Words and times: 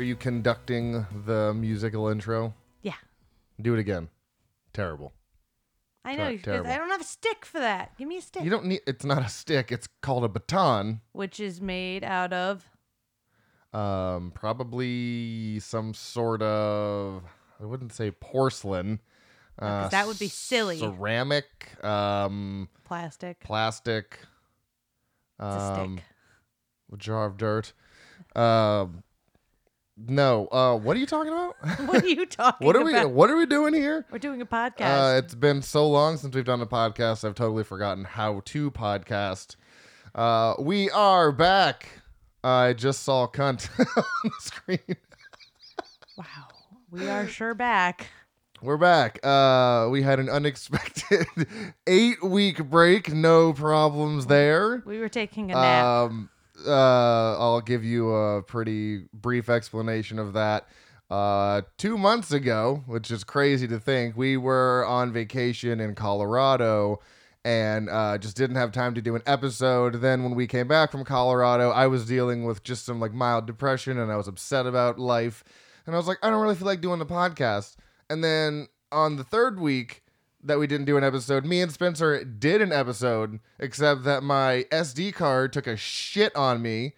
are 0.00 0.02
you 0.02 0.16
conducting 0.16 1.06
the 1.26 1.52
musical 1.52 2.08
intro? 2.08 2.54
Yeah. 2.80 2.94
Do 3.60 3.74
it 3.74 3.78
again. 3.80 4.08
Terrible. 4.72 5.12
I 6.06 6.16
Ter- 6.16 6.18
know. 6.24 6.30
because 6.30 6.44
terrible. 6.44 6.70
I 6.70 6.76
don't 6.78 6.88
have 6.88 7.02
a 7.02 7.04
stick 7.04 7.44
for 7.44 7.60
that. 7.60 7.98
Give 7.98 8.08
me 8.08 8.16
a 8.16 8.22
stick. 8.22 8.42
You 8.42 8.48
don't 8.48 8.64
need. 8.64 8.80
It's 8.86 9.04
not 9.04 9.22
a 9.22 9.28
stick. 9.28 9.70
It's 9.70 9.88
called 10.00 10.24
a 10.24 10.28
baton. 10.28 11.02
Which 11.12 11.38
is 11.38 11.60
made 11.60 12.02
out 12.02 12.32
of. 12.32 12.64
Um, 13.74 14.32
probably 14.34 15.60
some 15.60 15.92
sort 15.92 16.40
of. 16.40 17.22
I 17.60 17.66
wouldn't 17.66 17.92
say 17.92 18.10
porcelain. 18.10 19.00
Uh, 19.58 19.82
'cause 19.82 19.90
that 19.90 20.06
would 20.06 20.18
be 20.18 20.28
silly. 20.28 20.78
Ceramic. 20.78 21.84
Um, 21.84 22.70
Plastic. 22.84 23.40
plastic. 23.40 24.18
It's 25.38 25.44
a 25.44 25.44
Um, 25.82 25.96
stick. 25.98 26.04
a 26.94 26.96
jar 26.96 27.26
of 27.26 27.36
dirt. 27.36 27.74
Um, 28.34 29.02
no. 30.08 30.46
Uh, 30.48 30.76
what 30.76 30.96
are 30.96 31.00
you 31.00 31.06
talking 31.06 31.32
about? 31.32 31.56
What 31.88 32.02
are 32.02 32.08
you 32.08 32.26
talking 32.26 32.66
what 32.66 32.76
are 32.76 32.84
we? 32.84 32.92
about? 32.92 33.10
What 33.10 33.30
are 33.30 33.36
we 33.36 33.46
doing 33.46 33.74
here? 33.74 34.06
We're 34.10 34.18
doing 34.18 34.40
a 34.40 34.46
podcast. 34.46 35.14
Uh, 35.14 35.18
it's 35.18 35.34
been 35.34 35.62
so 35.62 35.88
long 35.88 36.16
since 36.16 36.34
we've 36.34 36.44
done 36.44 36.60
a 36.60 36.66
podcast. 36.66 37.24
I've 37.24 37.34
totally 37.34 37.64
forgotten 37.64 38.04
how 38.04 38.42
to 38.46 38.70
podcast. 38.70 39.56
Uh, 40.14 40.54
we 40.58 40.90
are 40.90 41.32
back. 41.32 41.88
I 42.42 42.72
just 42.72 43.02
saw 43.02 43.26
cunt 43.26 43.68
on 43.96 44.04
the 44.24 44.30
screen. 44.40 44.96
wow. 46.16 46.24
We 46.90 47.08
are 47.08 47.26
sure 47.28 47.54
back. 47.54 48.08
We're 48.62 48.76
back. 48.76 49.24
Uh, 49.24 49.88
we 49.90 50.02
had 50.02 50.20
an 50.20 50.28
unexpected 50.28 51.26
eight 51.86 52.22
week 52.22 52.62
break. 52.64 53.12
No 53.12 53.52
problems 53.52 54.26
there. 54.26 54.82
We 54.84 54.98
were 54.98 55.08
taking 55.08 55.50
a 55.50 55.54
nap. 55.54 55.84
Um, 55.84 56.30
uh, 56.66 57.38
I'll 57.38 57.60
give 57.60 57.84
you 57.84 58.10
a 58.14 58.42
pretty 58.42 59.06
brief 59.12 59.48
explanation 59.48 60.18
of 60.18 60.32
that. 60.34 60.68
Uh, 61.10 61.62
two 61.76 61.98
months 61.98 62.30
ago, 62.30 62.84
which 62.86 63.10
is 63.10 63.24
crazy 63.24 63.66
to 63.66 63.80
think, 63.80 64.16
we 64.16 64.36
were 64.36 64.84
on 64.86 65.12
vacation 65.12 65.80
in 65.80 65.94
Colorado 65.94 67.00
and 67.44 67.88
uh, 67.88 68.18
just 68.18 68.36
didn't 68.36 68.56
have 68.56 68.70
time 68.70 68.94
to 68.94 69.02
do 69.02 69.16
an 69.16 69.22
episode. 69.26 70.00
Then, 70.00 70.22
when 70.22 70.34
we 70.34 70.46
came 70.46 70.68
back 70.68 70.92
from 70.92 71.04
Colorado, 71.04 71.70
I 71.70 71.86
was 71.86 72.06
dealing 72.06 72.44
with 72.44 72.62
just 72.62 72.84
some 72.84 73.00
like 73.00 73.12
mild 73.12 73.46
depression 73.46 73.98
and 73.98 74.12
I 74.12 74.16
was 74.16 74.28
upset 74.28 74.66
about 74.66 74.98
life. 74.98 75.42
And 75.86 75.94
I 75.94 75.98
was 75.98 76.06
like, 76.06 76.18
I 76.22 76.30
don't 76.30 76.42
really 76.42 76.54
feel 76.54 76.66
like 76.66 76.80
doing 76.80 76.98
the 76.98 77.06
podcast. 77.06 77.76
And 78.08 78.22
then 78.22 78.68
on 78.92 79.16
the 79.16 79.24
third 79.24 79.58
week, 79.58 80.04
that 80.42 80.58
we 80.58 80.66
didn't 80.66 80.86
do 80.86 80.96
an 80.96 81.04
episode. 81.04 81.44
Me 81.44 81.60
and 81.60 81.72
Spencer 81.72 82.24
did 82.24 82.60
an 82.60 82.72
episode, 82.72 83.40
except 83.58 84.04
that 84.04 84.22
my 84.22 84.66
SD 84.70 85.14
card 85.14 85.52
took 85.52 85.66
a 85.66 85.76
shit 85.76 86.34
on 86.34 86.62
me 86.62 86.94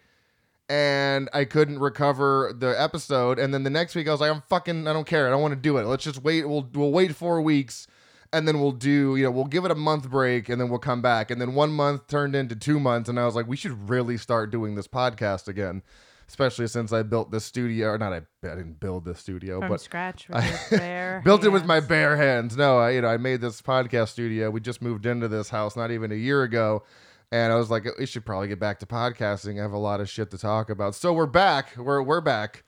and 0.69 1.29
I 1.33 1.45
couldn't 1.45 1.79
recover 1.79 2.53
the 2.57 2.79
episode. 2.79 3.37
And 3.37 3.53
then 3.53 3.63
the 3.63 3.69
next 3.69 3.95
week 3.95 4.07
I 4.07 4.11
was 4.11 4.21
like, 4.21 4.31
I'm 4.31 4.43
fucking 4.49 4.87
I 4.87 4.93
don't 4.93 5.07
care. 5.07 5.27
I 5.27 5.31
don't 5.31 5.41
want 5.41 5.53
to 5.53 5.59
do 5.59 5.77
it. 5.77 5.85
Let's 5.85 6.03
just 6.03 6.23
wait. 6.23 6.47
We'll 6.47 6.69
we'll 6.73 6.91
wait 6.91 7.15
four 7.15 7.41
weeks 7.41 7.87
and 8.33 8.47
then 8.47 8.59
we'll 8.59 8.71
do, 8.71 9.15
you 9.15 9.23
know, 9.23 9.31
we'll 9.31 9.45
give 9.45 9.63
it 9.63 9.71
a 9.71 9.75
month 9.75 10.09
break 10.09 10.49
and 10.49 10.59
then 10.59 10.67
we'll 10.67 10.79
come 10.79 11.01
back. 11.01 11.29
And 11.29 11.39
then 11.39 11.53
one 11.53 11.71
month 11.71 12.07
turned 12.07 12.35
into 12.35 12.55
two 12.55 12.79
months, 12.79 13.07
and 13.07 13.19
I 13.19 13.25
was 13.25 13.35
like, 13.35 13.47
we 13.47 13.55
should 13.55 13.89
really 13.89 14.17
start 14.17 14.49
doing 14.49 14.73
this 14.73 14.87
podcast 14.87 15.47
again. 15.47 15.83
Especially 16.27 16.67
since 16.67 16.91
I 16.93 17.03
built 17.03 17.31
this 17.31 17.45
studio, 17.45 17.89
or 17.89 17.97
not 17.97 18.13
I, 18.13 18.17
I 18.17 18.55
didn't 18.55 18.79
build 18.79 19.05
this 19.05 19.19
studio, 19.19 19.59
From 19.59 19.69
but 19.69 19.81
scratch 19.81 20.27
with 20.29 20.71
your 20.71 20.79
bare 20.79 21.21
built 21.25 21.43
it 21.43 21.49
with 21.49 21.65
my 21.65 21.79
bare 21.79 22.15
hands. 22.15 22.55
No, 22.57 22.79
I, 22.79 22.91
you 22.91 23.01
know, 23.01 23.09
I 23.09 23.17
made 23.17 23.41
this 23.41 23.61
podcast 23.61 24.09
studio. 24.09 24.49
We 24.49 24.61
just 24.61 24.81
moved 24.81 25.05
into 25.05 25.27
this 25.27 25.49
house 25.49 25.75
not 25.75 25.91
even 25.91 26.11
a 26.11 26.15
year 26.15 26.43
ago, 26.43 26.83
and 27.31 27.51
I 27.51 27.55
was 27.55 27.69
like, 27.69 27.85
we 27.97 28.05
should 28.05 28.25
probably 28.25 28.47
get 28.47 28.59
back 28.59 28.79
to 28.79 28.85
podcasting. 28.85 29.59
I 29.59 29.61
have 29.63 29.73
a 29.73 29.77
lot 29.77 30.01
of 30.01 30.09
shit 30.09 30.31
to 30.31 30.37
talk 30.37 30.69
about. 30.69 30.95
So 30.95 31.13
we're 31.13 31.25
back. 31.25 31.75
We're 31.77 32.01
we're 32.01 32.21
back. 32.21 32.63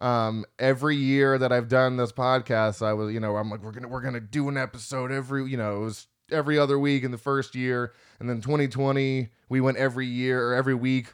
Um, 0.00 0.44
every 0.58 0.96
year 0.96 1.38
that 1.38 1.52
I've 1.52 1.68
done 1.68 1.96
this 1.96 2.12
podcast, 2.12 2.86
I 2.86 2.92
was, 2.92 3.12
you 3.12 3.20
know, 3.20 3.36
I'm 3.36 3.50
like, 3.50 3.62
we're 3.62 3.72
gonna 3.72 3.88
we're 3.88 4.00
gonna 4.00 4.20
do 4.20 4.48
an 4.48 4.56
episode 4.56 5.10
every, 5.10 5.48
you 5.50 5.56
know, 5.56 5.76
it 5.76 5.84
was 5.84 6.06
every 6.30 6.58
other 6.58 6.78
week 6.78 7.04
in 7.04 7.10
the 7.10 7.18
first 7.18 7.54
year, 7.54 7.92
and 8.20 8.28
then 8.28 8.40
2020 8.40 9.30
we 9.48 9.60
went 9.60 9.78
every 9.78 10.06
year 10.06 10.48
or 10.48 10.54
every 10.54 10.74
week 10.74 11.12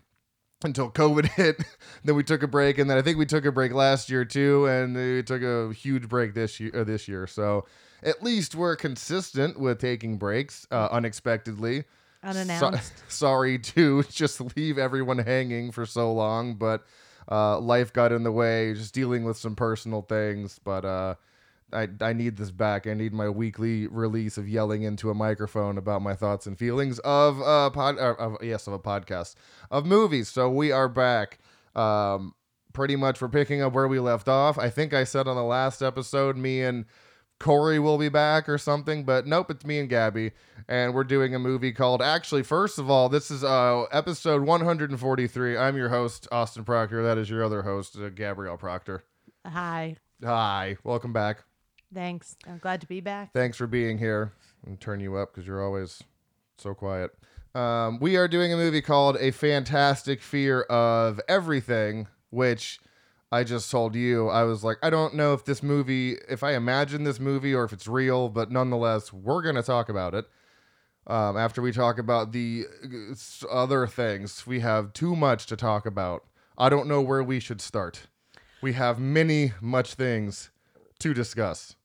until 0.65 0.91
COVID 0.91 1.27
hit. 1.35 1.63
then 2.05 2.15
we 2.17 2.23
took 2.25 2.43
a 2.43 2.49
break, 2.49 2.79
and 2.79 2.89
then 2.91 2.99
I 2.99 3.03
think 3.03 3.19
we 3.19 3.27
took 3.27 3.45
a 3.45 3.53
break 3.53 3.73
last 3.73 4.11
year 4.11 4.25
too, 4.25 4.67
and 4.67 4.95
we 4.97 5.23
took 5.23 5.43
a 5.43 5.73
huge 5.73 6.09
break 6.09 6.35
this 6.35 6.59
year. 6.61 6.73
Uh, 6.75 6.85
this 6.85 7.07
year, 7.09 7.27
so 7.27 7.67
at 8.03 8.23
least 8.23 8.55
we're 8.55 8.77
consistent 8.77 9.59
with 9.59 9.79
taking 9.79 10.17
breaks 10.19 10.67
uh, 10.71 10.89
unexpectedly. 10.91 11.83
So- 11.83 12.31
unannounced. 12.31 12.93
sorry 13.09 13.59
to 13.59 14.03
just 14.11 14.57
leave 14.57 14.79
everyone 14.79 15.19
hanging 15.19 15.71
for 15.73 15.85
so 15.87 16.13
long, 16.13 16.55
but 16.55 16.85
uh, 17.31 17.59
life 17.59 17.93
got 17.93 18.13
in 18.13 18.23
the 18.23 18.33
way. 18.33 18.75
Just 18.75 18.95
dealing 18.95 19.25
with 19.25 19.37
some 19.37 19.55
personal 19.55 20.03
things, 20.03 20.59
but 20.65 20.85
uh, 20.85 21.15
I 21.75 21.89
I 22.01 22.13
need 22.13 22.37
this 22.37 22.51
back. 22.51 22.87
I 22.87 22.95
need 22.95 23.13
my 23.13 23.29
weekly 23.29 23.87
release 23.87 24.39
of 24.39 24.49
yelling 24.49 24.83
into 24.83 25.11
a 25.11 25.15
microphone 25.15 25.77
about 25.79 26.03
my 26.03 26.15
thoughts 26.15 26.47
and 26.47 26.59
feelings 26.59 26.99
of 27.01 27.41
a 27.41 27.71
pod. 27.71 27.99
Uh, 27.99 28.15
of, 28.19 28.37
yes, 28.43 28.67
of 28.67 28.73
a 28.73 28.79
podcast 28.79 29.35
of 29.71 29.85
movies. 29.85 30.29
So 30.29 30.49
we 30.49 30.73
are 30.73 30.89
back. 30.89 31.39
Um, 31.75 32.35
pretty 32.73 32.97
much 32.97 33.21
we're 33.21 33.29
picking 33.29 33.63
up 33.63 33.73
where 33.73 33.89
we 33.89 33.99
left 33.99 34.29
off. 34.29 34.59
I 34.59 34.71
think 34.71 34.95
I 34.95 35.05
said 35.05 35.27
on 35.27 35.37
the 35.37 35.43
last 35.45 35.83
episode, 35.83 36.37
me 36.37 36.63
and 36.63 36.85
Corey 37.41 37.79
will 37.79 37.99
be 37.99 38.09
back 38.09 38.49
or 38.49 38.59
something, 38.59 39.05
but 39.05 39.27
nope, 39.27 39.51
it's 39.51 39.65
me 39.65 39.79
and 39.79 39.89
Gabby, 39.89 40.33
and 40.69 40.95
we're 40.95 41.05
doing 41.05 41.35
a 41.35 41.39
movie 41.39 41.73
called. 41.73 42.01
Actually, 42.01 42.43
first 42.43 42.79
of 42.79 42.91
all, 42.91 43.09
this 43.09 43.31
is 43.31 43.43
uh 43.43 43.83
episode 43.93 44.43
143. 44.43 45.57
I'm 45.57 45.77
your 45.77 45.89
host, 45.89 46.29
Austin 46.31 46.65
Proctor. 46.65 47.03
That 47.03 47.19
is 47.19 47.29
your 47.29 47.43
other 47.45 47.63
host, 47.63 47.97
uh, 47.97 48.09
Gabrielle 48.11 48.57
Proctor. 48.57 49.05
Hi. 49.47 49.97
Hi, 50.23 50.77
welcome 50.85 51.13
back. 51.13 51.45
Thanks. 51.95 52.37
I'm 52.47 52.59
glad 52.59 52.81
to 52.81 52.87
be 52.87 53.01
back. 53.01 53.33
Thanks 53.33 53.57
for 53.57 53.67
being 53.67 53.99
here. 53.99 54.33
And 54.67 54.81
turn 54.81 55.01
you 55.01 55.17
up 55.17 55.33
because 55.33 55.47
you're 55.47 55.63
always 55.63 56.03
so 56.59 56.75
quiet. 56.75 57.13
Um, 57.55 58.01
we 58.01 58.17
are 58.17 58.27
doing 58.27 58.53
a 58.53 58.57
movie 58.57 58.83
called 58.83 59.17
A 59.21 59.31
Fantastic 59.31 60.21
Fear 60.21 60.63
of 60.63 61.21
Everything, 61.29 62.09
which 62.31 62.81
I 63.31 63.45
just 63.45 63.71
told 63.71 63.95
you. 63.95 64.29
I 64.29 64.43
was 64.43 64.65
like, 64.65 64.79
I 64.83 64.91
don't 64.91 65.15
know 65.15 65.35
if 65.35 65.45
this 65.45 65.63
movie, 65.63 66.17
if 66.29 66.43
I 66.43 66.55
imagine 66.55 67.05
this 67.05 67.21
movie 67.21 67.55
or 67.55 67.65
if 67.65 67.73
it's 67.73 67.87
real, 67.87 68.29
but 68.29 68.51
nonetheless, 68.51 69.13
we're 69.13 69.43
going 69.43 69.55
to 69.55 69.63
talk 69.63 69.89
about 69.89 70.15
it. 70.15 70.25
Um, 71.07 71.37
after 71.37 71.61
we 71.61 71.71
talk 71.71 71.99
about 71.99 72.33
the 72.33 72.65
uh, 72.83 73.47
other 73.49 73.87
things, 73.87 74.47
we 74.47 74.61
have 74.61 74.93
too 74.93 75.15
much 75.15 75.47
to 75.47 75.57
talk 75.57 75.87
about. 75.87 76.25
I 76.57 76.69
don't 76.69 76.89
know 76.89 77.03
where 77.03 77.23
we 77.23 77.41
should 77.41 77.61
start. 77.61 78.07
We 78.63 78.73
have 78.73 78.99
many, 78.99 79.53
much 79.61 79.95
things 79.95 80.51
to 81.01 81.13
discuss. 81.13 81.77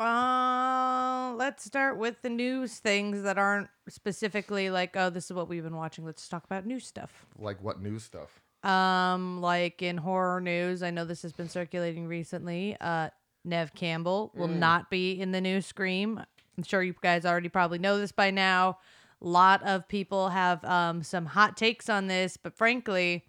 Uh, 0.00 1.34
let's 1.36 1.62
start 1.62 1.98
with 1.98 2.22
the 2.22 2.30
news 2.30 2.78
things 2.78 3.22
that 3.22 3.36
aren't 3.36 3.68
specifically 3.86 4.70
like, 4.70 4.96
oh, 4.96 5.10
this 5.10 5.26
is 5.26 5.32
what 5.34 5.46
we've 5.46 5.62
been 5.62 5.76
watching. 5.76 6.06
Let's 6.06 6.26
talk 6.26 6.44
about 6.44 6.64
new 6.64 6.80
stuff. 6.80 7.26
Like 7.38 7.62
what 7.62 7.82
news 7.82 8.04
stuff? 8.04 8.40
Um, 8.62 9.42
like 9.42 9.82
in 9.82 9.98
horror 9.98 10.40
news, 10.40 10.82
I 10.82 10.90
know 10.90 11.04
this 11.04 11.20
has 11.22 11.32
been 11.32 11.50
circulating 11.50 12.06
recently. 12.06 12.76
Uh, 12.80 13.10
Neve 13.44 13.74
Campbell 13.74 14.32
will 14.34 14.48
not 14.48 14.90
be 14.90 15.20
in 15.20 15.32
the 15.32 15.40
new 15.40 15.60
Scream. 15.60 16.18
I'm 16.56 16.64
sure 16.64 16.82
you 16.82 16.94
guys 17.00 17.24
already 17.24 17.48
probably 17.48 17.78
know 17.78 17.98
this 17.98 18.12
by 18.12 18.30
now. 18.30 18.78
A 19.22 19.26
lot 19.26 19.62
of 19.64 19.86
people 19.86 20.30
have 20.30 20.64
um, 20.64 21.02
some 21.02 21.26
hot 21.26 21.56
takes 21.56 21.90
on 21.90 22.06
this, 22.06 22.38
but 22.38 22.54
frankly, 22.54 23.24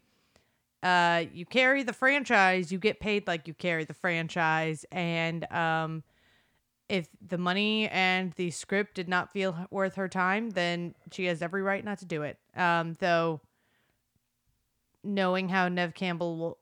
uh, 0.83 1.25
you 1.33 1.45
carry 1.45 1.83
the 1.83 1.93
franchise, 1.93 2.71
you 2.71 2.79
get 2.79 2.99
paid 2.99 3.27
like 3.27 3.47
you 3.47 3.53
carry 3.53 3.83
the 3.83 3.93
franchise, 3.93 4.85
and 4.91 5.49
um, 5.51 6.03
if 6.91 7.07
the 7.25 7.37
money 7.37 7.87
and 7.87 8.33
the 8.33 8.51
script 8.51 8.95
did 8.95 9.07
not 9.07 9.31
feel 9.31 9.55
worth 9.71 9.95
her 9.95 10.09
time, 10.09 10.49
then 10.49 10.93
she 11.09 11.25
has 11.25 11.41
every 11.41 11.61
right 11.61 11.83
not 11.83 11.99
to 11.99 12.05
do 12.05 12.23
it. 12.23 12.37
Um, 12.55 12.97
though 12.99 13.39
knowing 15.01 15.47
how 15.47 15.69
Neve 15.69 15.93
Campbell 15.93 16.57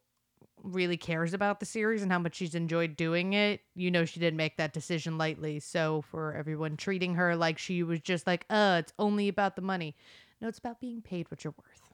really 0.62 0.98
cares 0.98 1.34
about 1.34 1.60
the 1.60 1.66
series 1.66 2.04
and 2.04 2.12
how 2.12 2.20
much 2.20 2.36
she's 2.36 2.54
enjoyed 2.54 2.96
doing 2.96 3.34
it, 3.34 3.62
you 3.76 3.90
know 3.90 4.06
she 4.06 4.20
didn't 4.20 4.38
make 4.38 4.58
that 4.58 4.72
decision 4.72 5.18
lightly. 5.18 5.60
So 5.60 6.04
for 6.04 6.36
everyone 6.36 6.78
treating 6.78 7.16
her 7.16 7.36
like 7.36 7.58
she 7.58 7.82
was 7.82 8.00
just 8.00 8.28
like, 8.28 8.46
uh, 8.52 8.78
it's 8.80 8.94
only 9.00 9.30
about 9.30 9.56
the 9.56 9.64
money. 9.64 9.96
No, 10.42 10.48
it's 10.48 10.60
about 10.60 10.80
being 10.80 11.02
paid 11.02 11.30
what 11.32 11.44
you're 11.44 11.56
worth. 11.58 11.89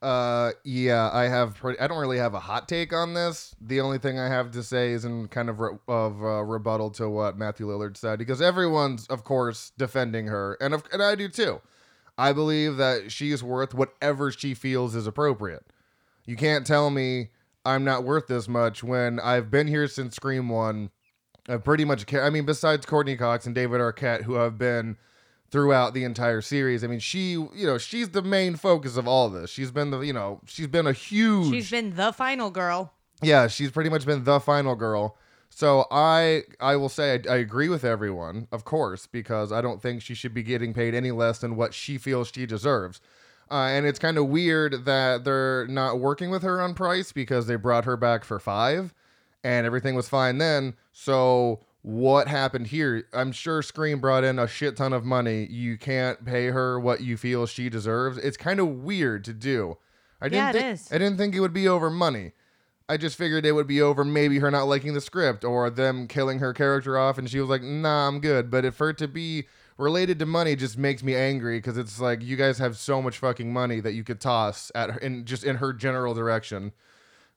Uh, 0.00 0.52
yeah, 0.64 1.10
I 1.12 1.24
have. 1.24 1.56
Pretty, 1.56 1.80
I 1.80 1.88
don't 1.88 1.98
really 1.98 2.18
have 2.18 2.34
a 2.34 2.40
hot 2.40 2.68
take 2.68 2.92
on 2.92 3.14
this. 3.14 3.54
The 3.60 3.80
only 3.80 3.98
thing 3.98 4.18
I 4.18 4.28
have 4.28 4.52
to 4.52 4.62
say 4.62 4.92
is 4.92 5.04
in 5.04 5.26
kind 5.28 5.48
of 5.48 5.58
re- 5.58 5.78
of 5.88 6.22
uh, 6.22 6.44
rebuttal 6.44 6.90
to 6.92 7.08
what 7.08 7.36
Matthew 7.36 7.66
Lillard 7.66 7.96
said, 7.96 8.18
because 8.18 8.40
everyone's, 8.40 9.06
of 9.08 9.24
course, 9.24 9.72
defending 9.76 10.28
her, 10.28 10.56
and 10.60 10.72
of, 10.74 10.84
and 10.92 11.02
I 11.02 11.16
do 11.16 11.28
too. 11.28 11.60
I 12.16 12.32
believe 12.32 12.76
that 12.76 13.10
she 13.10 13.32
is 13.32 13.42
worth 13.42 13.74
whatever 13.74 14.30
she 14.30 14.54
feels 14.54 14.94
is 14.94 15.06
appropriate. 15.06 15.64
You 16.26 16.36
can't 16.36 16.66
tell 16.66 16.90
me 16.90 17.30
I'm 17.64 17.84
not 17.84 18.04
worth 18.04 18.28
this 18.28 18.48
much 18.48 18.84
when 18.84 19.18
I've 19.18 19.50
been 19.50 19.66
here 19.66 19.88
since 19.88 20.14
Scream 20.14 20.48
One. 20.48 20.90
I've 21.48 21.64
pretty 21.64 21.84
much. 21.84 22.12
I 22.14 22.30
mean, 22.30 22.44
besides 22.44 22.86
Courteney 22.86 23.16
Cox 23.16 23.46
and 23.46 23.54
David 23.54 23.80
Arquette, 23.80 24.22
who 24.22 24.34
have 24.34 24.58
been 24.58 24.96
throughout 25.50 25.94
the 25.94 26.04
entire 26.04 26.40
series. 26.42 26.84
I 26.84 26.86
mean, 26.88 26.98
she, 27.00 27.30
you 27.32 27.66
know, 27.66 27.78
she's 27.78 28.10
the 28.10 28.22
main 28.22 28.56
focus 28.56 28.96
of 28.96 29.08
all 29.08 29.28
this. 29.30 29.50
She's 29.50 29.70
been 29.70 29.90
the, 29.90 30.00
you 30.00 30.12
know, 30.12 30.40
she's 30.46 30.66
been 30.66 30.86
a 30.86 30.92
huge, 30.92 31.50
She's 31.50 31.70
been 31.70 31.96
the 31.96 32.12
final 32.12 32.50
girl. 32.50 32.92
yeah, 33.22 33.46
she's 33.46 33.70
pretty 33.70 33.90
much 33.90 34.04
been 34.04 34.24
the 34.24 34.40
final 34.40 34.74
girl. 34.74 35.16
So 35.50 35.86
I 35.90 36.42
I 36.60 36.76
will 36.76 36.90
say 36.90 37.14
I, 37.26 37.32
I 37.32 37.36
agree 37.38 37.68
with 37.70 37.82
everyone, 37.84 38.46
of 38.52 38.64
course, 38.64 39.06
because 39.06 39.50
I 39.50 39.60
don't 39.62 39.80
think 39.80 40.02
she 40.02 40.14
should 40.14 40.34
be 40.34 40.42
getting 40.42 40.74
paid 40.74 40.94
any 40.94 41.10
less 41.10 41.38
than 41.38 41.56
what 41.56 41.72
she 41.72 41.96
feels 41.98 42.30
she 42.32 42.44
deserves. 42.44 43.00
Uh, 43.50 43.64
and 43.70 43.86
it's 43.86 43.98
kind 43.98 44.18
of 44.18 44.26
weird 44.26 44.84
that 44.84 45.24
they're 45.24 45.66
not 45.68 45.98
working 45.98 46.28
with 46.30 46.42
her 46.42 46.60
on 46.60 46.74
price 46.74 47.12
because 47.12 47.46
they 47.46 47.56
brought 47.56 47.86
her 47.86 47.96
back 47.96 48.22
for 48.24 48.38
five, 48.38 48.92
and 49.42 49.64
everything 49.66 49.94
was 49.94 50.06
fine 50.06 50.36
then. 50.36 50.74
So 50.92 51.60
what 51.82 52.28
happened 52.28 52.68
here? 52.68 53.04
I'm 53.12 53.32
sure 53.32 53.62
Scream 53.62 54.00
brought 54.00 54.24
in 54.24 54.38
a 54.38 54.46
shit 54.48 54.76
ton 54.76 54.92
of 54.92 55.04
money. 55.04 55.46
You 55.46 55.78
can't 55.78 56.24
pay 56.24 56.46
her 56.46 56.78
what 56.78 57.00
you 57.00 57.16
feel 57.16 57.46
she 57.46 57.68
deserves. 57.68 58.18
It's 58.18 58.36
kind 58.36 58.60
of 58.60 58.68
weird 58.68 59.24
to 59.24 59.32
do. 59.32 59.78
I 60.20 60.28
didn't 60.28 60.36
Yeah, 60.36 60.50
it 60.50 60.52
think 60.54 60.74
is. 60.74 60.92
I 60.92 60.98
didn't 60.98 61.18
think 61.18 61.34
it 61.34 61.40
would 61.40 61.52
be 61.52 61.68
over 61.68 61.90
money. 61.90 62.32
I 62.88 62.96
just 62.96 63.16
figured 63.16 63.44
it 63.44 63.52
would 63.52 63.66
be 63.66 63.82
over 63.82 64.04
maybe 64.04 64.38
her 64.38 64.50
not 64.50 64.64
liking 64.64 64.94
the 64.94 65.00
script 65.00 65.44
or 65.44 65.68
them 65.70 66.08
killing 66.08 66.38
her 66.38 66.52
character 66.52 66.98
off 66.98 67.18
and 67.18 67.28
she 67.28 67.38
was 67.38 67.48
like, 67.48 67.62
"Nah, 67.62 68.08
I'm 68.08 68.20
good." 68.20 68.50
But 68.50 68.64
if 68.64 68.74
for 68.74 68.90
it 68.90 68.98
to 68.98 69.08
be 69.08 69.46
related 69.76 70.18
to 70.18 70.26
money 70.26 70.56
just 70.56 70.76
makes 70.76 71.02
me 71.02 71.14
angry 71.14 71.58
because 71.58 71.78
it's 71.78 72.00
like 72.00 72.22
you 72.22 72.36
guys 72.36 72.58
have 72.58 72.76
so 72.76 73.00
much 73.00 73.18
fucking 73.18 73.52
money 73.52 73.80
that 73.80 73.92
you 73.92 74.02
could 74.04 74.20
toss 74.20 74.72
at 74.74 74.90
her 74.90 74.98
in 74.98 75.24
just 75.24 75.44
in 75.44 75.56
her 75.56 75.72
general 75.72 76.14
direction. 76.14 76.72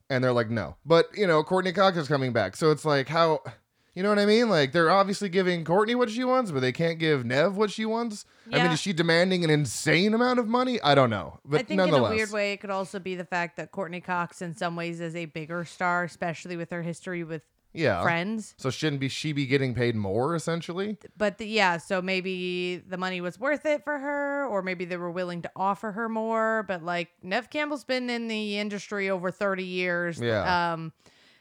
And 0.09 0.23
they're 0.23 0.33
like, 0.33 0.49
"No." 0.49 0.75
But, 0.85 1.09
you 1.15 1.27
know, 1.27 1.43
Courteney 1.43 1.71
Cox 1.73 1.95
is 1.97 2.07
coming 2.07 2.33
back. 2.33 2.55
So 2.55 2.71
it's 2.71 2.83
like 2.83 3.07
how 3.09 3.43
you 3.93 4.03
know 4.03 4.09
what 4.09 4.19
I 4.19 4.25
mean? 4.25 4.49
Like 4.49 4.71
they're 4.71 4.89
obviously 4.89 5.29
giving 5.29 5.63
Courteney 5.63 5.95
what 5.95 6.09
she 6.09 6.23
wants, 6.23 6.51
but 6.51 6.61
they 6.61 6.71
can't 6.71 6.99
give 6.99 7.25
Neve 7.25 7.57
what 7.57 7.71
she 7.71 7.85
wants. 7.85 8.25
I 8.51 8.63
mean, 8.63 8.71
is 8.71 8.79
she 8.79 8.93
demanding 8.93 9.43
an 9.43 9.49
insane 9.49 10.13
amount 10.13 10.39
of 10.39 10.47
money? 10.47 10.81
I 10.81 10.95
don't 10.95 11.09
know. 11.09 11.39
But 11.45 11.61
I 11.61 11.63
think 11.63 11.81
in 11.81 11.93
a 11.93 12.01
weird 12.01 12.31
way, 12.31 12.53
it 12.53 12.57
could 12.57 12.69
also 12.69 12.99
be 12.99 13.15
the 13.15 13.25
fact 13.25 13.57
that 13.57 13.71
Courteney 13.71 14.01
Cox, 14.01 14.41
in 14.41 14.55
some 14.55 14.75
ways, 14.75 14.99
is 15.01 15.15
a 15.15 15.25
bigger 15.25 15.65
star, 15.65 16.03
especially 16.03 16.57
with 16.57 16.69
her 16.71 16.81
history 16.81 17.23
with 17.23 17.41
yeah. 17.73 18.01
Friends. 18.01 18.53
So 18.57 18.69
shouldn't 18.69 18.99
be 18.99 19.07
she 19.07 19.31
be 19.31 19.45
getting 19.45 19.73
paid 19.73 19.95
more 19.95 20.35
essentially? 20.35 20.97
But 21.17 21.37
the, 21.37 21.45
yeah, 21.45 21.77
so 21.77 22.01
maybe 22.01 22.77
the 22.77 22.97
money 22.97 23.21
was 23.21 23.39
worth 23.39 23.65
it 23.65 23.83
for 23.83 23.97
her, 23.97 24.45
or 24.45 24.61
maybe 24.61 24.85
they 24.85 24.97
were 24.97 25.11
willing 25.11 25.41
to 25.43 25.51
offer 25.55 25.91
her 25.93 26.09
more. 26.09 26.65
But 26.67 26.83
like 26.83 27.09
Neve 27.23 27.49
Campbell's 27.49 27.85
been 27.85 28.09
in 28.09 28.27
the 28.27 28.57
industry 28.57 29.09
over 29.09 29.31
thirty 29.31 29.63
years. 29.63 30.19
Yeah. 30.19 30.73
Um, 30.73 30.91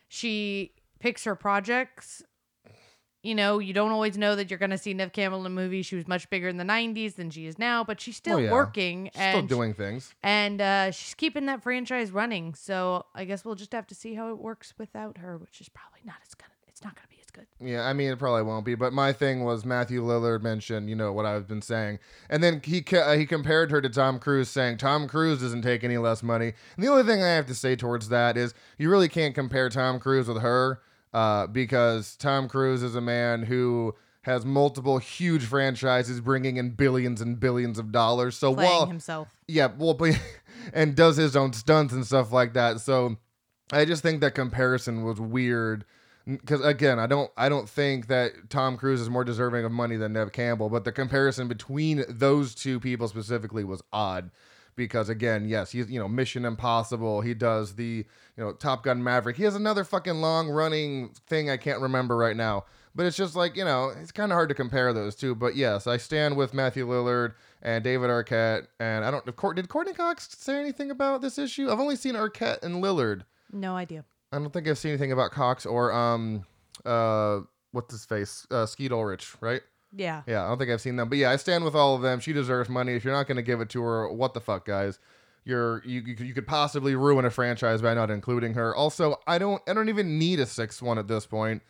she 0.08 0.72
picks 1.00 1.24
her 1.24 1.34
projects. 1.34 2.22
You 3.22 3.34
know, 3.34 3.58
you 3.58 3.72
don't 3.74 3.90
always 3.90 4.16
know 4.16 4.34
that 4.36 4.48
you're 4.50 4.58
going 4.58 4.70
to 4.70 4.78
see 4.78 4.94
Neve 4.94 5.12
Campbell 5.12 5.40
in 5.40 5.46
a 5.46 5.50
movie. 5.50 5.82
She 5.82 5.94
was 5.96 6.08
much 6.08 6.30
bigger 6.30 6.48
in 6.48 6.56
the 6.56 6.64
'90s 6.64 7.16
than 7.16 7.28
she 7.30 7.46
is 7.46 7.58
now, 7.58 7.84
but 7.84 8.00
she's 8.00 8.16
still 8.16 8.36
Oh, 8.36 8.40
yeah. 8.40 8.50
working 8.50 9.10
Still 9.12 9.22
and 9.24 9.48
doing 9.48 9.74
things. 9.74 10.14
and 10.22 10.60
uh, 10.60 10.90
she's 10.90 11.14
keeping 11.14 11.44
that 11.46 11.62
franchise 11.62 12.10
running. 12.12 12.54
So 12.54 13.04
I 13.14 13.24
guess 13.26 13.44
we'll 13.44 13.56
just 13.56 13.72
have 13.72 13.86
to 13.88 13.94
see 13.94 14.14
how 14.14 14.30
it 14.30 14.38
works 14.38 14.72
without 14.78 15.18
her, 15.18 15.36
which 15.36 15.60
is 15.60 15.68
probably 15.68 16.00
not 16.04 16.16
as 16.26 16.34
gonna. 16.34 16.48
It's 16.66 16.82
not 16.82 16.94
gonna 16.96 17.08
be 17.10 17.16
as 17.22 17.30
good. 17.30 17.46
Yeah, 17.60 17.82
I 17.82 17.92
mean 17.92 18.10
it 18.10 18.18
probably 18.18 18.42
won't 18.42 18.64
be, 18.64 18.74
but 18.74 18.94
my 18.94 19.12
thing 19.12 19.44
was 19.44 19.66
Matthew 19.66 20.02
Lillard 20.02 20.40
mentioned, 20.42 20.88
you 20.88 20.96
know 20.96 21.12
what 21.12 21.26
I've 21.26 21.46
been 21.46 21.60
saying, 21.60 21.98
and 22.30 22.42
then 22.42 22.62
he 22.64 22.80
ca- 22.80 23.00
uh, 23.12 23.16
he 23.18 23.26
compared 23.26 23.70
her 23.70 23.82
to 23.82 23.88
Tom 23.90 24.18
Cruise, 24.18 24.48
saying 24.48 24.78
Tom 24.78 25.06
Cruise 25.08 25.42
doesn't 25.42 25.60
take 25.60 25.84
any 25.84 25.98
less 25.98 26.22
money. 26.22 26.54
And 26.76 26.82
the 26.84 26.88
only 26.88 27.02
thing 27.02 27.22
I 27.22 27.28
have 27.34 27.44
to 27.48 27.54
say 27.54 27.76
towards 27.76 28.08
that 28.08 28.38
is 28.38 28.54
you 28.78 28.88
really 28.88 29.10
can't 29.10 29.34
compare 29.34 29.68
Tom 29.68 30.00
Cruise 30.00 30.26
with 30.26 30.40
her, 30.40 30.80
uh, 31.12 31.46
because 31.46 32.16
Tom 32.16 32.48
Cruise 32.48 32.82
is 32.82 32.94
a 32.94 33.00
man 33.00 33.42
who 33.44 33.94
has 34.22 34.44
multiple 34.44 34.98
huge 34.98 35.44
franchises 35.44 36.20
bringing 36.20 36.56
in 36.56 36.70
billions 36.70 37.20
and 37.20 37.40
billions 37.40 37.78
of 37.78 37.90
dollars. 37.90 38.36
So 38.36 38.54
Playing 38.54 38.70
while 38.70 38.86
himself. 38.86 39.28
yeah, 39.48 39.68
well, 39.78 39.98
and 40.74 40.94
does 40.94 41.16
his 41.16 41.36
own 41.36 41.52
stunts 41.52 41.92
and 41.94 42.06
stuff 42.06 42.30
like 42.32 42.52
that. 42.54 42.80
So 42.80 43.16
I 43.72 43.84
just 43.84 44.02
think 44.02 44.20
that 44.20 44.34
comparison 44.34 45.04
was 45.04 45.20
weird. 45.20 45.84
Because 46.26 46.60
again, 46.60 46.98
I 46.98 47.06
don't, 47.06 47.30
I 47.36 47.48
don't 47.48 47.68
think 47.68 48.08
that 48.08 48.50
Tom 48.50 48.76
Cruise 48.76 49.00
is 49.00 49.08
more 49.08 49.24
deserving 49.24 49.64
of 49.64 49.72
money 49.72 49.96
than 49.96 50.12
Neve 50.12 50.32
Campbell. 50.32 50.68
But 50.68 50.84
the 50.84 50.92
comparison 50.92 51.48
between 51.48 52.04
those 52.08 52.54
two 52.54 52.78
people 52.78 53.08
specifically 53.08 53.64
was 53.64 53.82
odd. 53.92 54.30
Because 54.84 55.08
again, 55.08 55.48
yes, 55.48 55.72
he's 55.72 55.90
you 55.90 55.98
know 56.00 56.08
Mission 56.08 56.44
Impossible. 56.44 57.20
He 57.20 57.34
does 57.34 57.74
the 57.76 58.04
you 58.36 58.44
know 58.44 58.52
Top 58.52 58.82
Gun 58.84 59.02
Maverick. 59.02 59.36
He 59.36 59.44
has 59.44 59.54
another 59.54 59.84
fucking 59.84 60.20
long 60.20 60.48
running 60.48 61.10
thing 61.26 61.50
I 61.50 61.56
can't 61.56 61.80
remember 61.80 62.16
right 62.16 62.36
now. 62.36 62.64
But 62.94 63.06
it's 63.06 63.16
just 63.16 63.36
like 63.36 63.56
you 63.56 63.64
know 63.64 63.92
it's 64.00 64.12
kind 64.12 64.32
of 64.32 64.36
hard 64.36 64.48
to 64.48 64.54
compare 64.54 64.92
those 64.92 65.14
two. 65.14 65.34
But 65.34 65.56
yes, 65.56 65.86
I 65.86 65.96
stand 65.96 66.36
with 66.36 66.54
Matthew 66.54 66.86
Lillard 66.86 67.34
and 67.62 67.84
David 67.84 68.10
Arquette. 68.10 68.66
And 68.78 69.04
I 69.04 69.10
don't. 69.10 69.24
Did 69.24 69.36
did 69.54 69.68
Courteney 69.68 69.94
Cox 69.94 70.28
say 70.36 70.58
anything 70.58 70.90
about 70.90 71.20
this 71.20 71.38
issue? 71.38 71.70
I've 71.70 71.80
only 71.80 71.96
seen 71.96 72.14
Arquette 72.14 72.62
and 72.62 72.82
Lillard. 72.82 73.22
No 73.52 73.76
idea. 73.76 74.04
I 74.32 74.38
don't 74.38 74.52
think 74.52 74.68
I've 74.68 74.78
seen 74.78 74.90
anything 74.92 75.12
about 75.12 75.32
Cox 75.32 75.66
or 75.66 75.92
um 75.92 76.44
uh 76.84 77.40
what's 77.72 77.92
his 77.92 78.04
face 78.04 78.46
uh 78.50 78.66
Skeet 78.66 78.92
Ulrich, 78.92 79.34
right? 79.40 79.62
Yeah. 79.92 80.22
Yeah, 80.26 80.44
I 80.44 80.48
don't 80.48 80.58
think 80.58 80.70
I've 80.70 80.80
seen 80.80 80.96
them, 80.96 81.08
but 81.08 81.18
yeah, 81.18 81.30
I 81.30 81.36
stand 81.36 81.64
with 81.64 81.74
all 81.74 81.94
of 81.96 82.02
them. 82.02 82.20
She 82.20 82.32
deserves 82.32 82.68
money. 82.68 82.94
If 82.94 83.04
you're 83.04 83.14
not 83.14 83.26
going 83.26 83.36
to 83.36 83.42
give 83.42 83.60
it 83.60 83.68
to 83.70 83.82
her, 83.82 84.12
what 84.12 84.34
the 84.34 84.40
fuck, 84.40 84.64
guys? 84.66 84.98
You're 85.44 85.82
you, 85.84 86.00
you 86.02 86.14
could- 86.16 86.26
you 86.26 86.34
could 86.34 86.46
possibly 86.46 86.94
ruin 86.94 87.24
a 87.24 87.30
franchise 87.30 87.80
by 87.82 87.94
not 87.94 88.10
including 88.10 88.54
her. 88.54 88.74
Also, 88.74 89.16
I 89.26 89.38
don't 89.38 89.62
I 89.68 89.72
don't 89.72 89.88
even 89.88 90.18
need 90.18 90.38
a 90.38 90.46
sixth 90.46 90.82
one 90.82 90.98
at 90.98 91.08
this 91.08 91.26
point. 91.26 91.62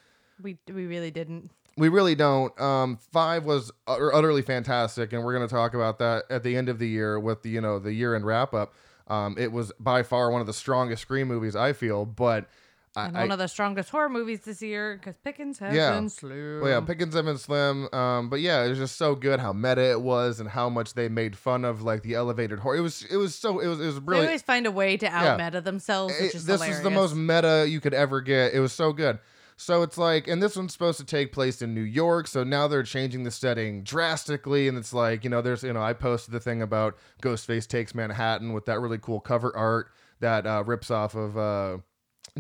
We 0.43 0.59
we 0.69 0.87
really 0.87 1.11
didn't. 1.11 1.51
We 1.77 1.89
really 1.89 2.15
don't. 2.17 2.59
Um, 2.61 2.99
five 3.13 3.45
was 3.45 3.71
utter- 3.87 4.13
utterly 4.13 4.43
fantastic, 4.43 5.13
and 5.13 5.25
we're 5.25 5.35
going 5.35 5.47
to 5.49 5.55
talk 5.55 5.73
about 5.73 5.99
that 6.01 6.25
at 6.29 6.43
the 6.43 6.57
end 6.57 6.69
of 6.69 6.79
the 6.81 6.89
year 6.89 7.19
with 7.21 7.43
the 7.43 7.51
you 7.51 7.61
know 7.61 7.79
the 7.79 7.93
year 7.93 8.15
end 8.17 8.27
wrap 8.27 8.53
up. 8.55 8.75
Um, 9.07 9.37
it 9.39 9.53
was 9.53 9.73
by 9.79 10.03
far 10.03 10.31
one 10.31 10.41
of 10.41 10.47
the 10.47 10.53
strongest 10.53 11.03
Scream 11.03 11.29
movies 11.29 11.55
I 11.57 11.73
feel, 11.73 12.05
but 12.05 12.49
And 12.97 13.17
I, 13.17 13.21
one 13.21 13.31
of 13.31 13.39
the 13.39 13.47
strongest 13.47 13.91
horror 13.91 14.09
movies 14.09 14.41
this 14.41 14.61
year 14.61 14.97
because 14.97 15.15
Pickens 15.23 15.59
has 15.61 15.75
Yeah. 15.75 15.93
been 15.93 16.09
slim. 16.09 16.61
Well, 16.61 16.71
yeah, 16.71 16.81
Pickens 16.81 17.15
have 17.15 17.25
been 17.25 17.39
slim. 17.39 17.89
Um, 17.95 18.29
but 18.29 18.41
yeah, 18.41 18.65
it 18.65 18.69
was 18.69 18.79
just 18.79 18.97
so 18.97 19.15
good 19.15 19.39
how 19.39 19.53
meta 19.53 19.91
it 19.93 20.01
was 20.01 20.41
and 20.41 20.49
how 20.49 20.69
much 20.69 20.95
they 20.95 21.09
made 21.09 21.37
fun 21.37 21.65
of 21.65 21.83
like 21.83 22.03
the 22.03 22.15
elevated 22.15 22.59
horror. 22.59 22.77
It 22.77 22.81
was 22.81 23.05
it 23.05 23.17
was 23.17 23.35
so 23.37 23.61
it 23.61 23.69
was 23.69 23.81
it 23.81 23.87
was 23.87 23.95
They 23.97 24.01
really 24.07 24.27
always 24.27 24.43
find 24.43 24.67
a 24.67 24.73
way 24.73 24.97
to 24.97 25.07
out 25.07 25.39
meta 25.39 25.61
themselves, 25.61 26.15
which 26.21 26.31
it- 26.31 26.35
is 26.35 26.47
this 26.47 26.55
hilarious. 26.57 26.79
is 26.79 26.83
the 26.83 26.91
most 26.91 27.15
meta 27.15 27.65
you 27.69 27.81
could 27.81 27.95
ever 27.95 28.21
get. 28.21 28.55
It 28.55 28.61
was 28.61 28.73
so 28.73 28.93
good. 28.93 29.21
So 29.57 29.83
it's 29.83 29.99
like, 29.99 30.27
and 30.27 30.43
this 30.43 30.57
one's 30.57 30.73
supposed 30.73 30.99
to 31.01 31.05
take 31.05 31.33
place 31.33 31.61
in 31.61 31.75
New 31.75 31.83
York. 31.83 32.27
So 32.27 32.43
now 32.45 32.67
they're 32.67 32.83
changing 32.83 33.25
the 33.25 33.31
setting 33.31 33.83
drastically, 33.85 34.69
and 34.69 34.79
it's 34.79 34.95
like, 34.95 35.23
you 35.23 35.29
know, 35.29 35.43
there's, 35.43 35.63
you 35.63 35.73
know, 35.75 35.83
I 35.83 35.93
posted 35.93 36.33
the 36.33 36.41
thing 36.41 36.63
about 36.63 36.97
Ghostface 37.23 37.69
takes 37.69 37.95
Manhattan 37.95 38.55
with 38.55 38.65
that 38.65 38.81
really 38.81 38.97
cool 38.97 39.21
cover 39.21 39.55
art 39.55 39.91
that 40.21 40.47
uh, 40.47 40.65
rips 40.67 40.91
off 40.91 41.15
of 41.15 41.37
uh, 41.37 41.77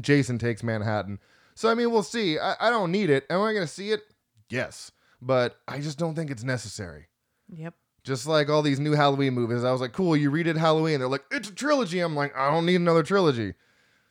Jason 0.00 0.38
takes 0.38 0.62
Manhattan. 0.62 1.18
So 1.54 1.68
I 1.70 1.74
mean, 1.74 1.90
we'll 1.90 2.02
see. 2.02 2.38
I, 2.38 2.54
I 2.60 2.70
don't 2.70 2.90
need 2.92 3.10
it. 3.10 3.26
Am 3.30 3.40
I 3.40 3.52
going 3.52 3.66
to 3.66 3.72
see 3.72 3.90
it? 3.90 4.02
Yes, 4.48 4.92
but 5.20 5.56
I 5.68 5.80
just 5.80 5.98
don't 5.98 6.14
think 6.14 6.30
it's 6.30 6.42
necessary. 6.44 7.08
Yep. 7.54 7.74
Just 8.02 8.26
like 8.26 8.48
all 8.48 8.62
these 8.62 8.80
new 8.80 8.92
Halloween 8.92 9.34
movies, 9.34 9.62
I 9.62 9.70
was 9.72 9.80
like, 9.80 9.92
"Cool, 9.92 10.16
you 10.16 10.30
redid 10.30 10.56
Halloween." 10.56 11.00
They're 11.00 11.08
like, 11.08 11.24
"It's 11.30 11.48
a 11.50 11.54
trilogy." 11.54 12.00
I'm 12.00 12.16
like, 12.16 12.34
"I 12.36 12.50
don't 12.50 12.64
need 12.66 12.76
another 12.76 13.02
trilogy." 13.02 13.54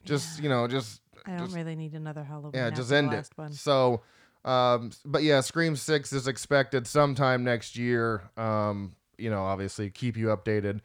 Just 0.06 0.42
you 0.44 0.48
know, 0.50 0.68
just 0.68 1.02
I 1.26 1.32
don't 1.32 1.40
just- 1.46 1.56
really 1.56 1.76
need 1.76 1.94
another 1.94 2.24
Halloween. 2.24 2.52
yeah, 2.54 2.70
just 2.70 2.92
end 2.92 3.14
it. 3.14 3.28
One. 3.36 3.52
So, 3.52 4.02
um, 4.46 4.92
but 5.06 5.24
yeah, 5.24 5.42
Scream 5.42 5.76
Six 5.76 6.14
is 6.14 6.28
expected 6.28 6.86
sometime 6.88 7.44
next 7.44 7.76
year. 7.76 8.30
Um, 8.38 8.96
you 9.18 9.30
know, 9.30 9.44
obviously 9.44 9.90
keep 9.90 10.16
you 10.16 10.28
updated 10.28 10.82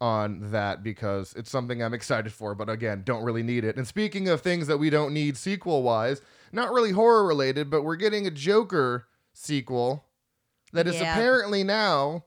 on 0.00 0.50
that 0.52 0.82
because 0.82 1.34
it's 1.36 1.50
something 1.50 1.82
I'm 1.82 1.94
excited 1.94 2.32
for. 2.32 2.54
But 2.54 2.68
again, 2.70 3.02
don't 3.04 3.24
really 3.24 3.42
need 3.42 3.64
it. 3.64 3.76
And 3.76 3.86
speaking 3.86 4.28
of 4.28 4.40
things 4.40 4.66
that 4.68 4.78
we 4.78 4.90
don't 4.90 5.12
need 5.12 5.36
sequel 5.36 5.82
wise, 5.82 6.20
not 6.52 6.70
really 6.72 6.92
horror 6.92 7.26
related, 7.26 7.68
but 7.70 7.82
we're 7.82 7.96
getting 7.96 8.26
a 8.26 8.30
Joker 8.30 9.06
sequel 9.32 10.04
that 10.72 10.86
is 10.86 10.96
Yeah. 10.96 11.12
apparently 11.12 11.64
now 11.64 12.24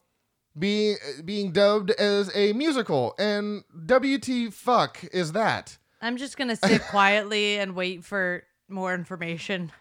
being 0.58 0.98
being 1.24 1.51
dubbed 1.51 1.92
as 1.92 2.30
a 2.36 2.54
musical. 2.54 3.16
And 3.18 3.63
WT 3.86 4.50
fuck 4.51 5.04
is 5.13 5.32
that? 5.32 5.78
I'm 6.01 6.18
just 6.18 6.36
gonna 6.38 6.56
sit 6.58 6.82
quietly 6.90 7.58
and 7.58 7.74
wait 7.75 8.04
for 8.04 8.44
more 8.68 8.94
information. 8.94 9.72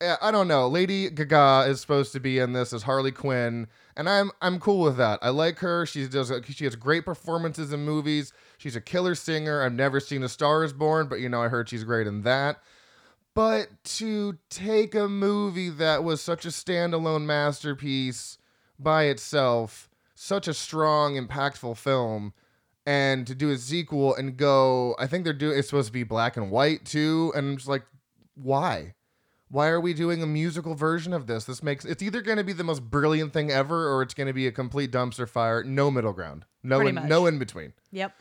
I 0.00 0.30
don't 0.30 0.48
know. 0.48 0.68
Lady 0.68 1.08
Gaga 1.08 1.70
is 1.70 1.80
supposed 1.80 2.12
to 2.12 2.20
be 2.20 2.38
in 2.38 2.52
this 2.52 2.74
as 2.74 2.82
Harley 2.82 3.12
Quinn, 3.12 3.66
and 3.96 4.10
I'm 4.10 4.30
I'm 4.42 4.60
cool 4.60 4.82
with 4.82 4.98
that. 4.98 5.18
I 5.22 5.30
like 5.30 5.58
her. 5.60 5.86
She 5.86 6.06
does 6.06 6.30
she 6.50 6.64
has 6.64 6.76
great 6.76 7.06
performances 7.06 7.72
in 7.72 7.80
movies. 7.84 8.32
She's 8.58 8.76
a 8.76 8.80
killer 8.82 9.14
singer. 9.14 9.62
I've 9.62 9.72
never 9.72 9.98
seen 9.98 10.22
A 10.22 10.28
Star 10.28 10.64
Is 10.64 10.74
Born, 10.74 11.08
but 11.08 11.20
you 11.20 11.30
know 11.30 11.42
I 11.42 11.48
heard 11.48 11.70
she's 11.70 11.84
great 11.84 12.06
in 12.06 12.22
that. 12.22 12.58
But 13.34 13.68
to 13.84 14.38
take 14.50 14.94
a 14.94 15.08
movie 15.08 15.70
that 15.70 16.04
was 16.04 16.20
such 16.20 16.44
a 16.44 16.48
standalone 16.48 17.24
masterpiece 17.24 18.36
by 18.78 19.04
itself, 19.04 19.88
such 20.14 20.46
a 20.46 20.54
strong, 20.54 21.14
impactful 21.14 21.78
film, 21.78 22.34
and 22.84 23.26
to 23.26 23.34
do 23.34 23.50
a 23.50 23.56
sequel 23.56 24.14
and 24.14 24.36
go, 24.36 24.94
I 24.98 25.06
think 25.06 25.24
they're 25.24 25.32
doing 25.32 25.58
it's 25.58 25.68
supposed 25.68 25.88
to 25.88 25.92
be 25.92 26.02
black 26.02 26.36
and 26.36 26.50
white 26.50 26.84
too, 26.84 27.32
and 27.34 27.48
I'm 27.48 27.56
just 27.56 27.68
like, 27.68 27.84
why? 28.34 28.95
Why 29.48 29.68
are 29.68 29.80
we 29.80 29.94
doing 29.94 30.22
a 30.22 30.26
musical 30.26 30.74
version 30.74 31.12
of 31.12 31.26
this? 31.26 31.44
This 31.44 31.62
makes 31.62 31.84
it's 31.84 32.02
either 32.02 32.20
going 32.20 32.38
to 32.38 32.44
be 32.44 32.52
the 32.52 32.64
most 32.64 32.82
brilliant 32.90 33.32
thing 33.32 33.50
ever, 33.50 33.92
or 33.92 34.02
it's 34.02 34.14
going 34.14 34.26
to 34.26 34.32
be 34.32 34.46
a 34.46 34.52
complete 34.52 34.90
dumpster 34.90 35.28
fire. 35.28 35.62
No 35.62 35.90
middle 35.90 36.12
ground. 36.12 36.44
No 36.62 36.78
Pretty 36.78 36.88
in, 36.90 36.94
much. 36.96 37.04
no 37.04 37.26
in 37.26 37.38
between. 37.38 37.72
Yep. 37.92 38.12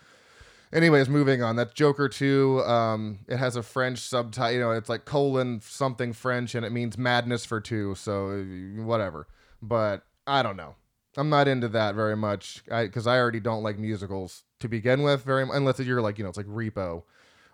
Anyways, 0.72 1.08
moving 1.10 1.42
on. 1.42 1.56
That's 1.56 1.74
Joker 1.74 2.10
2. 2.10 2.62
Um, 2.64 3.20
it 3.28 3.38
has 3.38 3.56
a 3.56 3.64
French 3.64 4.00
subtitle. 4.00 4.54
You 4.54 4.60
know, 4.60 4.72
it's 4.72 4.90
like 4.90 5.06
colon 5.06 5.62
something 5.62 6.12
French, 6.14 6.54
and 6.54 6.66
it 6.66 6.72
means 6.72 6.98
madness 6.98 7.46
for 7.46 7.62
two. 7.62 7.96
So 7.96 8.30
uh, 8.30 8.84
whatever. 8.84 9.28
But 9.62 10.04
I 10.28 10.44
don't 10.44 10.58
know. 10.58 10.76
I'm 11.18 11.30
not 11.30 11.48
into 11.48 11.70
that 11.70 11.96
very 11.96 12.18
much 12.18 12.64
because 12.66 13.08
I, 13.08 13.18
already 13.18 13.40
don't 13.40 13.64
like 13.64 13.80
musicals 13.80 14.44
to 14.60 14.68
begin 14.68 15.02
with. 15.02 15.24
Very 15.24 15.48
unless 15.50 15.80
you're 15.80 16.02
like 16.02 16.18
you 16.18 16.24
know 16.24 16.30
it's 16.30 16.38
like 16.38 16.48
Repo 16.48 17.04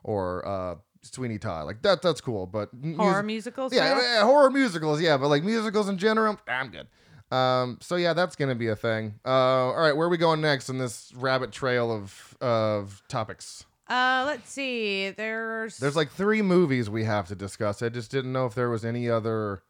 or 0.04 0.48
uh, 0.48 0.75
Sweeney 1.03 1.38
Todd. 1.38 1.65
Like 1.65 1.81
that 1.81 2.01
that's 2.01 2.22
cool. 2.22 2.46
But 2.48 2.70
horror 2.96 3.24
musicals. 3.24 3.74
Yeah, 3.74 4.00
yeah, 4.00 4.24
horror 4.24 4.50
musicals. 4.50 5.01
Yeah, 5.01 5.17
but 5.17 5.27
like 5.27 5.43
musicals 5.43 5.89
in 5.89 5.98
general, 5.98 6.39
I'm 6.48 6.70
good. 6.70 6.88
Um, 7.36 7.77
so 7.81 7.96
yeah, 7.96 8.13
that's 8.13 8.36
gonna 8.36 8.55
be 8.55 8.67
a 8.67 8.75
thing. 8.75 9.15
Uh, 9.25 9.29
all 9.29 9.81
right, 9.81 9.96
where 9.96 10.08
are 10.08 10.10
we 10.10 10.17
going 10.17 10.41
next 10.41 10.70
in 10.70 10.77
this 10.77 11.13
rabbit 11.15 11.51
trail 11.51 11.91
of 11.91 12.38
of 12.41 13.01
topics? 13.08 13.65
Uh, 13.88 14.24
let's 14.25 14.50
see. 14.50 15.10
There's 15.10 15.77
there's 15.77 15.96
like 15.96 16.12
three 16.12 16.41
movies 16.41 16.89
we 16.89 17.03
have 17.05 17.27
to 17.27 17.36
discuss. 17.36 17.81
I 17.81 17.89
just 17.89 18.12
didn't 18.12 18.34
know 18.34 18.46
if 18.46 18.55
there 18.55 18.70
was 18.70 18.86
any 18.86 19.10
other 19.10 19.63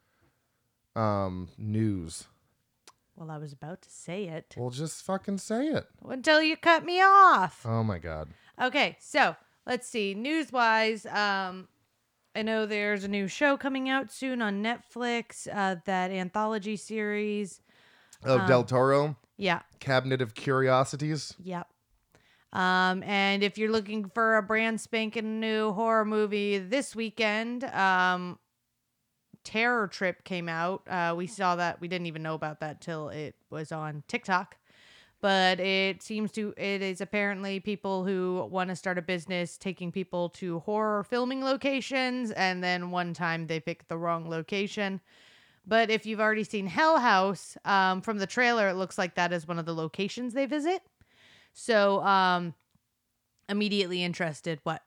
um 0.95 1.49
news. 1.57 2.27
Well, 3.15 3.29
I 3.29 3.37
was 3.37 3.53
about 3.53 3.83
to 3.83 3.89
say 3.89 4.25
it. 4.25 4.55
Well, 4.57 4.71
just 4.71 5.03
fucking 5.03 5.37
say 5.37 5.67
it. 5.67 5.85
Until 6.07 6.41
you 6.41 6.57
cut 6.57 6.83
me 6.83 7.01
off. 7.01 7.63
Oh 7.67 7.83
my 7.83 7.99
god. 7.99 8.29
Okay, 8.59 8.97
so 8.99 9.35
let's 9.65 9.87
see. 9.87 10.13
News 10.13 10.51
wise, 10.51 11.05
um, 11.05 11.67
I 12.35 12.41
know 12.41 12.65
there's 12.65 13.03
a 13.03 13.07
new 13.07 13.27
show 13.27 13.57
coming 13.57 13.89
out 13.89 14.11
soon 14.11 14.41
on 14.41 14.63
Netflix. 14.63 15.47
Uh, 15.51 15.77
that 15.85 16.11
anthology 16.11 16.77
series. 16.77 17.61
Of 18.23 18.41
um, 18.41 18.47
Del 18.47 18.63
Toro. 18.63 19.17
Yeah. 19.37 19.61
Cabinet 19.79 20.21
of 20.21 20.33
Curiosities. 20.35 21.33
Yep. 21.43 21.67
Um, 22.53 23.01
and 23.03 23.43
if 23.43 23.57
you're 23.57 23.71
looking 23.71 24.09
for 24.09 24.37
a 24.37 24.43
brand 24.43 24.79
spanking 24.81 25.39
new 25.39 25.71
horror 25.71 26.05
movie 26.05 26.57
this 26.57 26.95
weekend, 26.95 27.63
um, 27.63 28.37
Terror 29.43 29.87
Trip 29.87 30.23
came 30.23 30.49
out. 30.49 30.83
Uh, 30.87 31.13
we 31.17 31.27
saw 31.27 31.55
that. 31.55 31.81
We 31.81 31.87
didn't 31.87 32.07
even 32.07 32.21
know 32.21 32.35
about 32.35 32.59
that 32.59 32.81
till 32.81 33.09
it 33.09 33.35
was 33.49 33.71
on 33.71 34.03
TikTok 34.07 34.57
but 35.21 35.59
it 35.59 36.01
seems 36.01 36.31
to 36.31 36.53
it 36.57 36.81
is 36.81 36.99
apparently 36.99 37.59
people 37.59 38.03
who 38.03 38.47
want 38.51 38.69
to 38.69 38.75
start 38.75 38.97
a 38.97 39.01
business 39.01 39.57
taking 39.57 39.91
people 39.91 40.29
to 40.29 40.59
horror 40.59 41.03
filming 41.03 41.43
locations 41.43 42.31
and 42.31 42.63
then 42.63 42.91
one 42.91 43.13
time 43.13 43.47
they 43.47 43.59
pick 43.59 43.87
the 43.87 43.97
wrong 43.97 44.29
location. 44.29 44.99
But 45.65 45.91
if 45.91 46.07
you've 46.07 46.19
already 46.19 46.43
seen 46.43 46.65
hell 46.65 46.99
house 46.99 47.55
um, 47.65 48.01
from 48.01 48.17
the 48.17 48.27
trailer 48.27 48.67
it 48.67 48.73
looks 48.73 48.97
like 48.97 49.15
that 49.15 49.31
is 49.31 49.47
one 49.47 49.59
of 49.59 49.65
the 49.65 49.75
locations 49.75 50.33
they 50.33 50.47
visit. 50.47 50.81
So 51.53 52.01
um 52.03 52.55
immediately 53.47 54.03
interested 54.03 54.59
what? 54.63 54.81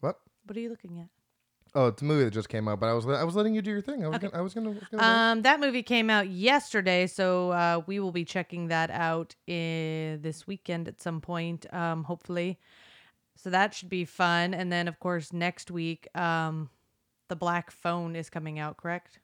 What? 0.00 0.18
What 0.44 0.56
are 0.56 0.60
you 0.60 0.68
looking 0.68 0.98
at 0.98 1.15
Oh, 1.76 1.88
it's 1.88 2.00
a 2.00 2.06
movie 2.06 2.24
that 2.24 2.30
just 2.30 2.48
came 2.48 2.68
out, 2.68 2.80
but 2.80 2.88
I 2.88 2.94
was 2.94 3.06
I 3.06 3.22
was 3.22 3.36
letting 3.36 3.54
you 3.54 3.60
do 3.60 3.70
your 3.70 3.82
thing. 3.82 4.02
I 4.02 4.08
was 4.08 4.16
okay. 4.16 4.28
gonna, 4.28 4.38
I 4.38 4.40
was 4.40 4.54
gonna. 4.54 4.70
Was 4.70 4.82
gonna 4.90 5.02
um, 5.02 5.42
that 5.42 5.60
movie 5.60 5.82
came 5.82 6.08
out 6.08 6.26
yesterday, 6.30 7.06
so 7.06 7.50
uh, 7.50 7.82
we 7.86 8.00
will 8.00 8.12
be 8.12 8.24
checking 8.24 8.68
that 8.68 8.90
out 8.90 9.34
in 9.46 10.22
this 10.22 10.46
weekend 10.46 10.88
at 10.88 11.02
some 11.02 11.20
point, 11.20 11.66
um, 11.74 12.04
hopefully. 12.04 12.58
So 13.34 13.50
that 13.50 13.74
should 13.74 13.90
be 13.90 14.06
fun. 14.06 14.54
And 14.54 14.72
then, 14.72 14.88
of 14.88 14.98
course, 15.00 15.34
next 15.34 15.70
week, 15.70 16.08
um, 16.16 16.70
the 17.28 17.36
Black 17.36 17.70
Phone 17.70 18.16
is 18.16 18.30
coming 18.30 18.58
out. 18.58 18.78
Correct? 18.78 19.18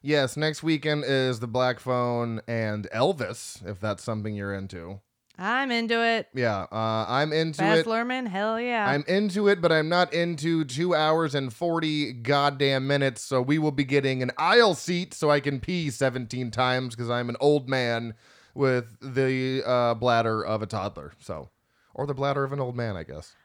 Yes, 0.00 0.36
next 0.36 0.62
weekend 0.62 1.02
is 1.04 1.40
the 1.40 1.48
Black 1.48 1.80
Phone 1.80 2.40
and 2.46 2.88
Elvis, 2.94 3.68
if 3.68 3.80
that's 3.80 4.04
something 4.04 4.36
you're 4.36 4.54
into. 4.54 5.00
I'm 5.38 5.70
into 5.70 6.04
it. 6.04 6.28
Yeah, 6.34 6.66
uh, 6.72 7.06
I'm 7.08 7.32
into 7.32 7.58
Baz 7.58 7.80
it. 7.80 7.86
Luhrmann, 7.86 8.26
hell 8.26 8.60
yeah. 8.60 8.88
I'm 8.88 9.04
into 9.06 9.46
it, 9.46 9.60
but 9.60 9.70
I'm 9.70 9.88
not 9.88 10.12
into 10.12 10.64
two 10.64 10.96
hours 10.96 11.34
and 11.34 11.52
40 11.52 12.14
goddamn 12.14 12.88
minutes. 12.88 13.22
So 13.22 13.40
we 13.40 13.58
will 13.58 13.70
be 13.70 13.84
getting 13.84 14.20
an 14.22 14.32
aisle 14.36 14.74
seat 14.74 15.14
so 15.14 15.30
I 15.30 15.38
can 15.38 15.60
pee 15.60 15.90
17 15.90 16.50
times 16.50 16.96
because 16.96 17.08
I'm 17.08 17.28
an 17.28 17.36
old 17.38 17.68
man 17.68 18.14
with 18.54 18.96
the 19.00 19.62
uh, 19.64 19.94
bladder 19.94 20.44
of 20.44 20.60
a 20.60 20.66
toddler. 20.66 21.12
So, 21.20 21.50
or 21.94 22.06
the 22.06 22.14
bladder 22.14 22.42
of 22.42 22.52
an 22.52 22.58
old 22.58 22.76
man, 22.76 22.96
I 22.96 23.04
guess. 23.04 23.36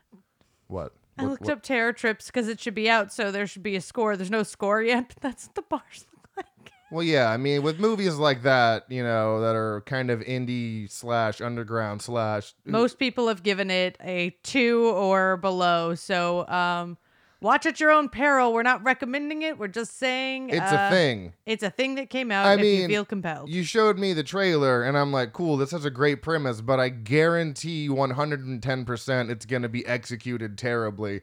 What? 0.68 0.94
I 1.18 1.26
looked 1.26 1.44
what? 1.44 1.52
up 1.52 1.62
Terror 1.62 1.94
Trips 1.94 2.26
because 2.28 2.48
it 2.48 2.60
should 2.60 2.74
be 2.74 2.90
out, 2.90 3.14
so 3.14 3.32
there 3.32 3.46
should 3.46 3.62
be 3.62 3.76
a 3.76 3.82
score. 3.82 4.18
There's 4.18 4.32
no 4.32 4.42
score 4.42 4.82
yet. 4.82 5.14
That's 5.22 5.46
what 5.46 5.56
the 5.56 5.62
bars 5.62 6.08
look 6.12 6.30
like. 6.38 6.72
Well, 6.94 7.04
yeah, 7.04 7.32
I 7.32 7.38
mean, 7.38 7.64
with 7.64 7.80
movies 7.80 8.18
like 8.18 8.44
that, 8.44 8.86
you 8.88 9.02
know, 9.02 9.42
that 9.42 9.56
are 9.56 9.82
kind 9.88 10.12
of 10.12 10.20
indie 10.20 10.92
slash 10.92 11.42
underground 11.42 12.04
slash. 12.04 12.54
Most 12.66 13.00
people 13.00 13.30
have 13.30 13.42
given 13.42 13.72
it 13.72 13.98
a 14.00 14.30
two 14.44 14.86
or 14.90 15.38
below. 15.38 15.96
So, 15.96 16.48
um, 16.48 17.00
watch 17.42 17.66
at 17.66 17.80
your 17.80 17.90
own 17.90 18.10
peril. 18.10 18.54
We're 18.54 18.62
not 18.62 18.84
recommending 18.84 19.42
it. 19.42 19.58
We're 19.58 19.70
just 19.70 19.98
saying 19.98 20.52
it's 20.52 20.72
uh, 20.72 20.88
a 20.88 20.92
thing. 20.92 21.34
It's 21.48 21.64
a 21.64 21.72
thing 21.72 21.96
that 21.96 22.12
came 22.12 22.32
out. 22.32 22.46
I 22.46 22.58
mean, 22.58 22.82
you 22.82 22.88
feel 22.88 23.06
compelled. 23.06 23.50
You 23.50 23.64
showed 23.64 23.98
me 23.98 24.14
the 24.14 24.24
trailer, 24.24 24.84
and 24.84 24.96
I'm 24.96 25.12
like, 25.12 25.34
cool. 25.34 25.58
This 25.58 25.72
has 25.72 25.86
a 25.86 25.92
great 25.92 26.22
premise, 26.22 26.62
but 26.62 26.80
I 26.80 26.90
guarantee 26.90 27.90
110 27.90 28.86
percent 28.86 29.32
it's 29.32 29.48
going 29.48 29.64
to 29.64 29.70
be 29.70 29.84
executed 29.88 30.60
terribly. 30.60 31.22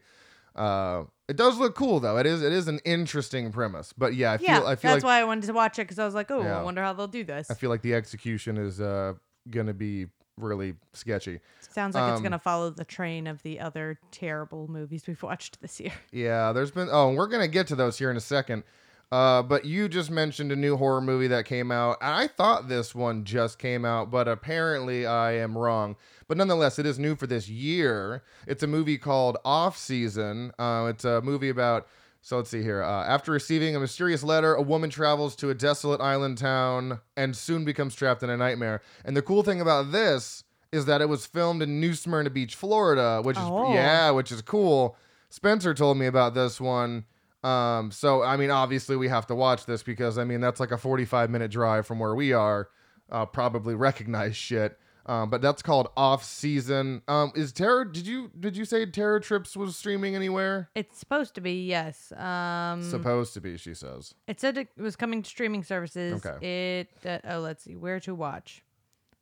Uh, 0.55 1.03
it 1.27 1.37
does 1.37 1.57
look 1.57 1.75
cool 1.75 1.99
though. 1.99 2.17
It 2.17 2.25
is 2.25 2.41
it 2.41 2.51
is 2.51 2.67
an 2.67 2.79
interesting 2.83 3.51
premise. 3.51 3.93
But 3.97 4.15
yeah, 4.15 4.33
I 4.33 4.37
feel 4.37 4.47
yeah, 4.47 4.63
I 4.63 4.75
feel 4.75 4.91
that's 4.91 5.03
like, 5.03 5.03
why 5.03 5.19
I 5.19 5.23
wanted 5.23 5.47
to 5.47 5.53
watch 5.53 5.79
it 5.79 5.83
because 5.83 5.99
I 5.99 6.05
was 6.05 6.13
like, 6.13 6.29
oh, 6.29 6.41
yeah. 6.41 6.59
I 6.59 6.63
wonder 6.63 6.81
how 6.81 6.93
they'll 6.93 7.07
do 7.07 7.23
this. 7.23 7.49
I 7.49 7.53
feel 7.53 7.69
like 7.69 7.81
the 7.81 7.93
execution 7.93 8.57
is 8.57 8.81
uh 8.81 9.13
gonna 9.49 9.73
be 9.73 10.07
really 10.37 10.73
sketchy. 10.93 11.39
Sounds 11.61 11.95
like 11.95 12.03
um, 12.03 12.13
it's 12.13 12.21
gonna 12.21 12.39
follow 12.39 12.69
the 12.69 12.83
train 12.83 13.27
of 13.27 13.41
the 13.43 13.59
other 13.59 13.99
terrible 14.11 14.67
movies 14.69 15.07
we've 15.07 15.23
watched 15.23 15.61
this 15.61 15.79
year. 15.79 15.93
Yeah, 16.11 16.51
there's 16.51 16.71
been 16.71 16.89
oh, 16.91 17.13
we're 17.13 17.27
gonna 17.27 17.47
get 17.47 17.67
to 17.67 17.75
those 17.75 17.97
here 17.97 18.11
in 18.11 18.17
a 18.17 18.21
second. 18.21 18.63
Uh, 19.11 19.41
but 19.41 19.65
you 19.65 19.89
just 19.89 20.09
mentioned 20.09 20.53
a 20.53 20.55
new 20.55 20.77
horror 20.77 21.01
movie 21.01 21.27
that 21.27 21.45
came 21.45 21.69
out. 21.69 21.97
I 22.01 22.27
thought 22.27 22.69
this 22.69 22.95
one 22.95 23.25
just 23.25 23.59
came 23.59 23.83
out, 23.83 24.09
but 24.09 24.29
apparently 24.29 25.05
I 25.05 25.33
am 25.33 25.57
wrong. 25.57 25.97
But 26.31 26.37
nonetheless, 26.37 26.79
it 26.79 26.85
is 26.85 26.97
new 26.97 27.17
for 27.17 27.27
this 27.27 27.49
year. 27.49 28.23
It's 28.47 28.63
a 28.63 28.67
movie 28.67 28.97
called 28.97 29.37
Off 29.43 29.77
Season. 29.77 30.53
Uh, 30.57 30.87
it's 30.89 31.03
a 31.03 31.19
movie 31.19 31.49
about. 31.49 31.89
So 32.21 32.37
let's 32.37 32.49
see 32.49 32.63
here. 32.63 32.81
Uh, 32.81 33.03
after 33.03 33.33
receiving 33.33 33.75
a 33.75 33.81
mysterious 33.81 34.23
letter, 34.23 34.53
a 34.55 34.61
woman 34.61 34.89
travels 34.89 35.35
to 35.35 35.49
a 35.49 35.53
desolate 35.53 35.99
island 35.99 36.37
town 36.37 37.01
and 37.17 37.35
soon 37.35 37.65
becomes 37.65 37.95
trapped 37.95 38.23
in 38.23 38.29
a 38.29 38.37
nightmare. 38.37 38.81
And 39.03 39.17
the 39.17 39.21
cool 39.21 39.43
thing 39.43 39.59
about 39.59 39.91
this 39.91 40.45
is 40.71 40.85
that 40.85 41.01
it 41.01 41.09
was 41.09 41.25
filmed 41.25 41.61
in 41.63 41.81
New 41.81 41.93
Smyrna 41.93 42.29
Beach, 42.29 42.55
Florida, 42.55 43.21
which 43.21 43.35
is 43.35 43.43
oh. 43.43 43.73
yeah, 43.73 44.11
which 44.11 44.31
is 44.31 44.41
cool. 44.41 44.95
Spencer 45.29 45.73
told 45.73 45.97
me 45.97 46.05
about 46.05 46.33
this 46.33 46.61
one 46.61 47.03
um, 47.43 47.91
so 47.91 48.23
I 48.23 48.37
mean, 48.37 48.51
obviously 48.51 48.95
we 48.95 49.09
have 49.09 49.27
to 49.27 49.35
watch 49.35 49.65
this 49.65 49.83
because 49.83 50.17
I 50.17 50.23
mean 50.23 50.39
that's 50.39 50.61
like 50.61 50.71
a 50.71 50.77
45 50.77 51.29
minute 51.29 51.51
drive 51.51 51.85
from 51.85 51.99
where 51.99 52.15
we 52.15 52.31
are. 52.31 52.69
Uh, 53.11 53.25
probably 53.25 53.75
recognize 53.75 54.37
shit. 54.37 54.79
Um, 55.05 55.29
but 55.29 55.41
that's 55.41 55.61
called 55.61 55.89
off 55.97 56.23
season. 56.23 57.01
Um, 57.07 57.31
is 57.35 57.51
Terror? 57.51 57.85
Did 57.85 58.05
you 58.05 58.31
did 58.39 58.55
you 58.55 58.65
say 58.65 58.85
Terror 58.85 59.19
Trips 59.19 59.55
was 59.55 59.75
streaming 59.75 60.15
anywhere? 60.15 60.69
It's 60.75 60.99
supposed 60.99 61.35
to 61.35 61.41
be, 61.41 61.65
yes. 61.65 62.11
Um, 62.13 62.83
supposed 62.83 63.33
to 63.33 63.41
be, 63.41 63.57
she 63.57 63.73
says. 63.73 64.13
It 64.27 64.39
said 64.39 64.57
it 64.57 64.69
was 64.77 64.95
coming 64.95 65.23
to 65.23 65.29
streaming 65.29 65.63
services. 65.63 66.23
Okay. 66.25 66.87
It 66.87 67.07
uh, 67.07 67.35
oh, 67.35 67.39
let's 67.39 67.63
see 67.63 67.75
where 67.75 67.99
to 68.01 68.13
watch. 68.13 68.63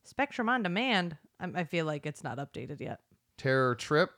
Spectrum 0.04 0.50
on 0.50 0.64
demand. 0.64 1.18
I, 1.40 1.50
I 1.56 1.64
feel 1.64 1.86
like 1.86 2.06
it's 2.06 2.24
not 2.24 2.38
updated 2.38 2.80
yet. 2.80 3.00
Terror 3.38 3.76
Trip. 3.76 4.12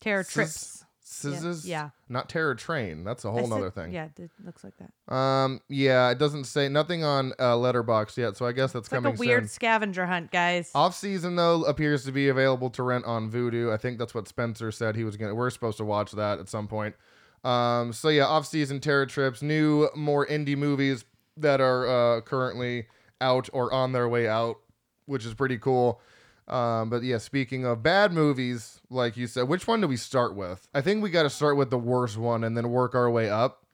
Terror 0.00 0.24
Trips. 0.24 0.84
Scissors? 1.08 1.64
Yeah. 1.64 1.90
Not 2.08 2.28
Terror 2.28 2.56
Train. 2.56 3.04
That's 3.04 3.24
a 3.24 3.30
whole 3.30 3.52
other 3.54 3.70
thing. 3.70 3.92
Yeah, 3.92 4.08
it 4.18 4.28
looks 4.44 4.64
like 4.64 4.74
that. 4.78 5.14
Um. 5.14 5.60
Yeah, 5.68 6.10
it 6.10 6.18
doesn't 6.18 6.44
say 6.44 6.68
nothing 6.68 7.04
on 7.04 7.32
uh, 7.38 7.54
Letterboxd 7.54 8.16
yet, 8.16 8.36
so 8.36 8.44
I 8.44 8.50
guess 8.50 8.72
that's 8.72 8.86
it's 8.86 8.88
coming. 8.88 9.12
Like 9.12 9.18
a 9.18 9.20
weird 9.20 9.44
soon. 9.44 9.48
scavenger 9.48 10.06
hunt, 10.06 10.32
guys. 10.32 10.72
Off 10.74 10.96
season 10.96 11.36
though 11.36 11.62
appears 11.62 12.04
to 12.06 12.12
be 12.12 12.28
available 12.28 12.70
to 12.70 12.82
rent 12.82 13.04
on 13.04 13.30
Vudu. 13.30 13.72
I 13.72 13.76
think 13.76 14.00
that's 14.00 14.16
what 14.16 14.26
Spencer 14.26 14.72
said 14.72 14.96
he 14.96 15.04
was 15.04 15.16
gonna. 15.16 15.32
We're 15.34 15.50
supposed 15.50 15.78
to 15.78 15.84
watch 15.84 16.10
that 16.10 16.40
at 16.40 16.48
some 16.48 16.66
point. 16.66 16.96
Um. 17.44 17.92
So 17.92 18.08
yeah, 18.08 18.26
off 18.26 18.44
season 18.44 18.80
terror 18.80 19.06
trips, 19.06 19.42
new 19.42 19.88
more 19.94 20.26
indie 20.26 20.56
movies 20.56 21.04
that 21.36 21.60
are 21.60 22.16
uh, 22.16 22.20
currently 22.22 22.88
out 23.20 23.48
or 23.52 23.72
on 23.72 23.92
their 23.92 24.08
way 24.08 24.26
out, 24.26 24.56
which 25.04 25.24
is 25.24 25.34
pretty 25.34 25.58
cool. 25.58 26.00
Um, 26.48 26.90
but 26.90 27.02
yeah, 27.02 27.18
speaking 27.18 27.64
of 27.64 27.82
bad 27.82 28.12
movies, 28.12 28.80
like 28.88 29.16
you 29.16 29.26
said, 29.26 29.48
which 29.48 29.66
one 29.66 29.80
do 29.80 29.88
we 29.88 29.96
start 29.96 30.36
with? 30.36 30.68
I 30.72 30.80
think 30.80 31.02
we 31.02 31.10
got 31.10 31.24
to 31.24 31.30
start 31.30 31.56
with 31.56 31.70
the 31.70 31.78
worst 31.78 32.16
one 32.16 32.44
and 32.44 32.56
then 32.56 32.70
work 32.70 32.94
our 32.94 33.10
way 33.10 33.28
up. 33.28 33.64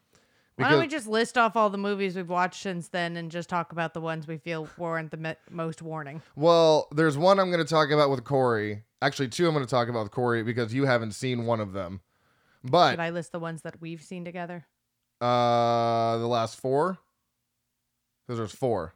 Why 0.56 0.70
don't 0.70 0.80
we 0.80 0.86
just 0.86 1.06
list 1.06 1.36
off 1.38 1.56
all 1.56 1.70
the 1.70 1.78
movies 1.78 2.14
we've 2.14 2.28
watched 2.28 2.62
since 2.62 2.88
then 2.88 3.16
and 3.16 3.30
just 3.30 3.48
talk 3.48 3.72
about 3.72 3.94
the 3.94 4.00
ones 4.00 4.26
we 4.26 4.36
feel 4.36 4.68
warrant 4.76 5.10
the 5.10 5.16
me- 5.16 5.34
most 5.50 5.82
warning? 5.82 6.22
Well, 6.36 6.88
there's 6.92 7.18
one 7.18 7.40
I'm 7.40 7.50
going 7.50 7.64
to 7.64 7.68
talk 7.68 7.90
about 7.90 8.10
with 8.10 8.22
Corey. 8.24 8.84
Actually, 9.00 9.28
two 9.28 9.46
I'm 9.48 9.54
going 9.54 9.64
to 9.64 9.70
talk 9.70 9.88
about 9.88 10.04
with 10.04 10.12
Corey 10.12 10.42
because 10.42 10.72
you 10.72 10.84
haven't 10.84 11.12
seen 11.12 11.46
one 11.46 11.58
of 11.58 11.72
them. 11.72 12.00
But 12.62 12.92
should 12.92 13.00
I 13.00 13.10
list 13.10 13.32
the 13.32 13.40
ones 13.40 13.62
that 13.62 13.80
we've 13.80 14.02
seen 14.02 14.24
together? 14.24 14.66
Uh, 15.20 16.18
the 16.18 16.28
last 16.28 16.60
four. 16.60 16.98
Because 18.26 18.38
there's 18.38 18.54
four. 18.54 18.94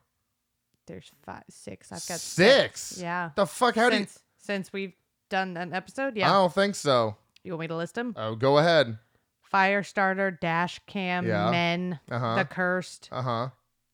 There's 0.87 1.11
five, 1.25 1.43
six. 1.51 1.91
I've 1.93 1.97
got 2.07 2.21
six. 2.21 2.81
six. 2.81 3.01
Yeah. 3.03 3.31
The 3.35 3.47
fuck? 3.47 3.75
How 3.75 3.91
since, 3.91 4.15
do 4.15 4.19
you? 4.19 4.23
Since 4.39 4.73
we've 4.73 4.93
done 5.31 5.57
an 5.57 5.73
episode? 5.73 6.17
Yeah. 6.17 6.31
I 6.31 6.35
don't 6.35 6.53
think 6.55 6.75
so. 6.75 7.17
You 7.43 7.53
want 7.53 7.61
me 7.63 7.67
to 7.69 7.77
list 7.77 7.95
them? 7.95 8.15
Oh, 8.17 8.35
go 8.35 8.59
ahead. 8.59 8.99
Firestarter, 9.53 10.39
Dash 10.41 10.81
Cam, 10.87 11.27
Yeah. 11.27 11.51
Men, 11.51 12.01
Uh 12.11 12.19
huh. 12.19 12.35
The 12.37 12.45
Cursed, 12.45 13.09
Uh 13.13 13.23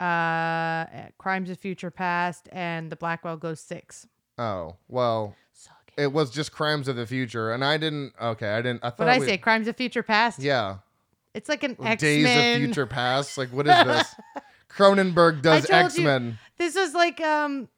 huh. 0.00 0.04
uh, 0.04 1.08
Crimes 1.18 1.50
of 1.50 1.58
Future 1.58 1.90
Past, 1.90 2.48
and 2.52 2.90
The 2.90 2.96
Blackwell 2.96 3.36
Ghost 3.36 3.68
Six. 3.68 4.06
Oh 4.38 4.76
well, 4.88 5.34
it 5.98 6.12
was 6.12 6.30
just 6.30 6.52
Crimes 6.52 6.88
of 6.88 6.96
the 6.96 7.06
Future, 7.06 7.52
and 7.52 7.62
I 7.64 7.76
didn't. 7.76 8.14
Okay, 8.20 8.48
I 8.50 8.62
didn't. 8.62 8.82
I 8.82 8.88
thought. 8.90 9.00
What 9.00 9.08
I 9.10 9.18
we- 9.18 9.26
say? 9.26 9.38
Crimes 9.38 9.68
of 9.68 9.76
Future 9.76 10.02
Past. 10.02 10.38
Yeah. 10.40 10.76
It's 11.34 11.48
like 11.48 11.62
an 11.64 11.72
X 11.72 11.80
Men. 11.80 11.96
Days 11.96 12.24
of 12.56 12.64
Future 12.66 12.86
Past. 12.86 13.38
Like, 13.38 13.48
what 13.50 13.66
is 13.66 13.74
this? 13.86 14.14
Cronenberg 14.70 15.42
does 15.42 15.68
X 15.70 15.98
Men. 15.98 16.38
This 16.62 16.76
is 16.76 16.94
like 16.94 17.20
um. 17.20 17.68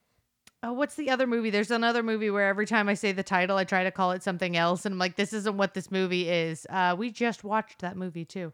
Oh, 0.62 0.72
what's 0.74 0.94
the 0.94 1.08
other 1.10 1.26
movie? 1.26 1.48
There's 1.50 1.70
another 1.70 2.02
movie 2.02 2.30
where 2.30 2.46
every 2.48 2.66
time 2.66 2.88
I 2.88 2.94
say 2.94 3.12
the 3.12 3.22
title, 3.22 3.56
I 3.56 3.64
try 3.64 3.84
to 3.84 3.90
call 3.90 4.12
it 4.12 4.22
something 4.22 4.56
else, 4.58 4.84
and 4.84 4.92
I'm 4.94 4.98
like, 4.98 5.16
this 5.16 5.32
isn't 5.32 5.56
what 5.56 5.72
this 5.74 5.90
movie 5.90 6.28
is. 6.28 6.66
Uh, 6.70 6.94
we 6.98 7.10
just 7.10 7.44
watched 7.44 7.80
that 7.80 7.96
movie 7.96 8.24
too. 8.26 8.52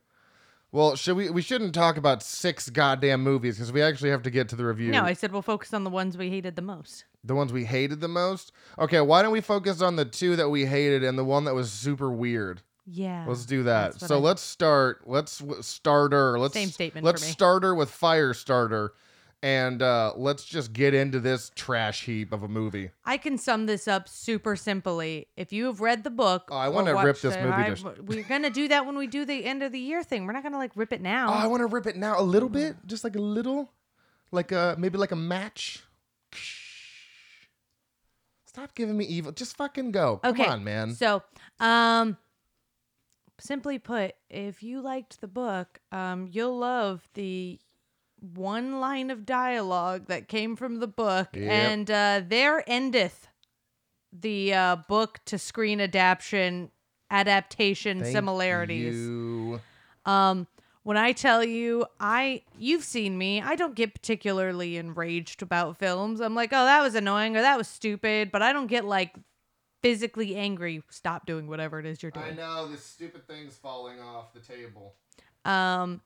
Well, 0.72 0.94
should 0.94 1.16
we? 1.16 1.30
We 1.30 1.42
shouldn't 1.42 1.74
talk 1.74 1.96
about 1.96 2.22
six 2.22 2.70
goddamn 2.70 3.22
movies 3.24 3.56
because 3.56 3.72
we 3.72 3.82
actually 3.82 4.10
have 4.10 4.22
to 4.22 4.30
get 4.30 4.48
to 4.50 4.56
the 4.56 4.64
review. 4.64 4.92
No, 4.92 5.02
I 5.02 5.14
said 5.14 5.32
we'll 5.32 5.42
focus 5.42 5.74
on 5.74 5.82
the 5.82 5.90
ones 5.90 6.16
we 6.16 6.30
hated 6.30 6.54
the 6.54 6.62
most. 6.62 7.06
the 7.24 7.34
ones 7.34 7.52
we 7.52 7.64
hated 7.64 8.00
the 8.00 8.08
most. 8.08 8.52
Okay, 8.78 9.00
why 9.00 9.22
don't 9.22 9.32
we 9.32 9.40
focus 9.40 9.82
on 9.82 9.96
the 9.96 10.04
two 10.04 10.36
that 10.36 10.48
we 10.48 10.66
hated 10.66 11.02
and 11.02 11.18
the 11.18 11.24
one 11.24 11.44
that 11.44 11.54
was 11.54 11.72
super 11.72 12.10
weird? 12.10 12.62
Yeah. 12.86 13.24
Let's 13.28 13.46
do 13.46 13.64
that. 13.64 14.00
So 14.00 14.16
I- 14.16 14.20
let's 14.20 14.42
start. 14.42 15.02
Let's 15.06 15.38
w- 15.38 15.60
starter. 15.62 16.38
Let's 16.38 16.54
Same 16.54 16.70
statement 16.70 17.04
Let's 17.04 17.22
for 17.22 17.26
me. 17.26 17.32
starter 17.32 17.74
with 17.74 17.90
Firestarter, 17.90 18.90
and 19.42 19.80
uh, 19.82 20.12
let's 20.16 20.44
just 20.44 20.72
get 20.72 20.92
into 20.92 21.18
this 21.20 21.50
trash 21.54 22.04
heap 22.04 22.32
of 22.32 22.42
a 22.42 22.48
movie. 22.48 22.90
I 23.04 23.16
can 23.16 23.38
sum 23.38 23.66
this 23.66 23.88
up 23.88 24.08
super 24.08 24.54
simply. 24.56 25.28
If 25.36 25.52
you 25.52 25.66
have 25.66 25.80
read 25.80 26.04
the 26.04 26.10
book, 26.10 26.48
Oh, 26.50 26.56
I 26.56 26.68
wanna 26.68 26.94
rip 26.94 27.04
watched 27.06 27.22
this 27.22 27.34
it, 27.36 27.42
movie 27.42 27.54
I- 27.54 27.74
to- 27.74 28.02
we're 28.02 28.22
gonna 28.24 28.50
do 28.50 28.68
that 28.68 28.84
when 28.86 28.96
we 28.98 29.06
do 29.06 29.24
the 29.24 29.44
end 29.44 29.62
of 29.62 29.72
the 29.72 29.78
year 29.78 30.02
thing. 30.02 30.26
We're 30.26 30.32
not 30.32 30.42
gonna 30.42 30.58
like 30.58 30.72
rip 30.76 30.92
it 30.92 31.00
now. 31.00 31.30
Oh, 31.30 31.32
I 31.34 31.46
want 31.46 31.60
to 31.60 31.66
rip 31.66 31.86
it 31.86 31.96
now 31.96 32.20
a 32.20 32.22
little 32.22 32.48
bit, 32.50 32.76
just 32.86 33.02
like 33.04 33.16
a 33.16 33.20
little, 33.20 33.72
like 34.30 34.52
a 34.52 34.76
maybe 34.78 34.98
like 34.98 35.12
a 35.12 35.16
match. 35.16 35.82
Stop 38.44 38.74
giving 38.74 38.96
me 38.96 39.04
evil. 39.04 39.32
Just 39.32 39.56
fucking 39.56 39.92
go. 39.92 40.18
Come 40.22 40.32
okay, 40.32 40.46
on, 40.46 40.64
man. 40.64 40.92
So, 40.94 41.22
um, 41.60 42.16
simply 43.38 43.78
put, 43.78 44.14
if 44.28 44.62
you 44.62 44.80
liked 44.80 45.20
the 45.20 45.28
book, 45.28 45.78
um, 45.92 46.28
you'll 46.30 46.58
love 46.58 47.08
the 47.14 47.60
one 48.34 48.80
line 48.80 49.10
of 49.10 49.24
dialogue 49.26 50.06
that 50.08 50.28
came 50.28 50.56
from 50.56 50.80
the 50.80 50.86
book, 50.86 51.28
Yep. 51.34 51.50
and 51.50 51.90
uh, 51.90 52.22
there 52.26 52.62
endeth 52.68 53.28
the 54.12 54.52
uh, 54.54 54.76
book 54.88 55.20
to 55.26 55.38
screen 55.38 55.80
adaptation 55.80 56.70
adaptation 57.10 58.00
Thank 58.00 58.12
similarities. 58.12 58.94
you. 58.94 59.60
Um, 60.06 60.46
when 60.82 60.96
I 60.96 61.12
tell 61.12 61.44
you, 61.44 61.86
I 61.98 62.42
you've 62.58 62.84
seen 62.84 63.18
me, 63.18 63.40
I 63.42 63.54
don't 63.56 63.74
get 63.74 63.94
particularly 63.94 64.76
enraged 64.76 65.42
about 65.42 65.78
films. 65.78 66.20
I'm 66.20 66.34
like, 66.34 66.50
oh, 66.52 66.64
that 66.64 66.80
was 66.82 66.94
annoying 66.94 67.36
or 67.36 67.42
that 67.42 67.58
was 67.58 67.68
stupid, 67.68 68.30
but 68.32 68.42
I 68.42 68.52
don't 68.52 68.66
get 68.68 68.84
like 68.84 69.14
physically 69.82 70.36
angry. 70.36 70.82
Stop 70.90 71.26
doing 71.26 71.48
whatever 71.48 71.78
it 71.80 71.86
is 71.86 72.02
you're 72.02 72.12
doing. 72.12 72.26
I 72.26 72.30
know 72.34 72.68
this 72.68 72.84
stupid 72.84 73.26
thing's 73.26 73.56
falling 73.56 74.00
off 74.00 74.32
the 74.32 74.40
table. 74.40 74.94
Um, 75.44 76.00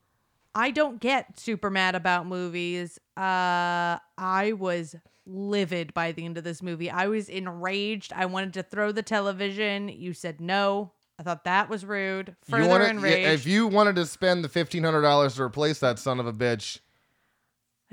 I 0.55 0.71
don't 0.71 1.01
get 1.01 1.37
super 1.37 1.69
mad 1.69 1.95
about 1.95 2.25
movies. 2.25 2.97
Uh, 3.17 3.99
I 4.17 4.53
was 4.57 4.95
livid 5.25 5.93
by 5.93 6.13
the 6.13 6.23
end 6.23 6.37
of 6.37 6.43
this 6.43 6.61
movie. 6.63 6.89
I 6.89 7.07
was 7.07 7.27
enraged. 7.27 8.13
I 8.13 8.25
wanted 8.25 8.53
to 8.53 8.63
throw 8.63 8.91
the 8.91 9.03
television. 9.03 9.89
You 9.89 10.13
said 10.13 10.39
no. 10.39 10.93
I 11.19 11.23
thought 11.23 11.43
that 11.43 11.69
was 11.69 11.85
rude. 11.85 12.35
Further 12.49 12.63
you 12.63 12.69
wanna, 12.69 12.83
yeah, 12.85 12.89
enraged. 12.91 13.27
if 13.27 13.47
you 13.47 13.67
wanted 13.67 13.95
to 13.95 14.05
spend 14.05 14.43
the 14.43 14.49
fifteen 14.49 14.83
hundred 14.83 15.01
dollars 15.01 15.35
to 15.35 15.43
replace 15.43 15.79
that 15.79 15.97
son 15.97 16.19
of 16.19 16.27
a 16.27 16.33
bitch, 16.33 16.79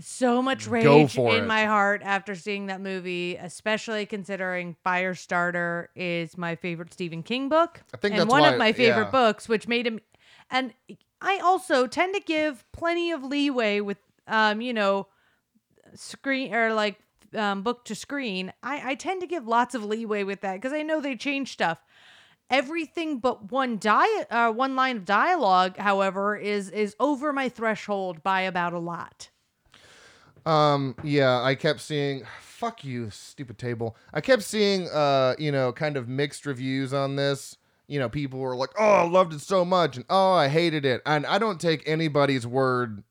so 0.00 0.42
much 0.42 0.66
rage 0.66 1.16
in 1.16 1.26
it. 1.26 1.46
my 1.46 1.64
heart 1.66 2.02
after 2.04 2.34
seeing 2.34 2.66
that 2.66 2.80
movie, 2.80 3.36
especially 3.36 4.06
considering 4.06 4.76
Firestarter 4.84 5.86
is 5.94 6.36
my 6.36 6.56
favorite 6.56 6.92
Stephen 6.92 7.22
King 7.22 7.48
book. 7.48 7.80
I 7.94 7.96
think 7.96 8.16
and 8.16 8.28
one 8.28 8.42
why- 8.42 8.50
of 8.50 8.58
my 8.58 8.72
favorite 8.72 9.04
yeah. 9.04 9.10
books, 9.10 9.48
which 9.48 9.68
made 9.68 9.86
him 9.86 10.00
and 10.50 10.74
I 11.22 11.38
also 11.38 11.86
tend 11.86 12.14
to 12.14 12.20
give 12.20 12.64
plenty 12.72 13.12
of 13.12 13.22
leeway 13.22 13.80
with 13.80 13.98
um, 14.26 14.60
you 14.60 14.72
know, 14.72 15.08
screen 15.94 16.54
or 16.54 16.72
like 16.72 16.98
um, 17.34 17.62
book 17.62 17.84
to 17.86 17.94
screen. 17.94 18.52
I, 18.62 18.90
I 18.90 18.94
tend 18.94 19.20
to 19.20 19.26
give 19.26 19.46
lots 19.46 19.74
of 19.74 19.84
leeway 19.84 20.24
with 20.24 20.40
that 20.42 20.54
because 20.54 20.72
I 20.72 20.82
know 20.82 21.00
they 21.00 21.16
change 21.16 21.52
stuff. 21.52 21.78
Everything 22.50 23.18
but 23.18 23.50
one 23.50 23.78
di- 23.78 24.24
uh, 24.30 24.52
one 24.52 24.76
line 24.76 24.98
of 24.98 25.04
dialogue, 25.04 25.78
however, 25.78 26.36
is 26.36 26.68
is 26.70 26.94
over 27.00 27.32
my 27.32 27.48
threshold 27.48 28.22
by 28.22 28.42
about 28.42 28.74
a 28.74 28.78
lot. 28.78 29.30
Um, 30.44 30.96
yeah, 31.02 31.40
I 31.40 31.54
kept 31.54 31.80
seeing 31.80 32.24
fuck 32.40 32.84
you, 32.84 33.10
stupid 33.10 33.58
table. 33.58 33.96
I 34.12 34.20
kept 34.20 34.42
seeing 34.42 34.88
uh, 34.88 35.34
you 35.38 35.50
know, 35.50 35.72
kind 35.72 35.96
of 35.96 36.08
mixed 36.08 36.44
reviews 36.44 36.92
on 36.92 37.16
this. 37.16 37.56
You 37.92 37.98
know, 37.98 38.08
people 38.08 38.38
were 38.38 38.56
like, 38.56 38.70
"Oh, 38.78 38.92
I 38.94 39.06
loved 39.06 39.34
it 39.34 39.42
so 39.42 39.66
much," 39.66 39.96
and 39.96 40.06
"Oh, 40.08 40.32
I 40.32 40.48
hated 40.48 40.86
it." 40.86 41.02
And 41.04 41.26
I 41.26 41.36
don't 41.36 41.60
take 41.60 41.86
anybody's 41.86 42.46
word, 42.46 43.02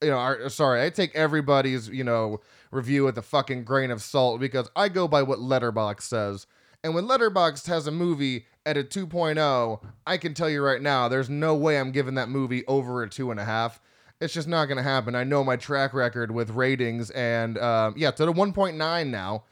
you 0.00 0.08
know, 0.08 0.18
or, 0.18 0.48
sorry, 0.48 0.82
I 0.82 0.88
take 0.88 1.14
everybody's, 1.14 1.90
you 1.90 2.04
know, 2.04 2.40
review 2.70 3.04
with 3.04 3.18
a 3.18 3.22
fucking 3.22 3.64
grain 3.64 3.90
of 3.90 4.00
salt 4.00 4.40
because 4.40 4.70
I 4.74 4.88
go 4.88 5.06
by 5.06 5.22
what 5.22 5.40
Letterboxd 5.40 6.00
says. 6.00 6.46
And 6.82 6.94
when 6.94 7.06
Letterboxd 7.06 7.66
has 7.66 7.86
a 7.86 7.90
movie 7.90 8.46
at 8.64 8.78
a 8.78 8.82
2.0, 8.82 9.84
I 10.06 10.16
can 10.16 10.32
tell 10.32 10.48
you 10.48 10.62
right 10.62 10.80
now, 10.80 11.06
there's 11.06 11.28
no 11.28 11.54
way 11.54 11.78
I'm 11.78 11.92
giving 11.92 12.14
that 12.14 12.30
movie 12.30 12.64
over 12.66 13.02
a 13.02 13.10
two 13.10 13.30
and 13.30 13.38
a 13.38 13.44
half. 13.44 13.78
It's 14.22 14.32
just 14.32 14.48
not 14.48 14.64
going 14.66 14.78
to 14.78 14.82
happen. 14.82 15.14
I 15.14 15.24
know 15.24 15.44
my 15.44 15.56
track 15.56 15.92
record 15.92 16.30
with 16.30 16.48
ratings, 16.48 17.10
and 17.10 17.58
um, 17.58 17.92
yeah, 17.94 18.08
it's 18.08 18.22
at 18.22 18.28
a 18.28 18.32
1.9 18.32 19.06
now. 19.08 19.44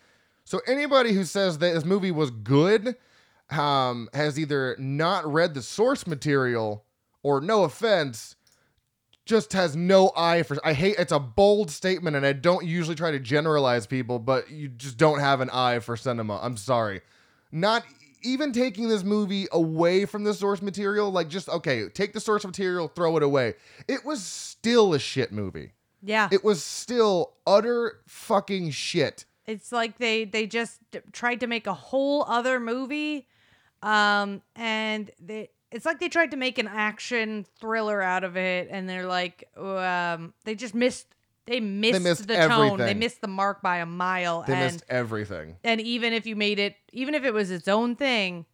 So 0.44 0.62
anybody 0.66 1.12
who 1.12 1.24
says 1.24 1.58
that 1.58 1.74
this 1.74 1.84
movie 1.84 2.10
was 2.10 2.30
good 2.30 2.96
um, 3.50 4.08
has 4.12 4.38
either 4.38 4.76
not 4.78 5.30
read 5.30 5.54
the 5.54 5.62
source 5.62 6.06
material 6.06 6.84
or, 7.22 7.40
no 7.40 7.64
offense, 7.64 8.36
just 9.24 9.52
has 9.52 9.76
no 9.76 10.12
eye 10.16 10.42
for. 10.42 10.56
I 10.64 10.72
hate 10.72 10.96
it's 10.98 11.12
a 11.12 11.18
bold 11.18 11.70
statement, 11.70 12.16
and 12.16 12.24
I 12.24 12.32
don't 12.32 12.64
usually 12.64 12.94
try 12.96 13.10
to 13.10 13.18
generalize 13.18 13.86
people, 13.86 14.18
but 14.18 14.50
you 14.50 14.68
just 14.68 14.96
don't 14.96 15.18
have 15.20 15.40
an 15.40 15.50
eye 15.50 15.80
for 15.80 15.96
cinema. 15.96 16.38
I'm 16.42 16.56
sorry. 16.56 17.02
Not 17.52 17.84
even 18.22 18.52
taking 18.52 18.88
this 18.88 19.04
movie 19.04 19.46
away 19.52 20.04
from 20.04 20.24
the 20.24 20.34
source 20.34 20.62
material, 20.62 21.10
like 21.10 21.28
just 21.28 21.48
okay, 21.48 21.88
take 21.88 22.12
the 22.12 22.20
source 22.20 22.44
material, 22.44 22.88
throw 22.88 23.16
it 23.16 23.22
away. 23.22 23.54
It 23.86 24.04
was 24.04 24.24
still 24.24 24.94
a 24.94 24.98
shit 24.98 25.32
movie. 25.32 25.72
Yeah. 26.02 26.28
It 26.30 26.44
was 26.44 26.62
still 26.62 27.34
utter 27.46 28.00
fucking 28.06 28.70
shit. 28.70 29.24
it's 29.46 29.72
like 29.72 29.98
they 29.98 30.24
they 30.24 30.46
just 30.46 30.80
tried 31.12 31.40
to 31.40 31.46
make 31.46 31.66
a 31.66 31.74
whole 31.74 32.24
other 32.28 32.60
movie 32.60 33.26
um 33.82 34.42
and 34.56 35.10
they 35.20 35.50
it's 35.70 35.84
like 35.86 36.00
they 36.00 36.08
tried 36.08 36.30
to 36.30 36.36
make 36.36 36.58
an 36.58 36.66
action 36.68 37.44
thriller 37.60 38.00
out 38.02 38.24
of 38.24 38.36
it 38.36 38.68
and 38.70 38.88
they're 38.88 39.06
like 39.06 39.48
um 39.56 40.32
they 40.44 40.54
just 40.54 40.74
missed 40.74 41.06
they 41.46 41.60
missed, 41.60 42.02
missed 42.02 42.26
the 42.28 42.36
tone 42.48 42.78
they 42.78 42.94
missed 42.94 43.20
the 43.20 43.28
mark 43.28 43.62
by 43.62 43.78
a 43.78 43.86
mile 43.86 44.44
They 44.46 44.54
and 44.54 44.62
missed 44.64 44.84
everything. 44.88 45.56
and 45.64 45.80
even 45.80 46.12
if 46.12 46.26
you 46.26 46.34
made 46.36 46.58
it 46.58 46.74
even 46.92 47.14
if 47.14 47.24
it 47.24 47.32
was 47.32 47.50
its 47.50 47.68
own 47.68 47.94
thing 47.96 48.46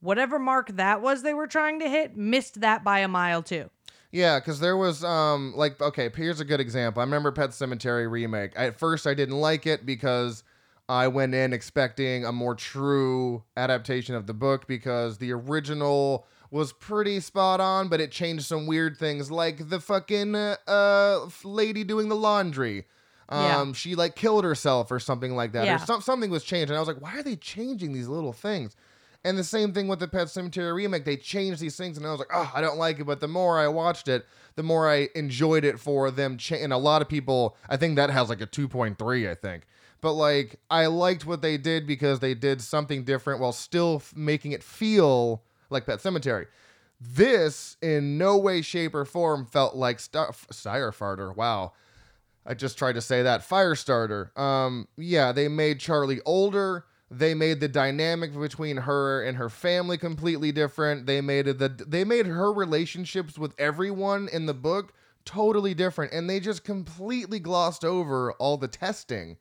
whatever 0.00 0.38
mark 0.38 0.68
that 0.76 1.00
was 1.00 1.22
they 1.22 1.34
were 1.34 1.46
trying 1.46 1.80
to 1.80 1.88
hit 1.88 2.16
missed 2.16 2.60
that 2.60 2.84
by 2.84 3.00
a 3.00 3.08
mile 3.08 3.42
too 3.42 3.70
Yeah, 4.12 4.38
because 4.38 4.60
there 4.60 4.76
was 4.76 5.04
um 5.04 5.52
like 5.56 5.80
okay, 5.80 6.10
here's 6.14 6.40
a 6.40 6.44
good 6.44 6.60
example. 6.60 7.00
I 7.00 7.04
remember 7.04 7.32
Pet 7.32 7.50
Sematary 7.50 8.10
remake. 8.10 8.52
At 8.56 8.78
first, 8.78 9.06
I 9.06 9.14
didn't 9.14 9.36
like 9.36 9.66
it 9.66 9.84
because 9.84 10.42
I 10.88 11.08
went 11.08 11.34
in 11.34 11.52
expecting 11.52 12.24
a 12.24 12.32
more 12.32 12.54
true 12.54 13.42
adaptation 13.56 14.14
of 14.14 14.26
the 14.26 14.34
book 14.34 14.66
because 14.68 15.18
the 15.18 15.32
original 15.32 16.26
was 16.50 16.72
pretty 16.72 17.18
spot 17.20 17.60
on, 17.60 17.88
but 17.88 18.00
it 18.00 18.12
changed 18.12 18.44
some 18.44 18.66
weird 18.66 18.96
things 18.96 19.30
like 19.30 19.68
the 19.68 19.80
fucking 19.80 20.34
uh, 20.36 21.28
lady 21.42 21.82
doing 21.84 22.08
the 22.08 22.14
laundry. 22.16 22.84
Yeah. 23.30 23.58
Um, 23.58 23.72
she 23.72 23.96
like 23.96 24.14
killed 24.14 24.44
herself 24.44 24.92
or 24.92 25.00
something 25.00 25.34
like 25.34 25.50
that, 25.52 25.64
Yeah. 25.66 25.74
or 25.76 25.78
some, 25.86 26.00
something 26.00 26.30
was 26.30 26.44
changed, 26.44 26.70
and 26.70 26.76
I 26.76 26.80
was 26.80 26.86
like, 26.86 27.00
why 27.00 27.18
are 27.18 27.22
they 27.24 27.34
changing 27.34 27.92
these 27.92 28.06
little 28.06 28.32
things? 28.32 28.76
And 29.24 29.36
the 29.36 29.42
same 29.42 29.72
thing 29.72 29.88
with 29.88 29.98
the 29.98 30.06
Pet 30.06 30.28
Sematary 30.28 30.72
remake. 30.72 31.04
They 31.04 31.16
changed 31.16 31.58
these 31.60 31.76
things, 31.76 31.96
and 31.96 32.06
I 32.06 32.10
was 32.10 32.20
like, 32.20 32.30
oh, 32.32 32.52
I 32.54 32.60
don't 32.60 32.78
like 32.78 33.00
it. 33.00 33.04
But 33.06 33.18
the 33.18 33.26
more 33.26 33.58
I 33.58 33.66
watched 33.66 34.06
it, 34.06 34.24
the 34.54 34.62
more 34.62 34.88
I 34.88 35.08
enjoyed 35.16 35.64
it 35.64 35.80
for 35.80 36.12
them. 36.12 36.36
Cha- 36.38 36.54
and 36.54 36.72
a 36.72 36.76
lot 36.76 37.02
of 37.02 37.08
people, 37.08 37.56
I 37.68 37.76
think 37.76 37.96
that 37.96 38.10
has 38.10 38.28
like 38.28 38.40
a 38.40 38.46
2.3, 38.46 39.28
I 39.28 39.34
think. 39.34 39.64
But 40.00 40.12
like, 40.12 40.60
I 40.70 40.86
liked 40.86 41.26
what 41.26 41.42
they 41.42 41.56
did 41.56 41.86
because 41.86 42.20
they 42.20 42.34
did 42.34 42.60
something 42.60 43.04
different 43.04 43.40
while 43.40 43.52
still 43.52 43.96
f- 43.96 44.14
making 44.16 44.52
it 44.52 44.62
feel 44.62 45.42
like 45.70 45.86
Pet 45.86 46.00
Sematary. 46.00 46.46
This, 47.00 47.76
in 47.82 48.18
no 48.18 48.36
way, 48.36 48.62
shape, 48.62 48.94
or 48.94 49.04
form, 49.04 49.46
felt 49.46 49.74
like 49.74 50.00
Star- 50.00 50.34
Sire 50.50 50.92
Farter. 50.92 51.34
Wow. 51.34 51.72
I 52.46 52.54
just 52.54 52.78
tried 52.78 52.94
to 52.94 53.00
say 53.00 53.22
that. 53.22 53.46
Firestarter. 53.46 54.36
Um, 54.38 54.86
yeah, 54.96 55.32
they 55.32 55.48
made 55.48 55.80
Charlie 55.80 56.20
older. 56.24 56.84
They 57.10 57.34
made 57.34 57.60
the 57.60 57.68
dynamic 57.68 58.38
between 58.38 58.78
her 58.78 59.22
and 59.22 59.36
her 59.36 59.48
family 59.48 59.98
completely 59.98 60.52
different. 60.52 61.06
They 61.06 61.20
made 61.20 61.46
the 61.46 61.68
they 61.68 62.04
made 62.04 62.26
her 62.26 62.52
relationships 62.52 63.38
with 63.38 63.54
everyone 63.58 64.28
in 64.32 64.46
the 64.46 64.54
book 64.54 64.92
totally 65.24 65.74
different 65.74 66.12
and 66.12 66.30
they 66.30 66.38
just 66.38 66.64
completely 66.64 67.40
glossed 67.40 67.84
over 67.84 68.32
all 68.34 68.56
the 68.56 68.68
testing 68.68 69.36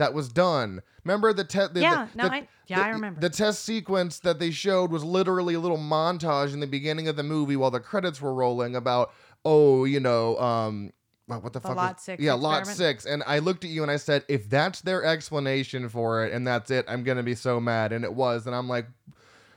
that 0.00 0.12
was 0.14 0.28
done. 0.28 0.82
Remember 1.04 1.32
the 1.32 1.44
test? 1.44 1.72
Yeah, 1.76 2.08
the, 2.12 2.18
no, 2.18 2.28
the- 2.28 2.34
I- 2.34 2.48
yeah, 2.66 2.76
the- 2.78 2.84
I 2.84 2.88
remember. 2.88 3.20
The 3.20 3.30
test 3.30 3.64
sequence 3.64 4.18
that 4.20 4.38
they 4.38 4.50
showed 4.50 4.90
was 4.90 5.04
literally 5.04 5.54
a 5.54 5.60
little 5.60 5.78
montage 5.78 6.52
in 6.52 6.60
the 6.60 6.66
beginning 6.66 7.06
of 7.06 7.16
the 7.16 7.22
movie 7.22 7.56
while 7.56 7.70
the 7.70 7.80
credits 7.80 8.20
were 8.20 8.34
rolling 8.34 8.74
about, 8.76 9.12
oh, 9.44 9.84
you 9.84 10.00
know, 10.00 10.36
um, 10.38 10.92
what 11.26 11.42
what 11.44 11.52
the, 11.52 11.60
The 11.60 11.68
fuck? 11.68 11.76
Lot 11.76 11.94
was- 11.96 12.02
Six 12.02 12.22
Yeah, 12.22 12.32
Lot? 12.32 12.66
Six. 12.66 13.04
And 13.06 13.22
I 13.26 13.38
looked 13.38 13.64
at 13.64 13.70
you 13.70 13.82
and 13.82 13.90
I 13.90 13.96
said, 13.96 14.24
if 14.28 14.48
that's 14.50 14.80
their 14.80 15.04
explanation 15.04 15.88
for 15.88 16.24
it 16.24 16.32
and 16.32 16.46
that's 16.46 16.70
it, 16.70 16.84
I'm 16.88 17.04
gonna 17.04 17.22
be 17.22 17.34
so 17.36 17.60
mad. 17.60 17.92
And 17.92 18.04
it 18.04 18.12
was. 18.14 18.46
And 18.46 18.54
I'm 18.56 18.68
like, 18.68 18.86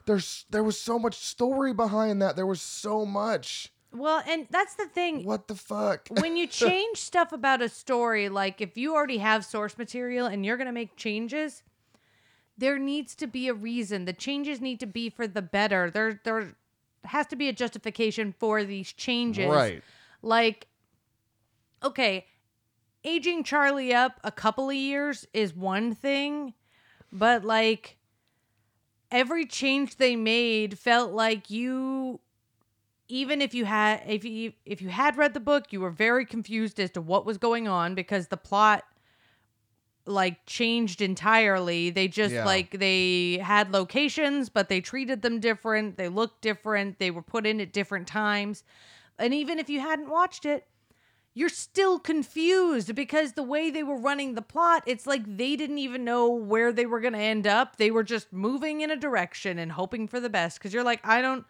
there's 0.06 0.46
there 0.50 0.64
was 0.64 0.80
so 0.80 1.00
much 1.00 1.16
story 1.16 1.74
behind 1.74 2.22
that. 2.22 2.36
There 2.36 2.46
was 2.46 2.62
so 2.62 3.06
much. 3.06 3.72
Well, 3.94 4.24
and 4.28 4.48
that's 4.50 4.74
the 4.76 4.88
thing. 4.88 5.24
What 5.24 5.48
the 5.48 5.56
fuck? 5.56 6.08
when 6.10 6.36
you 6.36 6.48
change 6.66 6.98
stuff 6.98 7.32
about 7.32 7.62
a 7.62 7.70
story, 7.70 8.28
like 8.28 8.60
if 8.60 8.76
you 8.76 8.96
already 8.96 9.20
have 9.20 9.46
source 9.46 9.78
material 9.78 10.26
and 10.26 10.46
you're 10.46 10.58
going 10.58 10.68
to 10.68 10.74
make 10.74 10.96
changes, 10.96 11.64
there 12.58 12.80
needs 12.80 13.16
to 13.16 13.28
be 13.28 13.48
a 13.48 13.54
reason. 13.54 14.06
The 14.06 14.14
changes 14.14 14.60
need 14.60 14.80
to 14.80 14.88
be 14.88 15.10
for 15.10 15.28
the 15.28 15.42
better. 15.42 15.92
There 15.92 16.20
there 16.24 16.56
has 17.06 17.28
to 17.28 17.36
be 17.36 17.50
a 17.50 17.54
justification 17.54 18.34
for 18.38 18.64
these 18.64 18.92
changes. 18.92 19.48
Right. 19.48 19.84
Like 20.22 20.68
okay, 21.84 22.26
aging 23.04 23.44
Charlie 23.44 23.94
up 23.94 24.20
a 24.24 24.32
couple 24.32 24.70
of 24.70 24.76
years 24.76 25.28
is 25.34 25.54
one 25.56 25.94
thing, 25.94 26.54
but 27.12 27.44
like 27.44 27.98
every 29.12 29.46
change 29.46 29.98
they 29.98 30.16
made 30.16 30.80
felt 30.80 31.12
like 31.12 31.50
you 31.52 32.20
even 33.08 33.42
if 33.42 33.54
you 33.54 33.66
had 33.66 34.02
if 34.08 34.24
you 34.24 34.54
if 34.66 34.82
you 34.82 34.90
had 34.90 35.18
read 35.18 35.34
the 35.34 35.40
book, 35.40 35.72
you 35.72 35.82
were 35.82 35.90
very 35.90 36.26
confused 36.26 36.80
as 36.80 36.92
to 36.92 37.02
what 37.02 37.26
was 37.26 37.38
going 37.38 37.68
on 37.68 37.96
because 37.96 38.28
the 38.28 38.38
plot 38.38 38.84
like 40.06 40.46
changed 40.46 41.02
entirely. 41.02 41.90
They 41.90 42.08
just 42.08 42.34
Yeah. 42.34 42.46
like 42.46 42.72
they 42.80 43.38
had 43.38 43.72
locations, 43.72 44.50
but 44.50 44.68
they 44.68 44.82
treated 44.82 45.22
them 45.22 45.40
different. 45.40 45.98
They 45.98 46.10
looked 46.10 46.42
different. 46.42 47.00
They 47.00 47.12
were 47.12 47.22
put 47.22 47.46
in 47.46 47.62
at 47.62 47.72
different 47.72 48.08
times. 48.08 48.64
And 49.18 49.34
even 49.34 49.60
if 49.60 49.70
you 49.70 49.80
hadn't 49.80 50.10
watched 50.10 50.46
it, 50.46 50.68
you're 51.36 51.50
still 51.50 52.00
confused 52.00 52.94
because 52.94 53.34
the 53.34 53.44
way 53.44 53.72
they 53.72 53.82
were 53.84 53.98
running 53.98 54.36
the 54.36 54.42
plot, 54.42 54.84
it's 54.86 55.08
like 55.08 55.38
they 55.38 55.56
didn't 55.56 55.80
even 55.80 56.04
know 56.04 56.30
where 56.30 56.72
they 56.72 56.86
were 56.86 57.00
going 57.00 57.14
to 57.14 57.20
end 57.20 57.48
up. 57.48 57.78
They 57.78 57.90
were 57.90 58.04
just 58.04 58.32
moving 58.32 58.82
in 58.82 58.92
a 58.92 58.96
direction 58.96 59.58
and 59.58 59.72
hoping 59.72 60.08
for 60.08 60.20
the 60.20 60.30
best 60.30 60.60
because 60.60 60.74
you're 60.74 60.84
like, 60.84 61.00
I 61.04 61.22
don't 61.22 61.46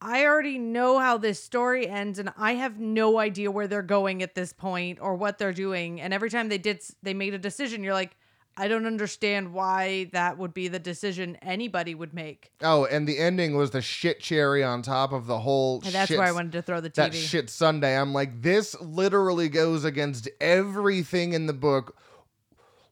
I 0.00 0.24
already 0.24 0.58
know 0.58 0.98
how 0.98 1.16
this 1.16 1.42
story 1.42 1.88
ends 1.88 2.18
and 2.18 2.32
I 2.36 2.54
have 2.54 2.78
no 2.78 3.18
idea 3.18 3.50
where 3.50 3.66
they're 3.66 3.82
going 3.82 4.22
at 4.22 4.34
this 4.34 4.52
point 4.52 4.98
or 5.00 5.14
what 5.14 5.38
they're 5.38 5.52
doing. 5.52 6.00
And 6.00 6.12
every 6.12 6.30
time 6.30 6.48
they 6.48 6.58
did 6.58 6.82
they 7.02 7.14
made 7.14 7.34
a 7.34 7.38
decision, 7.38 7.82
you're 7.82 7.94
like, 7.94 8.16
I 8.56 8.68
don't 8.68 8.86
understand 8.86 9.52
why 9.52 10.10
that 10.12 10.38
would 10.38 10.54
be 10.54 10.68
the 10.68 10.78
decision 10.78 11.36
anybody 11.42 11.94
would 11.94 12.14
make. 12.14 12.52
Oh, 12.62 12.84
and 12.84 13.08
the 13.08 13.18
ending 13.18 13.56
was 13.56 13.70
the 13.70 13.82
shit 13.82 14.20
cherry 14.20 14.62
on 14.62 14.82
top 14.82 15.12
of 15.12 15.26
the 15.26 15.40
whole. 15.40 15.80
And 15.84 15.92
that's 15.92 16.08
shit 16.08 16.18
why 16.18 16.28
I 16.28 16.32
wanted 16.32 16.52
to 16.52 16.62
throw 16.62 16.80
the 16.80 16.90
TV. 16.90 16.94
that 16.94 17.14
shit 17.14 17.50
Sunday. 17.50 17.96
I'm 17.98 18.12
like, 18.12 18.42
this 18.42 18.80
literally 18.80 19.48
goes 19.48 19.84
against 19.84 20.28
everything 20.40 21.32
in 21.32 21.46
the 21.46 21.52
book. 21.52 21.96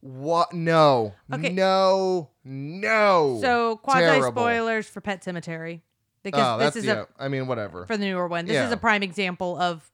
What? 0.01 0.53
No. 0.53 1.15
Okay. 1.33 1.51
No. 1.51 2.31
No. 2.45 3.39
So 3.41 3.77
quasi 3.77 4.23
spoilers 4.23 4.89
for 4.89 5.01
Pet 5.01 5.23
Sematary 5.25 5.83
because 6.23 6.41
Oh, 6.47 6.59
that's 6.59 6.75
this 6.75 6.85
is 6.85 6.89
yeah. 6.89 7.05
a 7.19 7.25
I 7.25 7.29
mean, 7.29 7.47
whatever. 7.47 7.87
for 7.87 7.97
the 7.97 8.05
newer 8.07 8.27
one. 8.29 8.47
This 8.47 8.65
is 8.67 8.73
a 8.73 8.77
prime 8.77 9.03
example 9.03 9.57
of 9.59 9.91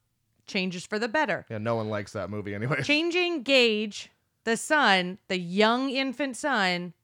changes 0.47 0.87
for 0.87 0.99
the 0.99 1.09
better. 1.09 1.45
yeah, 1.51 1.59
no 1.59 1.77
one 1.77 1.89
likes 1.91 2.13
that 2.13 2.31
movie 2.31 2.55
anyway. 2.55 2.83
Changing 2.85 3.43
Gage, 3.43 4.11
the 4.45 4.57
son, 4.57 5.19
the 5.29 5.39
young 5.39 5.91
infant 5.91 6.37
son, 6.37 6.95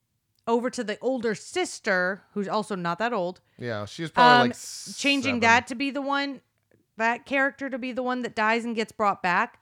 over 0.47 0.71
to 0.71 0.83
the 0.85 0.99
older 1.01 1.35
sister, 1.35 2.23
who's 2.33 2.49
also 2.49 2.75
not 2.75 2.99
that 2.99 3.13
old. 3.13 3.41
yeah, 3.59 3.85
she's 3.87 4.11
probably 4.11 4.43
Um, 4.43 4.49
like 4.49 4.57
changing 4.97 5.23
seven. 5.37 5.41
that 5.41 5.67
to 5.69 5.75
be 5.75 5.91
the 5.91 6.03
one, 6.03 6.41
that 6.97 7.25
character 7.27 7.69
to 7.71 7.79
be 7.79 7.93
the 7.93 8.03
one 8.03 8.23
that 8.23 8.35
dies 8.35 8.65
and 8.65 8.75
gets 8.77 8.93
brought 8.93 9.23
back, 9.23 9.59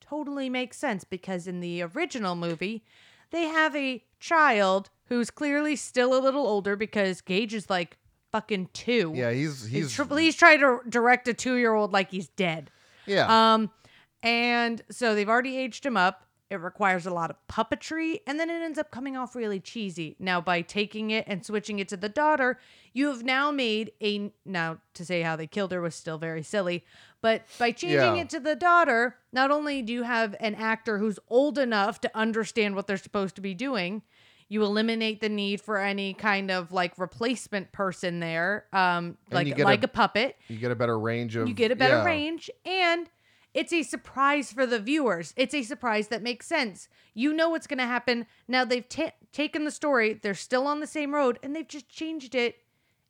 totally 0.00 0.48
makes 0.50 0.76
sense 0.76 1.04
because 1.04 1.46
in 1.46 1.60
the 1.60 1.82
original 1.82 2.34
movie, 2.36 2.84
they 3.30 3.44
have 3.44 3.74
a 3.74 4.04
child 4.20 4.90
who's 5.06 5.30
clearly 5.30 5.76
still 5.76 6.16
a 6.16 6.20
little 6.20 6.46
older 6.46 6.76
because 6.76 7.20
Gage 7.20 7.54
is 7.54 7.68
like 7.70 7.96
fucking 8.34 8.68
two. 8.72 9.12
Yeah, 9.14 9.30
he's 9.30 9.62
He's 9.62 9.70
he's 9.70 9.92
tr- 9.92 10.02
please 10.04 10.34
try 10.34 10.56
to 10.56 10.80
direct 10.88 11.28
a 11.28 11.34
two 11.34 11.54
year 11.54 11.72
old 11.72 11.92
like 11.92 12.10
he's 12.10 12.26
dead. 12.28 12.70
yeah. 13.06 13.54
Um, 13.54 13.70
and 14.24 14.82
so 14.90 15.14
they've 15.14 15.28
already 15.28 15.56
aged 15.56 15.86
him 15.86 15.96
up. 15.96 16.22
It 16.50 16.56
requires 16.56 17.06
a 17.06 17.10
lot 17.10 17.30
of 17.30 17.36
puppetry, 17.48 18.18
and 18.26 18.38
then 18.38 18.50
it 18.50 18.60
ends 18.62 18.78
up 18.78 18.90
coming 18.90 19.16
off 19.16 19.34
really 19.34 19.60
cheesy. 19.60 20.14
Now, 20.18 20.40
by 20.40 20.62
taking 20.62 21.10
it 21.10 21.24
and 21.26 21.44
switching 21.44 21.78
it 21.78 21.88
to 21.88 21.96
the 21.96 22.08
daughter, 22.08 22.58
you 22.92 23.08
have 23.08 23.22
now 23.24 23.50
made 23.50 23.92
a. 24.02 24.32
Now, 24.44 24.78
to 24.94 25.04
say 25.04 25.22
how 25.22 25.36
they 25.36 25.46
killed 25.46 25.72
her 25.72 25.80
was 25.80 25.94
still 25.94 26.18
very 26.18 26.42
silly, 26.42 26.84
but 27.22 27.42
by 27.58 27.70
changing 27.72 28.16
Yeah. 28.16 28.22
it 28.22 28.30
to 28.30 28.40
the 28.40 28.56
daughter, 28.56 29.16
not 29.32 29.50
only 29.50 29.80
do 29.82 29.92
you 29.92 30.02
have 30.02 30.34
an 30.40 30.54
actor 30.54 30.98
who's 30.98 31.18
old 31.28 31.56
enough 31.58 32.00
to 32.02 32.10
understand 32.16 32.74
what 32.76 32.86
they're 32.86 32.96
supposed 32.98 33.34
to 33.36 33.40
be 33.40 33.54
doing, 33.54 34.02
you 34.48 34.62
eliminate 34.62 35.20
the 35.20 35.28
need 35.28 35.60
for 35.60 35.78
any 35.78 36.14
kind 36.14 36.50
of 36.50 36.72
like 36.72 36.98
replacement 36.98 37.72
person 37.72 38.20
there, 38.20 38.66
um, 38.72 39.16
you 39.30 39.34
like 39.34 39.46
get 39.48 39.60
a- 39.60 39.64
like 39.64 39.82
a 39.82 39.88
puppet. 39.88 40.36
you 40.48 40.58
get 40.58 40.70
a 40.70 40.76
better 40.76 40.98
range 40.98 41.36
of 41.36 41.48
you 41.48 41.54
get 41.54 41.70
a 41.70 41.76
better 41.76 41.96
yeah. 41.96 42.04
range 42.04 42.50
and 42.64 43.08
it's 43.54 43.72
a 43.72 43.84
surprise 43.84 44.52
for 44.52 44.66
the 44.66 44.80
viewers. 44.80 45.32
It's 45.36 45.54
a 45.54 45.62
surprise 45.62 46.08
that 46.08 46.22
makes 46.22 46.46
sense. 46.46 46.88
You 47.14 47.32
know 47.32 47.50
what's 47.50 47.68
going 47.68 47.78
to 47.78 47.86
happen. 47.86 48.26
Now 48.48 48.64
they've 48.64 48.88
ta- 48.88 49.12
taken 49.32 49.64
the 49.64 49.70
story 49.70 50.14
they're 50.14 50.34
still 50.34 50.66
on 50.66 50.80
the 50.80 50.86
same 50.86 51.14
road 51.14 51.38
and 51.42 51.54
they've 51.54 51.68
just 51.68 51.88
changed 51.88 52.34
it 52.34 52.56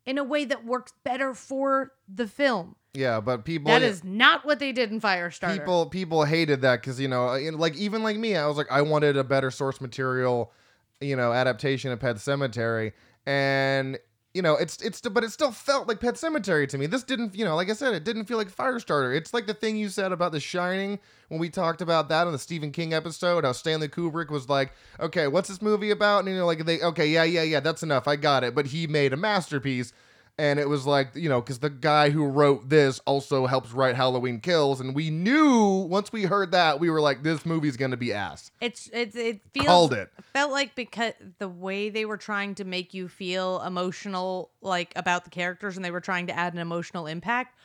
in 0.06 0.18
a 0.18 0.24
way 0.24 0.44
that 0.44 0.64
works 0.64 0.92
better 1.02 1.34
for 1.34 1.92
the 2.06 2.28
film. 2.28 2.76
Yeah, 2.92 3.20
but 3.20 3.44
people 3.44 3.72
That 3.72 3.82
is 3.82 4.04
not 4.04 4.44
what 4.44 4.60
they 4.60 4.70
did 4.70 4.92
in 4.92 5.00
firestarter. 5.00 5.58
People 5.58 5.86
people 5.86 6.24
hated 6.24 6.60
that 6.60 6.80
because 6.80 7.00
you 7.00 7.08
know 7.08 7.34
you 7.34 7.50
know, 7.50 7.58
like 7.58 7.74
even 7.76 8.02
like 8.04 8.16
me 8.16 8.36
i 8.36 8.46
was 8.46 8.56
like 8.56 8.70
i 8.70 8.82
wanted 8.82 9.16
a 9.16 9.24
better 9.24 9.50
source 9.50 9.80
material 9.80 10.52
you 11.00 11.16
know 11.16 11.32
adaptation 11.32 11.92
of 11.92 12.00
pet 12.00 12.16
sematary. 12.16 12.92
And 13.26 13.98
you 14.34 14.42
know 14.42 14.54
it's 14.56 14.82
it's 14.82 15.00
but 15.00 15.22
it 15.22 15.30
still 15.30 15.52
felt 15.52 15.86
like 15.86 16.00
pet 16.00 16.14
sematary 16.14 16.68
to 16.68 16.76
me. 16.76 16.86
This 16.86 17.04
didn't 17.04 17.36
you 17.36 17.44
know 17.44 17.54
like 17.54 17.70
i 17.70 17.72
said 17.72 17.94
it 17.94 18.04
didn't 18.04 18.24
feel 18.24 18.36
like 18.36 18.50
firestarter. 18.50 19.16
It's 19.16 19.32
like 19.32 19.46
the 19.46 19.54
thing 19.54 19.76
you 19.76 19.88
said 19.88 20.10
about 20.10 20.32
the 20.32 20.40
shining 20.40 20.98
when 21.28 21.40
we 21.40 21.48
talked 21.48 21.80
about 21.80 22.08
that 22.08 22.26
on 22.26 22.32
the 22.32 22.38
stephen 22.38 22.70
king 22.70 22.92
episode 22.92 23.44
how 23.44 23.52
stanley 23.52 23.88
kubrick 23.88 24.30
was 24.30 24.48
like 24.48 24.72
okay 25.00 25.26
what's 25.28 25.48
this 25.48 25.62
movie 25.62 25.90
about? 25.90 26.20
And 26.20 26.28
you 26.28 26.36
know 26.36 26.46
like 26.46 26.64
they 26.64 26.80
okay 26.80 27.06
yeah 27.06 27.24
yeah 27.24 27.44
yeah 27.44 27.60
that's 27.60 27.84
enough. 27.84 28.08
I 28.08 28.16
got 28.16 28.42
it. 28.42 28.54
But 28.54 28.66
he 28.66 28.88
made 28.88 29.12
a 29.12 29.16
masterpiece 29.16 29.92
and 30.38 30.58
it 30.58 30.68
was 30.68 30.86
like 30.86 31.14
you 31.14 31.28
know 31.28 31.40
because 31.40 31.60
the 31.60 31.70
guy 31.70 32.10
who 32.10 32.26
wrote 32.26 32.68
this 32.68 33.00
also 33.06 33.46
helps 33.46 33.72
write 33.72 33.94
halloween 33.94 34.40
kills. 34.40 34.80
And 34.80 34.94
we 34.94 35.10
knew 35.10 35.86
once 35.88 36.12
we 36.12 36.24
heard 36.24 36.52
that 36.52 36.80
we 36.80 36.90
were 36.90 37.00
like 37.00 37.22
this 37.22 37.46
movie's 37.46 37.76
gonna 37.76 37.96
be 37.96 38.12
ass. 38.12 38.50
It's 38.60 38.90
it's 38.92 39.16
it 39.16 39.40
feels 39.52 39.66
Called 39.66 39.92
it. 39.92 40.10
felt 40.32 40.50
like 40.50 40.74
because 40.74 41.12
the 41.38 41.48
way 41.48 41.88
they 41.88 42.04
were 42.04 42.16
trying 42.16 42.54
to 42.56 42.64
make 42.64 42.94
you 42.94 43.08
feel 43.08 43.62
emotional 43.62 44.50
like 44.60 44.92
about 44.96 45.24
the 45.24 45.30
characters 45.30 45.76
and 45.76 45.84
they 45.84 45.90
were 45.90 46.00
trying 46.00 46.26
to 46.26 46.36
add 46.36 46.52
an 46.52 46.58
emotional 46.58 47.06
impact 47.06 47.56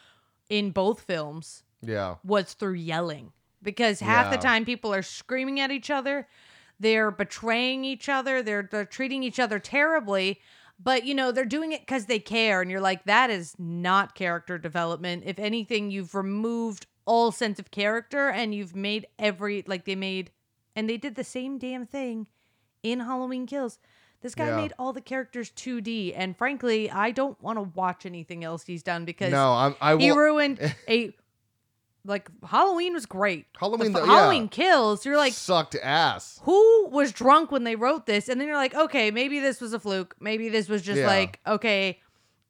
in 0.50 0.72
both 0.72 1.02
films 1.02 1.64
yeah. 1.82 2.16
was 2.24 2.54
through 2.54 2.74
yelling. 2.74 3.32
Because 3.62 4.00
half 4.00 4.32
the 4.32 4.38
time 4.38 4.64
people 4.64 4.94
are 4.94 5.02
screaming 5.02 5.60
at 5.60 5.72
each 5.72 5.90
other 5.90 6.28
they're 6.80 7.12
betraying 7.12 7.84
each 7.84 8.08
other 8.08 8.42
they're 8.42 8.68
they're 8.72 8.86
treating 8.86 9.22
each 9.22 9.38
other 9.38 9.60
terribly 9.60 10.40
but 10.82 11.04
you 11.06 11.14
know 11.14 11.32
they're 11.32 11.46
doing 11.46 11.72
it 11.72 11.86
cuz 11.86 12.06
they 12.06 12.20
care 12.20 12.62
and 12.62 12.72
you're 12.72 12.80
like 12.82 13.04
that 13.06 13.30
is 13.30 13.54
not 13.60 14.16
character 14.16 14.58
development 14.58 15.24
if 15.26 15.38
anything 15.40 15.92
you've 15.92 16.16
removed 16.16 16.88
all 17.06 17.32
sense 17.32 17.60
of 17.60 17.72
character 17.72 18.30
and 18.30 18.54
you've 18.56 18.76
made 18.76 19.08
every 19.18 19.64
like 19.68 19.86
they 19.86 19.96
made 19.96 20.32
and 20.76 20.90
they 20.90 20.98
did 20.98 21.16
the 21.16 21.24
same 21.24 21.58
damn 21.58 21.86
thing 21.86 22.28
in 22.84 23.00
Halloween 23.02 23.46
Kills 23.46 23.80
this 24.22 24.36
guy 24.36 24.48
Yeah. 24.48 24.56
made 24.58 24.74
all 24.78 24.94
the 24.94 25.02
characters 25.02 25.50
2D 25.52 26.14
and 26.16 26.38
frankly 26.38 26.90
I 26.92 27.12
don't 27.12 27.42
want 27.42 27.58
to 27.58 27.64
watch 27.64 28.06
anything 28.06 28.44
else 28.44 28.64
he's 28.66 28.84
done 28.84 29.06
because 29.06 29.32
no 29.32 29.54
i'm 29.54 29.76
i 29.82 29.96
he 29.98 30.12
ruined 30.12 30.60
a 30.88 31.14
like 32.10 32.30
Halloween 32.46 32.94
was 32.94 33.06
great. 33.06 33.46
Halloween, 33.58 33.94
The 33.94 34.00
though, 34.00 34.06
yeah. 34.06 34.12
Halloween 34.12 34.50
kills. 34.50 35.06
You're 35.06 35.16
like, 35.18 35.32
sucked 35.34 35.76
ass 35.76 36.40
who 36.44 36.88
was 36.90 37.12
drunk 37.14 37.52
when 37.52 37.64
they 37.64 37.76
wrote 37.76 38.06
this? 38.06 38.28
And 38.28 38.42
then 38.42 38.48
you're 38.48 38.58
like, 38.58 38.76
okay, 38.76 39.12
maybe 39.12 39.40
this 39.40 39.62
was 39.62 39.72
a 39.74 39.80
fluke. 39.80 40.16
Maybe 40.20 40.50
this 40.50 40.68
was 40.68 40.82
just 40.82 41.00
Yeah. 41.00 41.08
like, 41.08 41.40
okay. 41.48 42.00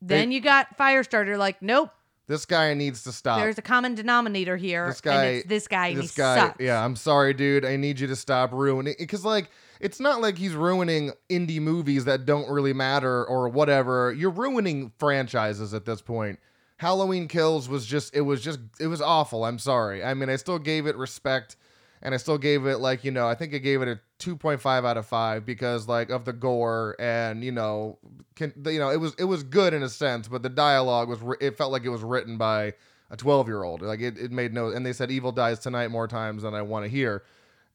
Then 0.02 0.30
They- 0.30 0.36
you 0.36 0.42
got 0.42 0.78
Firestarter. 0.78 1.38
Like, 1.38 1.62
nope. 1.62 1.92
This 2.28 2.46
guy 2.46 2.74
needs 2.76 3.04
to 3.04 3.12
stop. 3.12 3.40
There's 3.40 3.58
a 3.58 3.62
common 3.64 3.96
denominator 3.96 4.56
here. 4.56 4.88
This 4.88 5.02
guy, 5.02 5.24
and 5.26 5.36
it's 5.38 5.48
this 5.48 5.68
guy. 5.68 5.88
and 5.88 6.02
he 6.02 6.08
guy, 6.16 6.36
sucks. 6.38 6.60
yeah. 6.60 6.84
I'm 6.86 6.96
sorry, 6.96 7.34
dude. 7.34 7.66
I 7.66 7.76
need 7.76 8.00
you 8.00 8.06
to 8.08 8.16
stop 8.16 8.52
ruining. 8.54 8.94
Because 9.00 9.26
like, 9.26 9.50
it's 9.80 10.00
not 10.00 10.22
like 10.22 10.38
he's 10.38 10.54
ruining 10.54 11.12
indie 11.30 11.60
movies 11.60 12.06
that 12.06 12.26
don't 12.26 12.48
really 12.50 12.72
matter 12.74 13.26
or 13.26 13.50
whatever. 13.50 14.14
You're 14.14 14.30
ruining 14.30 14.92
franchises 15.00 15.74
at 15.74 15.86
this 15.86 16.02
point. 16.04 16.40
Halloween 16.80 17.28
Kills 17.28 17.68
was 17.68 17.86
just, 17.86 18.16
it 18.16 18.22
was 18.22 18.42
just, 18.42 18.60
it 18.80 18.88
was 18.88 19.02
awful. 19.02 19.44
I'm 19.44 19.60
sorry. 19.60 20.02
I 20.02 20.14
mean, 20.14 20.30
I 20.30 20.38
still 20.38 20.58
gave 20.58 20.88
it 20.88 20.96
respect, 20.96 21.58
and 22.02 22.14
I 22.14 22.18
still 22.18 22.38
gave 22.38 22.66
it 22.66 22.78
like, 22.78 23.04
you 23.04 23.12
know, 23.12 23.28
I 23.28 23.36
think 23.36 23.54
I 23.54 23.58
gave 23.58 23.82
it 23.82 23.90
a 23.90 24.00
2.5 24.26 24.66
out 24.86 24.96
of 24.96 25.06
five 25.06 25.46
because 25.46 25.90
like 25.90 26.10
of 26.10 26.24
the 26.24 26.32
gore 26.32 26.96
and 26.98 27.44
you 27.44 27.52
know, 27.52 28.00
can, 28.36 28.54
you 28.66 28.80
know, 28.80 28.90
it 28.92 28.98
was 28.98 29.14
it 29.20 29.26
was 29.26 29.44
good 29.44 29.74
in 29.74 29.84
a 29.84 29.90
sense, 29.90 30.30
but 30.30 30.42
the 30.42 30.50
dialogue 30.50 31.10
was, 31.10 31.20
it 31.42 31.58
felt 31.58 31.74
like 31.74 31.84
it 31.84 31.90
was 31.90 32.02
written 32.02 32.38
by 32.38 32.74
a 33.10 33.18
12 33.18 33.50
year 33.50 33.64
old. 33.64 33.82
Like 33.82 34.00
it, 34.00 34.18
it 34.18 34.32
made 34.32 34.54
no, 34.54 34.70
and 34.70 34.86
they 34.86 34.94
said 34.94 35.12
evil 35.12 35.34
dies 35.34 35.60
tonight 35.60 35.92
more 35.92 36.08
times 36.08 36.44
than 36.44 36.54
I 36.54 36.62
want 36.62 36.86
to 36.86 36.90
hear. 36.90 37.24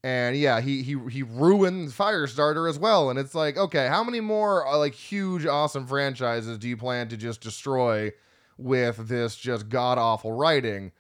And 0.03 0.35
yeah, 0.35 0.63
he 0.63 0.83
he 0.83 0.99
he 1.11 1.23
ruined 1.23 1.91
Firestarter 1.91 2.71
as 2.71 2.79
well. 2.79 3.11
And 3.11 3.19
it's 3.19 3.35
like, 3.35 3.59
okay, 3.59 3.87
how 3.87 4.03
many 4.03 4.21
more 4.21 4.67
uh, 4.67 4.79
like 4.79 4.95
huge, 4.95 5.45
awesome 5.45 5.87
franchises 5.87 6.57
do 6.57 6.71
you 6.71 6.79
plan 6.79 7.09
to 7.09 7.19
just 7.19 7.43
destroy 7.43 8.11
with 8.59 9.09
this 9.09 9.37
just 9.37 9.69
god 9.69 9.99
awful 9.99 10.33
writing? 10.33 10.93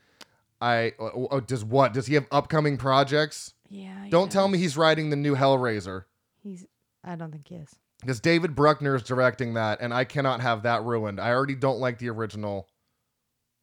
I 0.60 0.92
uh, 0.98 1.24
uh, 1.24 1.40
does 1.40 1.64
what? 1.64 1.92
Does 1.92 2.06
he 2.06 2.14
have 2.14 2.26
upcoming 2.30 2.76
projects? 2.76 3.54
Yeah. 3.68 4.06
Don't 4.10 4.30
tell 4.30 4.48
me 4.48 4.58
he's 4.58 4.76
writing 4.76 5.10
the 5.10 5.16
new 5.16 5.34
Hellraiser 5.34 6.04
He's. 6.42 6.66
I 7.02 7.16
don't 7.16 7.32
think 7.32 7.48
he 7.48 7.56
is. 7.56 7.70
because 8.00 8.20
David 8.20 8.54
Bruckner 8.54 8.94
is 8.94 9.02
directing 9.02 9.54
that, 9.54 9.80
and 9.80 9.92
I 9.92 10.04
cannot 10.04 10.40
have 10.40 10.62
that 10.62 10.82
ruined. 10.84 11.20
I 11.20 11.30
already 11.32 11.54
don't 11.54 11.80
like 11.80 11.98
the 11.98 12.08
original. 12.10 12.68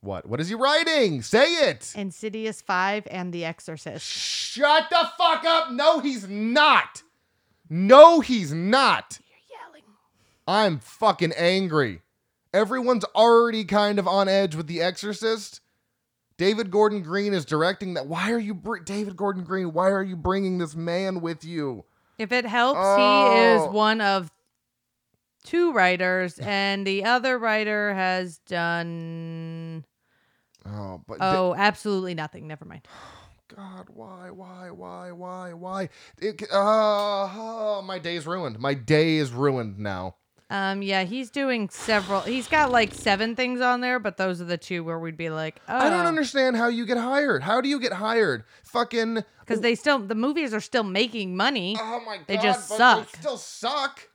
What? 0.02 0.28
What 0.28 0.40
is 0.42 0.50
he 0.50 0.56
writing? 0.56 1.22
Say 1.22 1.46
it. 1.70 1.94
Insidious 1.96 2.62
Five 2.62 3.08
and 3.12 3.32
The 3.34 3.46
Exorcist. 3.46 4.06
Shut 4.06 4.90
the 4.90 5.08
fuck 5.18 5.44
up. 5.46 5.72
No, 5.72 6.00
he's 6.00 6.28
not. 6.28 7.04
No, 7.70 8.20
he's 8.20 8.52
not. 8.52 9.20
You're 9.28 9.60
yelling. 9.60 9.84
I'm 10.48 10.80
fucking 10.80 11.34
angry. 11.34 12.02
Everyone's 12.54 13.06
already 13.16 13.64
kind 13.66 13.98
of 14.00 14.08
on 14.08 14.28
edge 14.28 14.56
with 14.56 14.68
The 14.68 14.82
Exorcist. 14.82 15.62
David 16.38 16.72
Gordon 16.72 17.02
Green 17.02 17.34
is 17.34 17.46
directing 17.46 17.94
that. 17.94 18.08
Why 18.08 18.32
are 18.32 18.40
you, 18.40 18.54
br- 18.54 18.80
David 18.80 19.16
Gordon 19.16 19.44
Green? 19.44 19.74
Why 19.74 19.90
are 19.90 20.04
you 20.04 20.16
bringing 20.16 20.58
this 20.58 20.76
man 20.76 21.22
with 21.22 21.46
you? 21.46 21.86
If 22.18 22.32
it 22.32 22.46
helps, 22.46 22.80
he 22.80 22.84
Oh. 23.04 23.66
is 23.68 23.74
one 23.74 24.02
of 24.02 24.32
two 25.44 25.72
writers, 25.72 26.40
and 26.42 26.86
the 26.86 27.06
other 27.06 27.38
writer 27.38 27.94
has 27.94 28.40
done. 28.40 29.86
Oh, 30.66 31.02
but 31.08 31.20
Da- 31.20 31.38
Oh, 31.40 31.56
absolutely 31.56 32.16
nothing. 32.16 32.48
Never 32.48 32.66
mind. 32.66 32.88
God, 33.56 33.88
why, 33.90 34.30
why, 34.32 34.72
why, 34.72 35.12
why, 35.12 35.54
why? 35.54 35.90
It, 36.20 36.42
uh, 36.52 36.56
oh, 36.56 37.82
my 37.86 38.00
day's 38.00 38.26
ruined. 38.26 38.60
My 38.60 38.74
day 38.74 39.18
is 39.18 39.32
ruined 39.32 39.78
now. 39.78 40.16
Um, 40.52 40.82
yeah, 40.82 41.06
he's 41.06 41.30
doing 41.30 41.70
several. 41.70 42.20
He's 42.20 42.50
got 42.50 42.72
like 42.72 42.94
seven 42.94 43.38
things 43.38 43.62
on 43.62 43.80
there, 43.80 44.00
but 44.00 44.18
those 44.18 44.42
are 44.42 44.46
the 44.46 44.58
two 44.58 44.84
where 44.84 45.00
we'd 45.00 45.16
be 45.16 45.30
like, 45.30 45.62
oh, 45.70 45.78
I 45.78 45.90
don't 45.90 46.06
understand 46.06 46.58
how 46.58 46.68
you 46.68 46.86
get 46.86 46.98
hired. 46.98 47.42
How 47.42 47.62
do 47.62 47.70
you 47.70 47.80
get 47.80 47.94
hired? 47.94 48.44
Fucking. 48.66 49.24
because 49.40 49.62
they 49.62 49.76
still 49.76 49.98
the 50.00 50.14
movies 50.14 50.54
are 50.54 50.60
still 50.60 50.84
making 50.84 51.38
money. 51.38 51.78
Oh 51.80 52.02
my 52.06 52.18
god. 52.18 52.26
They 52.28 52.36
just 52.36 52.68
but 52.68 52.78
suck. 52.78 53.12
They 53.14 53.20
still 53.20 53.38
suck. 53.38 54.10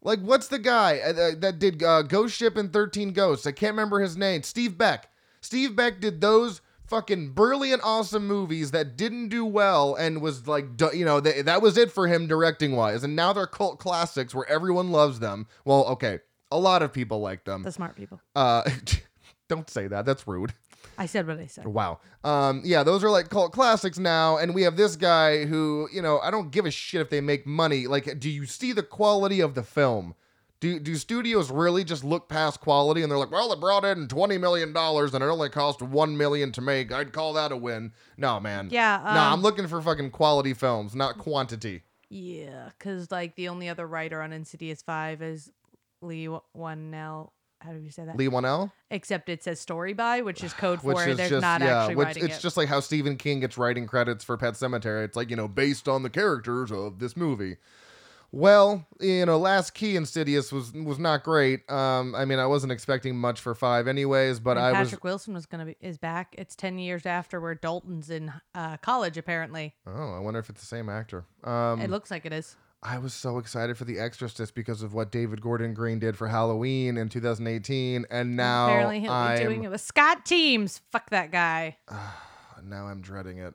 Like, 0.00 0.20
what's 0.20 0.48
the 0.48 0.58
guy 0.58 1.00
uh, 1.00 1.10
uh, 1.12 1.30
that 1.40 1.58
did 1.58 1.82
uh, 1.82 2.00
Ghost 2.02 2.34
Ship 2.34 2.56
and 2.56 2.72
13 2.72 3.12
Ghosts? 3.12 3.46
I 3.46 3.52
can't 3.52 3.72
remember 3.72 4.00
his 4.00 4.16
name. 4.16 4.42
Steve 4.42 4.78
Beck. 4.78 5.10
Steve 5.42 5.76
Beck 5.76 6.00
did 6.00 6.22
those 6.22 6.62
fucking 6.92 7.30
brilliant, 7.30 7.80
awesome 7.82 8.26
movies 8.26 8.70
that 8.72 8.98
didn't 8.98 9.28
do 9.28 9.46
well 9.46 9.94
and 9.94 10.20
was 10.20 10.46
like, 10.46 10.66
you 10.92 11.06
know, 11.06 11.22
th- 11.22 11.46
that 11.46 11.62
was 11.62 11.78
it 11.78 11.90
for 11.90 12.06
him 12.06 12.26
directing 12.26 12.76
wise. 12.76 13.02
And 13.02 13.16
now 13.16 13.32
they're 13.32 13.46
cult 13.46 13.78
classics 13.78 14.34
where 14.34 14.46
everyone 14.46 14.92
loves 14.92 15.18
them. 15.18 15.46
Well, 15.64 15.86
okay. 15.86 16.18
A 16.50 16.58
lot 16.58 16.82
of 16.82 16.92
people 16.92 17.20
like 17.20 17.44
them. 17.44 17.62
The 17.62 17.72
smart 17.72 17.96
people. 17.96 18.20
Uh, 18.36 18.68
don't 19.48 19.70
say 19.70 19.86
that. 19.86 20.04
That's 20.04 20.28
rude. 20.28 20.52
I 20.98 21.06
said 21.06 21.26
what 21.26 21.38
I 21.38 21.46
said. 21.46 21.66
Wow. 21.66 22.00
Um, 22.24 22.60
yeah, 22.62 22.82
those 22.82 23.02
are 23.02 23.10
like 23.10 23.30
cult 23.30 23.52
classics 23.52 23.98
now, 23.98 24.36
and 24.36 24.54
we 24.54 24.60
have 24.64 24.76
this 24.76 24.94
guy 24.94 25.46
who, 25.46 25.88
you 25.90 26.02
know, 26.02 26.18
I 26.18 26.30
don't 26.30 26.50
give 26.50 26.66
a 26.66 26.70
shit 26.70 27.00
if 27.00 27.08
they 27.08 27.22
make 27.22 27.46
money. 27.46 27.86
Like, 27.86 28.20
do 28.20 28.28
you 28.28 28.44
see 28.44 28.72
the 28.72 28.82
quality 28.82 29.40
of 29.40 29.54
the 29.54 29.62
film? 29.62 30.14
Do 30.62 30.78
do 30.78 30.94
studios 30.94 31.50
really 31.50 31.82
just 31.82 32.04
look 32.04 32.28
past 32.28 32.60
quality 32.60 33.02
and 33.02 33.10
they're 33.10 33.18
like, 33.18 33.32
well, 33.32 33.52
it 33.52 33.58
brought 33.58 33.84
in 33.84 34.06
twenty 34.06 34.38
million 34.38 34.72
dollars 34.72 35.12
and 35.12 35.24
it 35.24 35.26
only 35.26 35.48
cost 35.48 35.82
one 35.82 36.16
million 36.16 36.52
to 36.52 36.60
make. 36.60 36.92
I'd 36.92 37.12
call 37.12 37.32
that 37.32 37.50
a 37.50 37.56
win. 37.56 37.92
No, 38.16 38.38
man. 38.38 38.68
Yeah. 38.70 39.00
no, 39.04 39.10
um, 39.10 39.32
I'm 39.32 39.42
looking 39.42 39.66
for 39.66 39.82
fucking 39.82 40.12
quality 40.12 40.54
films, 40.54 40.94
not 40.94 41.18
quantity. 41.18 41.82
Yeah, 42.10 42.68
because 42.78 43.10
like 43.10 43.34
the 43.34 43.48
only 43.48 43.68
other 43.68 43.88
writer 43.88 44.22
on 44.22 44.32
Insidious 44.32 44.82
Five 44.82 45.20
is 45.20 45.50
Leigh 46.00 46.28
Whannell. 46.56 47.30
How 47.60 47.72
do 47.72 47.80
you 47.80 47.90
say 47.90 48.04
that? 48.04 48.16
Leigh 48.16 48.28
Whannell, 48.28 48.70
Except 48.88 49.28
it 49.28 49.42
says 49.42 49.58
story 49.58 49.94
by, 49.94 50.20
which 50.22 50.44
is 50.44 50.52
code 50.52 50.78
which 50.84 50.96
for 50.96 51.08
is 51.08 51.16
there's 51.16 51.30
just 51.30 51.42
not 51.42 51.60
yeah, 51.60 51.80
actually 51.80 51.96
which 51.96 52.06
writing 52.06 52.24
it's 52.26 52.38
it. 52.38 52.40
just 52.40 52.56
like 52.56 52.68
how 52.68 52.78
Stephen 52.78 53.16
King 53.16 53.40
gets 53.40 53.58
writing 53.58 53.88
credits 53.88 54.22
for 54.22 54.36
Pet 54.36 54.54
Sematary. 54.54 55.04
It's 55.06 55.16
like 55.16 55.28
you 55.28 55.34
know 55.34 55.48
based 55.48 55.88
on 55.88 56.04
the 56.04 56.10
characters 56.10 56.70
of 56.70 57.00
this 57.00 57.16
movie. 57.16 57.56
Well, 58.34 58.86
you 58.98 59.26
know, 59.26 59.38
Last 59.38 59.74
Key 59.74 59.94
Insidious 59.94 60.50
was 60.50 60.72
was 60.72 60.98
not 60.98 61.22
great. 61.22 61.70
Um, 61.70 62.14
I 62.14 62.24
mean, 62.24 62.38
I 62.38 62.46
wasn't 62.46 62.72
expecting 62.72 63.14
much 63.14 63.38
for 63.40 63.54
five, 63.54 63.86
anyways. 63.86 64.40
But 64.40 64.56
And 64.56 64.66
I 64.66 64.72
Patrick 64.72 65.04
was. 65.04 65.10
Wilson 65.10 65.34
was 65.34 65.44
gonna 65.44 65.66
be 65.66 65.76
is 65.82 65.98
back. 65.98 66.34
It's 66.38 66.56
ten 66.56 66.78
years 66.78 67.04
after 67.04 67.40
where 67.40 67.54
Dalton's 67.54 68.08
in 68.08 68.32
uh, 68.54 68.78
college. 68.78 69.18
Apparently, 69.18 69.74
Oh, 69.86 70.14
I 70.14 70.18
wonder 70.18 70.40
if 70.40 70.48
it's 70.48 70.60
the 70.62 70.66
same 70.66 70.88
actor. 70.88 71.26
Um, 71.44 71.82
it 71.82 71.90
looks 71.90 72.10
like 72.10 72.24
it 72.24 72.32
is. 72.32 72.56
I 72.82 72.98
was 72.98 73.12
so 73.12 73.38
excited 73.38 73.76
for 73.76 73.84
The 73.84 74.00
Exorcist 74.00 74.54
because 74.56 74.82
of 74.82 74.92
what 74.92 75.12
David 75.12 75.40
Gordon 75.40 75.72
Green 75.72 76.00
did 76.00 76.16
for 76.16 76.26
Halloween 76.26 76.96
in 76.96 77.08
2018, 77.10 78.06
and 78.10 78.34
now 78.34 78.66
Apparently, 78.66 79.00
he'll 79.00 79.12
I'm 79.12 79.36
be 79.38 79.44
doing 79.44 79.64
it 79.64 79.70
with 79.70 79.82
Scott 79.82 80.24
Teems. 80.24 80.80
Fuck 80.90 81.10
that 81.10 81.30
guy. 81.30 81.76
now 82.64 82.86
I'm 82.86 83.02
dreading 83.02 83.38
it. 83.38 83.54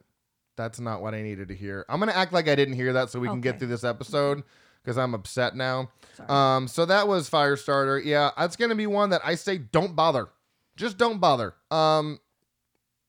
That's 0.55 0.79
not 0.79 1.01
what 1.01 1.13
I 1.13 1.23
needed 1.23 1.47
to 1.47 1.55
hear. 1.55 1.83
I'm 1.89 1.99
gonna 1.99 2.11
act 2.11 2.31
like 2.31 2.47
I 2.47 2.55
didn't 2.55 2.75
hear 2.75 2.93
that 2.93 3.09
so 3.09 3.19
we 3.19 3.27
can 3.27 3.41
get 3.41 3.57
through 3.57 3.67
this 3.69 3.83
episode 3.83 4.43
because 4.88 4.97
I'm 4.97 5.13
upset 5.13 5.54
now. 5.54 5.89
Sorry. 6.15 6.30
Um, 6.30 6.69
so 6.69 6.86
that 6.86 7.10
was 7.10 7.30
Firestarter. 7.30 8.02
Yeah, 8.04 8.32
that's 8.38 8.56
gonna 8.56 8.73
be 8.73 8.88
one 8.88 9.10
that 9.10 9.19
I 9.21 9.36
say 9.36 9.58
don't 9.58 9.97
bother. 9.97 10.30
Just 10.78 10.97
don't 10.97 11.19
bother. 11.19 11.56
Um, 11.69 12.21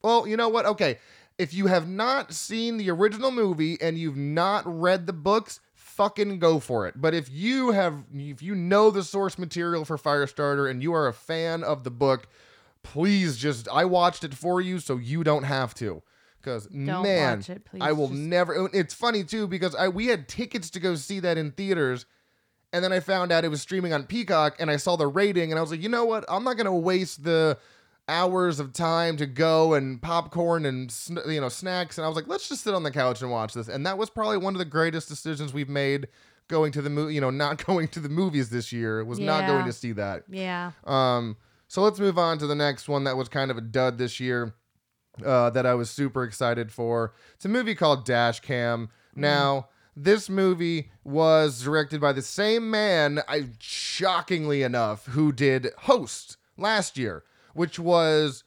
well, 0.03 0.27
you 0.27 0.37
know 0.37 0.49
what? 0.49 0.67
Okay, 0.67 0.99
if 1.39 1.55
you 1.55 1.69
have 1.69 1.89
not 1.89 2.33
seen 2.33 2.79
the 2.79 2.91
original 2.91 3.31
movie 3.31 3.81
and 3.81 3.97
you've 3.97 4.17
not 4.17 4.65
read 4.67 5.07
the 5.07 5.13
books, 5.13 5.61
fucking 5.75 6.41
go 6.41 6.59
for 6.59 6.89
it. 6.89 7.01
But 7.01 7.15
if 7.15 7.31
you 7.31 7.71
have, 7.71 8.03
if 8.13 8.43
you 8.43 8.57
know 8.57 8.91
the 8.91 9.05
source 9.05 9.39
material 9.39 9.85
for 9.85 9.97
Firestarter 9.97 10.69
and 10.69 10.83
you 10.83 10.93
are 10.95 11.07
a 11.07 11.13
fan 11.13 11.63
of 11.63 11.85
the 11.85 11.93
book, 11.93 12.27
please 12.83 13.37
just 13.37 13.69
I 13.69 13.85
watched 13.85 14.25
it 14.25 14.35
for 14.35 14.61
you 14.61 14.81
so 14.81 14.97
you 14.97 15.23
don't 15.23 15.45
have 15.45 15.75
to. 15.75 16.03
Because 16.41 16.71
man, 16.71 17.39
watch 17.39 17.51
it, 17.51 17.65
please. 17.65 17.81
I 17.83 17.93
will 17.93 18.09
Just- 18.09 18.21
never. 18.21 18.71
It's 18.73 18.95
funny 18.95 19.25
too 19.25 19.47
because 19.47 19.75
I 19.75 19.89
we 19.89 20.07
had 20.07 20.29
tickets 20.29 20.71
to 20.71 20.81
go 20.81 20.95
see 20.95 21.21
that 21.21 21.37
in 21.37 21.51
theaters, 21.53 22.07
and 22.73 22.85
then 22.85 22.93
I 22.93 23.01
found 23.01 23.33
out 23.33 23.45
it 23.45 23.49
was 23.49 23.61
streaming 23.61 23.93
on 23.93 24.05
Peacock, 24.05 24.57
and 24.59 24.71
I 24.71 24.77
saw 24.77 24.97
the 24.97 25.07
rating, 25.07 25.51
and 25.51 25.59
I 25.59 25.63
was 25.63 25.71
like, 25.71 25.83
you 25.83 25.89
know 25.89 26.05
what? 26.05 26.25
I'm 26.29 26.45
not 26.45 26.57
gonna 26.57 26.75
waste 26.75 27.25
the 27.25 27.59
hours 28.09 28.59
of 28.59 28.73
time 28.73 29.19
to 29.19 29.27
go 29.27 29.75
and 29.75 30.01
popcorn 30.01 30.65
and 30.65 30.95
you 31.27 31.41
know 31.41 31.49
snacks, 31.49 31.99
and 31.99 32.05
I 32.05 32.09
was 32.09 32.17
like, 32.17 32.29
let's 32.29 32.49
just 32.49 32.65
sit 32.65 32.75
on 32.75 32.83
the 32.83 32.91
couch 32.91 33.21
and 33.21 33.31
watch 33.31 33.55
this, 33.55 33.69
and 33.69 33.85
that 33.87 33.99
was 33.99 34.09
probably 34.11 34.39
one 34.39 34.55
of 34.55 34.59
the 34.59 34.65
greatest 34.65 35.09
decisions 35.09 35.53
we've 35.53 35.69
made 35.69 36.09
going 36.49 36.73
to 36.73 36.83
the 36.83 36.91
movie. 36.91 37.15
You 37.15 37.21
know, 37.21 37.31
not 37.31 37.65
going 37.67 37.89
to 37.89 38.01
the 38.01 38.09
movies 38.09 38.51
this 38.51 38.73
year 38.73 39.05
was 39.05 39.19
not 39.19 39.47
going 39.47 39.67
to 39.67 39.73
see 39.73 39.93
that. 39.93 40.25
Yeah. 40.29 40.73
Um, 40.85 41.37
so 41.69 41.83
let's 41.83 42.01
move 42.01 42.17
on 42.19 42.39
to 42.39 42.47
the 42.47 42.55
next 42.55 42.89
one 42.89 43.05
that 43.05 43.17
was 43.17 43.29
kind 43.29 43.51
of 43.51 43.59
a 43.59 43.61
dud 43.61 43.99
this 43.99 44.21
year. 44.21 44.55
Uh, 45.25 45.51
that 45.51 45.67
I 45.67 45.75
was 45.75 45.91
super 45.91 46.23
excited 46.25 46.71
for. 46.73 47.13
It's 47.35 47.45
a 47.45 47.49
movie 47.49 47.75
called 47.75 48.05
Dash 48.05 48.41
Cam. 48.41 48.89
Now, 49.15 49.69
this 49.97 50.29
movie 50.29 50.91
was 51.03 51.63
directed 51.63 52.01
by 52.01 52.13
the 52.13 52.23
same 52.23 52.71
man, 52.71 53.21
I 53.29 53.47
shockingly 53.59 54.63
enough, 54.63 55.07
who 55.07 55.33
did 55.33 55.71
Host 55.79 56.37
last 56.57 56.97
year, 56.97 57.25
which 57.53 57.79
was 57.79 58.45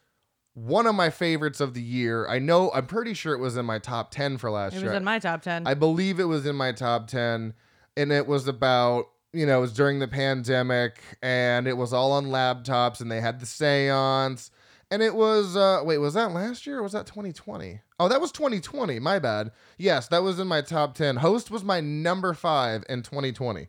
one 0.53 0.85
of 0.85 0.95
my 0.95 1.09
favorites 1.09 1.59
of 1.59 1.73
the 1.73 1.81
year. 1.81 2.27
I 2.27 2.39
know, 2.39 2.71
I'm 2.73 2.85
pretty 2.85 3.13
sure 3.13 3.33
it 3.33 3.39
was 3.39 3.57
in 3.57 3.65
my 3.65 3.79
top 3.79 4.11
10 4.11 4.37
for 4.37 4.49
last 4.51 4.73
year. 4.73 4.81
It 4.81 4.83
year. 4.83 4.91
was 4.91 4.97
in 4.97 5.03
my 5.03 5.19
top 5.19 5.41
ten. 5.41 5.65
I 5.67 5.73
believe 5.73 6.19
it 6.19 6.25
was 6.25 6.45
in 6.45 6.55
my 6.55 6.71
top 6.71 7.07
10 7.07 7.53
and 7.97 8.11
it 8.11 8.27
was 8.27 8.47
about, 8.47 9.05
you 9.33 9.45
know, 9.45 9.57
it 9.57 9.61
was 9.61 9.73
during 9.73 9.99
the 9.99 10.07
pandemic 10.07 11.01
and 11.21 11.67
it 11.67 11.77
was 11.77 11.93
all 11.93 12.11
on 12.11 12.25
laptops 12.27 13.01
and 13.01 13.11
they 13.11 13.21
had 13.21 13.39
the 13.39 13.45
seance 13.45 14.51
and 14.91 15.01
it 15.01 15.15
was 15.15 15.55
uh 15.55 15.81
wait, 15.83 15.97
was 15.97 16.13
that 16.13 16.31
last 16.31 16.67
year 16.67 16.79
or 16.79 16.83
was 16.83 16.91
that 16.91 17.07
2020? 17.07 17.81
Oh, 17.99 18.07
that 18.07 18.21
was 18.21 18.31
2020. 18.31 18.99
My 18.99 19.17
bad. 19.17 19.51
Yes, 19.77 20.07
that 20.09 20.21
was 20.21 20.39
in 20.39 20.47
my 20.47 20.61
top 20.61 20.93
10. 20.95 21.17
Host 21.17 21.49
was 21.49 21.63
my 21.63 21.79
number 21.81 22.33
5 22.33 22.83
in 22.89 23.01
2020. 23.01 23.67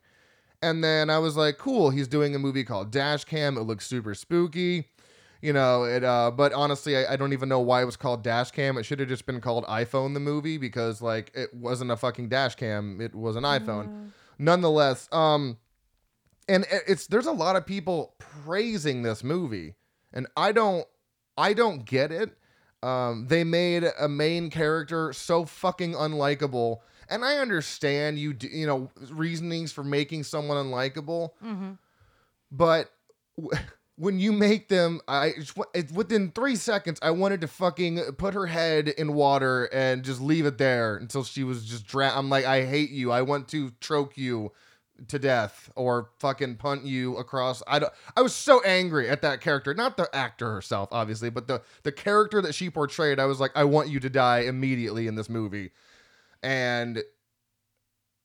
And 0.60 0.82
then 0.84 1.08
I 1.10 1.18
was 1.18 1.36
like, 1.36 1.58
cool, 1.58 1.90
he's 1.90 2.06
doing 2.08 2.34
a 2.34 2.38
movie 2.38 2.64
called 2.64 2.90
Dash 2.92 3.24
Cam. 3.24 3.56
It 3.56 3.62
looks 3.62 3.86
super 3.86 4.14
spooky. 4.14 4.88
you 5.42 5.52
know 5.52 5.82
it 5.82 6.04
uh 6.04 6.30
but 6.30 6.52
honestly 6.52 6.96
I, 6.96 7.14
I 7.14 7.16
don't 7.16 7.32
even 7.32 7.48
know 7.48 7.58
why 7.58 7.82
it 7.82 7.84
was 7.84 7.96
called 7.96 8.22
dash 8.22 8.52
cam 8.52 8.78
it 8.78 8.84
should 8.84 9.00
have 9.00 9.08
just 9.08 9.26
been 9.26 9.40
called 9.40 9.64
iphone 9.64 10.14
the 10.14 10.20
movie 10.20 10.56
because 10.56 11.02
like 11.02 11.32
it 11.34 11.52
wasn't 11.52 11.90
a 11.90 11.96
fucking 11.96 12.28
dash 12.28 12.54
cam 12.54 13.00
it 13.00 13.12
was 13.12 13.34
an 13.34 13.42
iphone 13.42 14.10
nonetheless 14.38 15.08
um 15.10 15.56
and 16.48 16.64
it's 16.86 17.08
there's 17.08 17.26
a 17.26 17.32
lot 17.32 17.56
of 17.56 17.66
people 17.66 18.14
praising 18.20 19.02
this 19.02 19.24
movie 19.24 19.74
and 20.12 20.28
i 20.36 20.52
don't 20.52 20.86
i 21.48 21.52
don't 21.52 21.84
get 21.84 22.10
it. 22.12 22.30
Um 22.82 23.26
they 23.28 23.44
made 23.44 23.84
a 24.00 24.08
main 24.08 24.50
character 24.50 25.12
so 25.12 25.44
fucking 25.44 25.92
unlikable 25.94 26.78
and 27.08 27.24
i 27.24 27.36
understand 27.38 28.18
you 28.18 28.32
do, 28.32 28.48
you 28.48 28.66
know 28.66 28.90
reasonings 29.10 29.70
for 29.72 29.84
making 29.84 30.24
someone 30.24 30.56
unlikable 30.66 31.30
Mm-hmm. 31.44 31.72
but 32.50 32.90
w- 33.36 33.62
when 33.96 34.18
you 34.18 34.32
make 34.32 34.68
them 34.68 35.00
i 35.06 35.32
it- 35.74 35.92
within 35.92 36.30
three 36.32 36.56
seconds 36.56 36.98
i 37.02 37.10
wanted 37.10 37.40
to 37.42 37.46
fucking 37.48 38.00
put 38.18 38.34
her 38.34 38.46
head 38.46 38.88
in 38.88 39.12
water 39.14 39.64
and 39.66 40.02
just 40.02 40.20
leave 40.20 40.46
it 40.46 40.58
there 40.58 40.96
until 40.96 41.22
she 41.22 41.44
was 41.44 41.64
just 41.64 41.86
drowned 41.86 42.16
i'm 42.18 42.30
like 42.30 42.44
i 42.44 42.64
hate 42.64 42.90
you. 42.90 43.12
I 43.12 43.22
want 43.22 43.48
to 43.48 43.70
choke 43.80 44.16
you 44.16 44.50
to 45.08 45.18
death 45.18 45.70
or 45.76 46.10
fucking 46.18 46.56
punt 46.56 46.84
you 46.84 47.16
across. 47.16 47.62
I 47.66 47.78
don't 47.78 47.92
i 48.16 48.22
was 48.22 48.34
so 48.34 48.62
angry 48.62 49.08
at 49.08 49.22
that 49.22 49.40
character 49.40 49.74
not 49.74 49.96
the 49.96 50.08
actor 50.14 50.52
herself 50.52 50.88
obviously 50.92 51.30
but 51.30 51.46
the 51.46 51.62
the 51.82 51.92
character 51.92 52.40
that 52.42 52.54
she 52.54 52.70
portrayed 52.70 53.18
i 53.18 53.24
was 53.24 53.40
like 53.40 53.52
i 53.54 53.64
want 53.64 53.88
you 53.88 54.00
to 54.00 54.10
die 54.10 54.40
immediately 54.40 55.06
in 55.06 55.14
this 55.14 55.28
movie. 55.28 55.70
And 56.42 57.02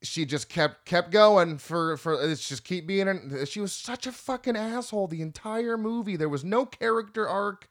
she 0.03 0.25
just 0.25 0.49
kept 0.49 0.85
kept 0.85 1.11
going 1.11 1.57
for 1.57 1.97
for 1.97 2.13
it's 2.21 2.47
just 2.47 2.63
keep 2.63 2.85
being 2.87 3.07
an, 3.07 3.45
she 3.47 3.59
was 3.59 3.73
such 3.73 4.05
a 4.05 4.11
fucking 4.11 4.55
asshole 4.55 5.07
the 5.07 5.21
entire 5.21 5.77
movie. 5.77 6.15
There 6.15 6.29
was 6.29 6.43
no 6.43 6.65
character 6.65 7.27
arc. 7.27 7.69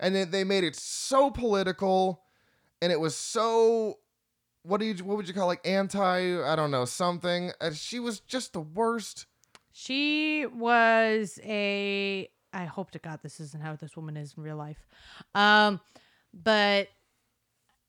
And 0.00 0.14
then 0.14 0.32
they 0.32 0.42
made 0.42 0.64
it 0.64 0.74
so 0.74 1.30
political 1.30 2.22
and 2.80 2.90
it 2.90 2.98
was 2.98 3.16
so 3.16 3.98
what 4.62 4.78
do 4.80 4.86
you 4.86 4.94
what 5.04 5.16
would 5.16 5.26
you 5.28 5.34
call 5.34 5.46
like 5.46 5.66
anti 5.66 6.42
i 6.44 6.54
don't 6.56 6.70
know 6.70 6.84
something 6.84 7.50
Uh, 7.60 7.72
she 7.72 7.98
was 7.98 8.20
just 8.20 8.52
the 8.52 8.60
worst 8.60 9.26
She 9.72 10.46
was 10.46 11.38
a. 11.42 12.28
I 12.52 12.64
hope 12.66 12.90
to 12.90 12.98
God 12.98 13.20
this 13.22 13.40
isn't 13.40 13.62
how 13.62 13.74
this 13.76 13.96
woman 13.96 14.16
is 14.18 14.34
in 14.36 14.42
real 14.42 14.56
life. 14.56 14.86
Um, 15.34 15.80
but 16.34 16.88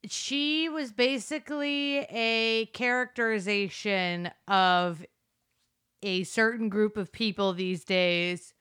she 0.05 0.69
was 0.69 0.93
basically 0.93 1.99
a 2.09 2.67
characterization 2.73 4.31
of 4.47 5.05
a 6.01 6.23
certain 6.23 6.69
group 6.69 6.95
of 6.95 7.11
people 7.11 7.51
these 7.53 7.83
days 7.83 8.53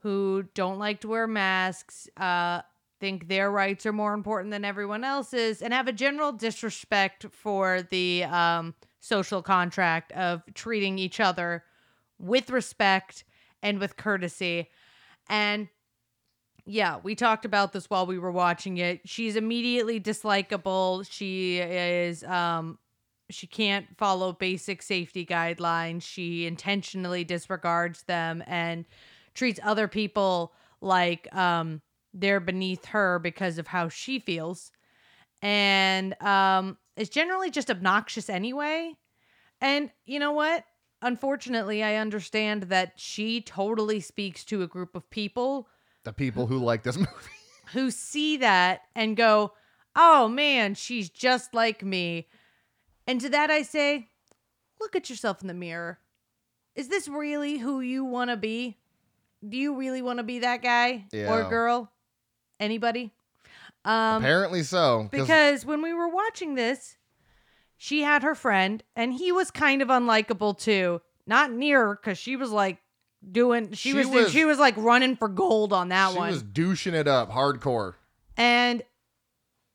who 0.00 0.44
don't 0.54 0.78
like 0.78 1.00
to 1.00 1.08
wear 1.08 1.26
masks, 1.26 2.08
uh, 2.18 2.60
think 3.00 3.28
their 3.28 3.50
rights 3.50 3.86
are 3.86 3.92
more 3.92 4.14
important 4.14 4.50
than 4.50 4.64
everyone 4.64 5.04
else's, 5.04 5.62
and 5.62 5.72
have 5.72 5.88
a 5.88 5.92
general 5.92 6.32
disrespect 6.32 7.26
for 7.30 7.82
the 7.90 8.24
um, 8.24 8.74
social 9.00 9.42
contract 9.42 10.12
of 10.12 10.42
treating 10.54 10.98
each 10.98 11.20
other 11.20 11.64
with 12.18 12.50
respect 12.50 13.24
and 13.62 13.78
with 13.78 13.96
courtesy. 13.96 14.68
And 15.28 15.68
yeah, 16.64 16.98
we 17.02 17.14
talked 17.14 17.44
about 17.44 17.72
this 17.72 17.88
while 17.88 18.06
we 18.06 18.18
were 18.18 18.32
watching 18.32 18.78
it. 18.78 19.00
She's 19.04 19.36
immediately 19.36 20.00
dislikable. 20.00 21.06
She 21.08 21.58
is 21.58 22.24
um 22.24 22.78
she 23.30 23.46
can't 23.46 23.86
follow 23.96 24.32
basic 24.32 24.82
safety 24.82 25.24
guidelines. 25.26 26.02
She 26.02 26.46
intentionally 26.46 27.24
disregards 27.24 28.02
them 28.04 28.42
and 28.46 28.84
treats 29.34 29.60
other 29.62 29.88
people 29.88 30.52
like 30.80 31.32
um 31.34 31.82
they're 32.18 32.40
beneath 32.40 32.86
her 32.86 33.18
because 33.18 33.58
of 33.58 33.66
how 33.68 33.88
she 33.88 34.18
feels. 34.18 34.72
And 35.42 36.20
um 36.22 36.78
is 36.96 37.08
generally 37.10 37.50
just 37.50 37.70
obnoxious 37.70 38.30
anyway. 38.30 38.94
And 39.60 39.90
you 40.06 40.18
know 40.18 40.32
what? 40.32 40.64
Unfortunately, 41.02 41.82
I 41.82 41.96
understand 41.96 42.64
that 42.64 42.94
she 42.96 43.42
totally 43.42 44.00
speaks 44.00 44.44
to 44.46 44.62
a 44.62 44.66
group 44.66 44.96
of 44.96 45.08
people 45.10 45.68
the 46.04 46.12
people 46.12 46.46
who 46.46 46.58
like 46.58 46.82
this 46.84 46.96
movie 46.96 47.10
who 47.72 47.90
see 47.90 48.38
that 48.38 48.82
and 48.94 49.16
go, 49.16 49.52
oh 49.94 50.28
man, 50.28 50.74
she's 50.74 51.10
just 51.10 51.52
like 51.52 51.82
me. 51.82 52.28
And 53.06 53.20
to 53.20 53.28
that 53.30 53.50
I 53.50 53.62
say, 53.62 54.08
look 54.80 54.94
at 54.96 55.10
yourself 55.10 55.42
in 55.42 55.48
the 55.48 55.54
mirror. 55.54 55.98
Is 56.74 56.88
this 56.88 57.08
really 57.08 57.58
who 57.58 57.80
you 57.80 58.04
want 58.04 58.30
to 58.30 58.36
be? 58.36 58.78
Do 59.46 59.56
you 59.56 59.76
really 59.76 60.02
want 60.02 60.18
to 60.18 60.22
be 60.22 60.40
that 60.40 60.62
guy 60.62 61.06
or 61.28 61.48
girl? 61.48 61.92
Anybody? 62.60 63.12
Um, 63.84 64.22
apparently 64.22 64.62
so. 64.62 65.08
because 65.12 65.64
when 65.64 65.80
we 65.82 65.92
were 65.92 66.08
watching 66.08 66.54
this, 66.54 66.96
she 67.76 68.02
had 68.02 68.22
her 68.22 68.34
friend, 68.34 68.82
and 68.96 69.12
he 69.14 69.30
was 69.32 69.50
kind 69.50 69.82
of 69.82 69.88
unlikable 69.88 70.58
too. 70.58 71.00
Not 71.26 71.52
near 71.52 71.94
because 71.94 72.18
she 72.18 72.36
was 72.36 72.50
like 72.50 72.78
doing. 73.30 73.72
She, 73.72 73.90
She 73.90 73.94
was, 73.94 74.06
was- 74.08 74.30
she 74.32 74.44
was 74.44 74.58
like 74.58 74.76
running 74.76 75.16
for 75.16 75.28
gold 75.28 75.72
on 75.72 75.88
that 75.90 76.08
one. 76.08 76.14
she 76.14 76.18
one. 76.18 76.30
was 76.30 76.42
douching 76.42 76.94
it 76.94 77.06
up 77.06 77.30
hardcore 77.30 77.94
And 78.36 78.82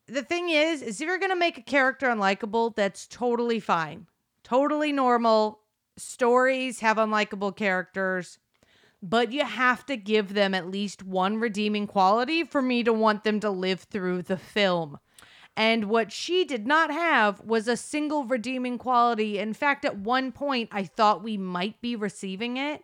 the 0.08 0.24
thing 0.24 0.50
is, 0.50 0.82
is 0.82 1.00
if 1.00 1.08
you're 1.08 1.20
gonna 1.20 1.36
make 1.36 1.58
a 1.58 1.62
character 1.62 2.08
unlikable, 2.08 2.76
that's 2.76 3.08
totally 3.08 3.60
fine, 3.62 4.08
totally 4.44 4.92
normal. 4.92 5.60
Stories 5.98 6.80
have 6.80 6.98
unlikable 6.98 7.56
characters, 7.56 8.40
but 9.02 9.32
you 9.32 9.44
have 9.44 9.86
to 9.88 9.98
give 9.98 10.34
them 10.34 10.54
at 10.54 10.70
least 10.70 11.04
one 11.04 11.38
redeeming 11.38 11.88
quality 11.88 12.44
for 12.44 12.62
me 12.62 12.84
to 12.84 12.94
want 12.94 13.24
them 13.24 13.40
to 13.40 13.50
live 13.50 13.82
through 13.82 14.22
the 14.22 14.38
film. 14.38 15.00
And 15.58 15.86
what 15.86 16.12
she 16.12 16.46
did 16.46 16.66
not 16.66 16.92
have 16.92 17.42
was 17.42 17.68
a 17.68 17.76
single 17.76 18.24
redeeming 18.24 18.78
quality. 18.78 19.38
In 19.38 19.54
fact, 19.54 19.84
at 19.84 19.98
one 19.98 20.32
point, 20.32 20.70
I 20.72 20.84
thought 20.84 21.24
we 21.24 21.38
might 21.38 21.82
be 21.82 21.96
receiving 21.96 22.58
it 22.58 22.84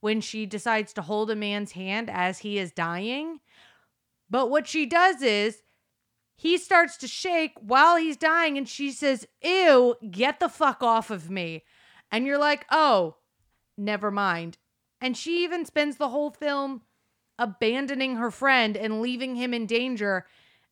when 0.00 0.20
she 0.20 0.46
decides 0.46 0.92
to 0.92 1.02
hold 1.02 1.30
a 1.30 1.36
man's 1.36 1.72
hand 1.72 2.10
as 2.10 2.40
he 2.40 2.58
is 2.58 2.70
dying. 2.70 3.40
But 4.30 4.50
what 4.50 4.66
she 4.66 4.86
does 4.86 5.22
is 5.22 5.62
he 6.36 6.58
starts 6.58 6.96
to 6.98 7.08
shake 7.08 7.52
while 7.60 7.96
he's 7.96 8.16
dying, 8.16 8.58
and 8.58 8.68
she 8.68 8.92
says, 8.92 9.26
Ew, 9.42 9.96
get 10.10 10.40
the 10.40 10.48
fuck 10.48 10.82
off 10.82 11.10
of 11.10 11.30
me. 11.30 11.64
And 12.12 12.26
you're 12.26 12.38
like, 12.38 12.66
Oh, 12.70 13.16
never 13.76 14.10
mind. 14.10 14.58
And 15.04 15.14
she 15.18 15.44
even 15.44 15.66
spends 15.66 15.98
the 15.98 16.08
whole 16.08 16.30
film 16.30 16.80
abandoning 17.38 18.16
her 18.16 18.30
friend 18.30 18.74
and 18.74 19.02
leaving 19.02 19.34
him 19.36 19.52
in 19.52 19.66
danger. 19.66 20.24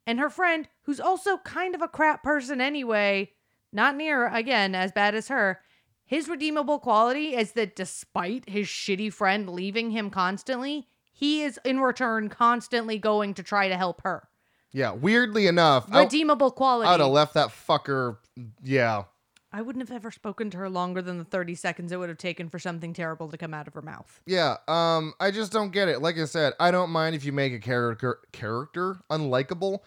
And 0.07 0.19
her 0.19 0.31
friend, 0.31 0.69
who's 0.85 1.01
also 1.01 1.37
kind 1.39 1.75
of 1.75 1.83
a 1.83 1.89
crap 1.89 2.23
person 2.23 2.59
anyway, 2.59 3.33
not 3.75 3.95
near, 3.95 4.29
again, 4.29 4.75
as 4.75 4.91
bad 4.91 5.15
as 5.15 5.29
her, 5.29 5.61
his 6.07 6.29
redeemable 6.31 6.79
quality 6.79 7.35
is 7.37 7.53
that 7.53 7.77
despite 7.77 8.49
his 8.49 8.67
shitty 8.69 9.13
friend 9.13 9.51
leaving 9.51 9.91
him 9.91 10.09
constantly, 10.09 10.89
he 11.13 11.43
is 11.43 11.61
in 11.63 11.81
return 11.81 12.31
constantly 12.31 12.97
going 12.97 13.35
to 13.35 13.43
try 13.43 13.69
to 13.69 13.77
help 13.77 14.01
her. 14.01 14.29
yeah 14.73 14.93
weirdly 14.93 15.47
enough 15.47 15.87
I, 15.93 16.05
Redeemable 16.05 16.53
quality. 16.53 16.89
i'd 16.89 17.01
have 17.01 17.11
left 17.11 17.35
that 17.35 17.49
fucker 17.51 18.17
yeah 18.65 19.05
I 19.53 19.61
wouldn't 19.61 19.87
have 19.87 19.95
ever 19.95 20.11
spoken 20.11 20.51
to 20.51 20.59
her 20.59 20.71
longer 20.71 21.03
than 21.03 21.19
the 21.19 21.25
30 21.25 21.55
seconds 21.57 21.93
it 21.93 21.99
would 21.99 22.09
have 22.09 22.19
taken 22.19 22.49
for 22.49 22.59
something 22.59 22.95
terrible 22.95 23.29
to 23.29 23.37
come 23.37 23.53
out 23.53 23.69
of 23.69 23.75
her 23.75 23.83
mouth. 23.83 24.23
Yeah, 24.25 24.57
um, 24.67 25.13
I 25.21 25.31
just 25.31 25.53
don't 25.53 25.73
get 25.73 25.89
it. 25.89 26.01
Like 26.01 26.19
I 26.19 26.25
said, 26.25 26.55
I 26.59 26.71
don't 26.71 26.91
mind 26.91 27.15
if 27.15 27.25
you 27.25 27.33
make 27.33 27.53
a 27.53 27.59
character 27.59 28.21
character 28.33 28.99
unlikable. 29.11 29.81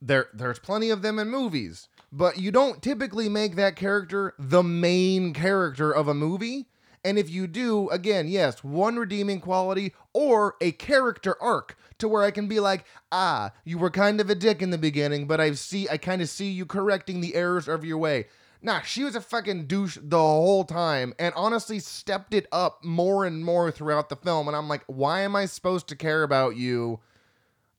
There, 0.00 0.26
there's 0.34 0.58
plenty 0.58 0.90
of 0.90 1.02
them 1.02 1.20
in 1.20 1.30
movies, 1.30 1.88
but 2.10 2.36
you 2.36 2.50
don't 2.50 2.82
typically 2.82 3.28
make 3.28 3.54
that 3.54 3.76
character 3.76 4.34
the 4.36 4.64
main 4.64 5.32
character 5.32 5.92
of 5.92 6.08
a 6.08 6.14
movie. 6.14 6.66
And 7.04 7.18
if 7.18 7.30
you 7.30 7.46
do, 7.46 7.88
again, 7.90 8.26
yes, 8.26 8.64
one 8.64 8.96
redeeming 8.96 9.40
quality 9.40 9.92
or 10.12 10.56
a 10.60 10.72
character 10.72 11.40
arc 11.40 11.76
to 11.98 12.08
where 12.08 12.22
I 12.22 12.32
can 12.32 12.48
be 12.48 12.58
like, 12.58 12.84
ah, 13.12 13.52
you 13.64 13.78
were 13.78 13.90
kind 13.90 14.20
of 14.20 14.30
a 14.30 14.34
dick 14.34 14.62
in 14.62 14.70
the 14.70 14.78
beginning, 14.78 15.26
but 15.26 15.40
I 15.40 15.52
see, 15.52 15.88
I 15.88 15.96
kind 15.98 16.22
of 16.22 16.28
see 16.28 16.50
you 16.50 16.66
correcting 16.66 17.20
the 17.20 17.36
errors 17.36 17.68
of 17.68 17.84
your 17.84 17.98
way. 17.98 18.26
Nah, 18.64 18.80
she 18.82 19.02
was 19.02 19.16
a 19.16 19.20
fucking 19.20 19.66
douche 19.66 19.98
the 20.00 20.16
whole 20.18 20.64
time 20.64 21.14
and 21.18 21.34
honestly 21.36 21.80
stepped 21.80 22.32
it 22.32 22.46
up 22.52 22.84
more 22.84 23.24
and 23.24 23.44
more 23.44 23.70
throughout 23.72 24.08
the 24.08 24.16
film. 24.16 24.46
And 24.46 24.56
I'm 24.56 24.68
like, 24.68 24.84
why 24.86 25.22
am 25.22 25.34
I 25.34 25.46
supposed 25.46 25.88
to 25.88 25.96
care 25.96 26.22
about 26.22 26.54
you? 26.56 27.00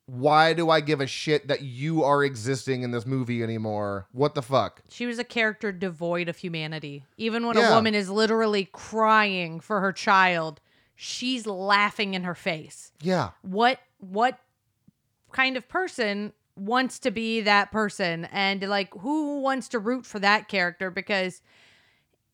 Why 0.05 0.51
do 0.51 0.69
I 0.69 0.81
give 0.81 0.99
a 0.99 1.07
shit 1.07 1.47
that 1.47 1.61
you 1.61 2.03
are 2.03 2.25
existing 2.25 2.83
in 2.83 2.91
this 2.91 3.05
movie 3.05 3.41
anymore? 3.41 4.07
What 4.11 4.35
the 4.35 4.41
fuck? 4.41 4.81
She 4.89 5.05
was 5.05 5.17
a 5.17 5.23
character 5.23 5.71
devoid 5.71 6.27
of 6.27 6.35
humanity. 6.37 7.05
Even 7.15 7.47
when 7.47 7.55
Yeah. 7.55 7.69
a 7.71 7.75
woman 7.75 7.95
is 7.95 8.09
literally 8.09 8.65
crying 8.73 9.61
for 9.61 9.79
her 9.79 9.93
child, 9.93 10.59
she's 10.95 11.45
laughing 11.47 12.13
in 12.15 12.23
her 12.23 12.35
face. 12.35 12.91
Yeah. 13.01 13.29
What 13.41 13.79
what 13.99 14.39
kind 15.31 15.55
of 15.55 15.69
person 15.69 16.33
wants 16.55 16.99
to 16.99 17.11
be 17.11 17.41
that 17.41 17.71
person 17.71 18.25
and 18.25 18.61
like 18.63 18.93
who 18.99 19.39
wants 19.39 19.69
to 19.69 19.79
root 19.79 20.05
for 20.05 20.19
that 20.19 20.47
character? 20.47 20.91
Because 20.91 21.41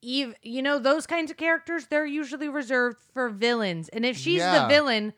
Eve, 0.02 0.34
you 0.42 0.62
know 0.62 0.80
those 0.80 1.06
kinds 1.06 1.32
of 1.32 1.38
characters 1.38 1.88
they're 1.88 2.06
usually 2.06 2.50
reserved 2.50 2.98
for 3.14 3.30
villains. 3.30 3.90
And 3.90 4.06
if 4.06 4.18
she's 4.18 4.42
the 4.42 4.66
villain 4.70 5.14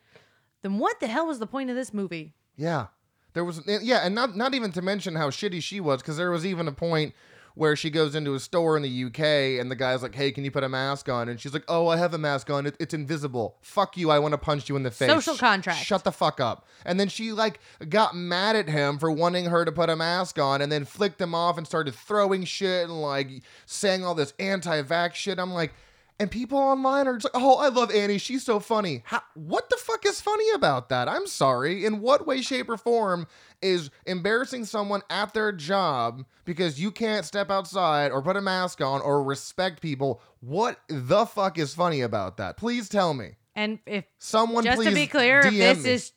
then 0.62 0.78
what 0.78 1.00
the 1.00 1.08
hell 1.08 1.28
was 1.28 1.40
the 1.40 1.48
point 1.48 1.70
of 1.70 1.76
this 1.76 1.94
movie? 1.94 2.34
Yeah. 2.56 2.88
There 3.34 3.46
was 3.46 3.62
yeah, 3.66 4.00
and 4.04 4.14
not 4.14 4.36
not 4.36 4.54
even 4.54 4.72
to 4.74 4.82
mention 4.82 5.16
how 5.16 5.30
shitty 5.30 5.64
she 5.64 5.80
was 5.80 6.02
cuz 6.02 6.18
there 6.18 6.32
was 6.32 6.46
even 6.46 6.68
a 6.68 6.72
point 6.72 7.16
where 7.56 7.76
she 7.76 7.90
goes 7.90 8.16
into 8.16 8.34
a 8.34 8.40
store 8.40 8.78
in 8.78 8.84
the 8.84 9.04
UK 9.06 9.60
and 9.60 9.70
the 9.70 9.76
guy's 9.76 10.02
like, 10.02 10.16
"Hey, 10.16 10.32
can 10.32 10.44
you 10.44 10.52
put 10.52 10.64
a 10.64 10.70
mask 10.70 11.10
on?" 11.10 11.30
and 11.30 11.40
she's 11.40 11.54
like, 11.54 11.66
"Oh, 11.68 11.88
I 11.88 11.98
have 11.98 12.14
a 12.14 12.18
mask 12.18 12.50
on. 12.50 12.66
It, 12.66 12.76
it's 12.80 12.94
invisible. 12.94 13.58
Fuck 13.62 13.98
you. 13.98 14.10
I 14.10 14.20
want 14.20 14.34
to 14.34 14.38
punch 14.38 14.70
you 14.70 14.76
in 14.76 14.84
the 14.84 14.92
face." 14.92 15.10
Social 15.10 15.36
contract. 15.36 15.80
Shut 15.80 16.04
the 16.04 16.12
fuck 16.12 16.40
up. 16.40 16.68
And 16.86 17.00
then 17.00 17.10
she 17.10 17.32
like 17.32 17.60
got 17.90 18.16
mad 18.16 18.56
at 18.56 18.70
him 18.70 18.98
for 18.98 19.12
wanting 19.12 19.46
her 19.46 19.66
to 19.66 19.72
put 19.72 19.90
a 19.90 19.96
mask 19.96 20.40
on 20.40 20.62
and 20.62 20.72
then 20.72 20.86
flicked 20.86 21.22
him 21.22 21.36
off 21.36 21.58
and 21.58 21.68
started 21.68 21.94
throwing 21.96 22.44
shit 22.44 22.84
and 22.84 23.02
like 23.02 23.42
saying 23.66 24.04
all 24.04 24.16
this 24.16 24.34
anti-vax 24.40 25.14
shit. 25.14 25.40
I'm 25.40 25.54
like, 25.54 25.74
and 26.22 26.30
people 26.30 26.60
online 26.60 27.08
are 27.08 27.18
just 27.18 27.34
like, 27.34 27.44
oh, 27.44 27.58
I 27.58 27.70
love 27.70 27.90
Annie. 27.90 28.20
She's 28.20 28.44
so 28.44 28.60
funny. 28.60 29.02
How, 29.06 29.24
what 29.34 29.72
the 29.72 29.76
fuck 29.78 30.06
is 30.06 30.22
funny 30.22 30.52
about 30.52 30.90
that? 30.90 31.10
I'm 31.10 31.26
sorry. 31.26 31.84
In 31.84 32.00
what 32.00 32.28
way, 32.28 32.44
shape, 32.44 32.70
or 32.70 32.78
form 32.78 33.26
is 33.60 33.90
embarrassing 34.06 34.66
someone 34.66 35.02
at 35.10 35.34
their 35.34 35.52
job 35.52 36.24
because 36.46 36.80
you 36.80 36.92
can't 36.92 37.26
step 37.26 37.50
outside 37.50 38.12
or 38.12 38.22
put 38.22 38.38
a 38.38 38.42
mask 38.42 38.82
on 38.82 39.02
or 39.02 39.24
respect 39.24 39.82
people? 39.82 40.22
What 40.42 40.80
the 40.90 41.26
fuck 41.26 41.58
is 41.58 41.74
funny 41.74 42.02
about 42.02 42.38
that? 42.38 42.56
Please 42.56 42.88
tell 42.88 43.16
me. 43.16 43.32
And 43.56 43.80
if 43.88 44.06
Someone 44.20 44.64
just 44.64 44.84
to 44.84 44.94
be 44.94 45.08
clear, 45.08 45.40
if 45.40 45.52
this 45.52 45.84
me. 45.84 45.90
is 45.90 46.12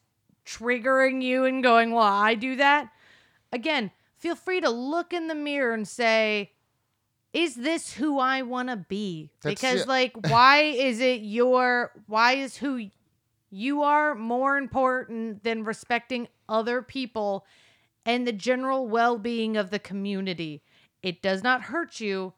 triggering 0.45 1.23
you 1.23 1.47
and 1.47 1.63
going, 1.63 1.93
well, 1.93 2.05
I 2.05 2.35
do 2.35 2.57
that, 2.57 2.91
again, 3.53 3.91
feel 4.19 4.37
free 4.37 4.61
to 4.61 4.69
look 4.69 5.15
in 5.15 5.29
the 5.29 5.35
mirror 5.35 5.73
and 5.73 5.89
say, 5.89 6.53
is 7.35 7.57
this 7.57 7.93
who 7.93 8.19
I 8.19 8.43
want 8.43 8.71
to 8.71 8.77
be? 8.77 9.31
That's 9.43 9.61
because, 9.61 9.81
it. 9.83 9.89
like, 9.89 10.13
why 10.29 10.63
is 10.63 11.01
it 11.01 11.21
your, 11.21 11.91
why 12.07 12.37
is 12.37 12.57
who 12.57 12.89
you 13.51 13.83
are 13.83 14.15
more 14.15 14.57
important 14.57 15.45
than 15.45 15.65
respecting 15.65 16.29
other 16.49 16.81
people 16.81 17.45
and 18.07 18.27
the 18.27 18.33
general 18.33 18.89
well 18.89 19.19
being 19.19 19.57
of 19.57 19.71
the 19.71 19.79
community? 19.79 20.63
It 21.03 21.21
does 21.21 21.43
not 21.43 21.63
hurt 21.63 22.01
you 22.01 22.33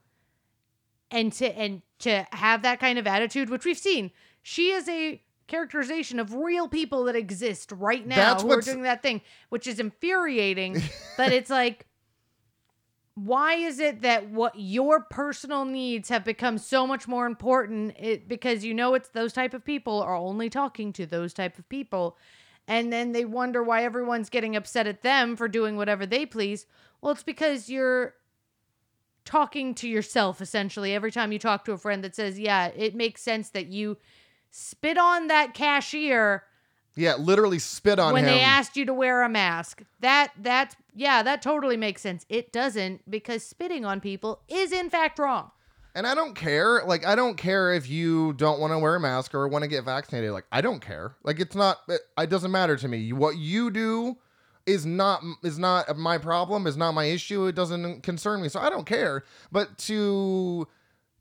and 1.11 1.33
to 1.35 1.47
and 1.59 1.83
to 2.01 2.27
have 2.33 2.63
that 2.63 2.81
kind 2.81 2.99
of 2.99 3.07
attitude 3.07 3.49
which 3.49 3.65
we've 3.65 3.79
seen 3.79 4.11
she 4.43 4.71
is 4.71 4.89
a 4.89 5.21
characterization 5.47 6.19
of 6.19 6.35
real 6.35 6.69
people 6.69 7.05
that 7.05 7.15
exist 7.15 7.71
right 7.73 8.07
now 8.07 8.33
That's 8.33 8.43
who 8.43 8.51
are 8.51 8.61
doing 8.61 8.83
that 8.83 9.03
thing 9.03 9.21
which 9.49 9.67
is 9.67 9.79
infuriating 9.79 10.83
but 11.17 11.33
it's 11.33 11.51
like 11.51 11.87
why 13.17 13.55
is 13.55 13.81
it 13.81 14.03
that 14.03 14.29
what 14.29 14.53
your 14.57 15.01
personal 15.01 15.65
needs 15.65 16.11
have 16.11 16.23
become 16.23 16.59
so 16.59 16.87
much 16.87 17.09
more 17.09 17.25
important? 17.25 17.97
It, 17.99 18.29
because 18.29 18.63
you 18.63 18.75
know 18.75 18.93
it's 18.93 19.09
those 19.09 19.33
type 19.33 19.55
of 19.55 19.65
people 19.65 20.03
are 20.03 20.15
only 20.15 20.51
talking 20.51 20.93
to 20.93 21.07
those 21.07 21.33
type 21.33 21.59
of 21.59 21.67
people 21.71 22.19
and 22.69 22.93
then 22.93 23.13
they 23.13 23.25
wonder 23.25 23.63
why 23.63 23.85
everyone's 23.85 24.29
getting 24.29 24.55
upset 24.55 24.87
at 24.87 25.03
them 25.03 25.35
for 25.35 25.49
doing 25.49 25.77
whatever 25.77 26.05
they 26.05 26.27
please. 26.27 26.67
Well 27.01 27.13
it's 27.13 27.23
because 27.23 27.71
you're 27.71 28.15
talking 29.25 29.75
to 29.77 29.89
yourself 29.89 30.43
essentially 30.43 30.95
every 30.95 31.11
time 31.11 31.33
you 31.33 31.39
talk 31.39 31.65
to 31.65 31.73
a 31.73 31.79
friend 31.79 32.05
that 32.05 32.15
says, 32.15 32.39
"Yeah, 32.39 32.67
it 32.67 32.95
makes 32.95 33.23
sense 33.23 33.49
that 33.51 33.69
you 33.69 33.97
spit 34.51 34.99
on 34.99 35.29
that 35.29 35.55
cashier 35.55 36.45
yeah, 36.97 37.15
literally 37.17 37.59
spit 37.59 37.99
on 37.99 38.13
when 38.13 38.25
him. 38.25 38.31
When 38.31 38.39
they 38.39 38.43
asked 38.43 38.77
you 38.77 38.85
to 38.87 38.95
wear 38.95 39.23
a 39.23 39.29
mask." 39.29 39.83
That 40.01 40.33
that's 40.41 40.75
yeah, 40.95 41.23
that 41.23 41.43
totally 41.43 41.77
makes 41.77 42.03
sense. 42.03 42.27
It 42.29 42.53
doesn't 42.53 43.09
because 43.11 43.45
spitting 43.45 43.85
on 43.85 44.01
people 44.01 44.41
is 44.49 44.73
in 44.73 44.91
fact 44.91 45.19
wrong. 45.19 45.51
And 45.95 46.07
I 46.07 46.15
don't 46.15 46.35
care. 46.35 46.83
Like, 46.85 47.07
I 47.07 47.15
don't 47.15 47.39
care 47.39 47.73
if 47.73 47.89
you 47.89 48.35
don't 48.35 48.61
want 48.61 48.75
to 48.75 48.79
wear 48.79 48.97
a 48.97 49.01
mask 49.01 49.35
or 49.35 49.49
want 49.49 49.63
to 49.63 49.69
get 49.69 49.83
vaccinated. 49.83 50.31
Like, 50.31 50.45
I 50.53 50.61
don't 50.61 50.81
care. 50.81 51.17
Like, 51.25 51.41
it's 51.41 51.55
not. 51.55 51.79
It, 51.89 52.03
it 52.19 52.29
doesn't 52.29 52.51
matter 52.51 52.77
to 52.77 52.87
me. 52.87 53.15
What 53.15 53.39
you 53.39 53.71
do 53.71 54.19
is 54.67 54.85
not 54.85 55.23
is 55.43 55.59
not 55.59 55.97
my 55.97 56.19
problem. 56.19 56.67
Is 56.67 56.77
not 56.77 56.93
my 56.93 57.05
issue. 57.05 57.47
It 57.47 57.55
doesn't 57.55 58.03
concern 58.03 58.43
me. 58.43 58.51
So 58.51 58.61
I 58.61 58.69
don't 58.69 58.85
care. 58.85 59.25
But 59.51 59.79
to 59.79 60.69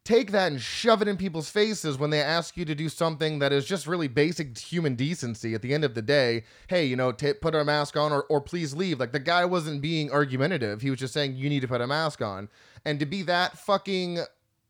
take 0.05 0.31
that 0.31 0.51
and 0.51 0.61
shove 0.61 1.01
it 1.01 1.07
in 1.07 1.17
people's 1.17 1.49
faces 1.49 1.97
when 1.97 2.11
they 2.11 2.21
ask 2.21 2.55
you 2.55 2.63
to 2.63 2.75
do 2.75 2.87
something 2.87 3.39
that 3.39 3.51
is 3.51 3.65
just 3.65 3.87
really 3.87 4.07
basic 4.07 4.55
human 4.57 4.93
decency 4.93 5.55
at 5.55 5.63
the 5.63 5.73
end 5.73 5.83
of 5.83 5.95
the 5.95 6.01
day. 6.01 6.43
Hey 6.67 6.85
you 6.85 6.95
know 6.95 7.11
ta 7.11 7.33
put 7.41 7.55
a 7.55 7.65
mask 7.65 7.97
on 7.97 8.13
or, 8.13 8.23
or 8.29 8.39
please 8.39 8.73
leave. 8.75 8.99
Like 8.99 9.11
the 9.11 9.19
guy 9.19 9.43
wasn't 9.43 9.81
being 9.81 10.11
argumentative. 10.11 10.81
He 10.81 10.91
was 10.91 10.99
just 10.99 11.13
saying 11.13 11.35
you 11.35 11.49
need 11.49 11.61
to 11.61 11.67
put 11.67 11.81
a 11.81 11.87
mask 11.87 12.21
on. 12.21 12.49
And 12.85 12.99
to 12.99 13.05
be 13.05 13.23
that 13.23 13.57
fucking 13.57 14.19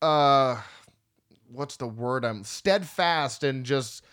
uh 0.02 0.62
what's 1.52 1.78
the 1.78 1.88
word 1.88 2.26
i'm 2.26 2.44
steadfast 2.44 3.44
and 3.44 3.66
just 3.66 4.04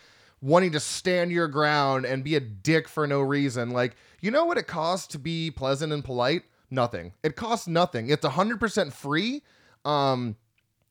wanting 0.40 0.70
to 0.72 0.78
stand 0.80 1.32
your 1.32 1.48
ground 1.48 2.04
and 2.04 2.22
be 2.22 2.36
a 2.36 2.40
dick 2.40 2.88
for 2.88 3.06
no 3.06 3.20
reason. 3.20 3.70
Like 3.70 3.94
you 4.20 4.32
know 4.32 4.44
what 4.44 4.58
it 4.58 4.66
costs 4.66 5.06
to 5.08 5.20
be 5.20 5.52
pleasant 5.52 5.92
and 5.92 6.04
polite? 6.04 6.42
Nothing. 6.68 7.12
It 7.22 7.36
costs 7.36 7.68
nothing. 7.68 8.10
It's 8.10 8.26
100% 8.26 8.92
free. 8.92 9.42
Um 9.84 10.36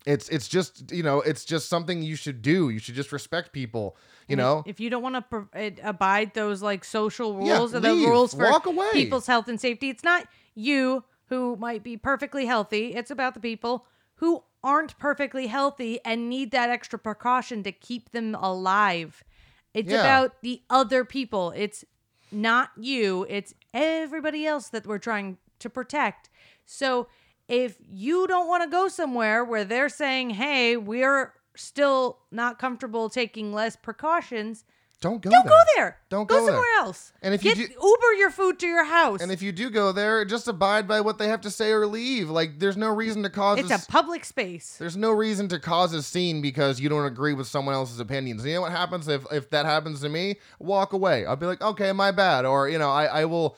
it's 0.06 0.28
it's 0.30 0.48
just 0.48 0.92
you 0.92 1.04
know 1.04 1.22
it's 1.22 1.46
just 1.46 1.70
something 1.70 2.02
you 2.02 2.16
should 2.16 2.42
do 2.42 2.70
you 2.70 2.80
should 2.80 2.96
just 2.96 3.12
respect 3.12 3.52
people 3.54 3.96
you 4.28 4.34
And 4.34 4.40
know 4.40 4.64
if 4.66 4.80
you 4.80 4.90
don't 4.90 5.04
want 5.04 5.16
to 5.16 5.22
pro- 5.22 5.48
abide 5.84 6.34
those 6.34 6.62
like 6.64 6.84
social 6.84 7.46
Yeah, 7.46 7.58
rules 7.58 7.76
or 7.76 7.80
the 7.82 7.90
rules 7.94 8.34
for 8.34 8.50
Walk 8.50 8.66
away. 8.66 8.92
people's 8.94 9.28
health 9.28 9.48
and 9.48 9.60
safety, 9.62 9.90
it's 9.90 10.04
not 10.04 10.28
you 10.56 11.04
who 11.28 11.56
might 11.56 11.84
be 11.84 11.96
perfectly 11.98 12.46
healthy. 12.46 12.94
It's 12.96 13.12
about 13.12 13.36
the 13.36 13.40
people 13.40 13.86
who 14.16 14.44
aren't 14.64 14.98
perfectly 15.00 15.48
healthy 15.48 16.00
and 16.04 16.30
need 16.30 16.52
that 16.52 16.70
extra 16.70 17.00
precaution 17.00 17.64
to 17.64 17.72
keep 17.72 18.12
them 18.12 18.36
alive. 18.36 19.24
It's 19.74 19.92
Yeah. 19.92 20.02
about 20.02 20.42
the 20.42 20.62
other 20.70 21.06
people. 21.06 21.52
It's 21.56 21.86
not 22.32 22.70
you. 22.78 23.26
It's 23.30 23.54
everybody 23.74 24.46
else 24.46 24.68
that 24.70 24.86
we're 24.86 25.00
trying 25.00 25.38
to 25.60 25.70
protect. 25.70 26.30
So 26.66 27.08
if 27.52 27.78
you 27.92 28.28
don't 28.28 28.48
want 28.48 28.64
to 28.64 28.70
go 28.70 28.88
somewhere 28.88 29.44
where 29.44 29.64
they're 29.64 29.90
saying, 29.90 30.32
"Hey, 30.32 30.78
we're 30.78 31.34
still 31.56 32.20
not 32.32 32.58
comfortable 32.58 33.10
taking 33.10 33.54
less 33.54 33.76
precautions," 33.76 34.64
don't 35.02 35.22
go 35.22 35.32
there. 35.32 35.40
don't 35.40 35.48
there 35.48 35.58
go 35.58 35.64
there. 35.76 35.98
Don't 36.10 36.30
go, 36.30 36.36
go 36.36 36.46
there. 36.46 36.54
somewhere 36.54 36.70
else. 36.78 37.12
And 37.22 37.34
if 37.34 37.44
you 37.44 37.56
do- 37.56 37.62
Uber 37.62 38.14
your 38.18 38.30
food 38.30 38.60
to 38.60 38.68
your 38.68 38.86
house, 38.86 39.22
and 39.22 39.32
if 39.32 39.42
you 39.42 39.52
do 39.52 39.70
go 39.70 39.92
there 39.92 40.24
just 40.26 40.48
abide 40.48 40.88
by 40.88 41.02
what 41.02 41.18
they 41.18 41.28
have 41.28 41.42
to 41.42 41.50
say 41.52 41.72
or 41.72 41.88
leave 41.88 42.30
like 42.30 42.60
there's 42.60 42.78
no 42.78 42.90
reason 42.90 43.24
to 43.24 43.30
cause 43.30 43.60
it's 43.60 43.72
a, 43.72 43.76
a 43.76 43.92
public 43.92 44.24
space. 44.24 44.78
there's 44.78 44.96
no 44.96 45.12
reason 45.12 45.48
to 45.50 45.60
cause 45.60 45.94
a 45.94 46.04
scene 46.04 46.42
because 46.42 46.80
you 46.80 46.88
don't 46.88 47.06
agree 47.06 47.34
with 47.34 47.48
someone 47.48 47.74
else's 47.74 48.00
opinions. 48.00 48.46
You 48.46 48.54
know 48.54 48.62
what 48.62 48.72
happens 48.72 49.08
if 49.08 49.26
if 49.32 49.50
that 49.50 49.66
happens 49.66 50.02
to 50.02 50.10
me? 50.10 50.38
Walk 50.60 50.94
away. 50.94 51.26
I'll 51.26 51.36
be 51.36 51.48
like, 51.48 51.62
okay, 51.62 51.92
my 51.92 52.12
bad, 52.12 52.46
or 52.46 52.70
you 52.70 52.78
know, 52.78 52.92
I 52.92 53.06
I 53.06 53.26
will, 53.26 53.58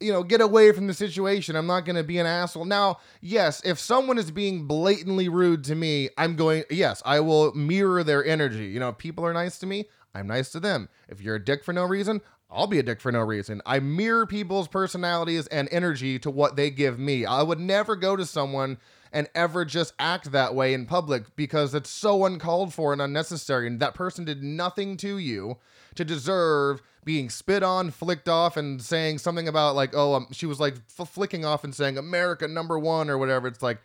you 0.00 0.12
know, 0.12 0.22
get 0.22 0.40
away 0.40 0.72
from 0.72 0.86
the 0.86 0.94
situation. 0.94 1.56
I'm 1.56 1.66
not 1.66 1.84
gonna 1.84 2.04
be 2.04 2.18
an 2.18 2.26
asshole. 2.26 2.64
Now, 2.64 2.98
yes, 3.20 3.60
if 3.64 3.78
someone 3.78 4.18
is 4.18 4.30
being 4.30 4.66
blatantly 4.66 5.28
rude 5.28 5.64
to 5.64 5.74
me, 5.74 6.10
I'm 6.16 6.36
going. 6.36 6.64
Yes, 6.70 7.02
I 7.04 7.20
will 7.20 7.52
mirror 7.54 8.04
their 8.04 8.24
energy. 8.24 8.66
You 8.66 8.80
know, 8.80 8.90
if 8.90 8.98
people 8.98 9.24
are 9.24 9.32
nice 9.32 9.58
to 9.60 9.66
me. 9.66 9.86
I'm 10.14 10.26
nice 10.26 10.50
to 10.52 10.60
them. 10.60 10.88
If 11.08 11.20
you're 11.20 11.36
a 11.36 11.44
dick 11.44 11.64
for 11.64 11.72
no 11.72 11.84
reason, 11.84 12.20
I'll 12.50 12.66
be 12.66 12.78
a 12.78 12.82
dick 12.82 13.00
for 13.00 13.12
no 13.12 13.20
reason. 13.20 13.60
I 13.66 13.78
mirror 13.78 14.26
people's 14.26 14.68
personalities 14.68 15.46
and 15.48 15.68
energy 15.70 16.18
to 16.20 16.30
what 16.30 16.56
they 16.56 16.70
give 16.70 16.98
me. 16.98 17.26
I 17.26 17.42
would 17.42 17.60
never 17.60 17.94
go 17.94 18.16
to 18.16 18.24
someone 18.24 18.78
and 19.12 19.28
ever 19.34 19.64
just 19.64 19.94
act 19.98 20.32
that 20.32 20.54
way 20.54 20.74
in 20.74 20.86
public 20.86 21.36
because 21.36 21.74
it's 21.74 21.90
so 21.90 22.24
uncalled 22.24 22.72
for 22.72 22.92
and 22.92 23.02
unnecessary. 23.02 23.66
And 23.66 23.80
that 23.80 23.94
person 23.94 24.24
did 24.24 24.42
nothing 24.42 24.96
to 24.98 25.18
you 25.18 25.58
to 25.94 26.04
deserve 26.04 26.82
being 27.08 27.30
spit 27.30 27.62
on, 27.62 27.90
flicked 27.90 28.28
off, 28.28 28.58
and 28.58 28.82
saying 28.82 29.16
something 29.16 29.48
about, 29.48 29.74
like, 29.74 29.92
oh, 29.94 30.12
um, 30.12 30.26
she 30.30 30.44
was 30.44 30.60
like 30.60 30.74
f- 30.98 31.08
flicking 31.08 31.42
off 31.42 31.64
and 31.64 31.74
saying 31.74 31.96
America 31.96 32.46
number 32.46 32.78
one 32.78 33.08
or 33.08 33.16
whatever. 33.16 33.48
It's 33.48 33.62
like, 33.62 33.78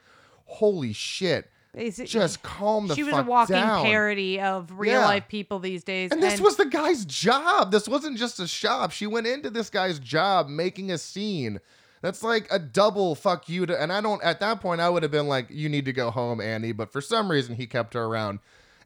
holy 0.44 0.92
shit. 0.92 1.50
Basically, 1.74 2.08
Just 2.08 2.44
calm 2.44 2.88
the 2.90 2.96
fuck 2.96 2.98
down. 2.98 3.06
she 3.08 3.12
was 3.14 3.26
a 3.26 3.30
walking 3.30 3.56
down. 3.56 3.86
parody 3.86 4.42
of 4.42 4.78
real 4.78 5.00
Yeah. 5.00 5.06
life 5.06 5.30
people 5.30 5.60
these 5.60 5.86
days. 5.86 6.12
And 6.12 6.22
this 6.22 6.42
was 6.42 6.58
the 6.58 6.66
guy's 6.66 7.06
job. 7.06 7.72
This 7.72 7.88
wasn't 7.88 8.18
just 8.18 8.42
a 8.42 8.46
shop. 8.48 8.92
She 8.92 9.08
went 9.08 9.26
into 9.26 9.50
this 9.50 9.70
guy's 9.70 10.00
job 10.00 10.50
making 10.50 10.92
a 10.92 10.98
scene. 10.98 11.62
That's 12.02 12.24
like 12.24 12.48
a 12.52 12.60
double 12.60 13.16
fuck 13.16 13.48
you 13.48 13.66
to. 13.66 13.82
And 13.82 13.94
I 13.94 14.02
don't. 14.02 14.22
At 14.22 14.42
that 14.42 14.60
point, 14.60 14.82
I 14.82 14.90
would 14.90 15.02
have 15.04 15.12
been 15.14 15.30
like, 15.30 15.48
"You 15.50 15.70
need 15.70 15.86
to 15.86 15.94
go 15.94 16.12
home, 16.12 16.42
Annie." 16.42 16.74
But 16.74 16.92
for 16.92 17.00
some 17.00 17.32
reason, 17.32 17.56
he 17.56 17.66
kept 17.66 17.94
her 17.94 18.04
around. 18.04 18.40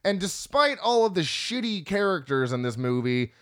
And 0.06 0.20
despite 0.20 0.78
all 0.78 1.08
of 1.08 1.16
the 1.16 1.22
shitty 1.22 1.84
characters 1.88 2.52
in 2.54 2.62
this 2.62 2.78
movie, 2.78 3.34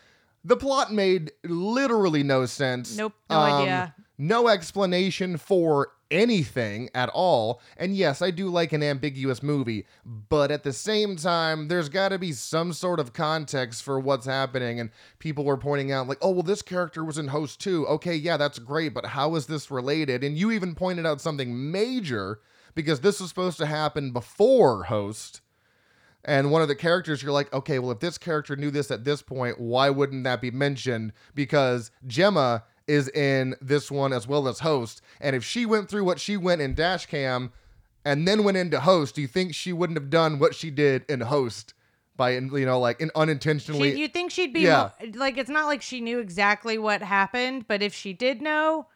the 0.46 0.56
plot 0.56 0.94
made 0.94 1.32
literally 1.44 2.24
no 2.24 2.46
sense. 2.46 2.96
Nope, 2.96 3.14
no 3.30 3.36
um, 3.36 3.62
idea. 3.62 3.96
No 4.18 4.48
explanation 4.48 5.38
for 5.38 5.90
anything 6.12 6.90
at 6.94 7.10
all. 7.10 7.60
And 7.78 7.96
yes, 7.98 8.22
I 8.22 8.30
do 8.30 8.50
like 8.50 8.72
an 8.72 8.84
ambiguous 8.84 9.42
movie, 9.42 9.88
but 10.06 10.52
at 10.52 10.64
the 10.64 10.72
same 10.72 11.16
time, 11.16 11.68
there's 11.68 11.90
got 11.90 12.10
to 12.10 12.20
be 12.20 12.32
some 12.32 12.74
sort 12.74 13.00
of 13.00 13.12
context 13.12 13.84
for 13.84 14.00
what's 14.00 14.28
happening. 14.28 14.80
And 14.80 14.92
people 15.18 15.44
were 15.44 15.58
pointing 15.58 15.92
out, 15.92 16.08
like, 16.08 16.20
oh, 16.22 16.30
well, 16.32 16.44
this 16.44 16.62
character 16.62 17.04
was 17.04 17.18
in 17.18 17.28
Host 17.28 17.60
2. 17.62 17.88
Okay, 17.88 18.16
yeah, 18.16 18.38
that's 18.38 18.60
great, 18.60 18.94
but 18.94 19.08
how 19.08 19.36
is 19.36 19.48
this 19.48 19.72
related? 19.72 20.24
And 20.24 20.38
you 20.38 20.52
even 20.52 20.76
pointed 20.76 21.08
out 21.08 21.22
something 21.22 21.72
major 21.72 22.40
because 22.76 23.02
this 23.02 23.20
was 23.20 23.30
supposed 23.30 23.58
to 23.58 23.66
happen 23.66 24.12
before 24.12 24.84
Host. 24.84 25.42
And 26.26 26.52
one 26.52 26.64
of 26.64 26.68
the 26.68 26.76
characters, 26.76 27.22
you're 27.22 27.32
like, 27.32 27.54
okay, 27.54 27.78
well, 27.78 27.92
if 27.92 28.00
this 28.00 28.18
character 28.18 28.56
knew 28.56 28.72
this 28.72 28.90
at 28.90 29.04
this 29.04 29.22
point, 29.22 29.60
why 29.60 29.92
wouldn't 29.92 30.24
that 30.24 30.42
be 30.42 30.50
mentioned? 30.50 31.14
Because 31.36 31.92
Gemma 32.08 32.64
is 32.88 33.10
in 33.10 33.56
this 33.62 33.92
one 33.92 34.12
as 34.12 34.28
well 34.28 34.48
as 34.48 34.60
host. 34.60 35.02
And 35.22 35.36
if 35.36 35.44
she 35.44 35.66
went 35.66 35.88
through 35.88 36.04
what 36.04 36.20
she 36.20 36.36
went 36.36 36.62
in 36.62 36.74
Dashcam 36.76 37.52
and 38.04 38.28
then 38.28 38.44
went 38.44 38.58
into 38.58 38.80
host, 38.80 39.16
do 39.16 39.22
you 39.22 39.28
think 39.28 39.54
she 39.54 39.72
wouldn't 39.72 40.00
have 40.00 40.10
done 40.10 40.40
what 40.40 40.56
she 40.56 40.72
did 40.72 41.06
in 41.08 41.22
host 41.22 41.76
by, 42.16 42.32
you 42.32 42.66
know, 42.66 42.80
like 42.80 43.00
in 43.00 43.12
unintentionally? 43.16 43.94
She, 43.94 44.00
you'd 44.02 44.14
think 44.14 44.32
she'd 44.32 44.54
be 44.54 44.62
Yeah. 44.62 44.90
like 45.14 45.38
it's 45.38 45.50
not 45.50 45.66
like 45.66 45.84
she 45.84 46.02
knew 46.02 46.20
exactly 46.20 46.80
what 46.80 47.04
happened, 47.04 47.68
but 47.68 47.84
if 47.84 47.94
she 47.94 48.14
did 48.14 48.42
know, 48.42 48.88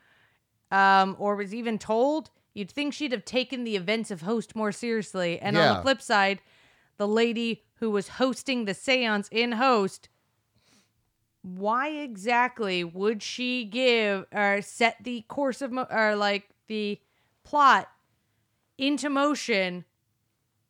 um, 0.72 1.16
or 1.20 1.36
was 1.36 1.54
even 1.54 1.78
told, 1.78 2.32
you'd 2.54 2.72
think 2.72 2.94
she'd 2.94 3.12
have 3.12 3.26
taken 3.26 3.64
the 3.64 3.76
events 3.76 4.10
of 4.10 4.22
Host 4.22 4.56
more 4.56 4.72
seriously. 4.72 5.40
And 5.40 5.56
on 5.58 5.76
the 5.76 5.82
flip 5.82 6.02
side, 6.02 6.42
the 7.00 7.08
lady 7.08 7.64
who 7.76 7.90
was 7.90 8.10
hosting 8.10 8.66
the 8.66 8.74
séance 8.74 9.28
in 9.32 9.54
Host, 9.54 10.10
why 11.42 11.88
exactly 11.88 12.84
would 12.84 13.24
she 13.24 13.64
give 13.64 14.26
or 14.34 14.62
set 14.62 14.98
the 15.04 15.22
course 15.22 15.62
of 15.62 15.72
mo- 15.72 15.88
or 15.90 16.16
like 16.16 16.50
the 16.68 17.00
plot 17.44 17.90
into 18.78 19.10
motion 19.10 19.86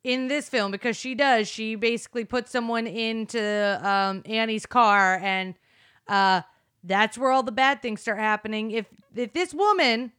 in 0.03 0.27
this 0.27 0.47
film? 0.47 0.71
Because 0.71 0.95
she 0.95 1.15
does. 1.15 1.47
She 1.47 1.73
basically 1.73 2.25
puts 2.25 2.51
someone 2.51 2.85
into 2.85 3.81
um, 3.83 4.21
annie's 4.25 4.67
car 4.67 5.19
and 5.21 5.55
uh, 6.07 6.41
that's 6.83 7.17
where 7.17 7.31
all 7.31 7.43
the 7.43 7.51
bad 7.51 7.81
things 7.81 8.01
start 8.01 8.19
happening. 8.19 8.69
If 8.71 8.85
if 9.15 9.33
this 9.33 9.53
woman 9.53 10.11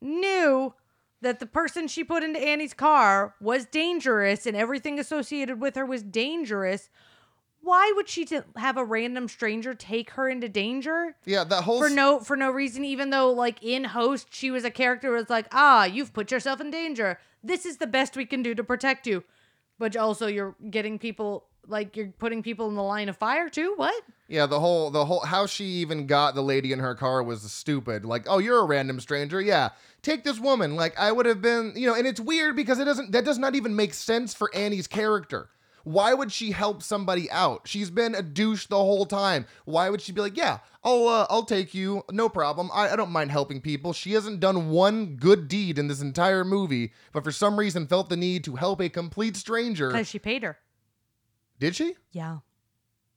knew 0.00 0.74
that 1.22 1.38
the 1.38 1.46
person 1.46 1.86
she 1.86 2.02
put 2.04 2.22
into 2.22 2.38
annie's 2.40 2.74
car 2.74 3.34
was 3.40 3.66
dangerous 3.66 4.46
and 4.46 4.56
everything 4.56 4.98
associated 4.98 5.60
with 5.60 5.74
her 5.76 5.84
was 5.86 6.02
dangerous 6.02 6.88
why 7.62 7.92
would 7.94 8.08
she 8.08 8.24
t- 8.24 8.40
have 8.56 8.76
a 8.78 8.84
random 8.84 9.28
stranger 9.28 9.74
take 9.74 10.12
her 10.12 10.30
into 10.30 10.48
danger? 10.48 11.14
Yeah, 11.26 11.44
that 11.44 11.64
whole 11.64 11.78
for 11.78 11.88
s- 11.88 11.92
no 11.92 12.18
for 12.20 12.34
no 12.36 12.50
reason 12.50 12.84
even 12.86 13.10
though 13.10 13.30
like 13.30 13.62
in 13.62 13.84
host 13.84 14.28
she 14.30 14.50
was 14.50 14.64
a 14.64 14.70
character 14.70 15.08
who 15.08 15.14
was 15.16 15.28
like 15.28 15.46
ah 15.52 15.84
you've 15.84 16.14
put 16.14 16.30
yourself 16.30 16.60
in 16.60 16.70
danger. 16.70 17.18
This 17.44 17.66
is 17.66 17.76
the 17.76 17.86
best 17.86 18.16
we 18.16 18.24
can 18.24 18.42
do 18.42 18.54
to 18.54 18.64
protect 18.64 19.06
you. 19.06 19.24
But 19.78 19.94
also 19.96 20.26
you're 20.26 20.56
getting 20.70 20.98
people 20.98 21.48
like 21.70 21.96
you're 21.96 22.12
putting 22.18 22.42
people 22.42 22.68
in 22.68 22.74
the 22.74 22.82
line 22.82 23.08
of 23.08 23.16
fire 23.16 23.48
too 23.48 23.74
what 23.76 24.02
Yeah, 24.28 24.46
the 24.46 24.60
whole 24.60 24.90
the 24.90 25.04
whole 25.04 25.20
how 25.20 25.46
she 25.46 25.64
even 25.64 26.06
got 26.06 26.34
the 26.34 26.42
lady 26.42 26.72
in 26.72 26.78
her 26.78 26.94
car 26.94 27.22
was 27.22 27.42
stupid. 27.50 28.04
Like, 28.04 28.26
oh, 28.28 28.38
you're 28.38 28.60
a 28.60 28.64
random 28.64 29.00
stranger. 29.00 29.40
Yeah, 29.40 29.70
take 30.02 30.24
this 30.24 30.38
woman. 30.38 30.76
Like, 30.76 30.98
I 30.98 31.10
would 31.12 31.26
have 31.26 31.42
been, 31.42 31.72
you 31.74 31.86
know. 31.86 31.94
And 31.94 32.06
it's 32.06 32.20
weird 32.20 32.54
because 32.56 32.78
it 32.78 32.84
doesn't 32.84 33.12
that 33.12 33.24
does 33.24 33.38
not 33.38 33.54
even 33.54 33.74
make 33.74 33.94
sense 33.94 34.34
for 34.34 34.54
Annie's 34.54 34.86
character. 34.86 35.50
Why 35.82 36.12
would 36.14 36.30
she 36.30 36.50
help 36.50 36.82
somebody 36.82 37.30
out? 37.30 37.62
She's 37.66 37.90
been 37.90 38.14
a 38.14 38.22
douche 38.22 38.66
the 38.66 38.76
whole 38.76 39.06
time. 39.06 39.46
Why 39.64 39.88
would 39.88 40.02
she 40.02 40.12
be 40.12 40.20
like, 40.20 40.36
yeah, 40.36 40.58
I'll 40.84 41.08
uh, 41.08 41.26
I'll 41.30 41.44
take 41.44 41.74
you, 41.74 42.02
no 42.10 42.28
problem. 42.28 42.70
I, 42.72 42.90
I 42.90 42.96
don't 42.96 43.10
mind 43.10 43.30
helping 43.30 43.60
people. 43.60 43.92
She 43.92 44.12
hasn't 44.12 44.40
done 44.40 44.70
one 44.70 45.16
good 45.16 45.48
deed 45.48 45.78
in 45.78 45.88
this 45.88 46.02
entire 46.02 46.44
movie, 46.44 46.92
but 47.12 47.24
for 47.24 47.32
some 47.32 47.58
reason 47.58 47.86
felt 47.86 48.10
the 48.10 48.16
need 48.16 48.44
to 48.44 48.56
help 48.56 48.80
a 48.80 48.88
complete 48.88 49.36
stranger. 49.36 49.88
because 49.88 50.08
she 50.08 50.18
paid 50.18 50.42
her 50.42 50.58
Did 51.60 51.76
she? 51.76 51.94
yeah 52.10 52.38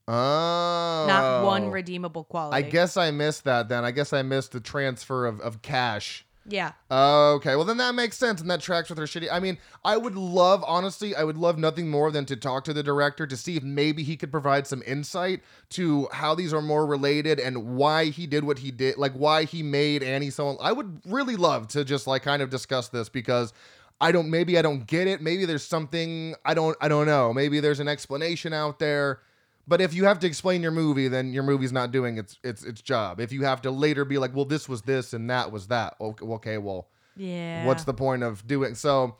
Oh, 0.07 1.05
not 1.07 1.45
one 1.45 1.69
redeemable 1.69 2.25
quality 2.25 2.57
I 2.57 2.69
guess 2.69 2.97
I 2.97 3.09
missed 3.11 3.45
that 3.45 3.69
then. 3.69 3.85
I 3.85 3.91
guess 3.91 4.11
I 4.11 4.21
missed 4.21 4.51
the 4.51 4.59
transfer 4.59 5.25
of, 5.25 5.39
of 5.39 5.61
cash. 5.61 6.25
yeah 6.45 6.73
Okay, 6.91 7.55
well 7.55 7.63
then 7.63 7.77
that 7.77 7.95
makes 7.95 8.17
sense 8.17 8.41
and 8.41 8.51
that 8.51 8.59
tracks 8.59 8.89
with 8.89 8.97
her 8.97 9.05
shitty. 9.05 9.29
I 9.31 9.39
mean, 9.39 9.57
I 9.85 9.95
would 9.95 10.15
love, 10.15 10.61
honestly, 10.67 11.15
I 11.15 11.23
would 11.23 11.37
love 11.37 11.57
nothing 11.57 11.89
more 11.89 12.11
than 12.11 12.25
to 12.25 12.35
talk 12.35 12.65
to 12.65 12.73
the 12.73 12.83
director 12.83 13.25
to 13.25 13.37
see 13.37 13.55
if 13.55 13.63
maybe 13.63 14.03
he 14.03 14.17
could 14.17 14.29
provide 14.29 14.67
some 14.67 14.83
insight 14.85 15.41
to 15.69 16.09
how 16.11 16.35
these 16.35 16.53
are 16.53 16.61
more 16.61 16.85
related 16.85 17.39
and 17.39 17.77
why 17.77 18.05
he 18.07 18.27
did 18.27 18.43
what 18.43 18.59
he 18.59 18.71
did, 18.71 18.97
like 18.97 19.13
why 19.13 19.45
he 19.45 19.63
made 19.63 20.03
Annie 20.03 20.31
so. 20.31 20.57
I 20.57 20.73
would 20.73 20.99
really 21.05 21.37
love 21.37 21.69
to 21.69 21.85
just 21.85 22.07
like 22.07 22.23
kind 22.23 22.41
of 22.41 22.49
discuss 22.49 22.89
this 22.89 23.07
because 23.07 23.53
I 24.01 24.11
don't, 24.11 24.29
maybe 24.29 24.57
I 24.57 24.61
don't 24.61 24.85
get 24.85 25.07
it. 25.07 25.21
Maybe 25.21 25.45
there's 25.45 25.63
something 25.63 26.35
I 26.45 26.53
don't, 26.53 26.75
I 26.81 26.87
don't 26.87 27.05
know. 27.05 27.33
Maybe 27.33 27.59
there's 27.59 27.79
an 27.79 27.87
explanation 27.87 28.53
out 28.53 28.79
there. 28.79 29.19
But 29.67 29.79
if 29.79 29.93
you 29.93 30.05
have 30.05 30.19
to 30.19 30.27
explain 30.27 30.61
your 30.61 30.71
movie, 30.71 31.07
then 31.07 31.31
your 31.31 31.43
movie's 31.43 31.71
not 31.71 31.91
doing 31.91 32.17
its 32.17 32.37
its 32.43 32.63
its 32.63 32.81
job. 32.81 33.19
If 33.19 33.31
you 33.31 33.43
have 33.43 33.61
to 33.61 33.71
later 33.71 34.03
be 34.03 34.17
like, 34.17 34.35
well, 34.35 34.45
this 34.45 34.67
was 34.67 34.81
this 34.81 35.13
and 35.13 35.29
that 35.29 35.51
was 35.51 35.67
that. 35.67 35.95
Okay, 36.01 36.25
okay 36.25 36.57
well, 36.57 36.89
yeah 37.15 37.65
what's 37.65 37.85
the 37.85 37.93
point 37.93 38.23
of 38.23 38.45
doing 38.45 38.75
so? 38.75 39.15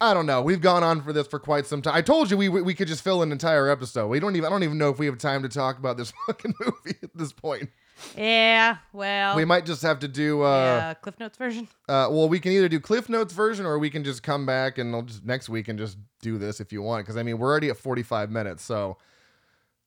I 0.00 0.14
don't 0.14 0.26
know. 0.26 0.42
We've 0.42 0.60
gone 0.60 0.84
on 0.84 1.02
for 1.02 1.12
this 1.12 1.26
for 1.26 1.38
quite 1.38 1.66
some 1.66 1.82
time. 1.82 1.94
I 1.94 2.02
told 2.02 2.30
you 2.30 2.36
we 2.36 2.48
we 2.48 2.74
could 2.74 2.88
just 2.88 3.02
fill 3.02 3.22
an 3.22 3.32
entire 3.32 3.68
episode. 3.68 4.08
We 4.08 4.20
don't 4.20 4.34
even 4.34 4.46
I 4.46 4.50
don't 4.50 4.62
even 4.64 4.78
know 4.78 4.90
if 4.90 4.98
we 4.98 5.06
have 5.06 5.18
time 5.18 5.42
to 5.42 5.48
talk 5.48 5.78
about 5.78 5.96
this 5.96 6.12
fucking 6.26 6.54
movie 6.60 6.98
at 7.02 7.10
this 7.14 7.32
point. 7.32 7.70
Yeah 8.16 8.76
well 8.92 9.36
We 9.36 9.44
might 9.44 9.66
just 9.66 9.82
have 9.82 9.98
to 10.00 10.08
do 10.08 10.42
uh 10.42 10.54
yeah 10.56 10.94
cliff 10.94 11.18
notes 11.18 11.36
version 11.36 11.68
uh 11.88 12.08
well 12.10 12.28
we 12.28 12.40
can 12.40 12.52
either 12.52 12.68
do 12.68 12.80
Cliff 12.80 13.08
Notes 13.08 13.32
version 13.32 13.66
or 13.66 13.78
we 13.78 13.90
can 13.90 14.04
just 14.04 14.22
come 14.22 14.46
back 14.46 14.78
and 14.78 14.94
I'll 14.94 15.02
just 15.02 15.24
next 15.24 15.48
week 15.48 15.68
and 15.68 15.78
just 15.78 15.96
do 16.22 16.38
this 16.38 16.60
if 16.60 16.72
you 16.72 16.82
want 16.82 17.06
cuz 17.06 17.16
I 17.16 17.22
mean 17.22 17.38
we're 17.38 17.50
already 17.50 17.70
at 17.70 17.76
45 17.76 18.30
minutes. 18.30 18.62
So 18.62 18.98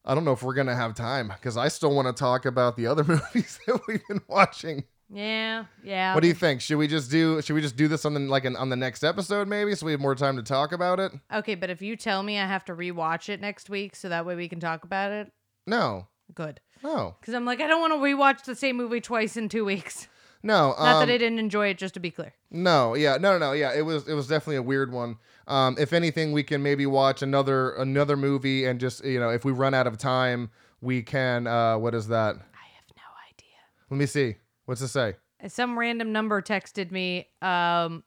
I 0.03 0.15
don't 0.15 0.25
know 0.25 0.31
if 0.33 0.41
we're 0.43 0.53
going 0.55 0.67
to 0.67 0.75
have 0.75 0.95
time 0.95 1.31
cuz 1.41 1.57
I 1.57 1.67
still 1.67 1.93
want 1.95 2.07
to 2.07 2.13
talk 2.13 2.45
about 2.45 2.75
the 2.75 2.87
other 2.87 3.03
movies 3.13 3.59
that 3.67 3.79
we've 3.87 4.05
been 4.07 4.21
watching. 4.27 4.83
yeah 5.13 5.65
yeah 5.83 6.13
What 6.13 6.21
do 6.21 6.27
you 6.27 6.33
think? 6.33 6.61
Should 6.61 6.77
we 6.77 6.87
just 6.87 7.11
do 7.11 7.41
should 7.41 7.53
we 7.53 7.61
just 7.61 7.75
do 7.75 7.87
this 7.87 8.03
on 8.05 8.13
the 8.13 8.19
like 8.21 8.45
an, 8.45 8.55
on 8.55 8.69
the 8.69 8.75
next 8.77 9.03
episode 9.03 9.47
maybe 9.47 9.75
so 9.75 9.85
we 9.85 9.91
have 9.91 10.01
more 10.01 10.15
time 10.15 10.37
to 10.37 10.43
talk 10.43 10.71
about 10.71 10.99
it? 10.99 11.11
okay 11.33 11.55
but 11.55 11.69
if 11.69 11.81
you 11.81 11.95
tell 11.95 12.23
me 12.23 12.39
i 12.39 12.45
have 12.45 12.65
to 12.65 12.73
rewatch 12.73 13.29
it 13.29 13.39
next 13.41 13.69
week 13.69 13.95
so 13.95 14.09
that 14.09 14.25
way 14.25 14.35
we 14.35 14.47
can 14.49 14.59
talk 14.59 14.83
about 14.83 15.11
it 15.11 15.31
No. 15.67 16.07
good 16.33 16.59
No. 16.83 17.15
Because 17.19 17.33
I'm 17.33 17.45
like, 17.45 17.61
I 17.61 17.67
don't 17.67 17.81
want 17.81 17.93
to 17.93 17.99
rewatch 17.99 18.45
the 18.45 18.55
same 18.55 18.77
movie 18.77 19.01
twice 19.01 19.37
in 19.37 19.49
two 19.49 19.65
weeks. 19.65 20.07
No. 20.43 20.69
Not 20.69 20.79
um, 20.79 21.07
that 21.07 21.13
I 21.13 21.17
didn't 21.17 21.39
enjoy 21.39 21.67
it, 21.67 21.77
just 21.77 21.93
to 21.93 21.99
be 21.99 22.11
clear. 22.11 22.33
No, 22.49 22.95
yeah, 22.95 23.17
no, 23.17 23.33
no, 23.33 23.37
no, 23.37 23.51
yeah. 23.53 23.73
It 23.73 23.83
was 23.83 24.07
it 24.07 24.13
was 24.13 24.27
definitely 24.27 24.55
a 24.55 24.63
weird 24.63 24.91
one. 24.91 25.17
Um, 25.47 25.75
if 25.79 25.93
anything, 25.93 26.31
we 26.31 26.43
can 26.43 26.63
maybe 26.63 26.85
watch 26.85 27.21
another 27.21 27.71
another 27.75 28.17
movie 28.17 28.65
and 28.65 28.79
just 28.79 29.05
you 29.05 29.19
know 29.19 29.29
if 29.29 29.45
we 29.45 29.51
run 29.51 29.73
out 29.73 29.87
of 29.87 29.97
time, 29.97 30.49
we 30.81 31.03
can. 31.03 31.47
Uh, 31.47 31.77
what 31.77 31.93
is 31.93 32.07
that? 32.07 32.35
I 32.35 32.67
have 32.75 32.85
no 32.97 33.03
idea. 33.29 33.55
Let 33.89 33.97
me 33.97 34.05
see. 34.05 34.35
What's 34.65 34.81
it 34.81 34.87
say? 34.87 35.15
Some 35.47 35.77
random 35.77 36.11
number 36.11 36.41
texted 36.41 36.91
me, 36.91 37.27
um, 37.41 38.03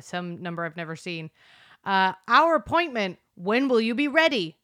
some 0.00 0.42
number 0.42 0.64
I've 0.64 0.76
never 0.76 0.96
seen. 0.96 1.30
Uh, 1.84 2.12
our 2.28 2.54
appointment. 2.54 3.18
When 3.34 3.68
will 3.68 3.82
you 3.82 3.94
be 3.94 4.08
ready? 4.08 4.56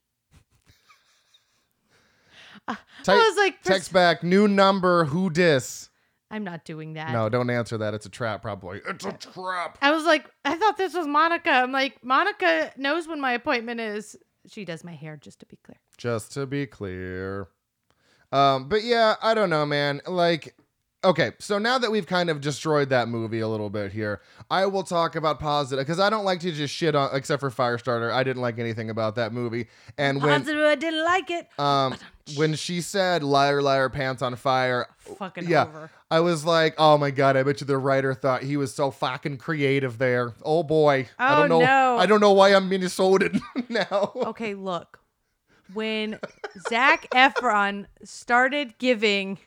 Type, 2.69 2.79
I 3.09 3.17
was 3.17 3.37
like, 3.37 3.63
text 3.63 3.93
back 3.93 4.23
new 4.23 4.49
number. 4.49 5.05
Who 5.05 5.31
dis? 5.31 5.89
I'm 6.31 6.45
not 6.45 6.65
doing 6.65 6.95
that. 6.95 7.13
No, 7.13 7.29
don't 7.29 7.51
answer 7.51 7.77
that. 7.79 7.93
It's 7.93 8.07
a 8.07 8.11
trap. 8.11 8.41
Probably. 8.41 8.81
It's 8.89 9.05
a 9.05 9.13
trap. 9.13 9.77
I 9.83 9.91
was 9.91 10.05
like, 10.05 10.31
I 10.45 10.57
thought 10.57 10.79
this 10.79 10.95
was 10.95 11.07
Monica. 11.07 11.51
I'm 11.51 11.73
like, 11.73 12.03
Monica 12.03 12.73
knows 12.77 13.07
when 13.07 13.21
my 13.21 13.33
appointment 13.33 13.81
is. 13.81 14.17
She 14.47 14.65
does 14.65 14.83
my 14.83 14.95
hair, 14.95 15.17
just 15.17 15.41
to 15.41 15.47
be 15.47 15.59
clear. 15.63 15.77
Just 15.99 16.33
to 16.33 16.47
be 16.47 16.67
clear. 16.67 17.49
Um, 18.33 18.69
but 18.69 18.83
yeah, 18.83 19.17
I 19.23 19.35
don't 19.35 19.51
know, 19.51 19.67
man. 19.67 20.01
Like, 20.07 20.57
okay, 21.05 21.33
so 21.39 21.59
now 21.59 21.79
that 21.79 21.91
we've 21.91 22.07
kind 22.07 22.31
of 22.31 22.41
destroyed 22.41 22.89
that 22.91 23.09
movie 23.09 23.41
a 23.41 23.49
little 23.49 23.71
bit 23.71 23.93
here, 23.93 24.21
I 24.51 24.67
will 24.67 24.83
talk 24.83 25.17
about 25.17 25.41
positive 25.41 25.85
because 25.87 26.01
I 26.01 26.11
don't 26.11 26.25
like 26.25 26.41
to 26.41 26.53
just 26.53 26.75
shit 26.75 26.95
on, 26.95 27.11
except 27.15 27.41
for 27.41 27.51
Firestarter. 27.51 28.13
I 28.13 28.23
didn't 28.25 28.43
like 28.43 28.59
anything 28.59 28.91
about 28.91 29.15
that 29.17 29.33
movie. 29.33 29.69
And 29.99 30.23
when 30.23 30.41
Positive, 30.41 30.63
I 30.65 30.75
didn't 30.75 31.05
like 31.05 31.31
it. 31.31 31.49
um 31.59 31.97
when 32.37 32.55
she 32.55 32.81
said 32.81 33.25
"liar, 33.25 33.61
liar, 33.63 33.89
pants 33.89 34.23
on 34.23 34.37
fire," 34.37 34.87
Fucking 35.19 35.49
yeah, 35.49 35.65
over. 35.65 35.91
I 36.11 36.21
was 36.21 36.45
like, 36.45 36.75
oh 36.79 36.97
my 36.97 37.11
god, 37.11 37.37
I 37.37 37.43
bet 37.43 37.61
you 37.61 37.67
the 37.67 37.79
writer 37.79 38.15
thought 38.15 38.43
he 38.45 38.57
was 38.57 38.73
so 38.73 38.91
fucking 38.93 39.39
creative 39.39 39.99
there. 39.99 40.35
Oh 40.45 40.63
boy, 40.63 41.09
I 41.19 41.35
Oh, 41.35 41.37
don't 41.49 41.49
know. 41.49 41.67
no. 41.67 41.97
I 41.99 42.07
don't 42.07 42.21
know 42.21 42.33
why 42.33 42.55
I'm 42.55 42.71
Minnesotan 42.71 43.41
now. 43.69 44.13
Okay, 44.15 44.55
look. 44.55 45.01
When 45.75 46.19
Zac 46.69 47.09
Efron 47.13 47.87
started 48.05 48.77
giving 48.79 49.39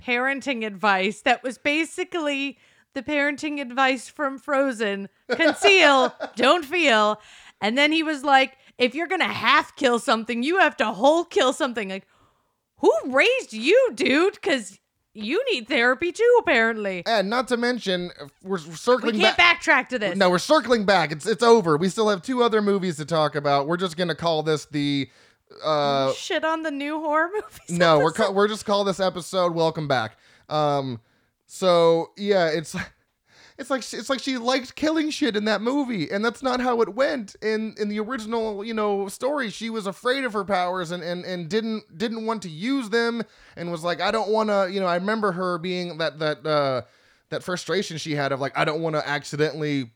parenting 0.00 0.64
advice 0.66 1.22
that 1.22 1.42
was 1.42 1.58
basically 1.58 2.58
the 2.94 3.02
parenting 3.02 3.60
advice 3.60 4.08
from 4.08 4.38
Frozen 4.38 5.08
conceal, 5.30 6.14
don't 6.36 6.64
feel. 6.64 7.20
And 7.60 7.76
then 7.78 7.92
he 7.92 8.02
was 8.02 8.24
like, 8.24 8.56
if 8.78 8.94
you're 8.94 9.06
going 9.06 9.20
to 9.20 9.26
half 9.26 9.76
kill 9.76 9.98
something, 9.98 10.42
you 10.42 10.58
have 10.58 10.76
to 10.78 10.86
whole 10.86 11.24
kill 11.24 11.52
something. 11.52 11.90
Like, 11.90 12.06
who 12.78 12.92
raised 13.06 13.52
you, 13.52 13.90
dude? 13.94 14.34
Because 14.34 14.78
you 15.12 15.44
need 15.52 15.68
therapy 15.68 16.12
too, 16.12 16.36
apparently. 16.40 17.02
And 17.06 17.28
not 17.28 17.48
to 17.48 17.56
mention, 17.56 18.10
we're 18.42 18.56
We 18.58 18.74
circling 18.74 19.18
can't 19.20 19.36
back. 19.36 19.62
backtrack 19.62 19.88
to 19.90 19.98
this. 19.98 20.16
No, 20.16 20.30
we're 20.30 20.38
circling 20.38 20.86
back. 20.86 21.12
It's 21.12 21.26
it's 21.26 21.42
over. 21.42 21.76
We 21.76 21.88
still 21.88 22.08
have 22.08 22.22
two 22.22 22.42
other 22.42 22.62
movies 22.62 22.96
to 22.96 23.04
talk 23.04 23.34
about. 23.34 23.66
We're 23.66 23.76
just 23.76 23.96
gonna 23.96 24.14
call 24.14 24.42
this 24.42 24.64
the. 24.66 25.10
Uh, 25.62 26.12
Shit 26.12 26.44
on 26.44 26.62
the 26.62 26.70
new 26.70 27.00
horror 27.00 27.28
movies. 27.34 27.78
no, 27.78 27.98
we're 27.98 28.12
ca- 28.12 28.30
we're 28.30 28.48
just 28.48 28.64
call 28.66 28.84
this 28.84 29.00
episode 29.00 29.54
"Welcome 29.54 29.88
Back." 29.88 30.16
Um, 30.48 31.00
so 31.46 32.10
yeah, 32.16 32.48
it's 32.48 32.74
it's 33.58 33.68
like 33.70 33.80
it's 33.92 34.08
like 34.08 34.20
she 34.20 34.38
liked 34.38 34.74
killing 34.74 35.10
shit 35.10 35.36
in 35.36 35.44
that 35.46 35.60
movie, 35.60 36.10
and 36.10 36.24
that's 36.24 36.42
not 36.42 36.60
how 36.60 36.80
it 36.80 36.94
went 36.94 37.36
in 37.42 37.74
in 37.78 37.88
the 37.88 38.00
original 38.00 38.64
you 38.64 38.72
know 38.74 39.08
story. 39.08 39.50
She 39.50 39.70
was 39.70 39.86
afraid 39.86 40.24
of 40.24 40.32
her 40.32 40.44
powers 40.44 40.90
and 40.92 41.02
and 41.02 41.24
and 41.24 41.48
didn't 41.48 41.98
didn't 41.98 42.24
want 42.26 42.42
to 42.42 42.48
use 42.48 42.90
them, 42.90 43.22
and 43.56 43.70
was 43.70 43.84
like, 43.84 44.00
I 44.00 44.10
don't 44.10 44.30
want 44.30 44.48
to. 44.50 44.68
You 44.72 44.80
know, 44.80 44.86
I 44.86 44.94
remember 44.96 45.32
her 45.32 45.58
being 45.58 45.98
that 45.98 46.18
that 46.20 46.46
uh 46.46 46.82
that 47.30 47.42
frustration 47.42 47.96
she 47.98 48.14
had 48.14 48.32
of 48.32 48.40
like, 48.40 48.56
I 48.58 48.64
don't 48.64 48.80
want 48.80 48.96
to 48.96 49.06
accidentally 49.08 49.90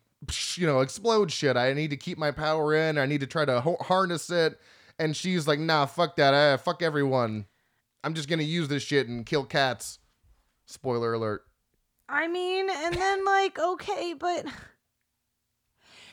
you 0.57 0.67
know 0.67 0.81
explode 0.81 1.31
shit. 1.33 1.57
I 1.57 1.73
need 1.73 1.91
to 1.91 1.97
keep 1.97 2.19
my 2.19 2.31
power 2.33 2.75
in. 2.75 2.99
I 2.99 3.07
need 3.07 3.21
to 3.21 3.27
try 3.27 3.45
to 3.45 3.61
ho- 3.61 3.79
harness 3.81 4.31
it. 4.31 4.59
And 4.99 5.17
she's 5.17 5.47
like, 5.49 5.59
Nah, 5.59 5.87
fuck 5.87 6.17
that. 6.17 6.35
Uh, 6.35 6.57
fuck 6.57 6.83
everyone. 6.83 7.47
I'm 8.03 8.15
just 8.15 8.29
gonna 8.29 8.43
use 8.43 8.69
this 8.69 8.83
shit 8.83 9.09
and 9.09 9.25
kill 9.27 9.45
cats. 9.45 9.99
Spoiler 10.67 11.13
alert. 11.15 11.43
I 12.09 12.29
mean, 12.29 12.69
and 12.71 12.95
then 12.95 13.25
like, 13.25 13.59
okay, 13.59 14.15
but 14.19 14.47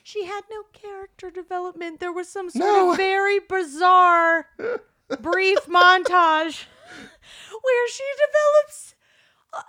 she 0.03 0.25
had 0.25 0.41
no 0.49 0.63
character 0.73 1.29
development. 1.29 1.99
There 1.99 2.11
was 2.13 2.27
some 2.29 2.49
sort 2.49 2.65
No. 2.65 2.91
of 2.91 2.97
very 2.97 3.39
bizarre 3.39 4.47
brief 5.21 5.59
montage 5.67 6.65
where 7.61 7.89
she 7.89 8.03
develops 8.27 8.95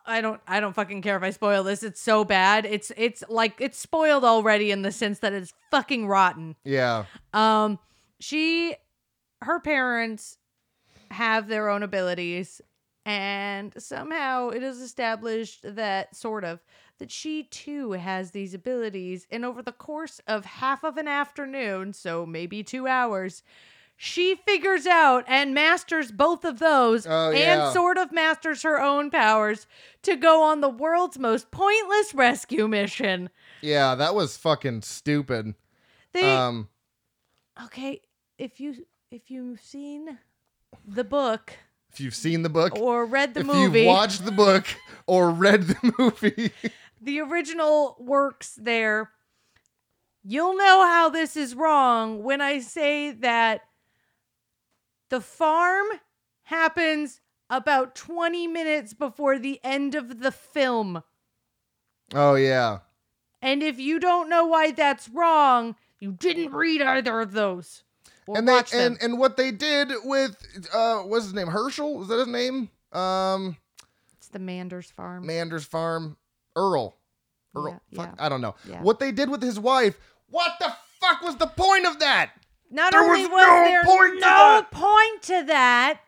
I 0.07 0.21
don't 0.21 0.41
I 0.47 0.61
don't 0.61 0.75
fucking 0.75 1.03
care 1.03 1.17
if 1.17 1.23
I 1.25 1.31
spoil 1.31 1.65
this. 1.65 1.83
It's 1.83 2.01
so 2.01 2.25
bad. 2.25 2.65
It's 2.65 2.93
it's 2.97 3.25
like 3.29 3.61
it's 3.61 3.79
spoiled 3.79 4.25
already 4.25 4.71
in 4.71 4.83
the 4.83 4.93
sense 4.93 5.19
that 5.21 5.33
it's 5.33 5.53
fucking 5.73 6.07
rotten. 6.07 6.55
Yeah. 6.65 7.05
Um 7.35 7.81
she 8.21 8.77
her 9.43 9.61
parents 9.61 10.39
have 11.11 11.49
their 11.49 11.69
own 11.69 11.83
abilities 11.83 12.61
and 13.05 13.73
somehow 13.83 14.49
it 14.49 14.63
is 14.63 14.79
established 14.81 15.61
that 15.65 16.15
sort 16.15 16.45
of 16.45 16.61
that 16.99 17.11
she 17.11 17.43
too 17.45 17.93
has 17.93 18.31
these 18.31 18.55
abilities 18.55 19.27
and 19.31 19.45
over 19.45 19.61
the 19.61 19.73
course 19.73 20.21
of 20.27 20.45
half 20.45 20.85
of 20.85 20.97
an 20.97 21.09
afternoon 21.09 21.93
so 21.93 22.25
maybe 22.25 22.63
2 22.63 22.87
hours 22.87 23.43
she 23.97 24.37
figures 24.47 24.87
out 24.87 25.25
and 25.29 25.53
masters 25.53 26.11
both 26.13 26.45
of 26.45 26.59
those 26.61 27.07
Oh, 27.07 27.31
yeah. 27.31 27.65
and 27.67 27.73
sort 27.75 27.99
of 27.99 28.11
masters 28.13 28.63
her 28.63 28.81
own 28.81 29.11
powers 29.11 29.67
to 30.03 30.17
go 30.17 30.43
on 30.43 30.61
the 30.61 30.69
world's 30.69 31.19
most 31.19 31.51
pointless 31.51 32.15
rescue 32.15 32.69
mission 32.69 33.29
Yeah, 33.61 33.97
that 33.97 34.15
was 34.15 34.37
fucking 34.37 34.83
stupid. 34.83 35.55
they 36.13 36.37
Um 36.37 36.69
okay 37.65 38.01
if 38.39 38.61
you 38.61 38.87
if 39.13 39.31
you've 39.31 39.61
seen 39.61 40.19
the 40.87 41.05
book 41.05 41.53
if 41.93 42.01
you've 42.01 42.15
seen 42.15 42.41
the 42.41 42.49
book, 42.49 42.75
or 42.79 43.05
read 43.05 43.35
the 43.35 43.41
if 43.41 43.47
movie 43.47 43.81
you've 43.81 43.89
watched 43.89 44.25
the 44.25 44.33
book 44.33 44.65
or 45.07 45.29
read 45.29 45.65
the 45.65 45.95
movie. 45.99 46.51
the 47.03 47.21
original 47.21 47.97
works 48.01 48.59
there 48.61 49.11
you'll 50.25 50.57
know 50.57 50.87
how 50.87 51.11
this 51.11 51.37
is 51.37 51.55
wrong 51.55 52.23
when 52.23 52.41
i 52.41 52.59
say 52.59 53.11
that 53.11 53.61
the 55.11 55.21
farm 55.21 55.87
happens 56.45 57.21
about 57.51 57.95
20 57.95 58.47
minutes 58.47 58.95
before 58.95 59.39
the 59.39 59.61
end 59.63 59.95
of 59.95 60.21
the 60.21 60.33
film 60.33 61.03
oh 62.15 62.35
yeah. 62.35 62.79
and 63.43 63.63
if 63.63 63.79
you 63.79 64.01
don't 64.01 64.31
know 64.31 64.47
why 64.47 64.71
that's 64.71 65.11
wrong 65.11 65.77
you 66.01 66.13
didn't 66.13 66.53
read 66.53 66.81
either 66.81 67.21
of 67.21 67.33
those 67.33 67.83
or 68.27 68.39
and 68.39 68.49
they 68.49 68.61
and 68.75 68.99
and 69.03 69.19
what 69.19 69.37
they 69.37 69.51
did 69.51 69.91
with 70.05 70.37
uh 70.73 70.99
what's 71.01 71.25
his 71.27 71.35
name? 71.35 71.49
Herschel? 71.49 72.03
Is 72.03 72.09
that 72.09 72.19
his 72.19 72.29
name? 72.29 72.69
Um 72.93 73.57
it's 74.19 74.29
the 74.29 74.39
manders 74.39 74.91
farm 74.91 75.27
Manders 75.27 75.65
Farm. 75.65 76.17
Earl. 76.57 76.97
Earl. 77.55 77.81
Yeah, 77.91 77.97
fuck, 77.99 78.15
yeah. 78.19 78.25
I 78.27 78.29
don't 78.29 78.41
know. 78.41 78.55
Yeah. 78.69 78.83
What 78.83 78.99
they 79.01 79.11
did 79.13 79.31
with 79.31 79.43
his 79.43 79.59
wife. 79.59 79.99
What 80.29 80.53
the 80.61 80.73
fuck 81.01 81.23
was 81.23 81.37
the 81.37 81.47
point 81.47 81.87
of 81.87 81.99
that? 82.01 82.31
Not 82.71 82.93
There 82.93 83.03
only 83.03 83.23
was 83.23 83.31
was, 83.31 83.47
no 83.47 83.65
there 83.65 83.85
point 83.85 84.15
to 84.15 84.21
no 84.21 84.21
that. 84.21 84.71
point 84.71 85.23
to 85.25 85.43
that, 85.49 86.01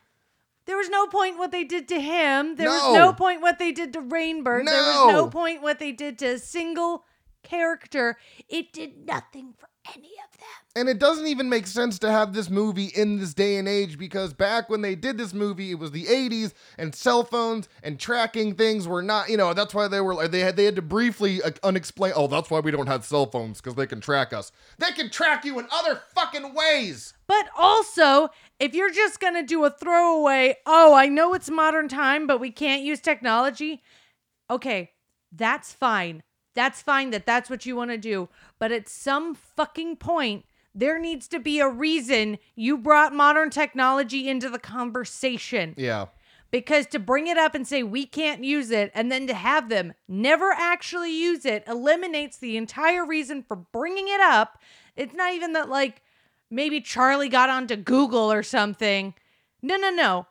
there 0.67 0.77
was 0.79 0.89
no 0.89 1.07
point 1.07 1.37
what 1.39 1.51
they 1.51 1.65
did 1.65 1.89
to 1.89 2.01
him. 2.01 2.57
There 2.57 2.69
No. 2.69 2.73
was 2.73 2.95
no 2.97 3.13
point 3.13 3.43
what 3.43 3.59
they 3.59 3.71
did 3.73 3.93
to 3.95 4.01
Rainbird. 4.01 4.65
There 4.65 4.83
was 4.83 5.07
No. 5.07 5.11
no 5.11 5.29
point 5.29 5.61
what 5.61 5.79
they 5.79 5.93
did 5.93 6.19
to 6.21 6.27
a 6.27 6.39
single 6.39 7.05
character. 7.43 8.17
It 8.49 8.73
did 8.73 9.05
nothing 9.07 9.55
for 9.59 9.69
any 9.95 10.09
of 10.09 10.39
them. 10.39 10.49
And 10.77 10.89
it 10.89 10.99
doesn't 10.99 11.27
even 11.27 11.49
make 11.49 11.67
sense 11.67 11.99
to 12.01 12.11
have 12.11 12.33
this 12.33 12.51
movie 12.51 12.91
in 12.97 13.19
this 13.19 13.35
day 13.35 13.57
and 13.57 13.69
age 13.69 13.99
because 13.99 14.33
back 14.35 14.69
when 14.69 14.83
they 14.83 14.95
did 14.95 15.17
this 15.17 15.33
movie, 15.33 15.71
it 15.71 15.79
was 15.79 15.93
the 15.93 16.05
80s 16.05 16.53
and 16.79 16.95
cell 16.95 17.23
phones 17.23 17.69
and 17.83 17.99
tracking 17.99 18.55
things 18.55 18.89
were 18.89 19.03
not, 19.03 19.29
you 19.29 19.37
know, 19.37 19.55
that's 19.55 19.75
why 19.75 19.87
they 19.87 20.01
were 20.01 20.15
like, 20.15 20.31
they 20.31 20.41
had, 20.41 20.57
they 20.57 20.65
had 20.65 20.77
to 20.77 20.83
briefly 20.83 21.43
uh, 21.43 21.51
unexplain, 21.63 22.13
oh, 22.17 22.27
that's 22.27 22.51
why 22.51 22.61
we 22.61 22.71
don't 22.71 22.89
have 22.89 23.05
cell 23.05 23.27
phones 23.27 23.61
because 23.61 23.77
they 23.77 23.87
can 23.87 24.01
track 24.01 24.33
us. 24.33 24.51
They 24.79 24.91
can 24.91 25.11
track 25.11 25.45
you 25.45 25.59
in 25.59 25.67
other 25.71 26.01
fucking 26.15 26.55
ways. 26.55 27.15
But 27.27 27.49
also, 27.57 28.31
if 28.59 28.75
you're 28.75 28.93
just 28.93 29.21
going 29.21 29.35
to 29.35 29.43
do 29.43 29.65
a 29.65 29.71
throwaway, 29.71 30.57
oh, 30.67 30.95
I 30.95 31.07
know 31.07 31.35
it's 31.35 31.51
modern 31.51 31.89
time, 31.89 32.27
but 32.27 32.41
we 32.41 32.51
can't 32.51 32.83
use 32.83 33.01
technology. 33.01 33.83
Okay, 34.51 34.91
that's 35.31 35.73
fine. 35.73 36.23
That's 36.55 36.83
fine 36.83 37.11
that 37.11 37.27
that's 37.27 37.51
what 37.51 37.67
you 37.67 37.77
want 37.77 37.91
to 37.91 37.99
do. 37.99 38.29
But 38.59 38.73
at 38.73 38.89
some 38.89 39.35
fucking 39.35 39.97
point, 39.97 40.45
there 40.75 40.99
needs 40.99 41.29
to 41.29 41.39
be 41.39 41.61
a 41.61 41.69
reason 41.69 42.39
you 42.55 42.77
brought 42.77 43.13
modern 43.13 43.51
technology 43.51 44.29
into 44.29 44.49
the 44.49 44.59
conversation. 44.59 45.75
Yeah. 45.77 46.07
Because 46.51 46.87
to 46.87 46.99
bring 46.99 47.27
it 47.27 47.37
up 47.37 47.55
and 47.55 47.67
say 47.67 47.83
we 47.83 48.07
can't 48.07 48.45
use 48.45 48.71
it 48.71 48.93
and 48.95 49.11
then 49.11 49.27
to 49.27 49.35
have 49.35 49.69
them 49.69 49.95
never 50.07 50.53
actually 50.53 51.13
use 51.13 51.45
it 51.45 51.65
eliminates 51.67 52.37
the 52.37 52.57
entire 52.57 53.05
reason 53.05 53.43
for 53.43 53.57
bringing 53.57 54.07
it 54.09 54.21
up. 54.21 54.59
It's 54.95 55.15
not 55.15 55.33
even 55.33 55.53
that, 55.55 55.69
like, 55.69 56.03
maybe 56.51 56.81
Charlie 56.81 57.29
got 57.29 57.51
onto 57.51 57.75
Google 57.75 58.31
or 58.31 58.45
something. 58.45 59.15
No, 59.63 59.77
no, 59.77 59.91
no. 59.91 60.27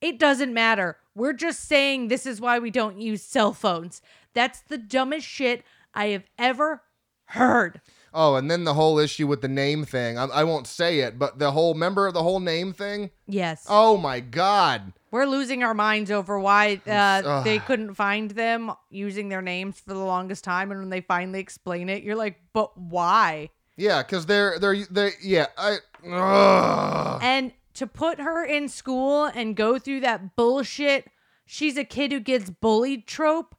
It 0.00 0.18
doesn't 0.18 0.54
matter. 0.54 0.98
We're 1.14 1.32
just 1.32 1.60
saying 1.60 2.08
this 2.08 2.26
is 2.26 2.40
why 2.40 2.58
we 2.58 2.70
don't 2.70 3.00
use 3.00 3.22
cell 3.22 3.52
phones. 3.52 4.00
That's 4.34 4.60
the 4.60 4.78
dumbest 4.78 5.26
shit 5.26 5.64
I 5.94 6.06
have 6.08 6.24
ever 6.38 6.82
heard. 7.26 7.80
Oh, 8.14 8.34
and 8.34 8.50
then 8.50 8.64
the 8.64 8.74
whole 8.74 8.98
issue 8.98 9.26
with 9.26 9.40
the 9.40 9.48
name 9.48 9.84
thing. 9.84 10.18
I, 10.18 10.24
I 10.24 10.44
won't 10.44 10.66
say 10.66 11.00
it, 11.00 11.18
but 11.18 11.38
the 11.38 11.50
whole, 11.52 11.72
member 11.72 12.06
of 12.06 12.12
the 12.14 12.22
whole 12.22 12.40
name 12.40 12.72
thing? 12.74 13.10
Yes. 13.26 13.66
Oh 13.68 13.96
my 13.96 14.20
God. 14.20 14.92
We're 15.10 15.26
losing 15.26 15.62
our 15.62 15.74
minds 15.74 16.10
over 16.10 16.38
why 16.38 16.80
uh, 16.86 17.42
they 17.42 17.58
couldn't 17.58 17.94
find 17.94 18.30
them 18.30 18.72
using 18.90 19.28
their 19.28 19.42
names 19.42 19.80
for 19.80 19.94
the 19.94 20.00
longest 20.00 20.44
time. 20.44 20.70
And 20.70 20.80
when 20.80 20.90
they 20.90 21.00
finally 21.00 21.40
explain 21.40 21.88
it, 21.88 22.02
you're 22.02 22.16
like, 22.16 22.38
but 22.52 22.76
why? 22.78 23.50
Yeah, 23.76 24.02
because 24.02 24.26
they're, 24.26 24.58
they're, 24.58 24.84
they, 24.90 25.10
yeah, 25.22 25.46
I, 25.56 25.78
ugh. 26.06 27.20
And 27.22 27.52
to 27.74 27.86
put 27.86 28.20
her 28.20 28.44
in 28.44 28.68
school 28.68 29.24
and 29.24 29.56
go 29.56 29.78
through 29.78 30.00
that 30.00 30.36
bullshit, 30.36 31.08
she's 31.46 31.78
a 31.78 31.84
kid 31.84 32.12
who 32.12 32.20
gets 32.20 32.50
bullied 32.50 33.06
trope. 33.06 33.54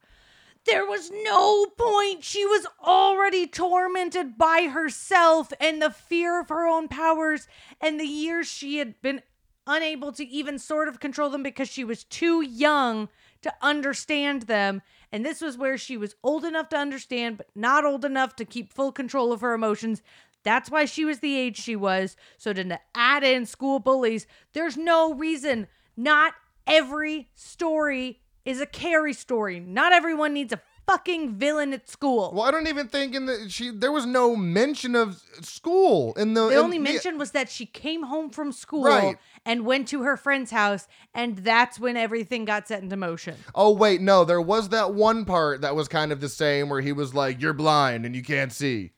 There 0.65 0.85
was 0.85 1.11
no 1.11 1.65
point. 1.77 2.23
She 2.23 2.45
was 2.45 2.65
already 2.83 3.47
tormented 3.47 4.37
by 4.37 4.69
herself 4.71 5.51
and 5.59 5.81
the 5.81 5.91
fear 5.91 6.39
of 6.39 6.49
her 6.49 6.65
own 6.65 6.87
powers 6.87 7.47
and 7.81 7.99
the 7.99 8.05
years 8.05 8.47
she 8.47 8.77
had 8.77 9.01
been 9.01 9.21
unable 9.67 10.11
to 10.13 10.25
even 10.25 10.59
sort 10.59 10.87
of 10.87 10.99
control 10.99 11.29
them 11.29 11.43
because 11.43 11.69
she 11.69 11.83
was 11.83 12.03
too 12.05 12.41
young 12.41 13.09
to 13.41 13.53
understand 13.61 14.43
them. 14.43 14.81
And 15.11 15.25
this 15.25 15.41
was 15.41 15.57
where 15.57 15.77
she 15.77 15.97
was 15.97 16.15
old 16.23 16.45
enough 16.45 16.69
to 16.69 16.77
understand, 16.77 17.37
but 17.37 17.47
not 17.55 17.85
old 17.85 18.05
enough 18.05 18.35
to 18.37 18.45
keep 18.45 18.73
full 18.73 18.91
control 18.91 19.31
of 19.31 19.41
her 19.41 19.53
emotions. 19.53 20.01
That's 20.43 20.71
why 20.71 20.85
she 20.85 21.05
was 21.05 21.19
the 21.19 21.37
age 21.37 21.57
she 21.57 21.75
was. 21.75 22.15
So 22.37 22.51
to 22.53 22.79
add 22.95 23.23
in 23.23 23.45
school 23.45 23.79
bullies, 23.79 24.27
there's 24.53 24.77
no 24.77 25.13
reason. 25.13 25.67
Not 25.95 26.33
every 26.65 27.29
story 27.35 28.21
is 28.45 28.61
a 28.61 28.65
Carrie 28.65 29.13
story. 29.13 29.59
Not 29.59 29.93
everyone 29.93 30.33
needs 30.33 30.51
a 30.53 30.61
fucking 30.85 31.35
villain 31.35 31.71
at 31.73 31.87
school. 31.89 32.31
Well, 32.33 32.43
I 32.43 32.51
don't 32.51 32.67
even 32.67 32.87
think 32.89 33.15
in 33.15 33.25
the 33.25 33.47
she 33.49 33.69
there 33.69 33.91
was 33.91 34.05
no 34.05 34.35
mention 34.35 34.95
of 34.95 35.21
school 35.41 36.13
in 36.15 36.33
the. 36.33 36.47
The 36.47 36.51
in 36.51 36.57
only 36.57 36.79
mention 36.79 37.17
was 37.17 37.31
that 37.31 37.49
she 37.49 37.65
came 37.65 38.03
home 38.03 38.29
from 38.29 38.51
school 38.51 38.83
Right. 38.85 39.17
and 39.45 39.65
went 39.65 39.87
to 39.89 40.03
her 40.03 40.17
friend's 40.17 40.51
house, 40.51 40.87
and 41.13 41.37
that's 41.37 41.79
when 41.79 41.95
everything 41.95 42.45
got 42.45 42.67
set 42.67 42.83
into 42.83 42.97
motion. 42.97 43.35
Oh 43.55 43.71
wait, 43.71 44.01
no, 44.01 44.25
there 44.25 44.41
was 44.41 44.69
that 44.69 44.93
one 44.93 45.25
part 45.25 45.61
that 45.61 45.75
was 45.75 45.87
kind 45.87 46.11
of 46.11 46.19
the 46.19 46.29
same 46.29 46.69
where 46.69 46.81
he 46.81 46.91
was 46.91 47.13
like, 47.13 47.41
"You're 47.41 47.53
blind 47.53 48.05
and 48.05 48.15
you 48.15 48.23
can't 48.23 48.51
see." 48.51 48.91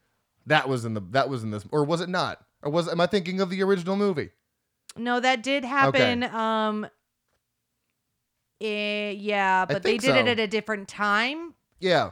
That 0.47 0.67
was 0.67 0.85
in 0.85 0.93
the 0.95 1.01
that 1.11 1.29
was 1.29 1.43
in 1.43 1.51
this, 1.51 1.65
or 1.71 1.83
was 1.83 2.01
it 2.01 2.09
not? 2.09 2.39
Or 2.63 2.71
was 2.71 2.87
am 2.87 2.99
I 2.99 3.05
thinking 3.05 3.41
of 3.41 3.49
the 3.51 3.61
original 3.61 3.95
movie? 3.95 4.31
No, 4.97 5.19
that 5.19 5.43
did 5.43 5.63
happen. 5.65 6.23
Um, 6.23 6.87
eh, 8.61 9.11
yeah, 9.11 9.65
but 9.65 9.83
they 9.83 9.97
did 9.97 10.15
it 10.15 10.27
at 10.27 10.39
a 10.39 10.47
different 10.47 10.87
time. 10.87 11.53
Yeah, 11.79 12.11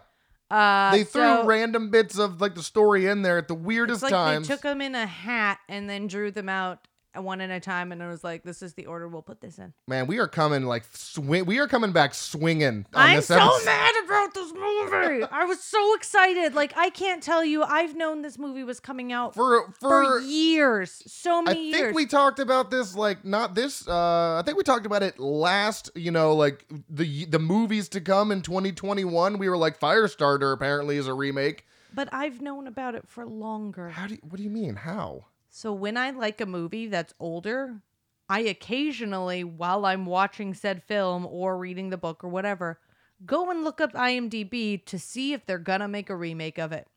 Uh, 0.52 0.92
they 0.92 1.04
threw 1.04 1.22
so 1.22 1.46
random 1.46 1.90
bits 1.90 2.18
of 2.20 2.40
like 2.42 2.54
the 2.56 2.62
story 2.64 3.08
in 3.08 3.22
there 3.22 3.38
at 3.38 3.48
the 3.48 3.56
weirdest 3.56 4.04
like 4.04 4.12
times. 4.12 4.48
they 4.48 4.54
took 4.54 4.62
them 4.62 4.82
in 4.82 4.94
a 4.94 5.06
hat 5.08 5.60
and 5.68 5.90
then 5.90 6.08
drew 6.08 6.30
them 6.32 6.50
out 6.50 6.88
one 7.16 7.42
at 7.42 7.50
a 7.52 7.60
time, 7.60 7.92
and 7.92 8.02
it 8.02 8.08
was 8.08 8.24
like, 8.24 8.44
"This 8.44 8.62
is 8.62 8.74
the 8.74 8.86
order 8.86 9.08
we'll 9.08 9.22
put 9.22 9.42
this 9.42 9.58
in." 9.60 9.74
Man, 9.88 10.08
we 10.08 10.20
are 10.20 10.28
coming 10.28 10.64
like 10.64 10.84
swing. 10.94 11.46
We 11.46 11.60
are 11.60 11.68
coming 11.68 11.92
back 11.92 12.14
swinging. 12.14 12.86
On 12.94 13.02
I'm 13.02 13.22
so 13.22 13.36
episode. 13.36 13.62
mad 13.66 13.94
about 14.06 14.34
this 14.34 14.52
movie. 14.54 15.24
I 15.32 15.46
was 15.46 15.62
so 15.62 15.96
excited. 15.96 16.54
Like 16.56 16.74
I 16.76 16.90
can't 16.90 17.22
tell 17.22 17.44
you. 17.46 17.64
I've 17.64 17.96
known 17.96 18.22
this 18.22 18.38
movie 18.38 18.64
was 18.64 18.80
coming 18.80 19.12
out 19.12 19.36
for, 19.36 19.72
for 19.80 20.20
for. 20.20 20.20
years, 20.22 21.04
so 21.08 21.42
many. 21.42 21.52
I 21.52 21.54
many 21.62 21.72
think 21.72 21.84
years. 21.84 21.96
we 21.96 22.06
talked 22.06 22.40
about 22.40 22.72
this 22.72 22.96
like 22.96 23.24
not 23.26 23.56
this. 23.56 23.88
uh 23.88 24.40
I 24.40 24.42
think 24.46 24.58
we 24.58 24.64
talked 24.64 24.86
about 24.86 25.04
it 25.04 25.20
last. 25.20 25.92
You 25.96 26.12
know, 26.12 26.34
like 26.36 26.66
the 26.90 27.26
the 27.26 27.40
movies 27.40 27.90
to 27.90 28.02
come 28.02 28.32
in 28.32 28.42
2021. 28.42 29.38
We 29.38 29.50
were 29.50 29.58
like 29.58 29.80
Firestarter 29.80 30.54
apparently 30.54 30.98
is 30.98 31.08
a 31.08 31.14
remake. 31.14 31.66
but 31.94 32.10
I've 32.12 32.42
known 32.42 32.66
about 32.68 32.96
it 32.96 33.08
for 33.08 33.26
longer. 33.26 33.90
How 33.90 34.08
do 34.08 34.16
you, 34.16 34.20
what 34.24 34.38
do 34.38 34.44
you 34.44 34.50
mean? 34.50 34.76
How? 34.76 35.26
So 35.56 35.72
when 35.72 35.98
I 35.98 36.10
like 36.10 36.42
a 36.42 36.48
movie 36.48 36.88
that's 36.88 37.14
older, 37.20 37.76
I 38.28 38.40
occasionally, 38.40 39.44
while 39.44 39.86
I'm 39.86 40.08
watching 40.08 40.56
said 40.56 40.82
film 40.82 41.28
or 41.28 41.60
reading 41.60 41.92
the 41.92 41.98
book 41.98 42.24
or 42.24 42.28
whatever, 42.28 42.80
go 43.24 43.52
and 43.52 43.64
look 43.64 43.80
up 43.80 43.94
IMDb 43.94 44.84
to 44.86 44.98
see 44.98 45.32
if 45.32 45.46
they're 45.46 45.60
gonna 45.60 45.88
make 45.88 46.10
a 46.10 46.16
remake 46.16 46.58
of 46.58 46.72
it. 46.72 46.88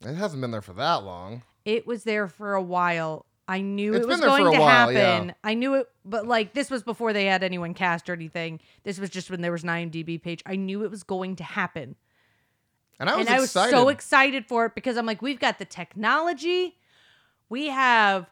It 0.00 0.14
hasn't 0.14 0.40
been 0.40 0.52
there 0.52 0.62
for 0.62 0.74
that 0.74 1.02
long. 1.02 1.42
It 1.64 1.84
was 1.84 2.04
there 2.04 2.28
for 2.28 2.54
a 2.54 2.62
while. 2.62 3.26
I 3.48 3.62
knew 3.62 3.94
It's 3.94 4.04
it 4.04 4.08
was 4.08 4.20
been 4.20 4.28
there 4.28 4.30
for 4.30 4.42
going 4.44 4.54
to 4.54 4.60
while, 4.60 4.92
yeah. 4.92 5.14
happen. 5.14 5.34
I 5.42 5.54
knew 5.54 5.74
it, 5.74 5.88
but 6.04 6.24
like 6.24 6.54
this 6.54 6.70
was 6.70 6.84
before 6.84 7.12
they 7.12 7.24
had 7.26 7.42
anyone 7.42 7.74
cast 7.74 8.08
or 8.08 8.12
anything. 8.12 8.60
This 8.84 9.00
was 9.00 9.10
just 9.10 9.28
when 9.28 9.40
there 9.40 9.50
was 9.50 9.64
an 9.64 9.70
IMDb 9.70 10.22
page. 10.22 10.40
I 10.46 10.54
knew 10.54 10.84
it 10.84 10.90
was 10.92 11.02
going 11.02 11.34
to 11.34 11.44
happen. 11.44 11.96
And 13.00 13.10
I 13.10 13.16
was 13.16 13.26
and 13.26 13.36
I 13.36 13.40
was 13.40 13.50
so 13.50 13.88
excited 13.88 14.46
for 14.46 14.66
it 14.66 14.76
because 14.76 14.96
I'm 14.96 15.06
like, 15.06 15.20
we've 15.20 15.40
got 15.40 15.58
the 15.58 15.64
technology, 15.64 16.76
we 17.52 17.66
have 17.66 18.30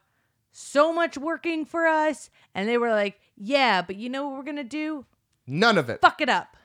so 0.51 0.95
much 0.95 1.19
working 1.19 1.67
for 1.67 1.87
us, 1.87 2.31
and 2.55 2.67
they 2.67 2.79
were 2.79 2.89
like, 2.89 3.21
yeah, 3.37 3.83
but 3.83 3.97
you 3.97 4.09
know 4.09 4.27
what 4.27 4.39
we're 4.39 4.45
gonna 4.45 4.65
do? 4.65 5.05
None 5.47 5.77
of 5.77 5.91
it. 5.91 6.01
Fuck 6.01 6.23
it 6.23 6.31
up. 6.31 6.57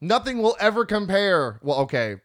Nothing 0.00 0.42
will 0.42 0.56
ever 0.58 0.84
compare. 0.84 1.60
Well, 1.62 1.78
okay, 1.82 2.16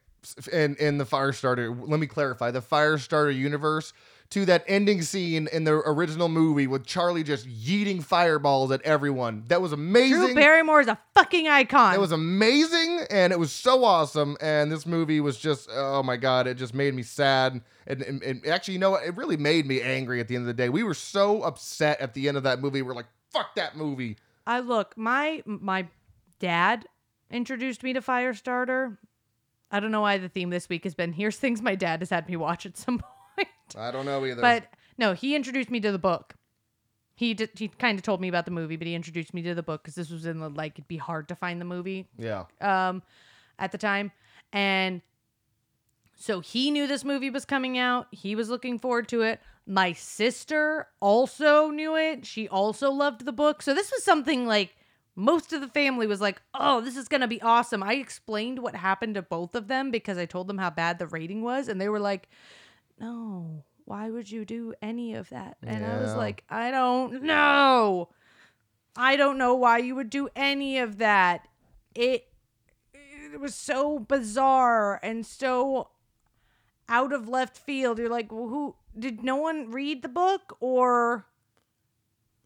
in 0.52 0.76
in 0.78 0.98
the 0.98 1.06
Firestarter, 1.06 1.78
let 1.88 2.00
me 2.00 2.08
clarify 2.08 2.50
the 2.50 2.62
Firestarter 2.62 3.36
universe 3.36 3.94
to 4.32 4.46
that 4.46 4.64
ending 4.68 5.02
scene 5.02 5.48
in 5.52 5.66
the 5.66 5.74
original 5.74 6.30
movie 6.30 6.66
with 6.66 6.86
Charlie 6.86 7.24
just 7.24 7.48
yeeting 7.48 8.02
fireballs 8.02 8.72
at 8.72 8.82
everyone. 8.84 9.44
That 9.48 9.62
was 9.62 9.74
amazing. 9.74 10.20
Drew. 10.20 10.36
Barrymore 10.36 10.80
is 10.80 10.88
a 10.88 10.98
fucking 11.14 11.48
icon. 11.48 11.94
It 11.94 12.00
was 12.00 12.14
amazing 12.14 13.02
and 13.10 13.34
it 13.34 13.40
was 13.40 13.52
so 13.52 13.84
awesome. 13.84 14.38
And 14.42 14.72
this 14.72 14.86
movie 14.86 15.20
was 15.20 15.38
just, 15.38 15.70
oh 15.72 16.02
my 16.02 16.16
God, 16.16 16.48
it 16.48 16.56
just 16.56 16.74
made 16.74 16.94
me 16.94 17.04
sad. 17.04 17.62
And, 17.86 18.02
and, 18.02 18.24
and 18.24 18.48
actually, 18.48 18.76
you 18.76 18.80
know 18.80 18.92
what? 18.92 19.04
It 19.04 19.16
really 19.18 19.38
made 19.38 19.66
me 19.66 19.82
angry 19.82 20.22
at 20.22 20.30
the 20.30 20.36
end 20.36 20.44
of 20.44 20.48
the 20.48 20.54
day. 20.54 20.70
We 20.70 20.84
were 20.84 20.94
so 20.94 21.44
upset 21.44 22.00
at 22.00 22.14
the 22.14 22.30
end 22.30 22.38
of 22.38 22.44
that 22.44 22.62
movie. 22.62 22.82
We're 22.82 22.94
like, 22.94 23.08
fuck 23.32 23.54
that 23.56 23.76
movie. 23.76 24.18
I 24.48 24.62
look, 24.62 24.98
my 24.98 25.44
my 25.46 25.88
dad 26.40 26.86
introduced 27.30 27.84
me 27.84 27.94
to 27.94 28.02
Firestarter. 28.02 28.98
I 29.72 29.80
don't 29.80 29.92
know 29.92 30.02
why 30.02 30.18
the 30.18 30.30
theme 30.30 30.50
this 30.50 30.68
week 30.70 30.84
has 30.86 30.96
been 30.96 31.14
here's 31.14 31.38
things 31.38 31.62
my 31.62 31.76
dad 31.76 32.00
has 32.02 32.10
had 32.10 32.28
me 32.30 32.36
watch 32.38 32.66
at 32.66 32.78
some 32.78 33.00
point. 33.00 33.14
I 33.78 33.92
don't 33.92 34.06
know 34.06 34.26
either. 34.26 34.42
But 34.42 34.66
no, 34.98 35.14
he 35.14 35.36
introduced 35.36 35.72
me 35.72 35.80
to 35.82 35.92
the 35.92 36.00
book. 36.00 36.36
He 37.16 37.34
did, 37.34 37.52
he 37.56 37.68
kind 37.68 38.00
of 38.00 38.04
told 38.04 38.20
me 38.22 38.28
about 38.28 38.46
the 38.46 38.52
movie, 38.52 38.78
but 38.78 38.88
he 38.88 38.96
introduced 38.96 39.34
me 39.34 39.42
to 39.44 39.54
the 39.54 39.64
book 39.64 39.84
because 39.84 39.96
this 39.96 40.10
was 40.10 40.26
in 40.26 40.40
the 40.40 40.50
like 40.50 40.74
it'd 40.74 40.88
be 40.88 40.98
hard 40.98 41.28
to 41.28 41.36
find 41.36 41.62
the 41.62 41.66
movie 41.66 42.08
yeah. 42.18 42.46
um 42.62 43.04
at 43.60 43.72
the 43.72 43.78
time, 43.78 44.12
and 44.52 45.02
so 46.16 46.40
he 46.40 46.72
knew 46.72 46.88
this 46.88 47.04
movie 47.04 47.30
was 47.30 47.46
coming 47.46 47.78
out. 47.78 48.08
He 48.12 48.36
was 48.36 48.50
looking 48.50 48.80
forward 48.80 49.08
to 49.10 49.22
it. 49.22 49.40
My 49.68 49.94
sister 49.94 50.88
also 51.00 51.70
knew 51.70 51.96
it. 51.96 52.26
She 52.26 52.48
also 52.48 52.92
loved 52.92 53.26
the 53.26 53.32
book. 53.32 53.62
So 53.62 53.74
this 53.74 53.92
was 53.92 54.04
something 54.04 54.46
like 54.48 54.76
most 55.16 55.54
of 55.54 55.62
the 55.62 55.68
family 55.68 56.08
was 56.08 56.22
like, 56.22 56.42
"Oh, 56.54 56.82
this 56.82 56.96
is 56.96 57.08
going 57.08 57.22
to 57.22 57.28
be 57.28 57.42
awesome." 57.42 57.84
I 57.84 57.94
explained 57.94 58.60
what 58.60 58.76
happened 58.76 59.16
to 59.16 59.22
both 59.22 59.56
of 59.56 59.68
them 59.68 59.92
because 59.92 60.18
I 60.18 60.26
told 60.26 60.48
them 60.48 60.58
how 60.58 60.70
bad 60.70 61.00
the 61.00 61.08
rating 61.08 61.42
was 61.42 61.68
and 61.68 61.80
they 61.80 61.90
were 61.90 62.00
like, 62.00 62.30
"No, 63.02 63.66
why 63.86 64.10
would 64.10 64.30
you 64.32 64.46
do 64.46 64.74
any 64.82 65.14
of 65.16 65.30
that?" 65.30 65.58
And 65.64 65.84
I 65.84 65.98
was 65.98 66.12
Yeah. 66.12 66.18
like, 66.20 66.44
"I 66.50 66.72
don't 66.72 67.24
know. 67.24 68.10
I 68.96 69.16
don't 69.16 69.38
know 69.38 69.56
why 69.56 69.80
you 69.80 69.96
would 69.96 70.10
do 70.10 70.30
any 70.36 70.78
of 70.78 70.98
that." 71.00 71.48
It 71.96 72.32
it 72.94 73.40
was 73.40 73.56
so 73.56 73.98
bizarre 74.00 75.00
and 75.02 75.26
so 75.26 75.90
out 76.90 77.14
of 77.14 77.28
left 77.28 77.58
field. 77.58 77.98
You're 77.98 78.10
like, 78.10 78.32
well, 78.32 78.48
who 78.50 78.76
did 78.98 79.24
no 79.24 79.38
one 79.38 79.72
read 79.72 80.02
the 80.02 80.10
book 80.10 80.58
or 80.60 81.26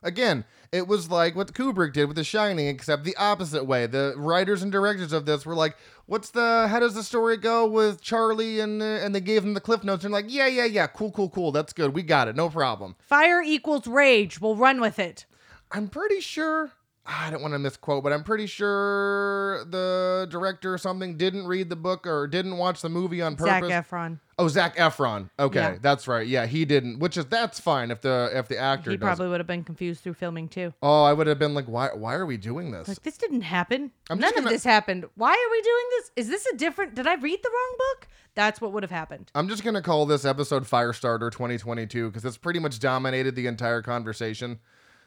Again, 0.06 0.45
it 0.72 0.88
was 0.88 1.10
like 1.10 1.36
what 1.36 1.53
Kubrick 1.53 1.93
did 1.93 2.06
with 2.06 2.16
The 2.16 2.24
Shining, 2.24 2.68
except 2.68 3.03
the 3.03 3.18
opposite 3.18 3.66
way. 3.66 3.88
The 3.88 4.14
writers 4.16 4.62
and 4.62 4.72
directors 4.72 5.12
of 5.12 5.26
this 5.26 5.45
were 5.45 5.56
like, 5.56 5.76
"What's 6.06 6.30
the? 6.30 6.68
How 6.70 6.80
does 6.80 6.93
the 6.93 7.03
story 7.03 7.38
go 7.38 7.66
with 7.66 8.01
Charlie?" 8.01 8.60
And 8.60 8.82
uh, 8.82 8.86
and 8.86 9.16
they 9.16 9.20
gave 9.20 9.43
him 9.43 9.56
the 9.56 9.62
cliff 9.62 9.84
notes 9.84 10.03
and 10.06 10.14
like, 10.14 10.26
"Yeah, 10.28 10.47
yeah, 10.47 10.66
yeah, 10.66 10.86
cool, 10.88 11.12
cool, 11.12 11.30
cool. 11.30 11.51
That's 11.51 11.74
good. 11.74 11.93
We 11.95 12.03
got 12.03 12.28
it. 12.28 12.36
No 12.36 12.49
problem." 12.49 12.95
fire 12.99 13.41
equals 13.41 13.88
rage? 13.88 14.39
We'll 14.39 14.56
run 14.56 14.80
with 14.80 14.99
it. 14.99 15.26
I'm 15.72 15.88
pretty 15.88 16.22
sure. 16.22 16.72
I 17.08 17.30
don't 17.30 17.41
want 17.41 17.53
to 17.53 17.60
misquote, 17.60 18.03
but 18.03 18.12
I'm 18.14 18.24
pretty 18.24 18.47
sure 18.47 19.64
the 19.66 20.28
director 20.30 20.74
or 20.74 20.78
something 20.78 21.18
didn't 21.18 21.45
read 21.45 21.70
the 21.70 21.76
book 21.76 22.08
or 22.08 22.28
didn't 22.28 22.58
watch 22.58 22.82
the 22.82 22.89
movie 22.89 23.22
on 23.22 23.36
purpose. 23.36 23.72
Efron. 23.72 24.20
oh, 24.39 24.47
Zac 24.47 24.76
Efron. 24.76 25.30
Okay, 25.38 25.60
Yeah. 25.60 25.78
that's 25.80 26.08
right. 26.08 26.26
Yeah, 26.26 26.47
he 26.47 26.66
didn't. 26.66 26.97
Which 26.99 27.16
is 27.16 27.26
that's 27.26 27.60
fine 27.60 27.91
if 27.91 28.01
the 28.01 28.32
if 28.34 28.47
the 28.47 28.58
actor 28.58 28.89
He 28.89 28.97
probably 28.97 29.28
would 29.28 29.39
have 29.39 29.45
been 29.47 29.64
confused 29.64 30.01
through 30.01 30.16
filming 30.16 30.47
too. 30.47 30.74
Oh, 30.82 31.03
I 31.03 31.14
would 31.14 31.28
have 31.28 31.38
been 31.38 31.53
like, 31.53 31.66
why? 31.66 31.89
Why 31.93 32.16
are 32.16 32.26
we 32.26 32.38
doing 32.38 32.72
this? 32.72 32.88
Like 32.88 33.03
this 33.03 33.18
didn't 33.18 33.41
happen. 33.41 33.91
I'm 34.10 34.18
None 34.20 34.30
of 34.30 34.36
gonna- 34.38 34.49
this 34.49 34.64
happened. 34.64 35.06
Why 35.16 35.30
are 35.32 35.51
we 35.51 35.62
doing 35.62 35.86
this? 35.91 36.12
Is 36.16 36.30
this 36.30 36.45
a 36.47 36.56
different? 36.58 36.95
Did 36.95 37.06
I 37.08 37.16
read 37.16 37.39
the 37.43 37.49
wrong 37.49 37.76
book? 37.78 38.08
That's 38.34 38.60
what 38.60 38.74
would 38.74 38.84
have 38.84 38.91
happened. 38.91 39.32
I'm 39.36 39.47
just 39.47 39.64
gonna 39.64 39.82
call 39.84 40.08
this 40.08 40.26
episode 40.26 40.64
Firestarter 40.66 41.32
2022 41.32 42.10
because 42.10 42.26
it's 42.26 42.38
pretty 42.38 42.60
much 42.60 42.80
dominated 42.80 43.36
the 43.36 43.45
entire 43.47 43.82
conversation. 43.84 44.60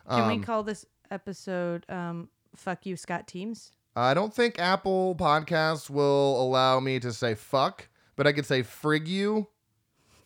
Can 0.08 0.22
Um, 0.22 0.28
we 0.28 0.38
call 0.42 0.62
this 0.62 0.86
episode 1.10 1.84
um, 1.88 2.28
"Fuck 2.54 2.86
You, 2.86 2.96
Scott 2.96 3.26
Teems"? 3.26 3.72
I 3.96 4.14
don't 4.14 4.32
think 4.32 4.58
Apple 4.58 5.16
Podcasts 5.16 5.90
will 5.90 6.40
allow 6.40 6.78
me 6.78 7.00
to 7.00 7.12
say 7.12 7.34
fuck, 7.34 7.88
but 8.16 8.26
I 8.26 8.32
could 8.32 8.46
say 8.46 8.62
frig 8.62 9.06
you, 9.06 9.48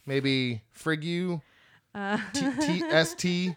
maybe 0.04 0.62
frig 0.76 1.02
you, 1.02 1.40
T 2.34 2.82
S 2.90 3.14
T, 3.14 3.56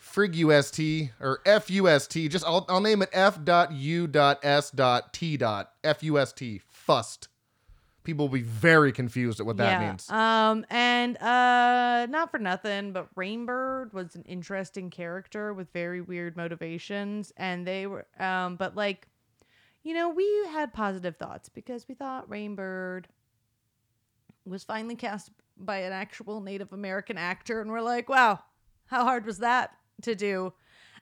frig 0.00 0.34
U 0.34 0.52
S 0.52 0.70
T 0.70 1.10
or 1.20 1.40
F 1.44 1.70
U 1.70 1.88
S 1.88 2.06
T. 2.06 2.28
Just 2.28 2.44
I'll 2.44 2.64
I'll 2.68 2.80
name 2.80 3.02
it 3.02 3.08
F 3.12 3.42
dot 3.44 3.72
U 3.72 4.06
dot 4.06 4.38
S 4.44 4.70
dot 4.70 5.12
T 5.12 5.36
dot 5.36 5.72
F 5.82 6.02
U 6.02 6.18
S 6.18 6.32
T. 6.32 6.60
Fust. 6.70 7.28
People 8.06 8.28
will 8.28 8.34
be 8.34 8.42
very 8.42 8.92
confused 8.92 9.40
at 9.40 9.46
what 9.46 9.56
that 9.56 9.80
yeah. 9.80 9.88
means. 9.88 10.08
Um, 10.08 10.64
and 10.70 11.20
uh, 11.20 12.06
not 12.08 12.30
for 12.30 12.38
nothing, 12.38 12.92
but 12.92 13.12
Rainbird 13.16 13.92
was 13.92 14.14
an 14.14 14.22
interesting 14.22 14.90
character 14.90 15.52
with 15.52 15.72
very 15.72 16.00
weird 16.00 16.36
motivations, 16.36 17.32
and 17.36 17.66
they 17.66 17.88
were, 17.88 18.06
um, 18.20 18.54
but 18.54 18.76
like, 18.76 19.08
you 19.82 19.92
know, 19.92 20.08
we 20.08 20.24
had 20.52 20.72
positive 20.72 21.16
thoughts 21.16 21.48
because 21.48 21.88
we 21.88 21.96
thought 21.96 22.30
Rainbird 22.30 23.06
was 24.44 24.62
finally 24.62 24.94
cast 24.94 25.32
by 25.56 25.78
an 25.78 25.92
actual 25.92 26.40
Native 26.40 26.72
American 26.72 27.18
actor, 27.18 27.60
and 27.60 27.72
we're 27.72 27.80
like, 27.80 28.08
wow, 28.08 28.38
how 28.84 29.02
hard 29.02 29.26
was 29.26 29.38
that 29.38 29.72
to 30.02 30.14
do? 30.14 30.52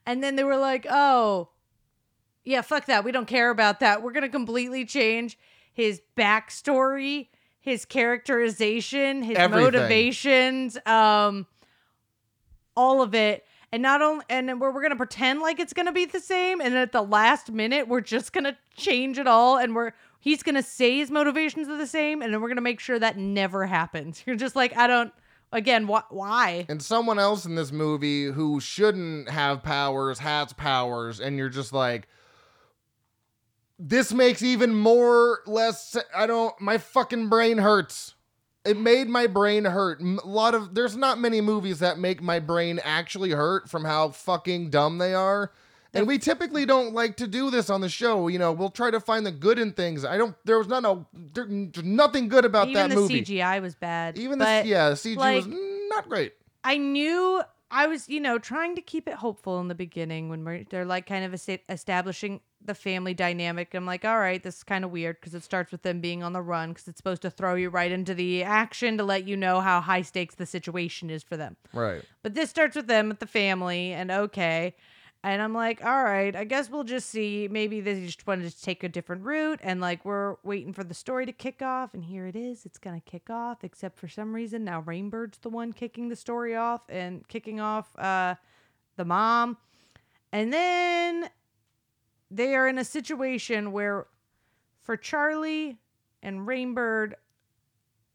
And 0.06 0.24
then 0.24 0.36
they 0.36 0.44
were 0.44 0.56
like, 0.56 0.86
oh, 0.88 1.50
yeah, 2.46 2.62
fuck 2.62 2.86
that. 2.86 3.04
We 3.04 3.12
don't 3.12 3.28
care 3.28 3.50
about 3.50 3.80
that. 3.80 4.02
We're 4.02 4.12
gonna 4.12 4.30
completely 4.30 4.86
change 4.86 5.36
his 5.74 6.00
backstory, 6.16 7.28
his 7.60 7.84
characterization, 7.84 9.22
his 9.22 9.36
Everything. 9.36 9.64
motivations, 9.64 10.78
um, 10.86 11.46
all 12.76 13.02
of 13.02 13.14
it. 13.14 13.44
And 13.72 13.82
not 13.82 14.02
only, 14.02 14.24
and 14.30 14.60
we're, 14.60 14.70
we're 14.72 14.82
gonna 14.82 14.94
pretend 14.96 15.40
like 15.40 15.58
it's 15.58 15.72
gonna 15.72 15.92
be 15.92 16.04
the 16.04 16.20
same, 16.20 16.60
and 16.60 16.74
at 16.76 16.92
the 16.92 17.02
last 17.02 17.50
minute, 17.50 17.88
we're 17.88 18.00
just 18.00 18.32
gonna 18.32 18.56
change 18.76 19.18
it 19.18 19.26
all, 19.26 19.58
and 19.58 19.74
we're 19.74 19.90
he's 20.20 20.44
gonna 20.44 20.62
say 20.62 20.98
his 20.98 21.10
motivations 21.10 21.68
are 21.68 21.76
the 21.76 21.86
same, 21.86 22.22
and 22.22 22.32
then 22.32 22.40
we're 22.40 22.48
gonna 22.48 22.60
make 22.60 22.78
sure 22.78 22.98
that 23.00 23.18
never 23.18 23.66
happens. 23.66 24.22
You're 24.26 24.36
just 24.36 24.54
like, 24.56 24.76
I 24.76 24.86
don't. 24.86 25.12
Again, 25.52 25.86
wh- 25.86 26.10
why? 26.10 26.66
and 26.68 26.82
someone 26.82 27.20
else 27.20 27.44
in 27.46 27.54
this 27.54 27.70
movie 27.70 28.24
who 28.24 28.58
shouldn't 28.58 29.28
have 29.28 29.62
powers 29.62 30.18
has 30.18 30.52
powers 30.52 31.20
and 31.20 31.36
you're 31.36 31.48
just 31.48 31.72
like 31.72 32.08
this 33.86 34.12
makes 34.14 34.42
even 34.42 34.74
more 34.74 35.40
less 35.46 35.96
i 36.16 36.26
don't 36.26 36.58
my 36.60 36.78
fucking 36.78 37.28
brain 37.28 37.58
hurts 37.58 38.14
it 38.64 38.78
made 38.78 39.08
my 39.08 39.26
brain 39.26 39.66
hurt 39.66 40.00
A 40.00 40.26
lot 40.26 40.54
of 40.54 40.74
there's 40.74 40.96
not 40.96 41.20
many 41.20 41.42
movies 41.42 41.80
that 41.80 41.98
make 41.98 42.22
my 42.22 42.38
brain 42.38 42.80
actually 42.82 43.30
hurt 43.30 43.68
from 43.68 43.84
how 43.84 44.08
fucking 44.08 44.70
dumb 44.70 44.96
they 44.98 45.12
are 45.12 45.52
and 45.92 46.08
we 46.08 46.18
typically 46.18 46.66
don't 46.66 46.92
like 46.92 47.16
to 47.18 47.28
do 47.28 47.50
this 47.50 47.68
on 47.68 47.82
the 47.82 47.88
show 47.90 48.28
you 48.28 48.38
know 48.38 48.52
we'll 48.52 48.70
try 48.70 48.90
to 48.90 49.00
find 49.00 49.26
the 49.26 49.32
good 49.32 49.58
in 49.58 49.70
things 49.72 50.04
i 50.04 50.16
don't 50.16 50.34
there 50.44 50.56
was 50.56 50.66
not 50.66 50.84
a 50.86 51.04
there's 51.34 51.84
nothing 51.84 52.28
good 52.28 52.46
about 52.46 52.68
Even 52.68 52.88
that 52.88 52.94
movie. 52.96 53.14
Even 53.16 53.24
the 53.24 53.40
CGI 53.40 53.60
was 53.60 53.74
bad. 53.74 54.18
even 54.18 54.38
the 54.38 54.62
yeah 54.64 54.88
the 54.88 54.96
cg 54.96 55.16
was 55.36 55.46
not 55.90 56.08
great 56.08 56.32
I 56.66 56.78
knew 56.78 57.42
I 57.70 57.88
was, 57.88 58.08
you 58.08 58.20
know, 58.20 58.38
trying 58.38 58.76
to 58.76 58.80
keep 58.80 59.08
it 59.08 59.14
hopeful 59.14 59.60
in 59.60 59.68
the 59.68 59.74
beginning 59.74 60.28
when 60.28 60.44
we're, 60.44 60.64
they're 60.70 60.84
like 60.84 61.06
kind 61.06 61.24
of 61.24 61.34
establishing 61.68 62.40
the 62.64 62.74
family 62.74 63.14
dynamic. 63.14 63.74
I'm 63.74 63.86
like, 63.86 64.04
all 64.04 64.18
right, 64.18 64.42
this 64.42 64.56
is 64.58 64.62
kind 64.62 64.84
of 64.84 64.90
weird 64.90 65.20
because 65.20 65.34
it 65.34 65.44
starts 65.44 65.70
with 65.70 65.82
them 65.82 66.00
being 66.00 66.22
on 66.22 66.32
the 66.32 66.42
run 66.42 66.70
because 66.70 66.88
it's 66.88 66.96
supposed 66.96 67.22
to 67.22 67.30
throw 67.30 67.54
you 67.54 67.68
right 67.68 67.92
into 67.92 68.14
the 68.14 68.42
action 68.42 68.96
to 68.98 69.04
let 69.04 69.26
you 69.26 69.36
know 69.36 69.60
how 69.60 69.80
high 69.80 70.02
stakes 70.02 70.34
the 70.34 70.46
situation 70.46 71.10
is 71.10 71.22
for 71.22 71.36
them. 71.36 71.56
Right. 71.72 72.02
But 72.22 72.34
this 72.34 72.50
starts 72.50 72.76
with 72.76 72.86
them 72.86 73.08
with 73.08 73.18
the 73.18 73.26
family, 73.26 73.92
and 73.92 74.10
okay. 74.10 74.74
And 75.22 75.40
I'm 75.40 75.54
like, 75.54 75.82
all 75.82 76.04
right, 76.04 76.36
I 76.36 76.44
guess 76.44 76.68
we'll 76.68 76.84
just 76.84 77.08
see. 77.08 77.48
Maybe 77.50 77.80
they 77.80 78.04
just 78.04 78.26
wanted 78.26 78.52
to 78.52 78.62
take 78.62 78.84
a 78.84 78.90
different 78.90 79.22
route, 79.24 79.58
and 79.62 79.80
like 79.80 80.04
we're 80.04 80.36
waiting 80.42 80.74
for 80.74 80.84
the 80.84 80.92
story 80.92 81.24
to 81.24 81.32
kick 81.32 81.62
off, 81.62 81.94
and 81.94 82.04
here 82.04 82.26
it 82.26 82.36
is. 82.36 82.66
It's 82.66 82.76
gonna 82.76 83.00
kick 83.00 83.30
off, 83.30 83.64
except 83.64 83.98
for 83.98 84.06
some 84.06 84.34
reason 84.34 84.64
now 84.64 84.82
Rainbird's 84.82 85.38
the 85.38 85.48
one 85.48 85.72
kicking 85.72 86.10
the 86.10 86.16
story 86.16 86.54
off 86.54 86.82
and 86.90 87.26
kicking 87.26 87.58
off 87.58 87.98
uh, 87.98 88.34
the 88.96 89.06
mom, 89.06 89.56
and 90.30 90.52
then 90.52 91.30
they 92.30 92.54
are 92.54 92.66
in 92.68 92.78
a 92.78 92.84
situation 92.84 93.72
where, 93.72 94.06
for 94.82 94.96
Charlie 94.96 95.78
and 96.22 96.46
Rainbird, 96.46 97.14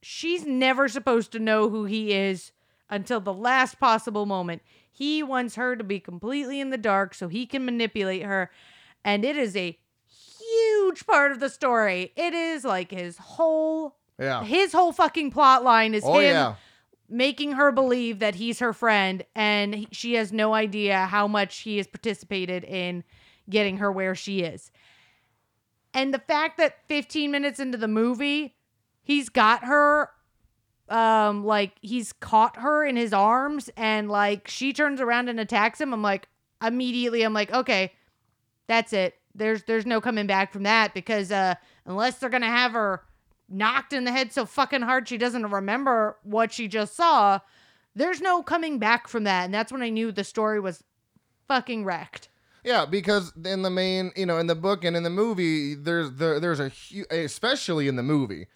she's 0.01 0.45
never 0.45 0.87
supposed 0.87 1.31
to 1.33 1.39
know 1.39 1.69
who 1.69 1.85
he 1.85 2.13
is 2.13 2.51
until 2.89 3.19
the 3.19 3.33
last 3.33 3.79
possible 3.79 4.25
moment. 4.25 4.61
He 4.91 5.21
wants 5.23 5.55
her 5.55 5.75
to 5.75 5.83
be 5.83 5.99
completely 5.99 6.59
in 6.59 6.69
the 6.69 6.77
dark 6.77 7.13
so 7.13 7.27
he 7.27 7.45
can 7.45 7.65
manipulate 7.65 8.23
her. 8.23 8.49
And 9.05 9.23
it 9.23 9.37
is 9.37 9.55
a 9.55 9.77
huge 10.07 11.05
part 11.05 11.31
of 11.31 11.39
the 11.39 11.49
story. 11.49 12.11
It 12.15 12.33
is 12.33 12.65
like 12.65 12.91
his 12.91 13.17
whole 13.17 13.95
Yeah. 14.19 14.43
his 14.43 14.73
whole 14.73 14.91
fucking 14.91 15.31
plot 15.31 15.63
line 15.63 15.93
is 15.93 16.03
Oh 16.05 16.13
him 16.15 16.23
yeah. 16.33 16.55
making 17.07 17.53
her 17.53 17.71
believe 17.71 18.19
that 18.19 18.35
he's 18.35 18.59
her 18.59 18.73
friend 18.73 19.23
and 19.35 19.73
he- 19.73 19.87
she 19.91 20.13
has 20.15 20.33
no 20.33 20.53
idea 20.53 21.05
how 21.05 21.27
much 21.27 21.59
he 21.59 21.77
has 21.77 21.87
participated 21.87 22.63
in 22.65 23.03
getting 23.49 23.77
her 23.77 23.91
where 23.91 24.15
she 24.15 24.41
is. 24.41 24.71
And 25.93 26.13
the 26.13 26.19
fact 26.19 26.57
that 26.57 26.87
15 26.87 27.31
minutes 27.31 27.59
into 27.59 27.77
the 27.77 27.87
movie, 27.87 28.55
he's 29.01 29.29
got 29.29 29.65
her 29.65 30.09
um 30.89 31.45
like 31.45 31.73
he's 31.81 32.13
caught 32.13 32.57
her 32.57 32.83
in 32.83 32.95
his 32.95 33.13
arms 33.13 33.69
and 33.77 34.09
like 34.09 34.47
she 34.47 34.73
turns 34.73 34.99
around 34.99 35.29
and 35.29 35.39
attacks 35.39 35.79
him. 35.79 35.93
I'm 35.93 36.01
like 36.01 36.27
immediately 36.63 37.21
I'm 37.21 37.33
like, 37.33 37.51
"Okay, 37.53 37.93
that's 38.67 38.93
it. 38.93 39.15
There's 39.35 39.63
there's 39.63 39.85
no 39.85 40.01
coming 40.01 40.27
back 40.27 40.51
from 40.51 40.63
that 40.63 40.93
because 40.93 41.31
uh 41.31 41.55
unless 41.85 42.17
they're 42.19 42.29
going 42.29 42.41
to 42.41 42.47
have 42.47 42.73
her 42.73 43.03
knocked 43.49 43.93
in 43.93 44.03
the 44.03 44.11
head 44.11 44.31
so 44.31 44.45
fucking 44.45 44.83
hard 44.83 45.07
she 45.07 45.17
doesn't 45.17 45.49
remember 45.49 46.17
what 46.23 46.51
she 46.53 46.67
just 46.67 46.95
saw, 46.95 47.39
there's 47.95 48.21
no 48.21 48.43
coming 48.43 48.77
back 48.77 49.07
from 49.07 49.23
that. 49.23 49.45
And 49.45 49.53
that's 49.53 49.71
when 49.71 49.81
I 49.81 49.89
knew 49.89 50.11
the 50.11 50.23
story 50.23 50.59
was 50.59 50.83
fucking 51.47 51.83
wrecked. 51.83 52.29
Yeah, 52.63 52.85
because 52.85 53.31
in 53.45 53.61
the 53.61 53.69
main, 53.69 54.11
you 54.15 54.25
know, 54.25 54.37
in 54.37 54.47
the 54.47 54.55
book 54.55 54.83
and 54.83 54.95
in 54.97 55.03
the 55.03 55.09
movie, 55.09 55.75
there's 55.75 56.11
there, 56.11 56.39
there's 56.39 56.59
a 56.59 56.69
huge, 56.69 57.07
especially 57.11 57.87
in 57.87 57.95
the 57.95 58.03
movie. 58.03 58.47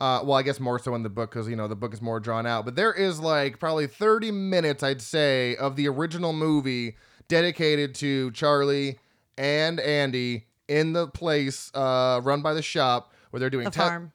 Uh, 0.00 0.20
well, 0.24 0.38
I 0.38 0.42
guess 0.42 0.58
more 0.58 0.78
so 0.78 0.94
in 0.94 1.02
the 1.02 1.10
book 1.10 1.30
because 1.30 1.46
you 1.48 1.56
know 1.56 1.68
the 1.68 1.76
book 1.76 1.92
is 1.92 2.00
more 2.00 2.20
drawn 2.20 2.46
out. 2.46 2.64
But 2.64 2.74
there 2.76 2.92
is 2.92 3.20
like 3.20 3.58
probably 3.58 3.86
30 3.86 4.30
minutes, 4.30 4.82
I'd 4.82 5.02
say, 5.02 5.56
of 5.56 5.76
the 5.76 5.88
original 5.88 6.32
movie 6.32 6.96
dedicated 7.28 7.94
to 7.96 8.30
Charlie 8.32 8.98
and 9.36 9.78
Andy 9.78 10.46
in 10.68 10.92
the 10.94 11.06
place 11.08 11.70
uh, 11.74 12.20
run 12.24 12.40
by 12.42 12.54
the 12.54 12.62
shop 12.62 13.12
where 13.30 13.40
they're 13.40 13.50
doing 13.50 13.64
The 13.66 13.70
te- 13.72 13.78
farm. 13.80 14.12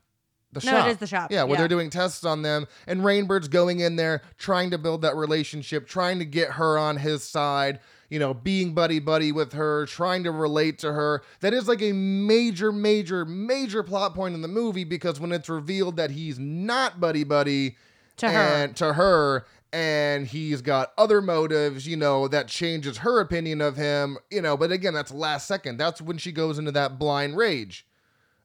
the 0.54 0.66
No, 0.66 0.72
shop. 0.72 0.88
it 0.88 0.91
is 0.91 0.98
the 0.98 1.08
shop, 1.08 1.32
Yeah, 1.32 1.43
where 1.43 1.54
yeah. 1.54 1.60
they're 1.60 1.68
doing 1.68 1.89
tests 1.89 2.26
on 2.26 2.41
them, 2.41 2.66
and 2.88 3.02
Rainbird's 3.02 3.48
going 3.48 3.80
in 3.80 3.96
there 3.96 4.22
trying 4.38 4.72
to 4.72 4.78
build 4.78 5.04
that 5.04 5.16
relationship, 5.16 5.88
trying 5.88 6.18
to 6.20 6.26
get 6.26 6.52
her 6.52 6.78
on 6.80 6.98
his 6.98 7.24
side. 7.24 7.80
You 8.16 8.20
know, 8.20 8.34
being 8.34 8.74
buddy 8.74 8.99
buddy 8.99 9.34
with 9.34 9.51
her, 9.51 9.86
trying 9.88 10.24
to 10.24 10.32
relate 10.32 10.80
to 10.80 10.93
her. 10.93 11.22
That 11.41 11.53
is 11.53 11.68
like 11.68 11.82
a 11.82 11.91
major, 11.91 12.72
major, 12.72 13.26
major 13.26 13.84
plot 13.84 14.16
point 14.16 14.36
in 14.36 14.41
the 14.41 14.47
movie 14.47 14.86
because 14.86 15.20
when 15.20 15.34
it's 15.34 15.49
revealed 15.49 15.97
that 15.97 16.11
he's 16.11 16.39
not 16.39 17.01
buddy 17.01 17.26
buddy 17.26 17.76
To 18.16 18.30
her. 18.30 18.68
to 18.70 18.93
her, 18.93 19.45
and 19.74 20.28
he's 20.28 20.61
got 20.61 20.93
other 20.97 21.22
motives, 21.22 21.86
you 21.86 21.97
know, 21.97 22.30
that 22.30 22.47
changes 22.47 22.99
her 22.99 23.20
opinion 23.20 23.59
of 23.59 23.76
him. 23.76 24.18
You 24.32 24.41
know, 24.41 24.55
but 24.55 24.72
again, 24.72 24.93
that's 24.93 25.11
last 25.11 25.45
second. 25.45 25.76
That's 25.76 26.01
when 26.01 26.18
she 26.18 26.32
goes 26.32 26.57
into 26.57 26.72
that 26.72 26.97
blind 26.97 27.36
rage 27.36 27.86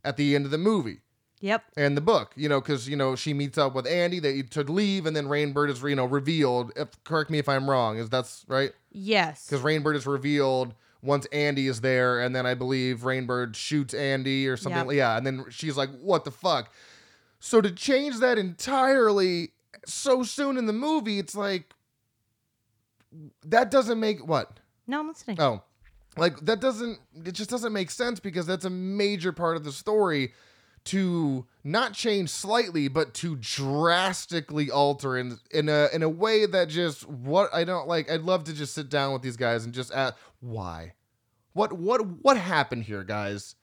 at 0.04 0.16
the 0.16 0.34
end 0.34 0.46
of 0.46 0.50
the 0.50 0.58
movie 0.58 1.02
Yep. 1.42 1.64
and 1.76 1.96
the 1.96 2.02
book, 2.02 2.32
you 2.36 2.48
know, 2.48 2.60
because 2.60 2.88
you 2.88 2.96
know 2.96 3.16
she 3.16 3.32
meets 3.32 3.56
up 3.56 3.74
with 3.74 3.86
Andy, 3.86 4.18
they 4.18 4.42
to 4.42 4.62
leave, 4.62 5.06
and 5.06 5.16
then 5.16 5.26
Rainbird 5.26 5.70
is 5.70 5.82
you 5.82 5.94
know 5.94 6.04
revealed. 6.04 6.72
If 6.76 7.02
correct 7.04 7.30
me 7.30 7.38
if 7.38 7.48
I'm 7.48 7.68
wrong, 7.68 7.96
is 7.98 8.10
that's 8.10 8.44
right? 8.46 8.72
Yes. 8.92 9.46
Because 9.46 9.64
Rainbird 9.64 9.96
is 9.96 10.06
revealed 10.06 10.74
once 11.02 11.26
Andy 11.32 11.66
is 11.66 11.80
there, 11.80 12.20
and 12.20 12.36
then 12.36 12.44
I 12.44 12.52
believe 12.54 13.00
Rainbird 13.00 13.54
shoots 13.54 13.94
Andy 13.94 14.46
or 14.46 14.56
something. 14.58 14.88
Yep. 14.88 14.96
Yeah, 14.96 15.16
and 15.16 15.26
then 15.26 15.46
she's 15.48 15.76
like, 15.76 15.90
"What 16.00 16.24
the 16.24 16.30
fuck?" 16.30 16.70
So 17.38 17.62
to 17.62 17.70
change 17.70 18.18
that 18.18 18.36
entirely 18.36 19.52
so 19.86 20.22
soon 20.22 20.58
in 20.58 20.66
the 20.66 20.74
movie, 20.74 21.18
it's 21.18 21.34
like 21.34 21.72
that 23.46 23.70
doesn't 23.70 23.98
make 23.98 24.26
what 24.26 24.60
No, 24.86 25.00
I'm 25.00 25.08
listening. 25.08 25.40
Oh, 25.40 25.62
like 26.16 26.38
that 26.40 26.60
doesn't 26.60 26.98
it 27.24 27.32
just 27.32 27.50
doesn't 27.50 27.72
make 27.72 27.90
sense 27.90 28.20
because 28.20 28.46
that's 28.46 28.64
a 28.64 28.70
major 28.70 29.32
part 29.32 29.56
of 29.56 29.64
the 29.64 29.72
story 29.72 30.32
to 30.84 31.46
not 31.62 31.92
change 31.92 32.30
slightly 32.30 32.88
but 32.88 33.12
to 33.14 33.36
drastically 33.36 34.70
alter 34.70 35.16
in 35.16 35.38
in 35.50 35.68
a 35.68 35.88
in 35.92 36.02
a 36.02 36.08
way 36.08 36.46
that 36.46 36.68
just 36.68 37.08
what 37.08 37.52
I 37.54 37.64
don't 37.64 37.86
like 37.86 38.10
I'd 38.10 38.22
love 38.22 38.44
to 38.44 38.54
just 38.54 38.74
sit 38.74 38.88
down 38.88 39.12
with 39.12 39.22
these 39.22 39.36
guys 39.36 39.64
and 39.64 39.74
just 39.74 39.92
ask 39.92 40.14
why 40.40 40.94
what 41.52 41.72
what 41.72 42.00
what 42.22 42.36
happened 42.36 42.84
here 42.84 43.04
guys 43.04 43.56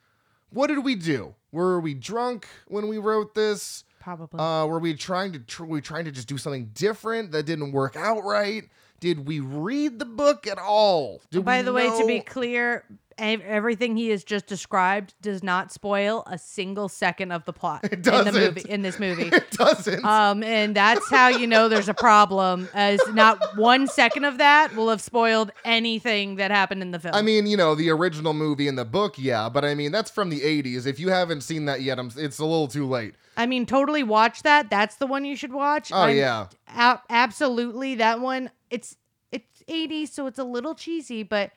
what 0.51 0.68
did 0.68 0.84
we 0.84 0.95
do 0.95 1.36
were 1.51 1.80
we 1.80 1.93
drunk 1.93 2.47
when 2.68 2.88
we 2.88 2.97
wrote 2.97 3.34
this 3.34 3.84
Probably. 3.99 4.39
uh, 4.39 4.65
were 4.65 4.80
we 4.80 4.93
trying 4.93 5.34
to 5.34 5.39
tr- 5.39 5.63
were 5.63 5.76
we 5.76 5.82
trying 5.82 6.05
to 6.05 6.11
just 6.11 6.30
do 6.30 6.38
something 6.38 6.70
different 6.74 7.32
that 7.34 7.45
didn't 7.45 7.74
work 7.74 7.97
out 7.97 8.24
right? 8.24 8.63
Did 9.01 9.28
we 9.28 9.41
read 9.41 9.99
the 9.99 10.05
book 10.05 10.47
at 10.47 10.57
all? 10.57 11.22
Did 11.30 11.43
By 11.43 11.61
the 11.61 11.74
way, 11.74 11.88
to 11.88 12.07
be 12.07 12.22
clear, 12.22 12.86
everything 13.18 13.97
he 13.97 14.09
has 14.09 14.24
just 14.24 14.45
described 14.47 15.13
does 15.22 15.43
not 15.43 15.72
spoil 15.72 16.24
a 16.28 16.38
single 16.38 16.88
second 16.89 17.32
of 17.32 17.45
the 17.45 17.53
plot 17.53 17.84
in 17.91 18.01
the 18.01 18.32
movie. 18.32 18.61
In 18.70 18.82
this 18.82 18.99
movie, 18.99 19.24
it 19.34 19.51
doesn't. 19.51 20.05
um, 20.05 20.43
and 20.43 20.76
that's 20.76 21.09
how 21.09 21.28
you 21.30 21.47
know 21.47 21.68
there's 21.70 21.89
a 21.89 21.93
problem, 21.93 22.68
as 22.74 22.99
not 23.13 23.39
one 23.57 23.88
second 23.88 24.24
of 24.26 24.38
that 24.38 24.76
will 24.76 24.89
have 24.89 25.01
spoiled 25.01 25.51
anything 25.65 26.36
that 26.36 26.51
happened 26.51 26.82
in 26.82 26.91
the 26.91 26.99
film. 26.99 27.15
I 27.15 27.22
mean, 27.22 27.47
you 27.47 27.57
know, 27.57 27.76
the 27.76 27.89
original 27.89 28.34
movie 28.34 28.68
in 28.68 28.76
the 28.76 28.86
book, 28.86 29.15
yeah, 29.18 29.49
but 29.49 29.65
I 29.65 29.74
mean, 29.76 29.91
that's 29.91 30.11
from 30.11 30.30
the 30.30 30.41
80s. 30.41 30.86
If 30.86 30.99
you 30.99 31.09
haven't 31.09 31.41
seen 31.41 31.65
that 31.65 31.82
yet, 31.82 31.99
I'm, 31.99 32.11
it's 32.18 32.39
a 32.39 32.45
little 32.45 32.68
too 32.68 32.86
late. 32.88 33.15
I 33.36 33.45
mean, 33.45 33.65
totally 33.65 34.03
watch 34.03 34.43
that. 34.43 34.70
That's 34.70 34.95
the 34.95 35.05
one 35.07 35.24
you 35.26 35.36
should 35.36 35.53
watch. 35.53 35.91
Oh, 35.91 35.97
I'm- 35.97 36.15
yeah. 36.18 36.47
a- 36.76 37.01
absolutely. 37.09 37.95
That 37.95 38.20
one. 38.20 38.49
It's 38.70 38.95
it's 39.32 39.63
80s, 39.68 40.09
so 40.09 40.26
it's 40.28 40.39
a 40.39 40.43
little 40.43 40.74
cheesy, 40.74 41.22
but 41.24 41.51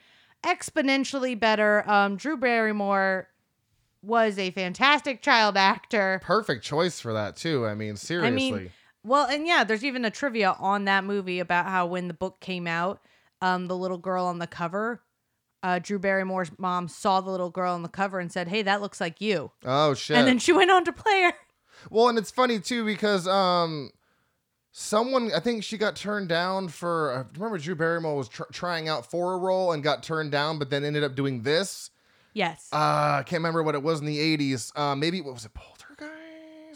exponentially 0.44 1.38
better. 1.38 1.88
Um, 1.88 2.16
Drew 2.16 2.36
Barrymore 2.36 3.28
was 4.02 4.38
a 4.38 4.50
fantastic 4.50 5.22
child 5.22 5.56
actor. 5.56 6.20
Perfect 6.22 6.64
choice 6.64 7.00
for 7.00 7.12
that, 7.12 7.36
too. 7.36 7.66
I 7.66 7.74
mean, 7.74 7.96
seriously. 7.96 8.28
I 8.28 8.30
mean, 8.30 8.70
well, 9.04 9.26
and 9.26 9.46
yeah, 9.46 9.64
there's 9.64 9.84
even 9.84 10.04
a 10.04 10.10
trivia 10.10 10.56
on 10.58 10.84
that 10.84 11.04
movie 11.04 11.40
about 11.40 11.66
how 11.66 11.86
when 11.86 12.08
the 12.08 12.14
book 12.14 12.40
came 12.40 12.66
out, 12.66 13.00
um, 13.40 13.66
the 13.66 13.76
little 13.76 13.98
girl 13.98 14.26
on 14.26 14.38
the 14.38 14.46
cover, 14.46 15.02
uh, 15.62 15.78
Drew 15.78 15.98
Barrymore's 15.98 16.50
mom 16.58 16.88
saw 16.88 17.20
the 17.20 17.30
little 17.30 17.50
girl 17.50 17.74
on 17.74 17.82
the 17.82 17.88
cover 17.88 18.18
and 18.18 18.32
said, 18.32 18.48
"Hey, 18.48 18.62
that 18.62 18.80
looks 18.80 19.00
like 19.00 19.20
you," 19.20 19.52
oh, 19.64 19.94
shit. 19.94 20.16
and 20.16 20.26
then 20.26 20.38
she 20.38 20.52
went 20.52 20.70
on 20.70 20.84
to 20.84 20.92
play 20.92 21.22
her. 21.22 21.34
Well, 21.90 22.08
and 22.08 22.18
it's 22.18 22.30
funny 22.30 22.60
too 22.60 22.84
because 22.84 23.26
um, 23.26 23.90
someone 24.72 25.30
I 25.34 25.40
think 25.40 25.64
she 25.64 25.76
got 25.78 25.96
turned 25.96 26.28
down 26.28 26.68
for. 26.68 27.12
uh, 27.12 27.24
Remember, 27.34 27.58
Drew 27.58 27.74
Barrymore 27.74 28.16
was 28.16 28.28
tr- 28.28 28.42
trying 28.52 28.88
out 28.88 29.10
for 29.10 29.34
a 29.34 29.38
role 29.38 29.72
and 29.72 29.82
got 29.82 30.02
turned 30.02 30.30
down, 30.30 30.58
but 30.58 30.70
then 30.70 30.84
ended 30.84 31.04
up 31.04 31.14
doing 31.14 31.42
this. 31.42 31.90
Yes. 32.32 32.68
Uh, 32.72 32.76
I 32.76 33.22
can't 33.26 33.40
remember 33.40 33.62
what 33.62 33.74
it 33.74 33.82
was 33.82 34.00
in 34.00 34.06
the 34.06 34.18
'80s. 34.18 34.72
Uh, 34.78 34.94
maybe 34.94 35.20
what 35.20 35.34
was 35.34 35.44
it? 35.44 35.52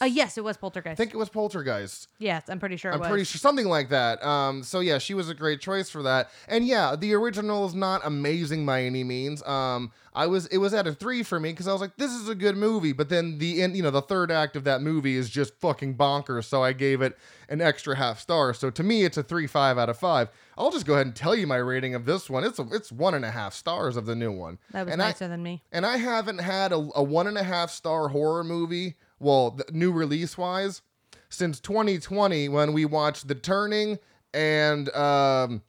Uh, 0.04 0.06
yes, 0.06 0.36
it 0.36 0.44
was 0.44 0.58
Poltergeist. 0.58 0.92
I 0.92 0.94
think 0.96 1.14
it 1.14 1.16
was 1.16 1.30
Poltergeist. 1.30 2.08
yes, 2.18 2.44
I'm 2.50 2.60
pretty 2.60 2.76
sure 2.76 2.90
it 2.90 2.94
I'm 2.94 3.00
was. 3.00 3.08
pretty 3.08 3.24
sure 3.24 3.38
something 3.38 3.66
like 3.68 3.88
that. 3.88 4.22
Um, 4.22 4.62
so 4.62 4.80
yeah, 4.80 4.98
she 4.98 5.14
was 5.14 5.30
a 5.30 5.34
great 5.34 5.60
choice 5.60 5.88
for 5.88 6.02
that. 6.02 6.28
And 6.46 6.66
yeah, 6.66 6.94
the 6.94 7.14
original 7.14 7.64
is 7.64 7.74
not 7.74 8.02
amazing 8.04 8.66
by 8.66 8.82
any 8.82 9.02
means. 9.02 9.42
Um, 9.44 9.92
I 10.16 10.26
was 10.26 10.46
it 10.46 10.58
was 10.58 10.74
at 10.74 10.86
a 10.86 10.92
three 10.92 11.22
for 11.22 11.40
me 11.40 11.50
because 11.50 11.66
I 11.66 11.72
was 11.72 11.80
like, 11.80 11.96
this 11.96 12.12
is 12.12 12.28
a 12.28 12.34
good 12.34 12.56
movie. 12.56 12.92
But 12.92 13.08
then 13.08 13.38
the 13.38 13.62
end, 13.62 13.76
you 13.76 13.82
know, 13.82 13.90
the 13.90 14.02
third 14.02 14.30
act 14.30 14.56
of 14.56 14.64
that 14.64 14.82
movie 14.82 15.16
is 15.16 15.30
just 15.30 15.58
fucking 15.60 15.96
bonkers. 15.96 16.44
So 16.44 16.62
I 16.62 16.72
gave 16.72 17.00
it 17.00 17.16
an 17.48 17.60
extra 17.60 17.96
half 17.96 18.20
star. 18.20 18.52
So 18.54 18.70
to 18.70 18.82
me, 18.82 19.04
it's 19.04 19.16
a 19.16 19.22
three 19.22 19.46
five 19.46 19.78
out 19.78 19.88
of 19.88 19.98
five. 19.98 20.28
I'll 20.56 20.70
just 20.70 20.86
go 20.86 20.94
ahead 20.94 21.06
and 21.06 21.16
tell 21.16 21.34
you 21.34 21.46
my 21.46 21.56
rating 21.56 21.94
of 21.94 22.04
this 22.04 22.30
one. 22.30 22.44
It's 22.44 22.58
a, 22.58 22.66
it's 22.72 22.92
one 22.92 23.14
and 23.14 23.24
a 23.24 23.30
half 23.30 23.54
stars 23.54 23.96
of 23.96 24.06
the 24.06 24.14
new 24.14 24.30
one. 24.30 24.58
That 24.70 24.84
was 24.84 24.92
and 24.92 25.02
I, 25.02 25.06
nicer 25.06 25.26
than 25.28 25.42
me. 25.42 25.62
and 25.72 25.84
I 25.84 25.96
haven't 25.96 26.38
had 26.38 26.72
a, 26.72 26.76
a 26.94 27.02
one 27.02 27.26
and 27.26 27.36
a 27.38 27.42
half 27.42 27.70
star 27.70 28.08
horror 28.08 28.44
movie, 28.44 28.94
well, 29.18 29.58
new 29.72 29.92
release 29.92 30.36
wise, 30.36 30.82
since 31.28 31.60
2020 31.60 32.48
when 32.48 32.72
we 32.72 32.84
watched 32.84 33.28
The 33.28 33.34
Turning 33.34 33.98
and 34.32 34.94
um, 34.94 35.62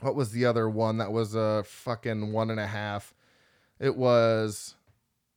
what 0.00 0.14
was 0.14 0.32
the 0.32 0.46
other 0.46 0.68
one 0.68 0.98
that 0.98 1.12
was 1.12 1.34
a 1.34 1.62
fucking 1.64 2.32
one 2.32 2.50
and 2.50 2.60
a 2.60 2.66
half? 2.66 3.14
It 3.78 3.96
was, 3.96 4.74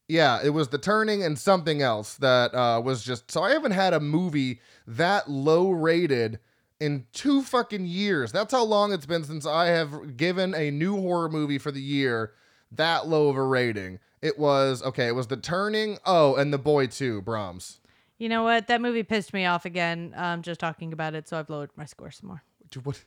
yeah, 0.07 0.39
it 0.43 0.49
was 0.49 0.69
The 0.69 0.77
Turning 0.77 1.23
and 1.23 1.37
something 1.37 1.81
else 1.81 2.15
that 2.15 2.53
uh, 2.53 2.81
was 2.83 3.03
just. 3.03 3.31
So 3.31 3.41
I 3.41 3.51
haven't 3.51 3.71
had 3.71 3.93
a 3.93 3.99
movie 3.99 4.59
that 4.87 5.29
low 5.29 5.71
rated 5.71 6.39
in 6.79 7.05
two 7.13 7.41
fucking 7.41 7.85
years. 7.85 8.31
That's 8.31 8.51
how 8.51 8.63
long 8.63 8.91
it's 8.91 9.05
been 9.05 9.23
since 9.23 9.45
I 9.45 9.67
have 9.67 10.17
given 10.17 10.53
a 10.53 10.71
new 10.71 10.99
horror 10.99 11.29
movie 11.29 11.57
for 11.57 11.71
the 11.71 11.81
year 11.81 12.33
that 12.75 13.07
low 13.07 13.29
of 13.29 13.35
a 13.35 13.43
rating. 13.43 13.99
It 14.23 14.39
was 14.39 14.81
okay. 14.83 15.07
It 15.07 15.15
was 15.15 15.27
The 15.27 15.35
Turning. 15.35 15.97
Oh, 16.05 16.35
and 16.35 16.53
The 16.53 16.57
Boy 16.57 16.87
too. 16.87 17.21
Brahms. 17.21 17.81
You 18.17 18.29
know 18.29 18.43
what? 18.43 18.67
That 18.67 18.79
movie 18.79 19.03
pissed 19.03 19.33
me 19.33 19.45
off 19.45 19.65
again. 19.65 20.13
Um, 20.15 20.41
just 20.43 20.61
talking 20.61 20.93
about 20.93 21.13
it, 21.13 21.27
so 21.27 21.37
I've 21.37 21.49
lowered 21.49 21.71
my 21.75 21.83
score 21.83 22.09
some 22.09 22.29
more. 22.29 22.41
Dude, 22.69 22.85
What? 22.85 23.03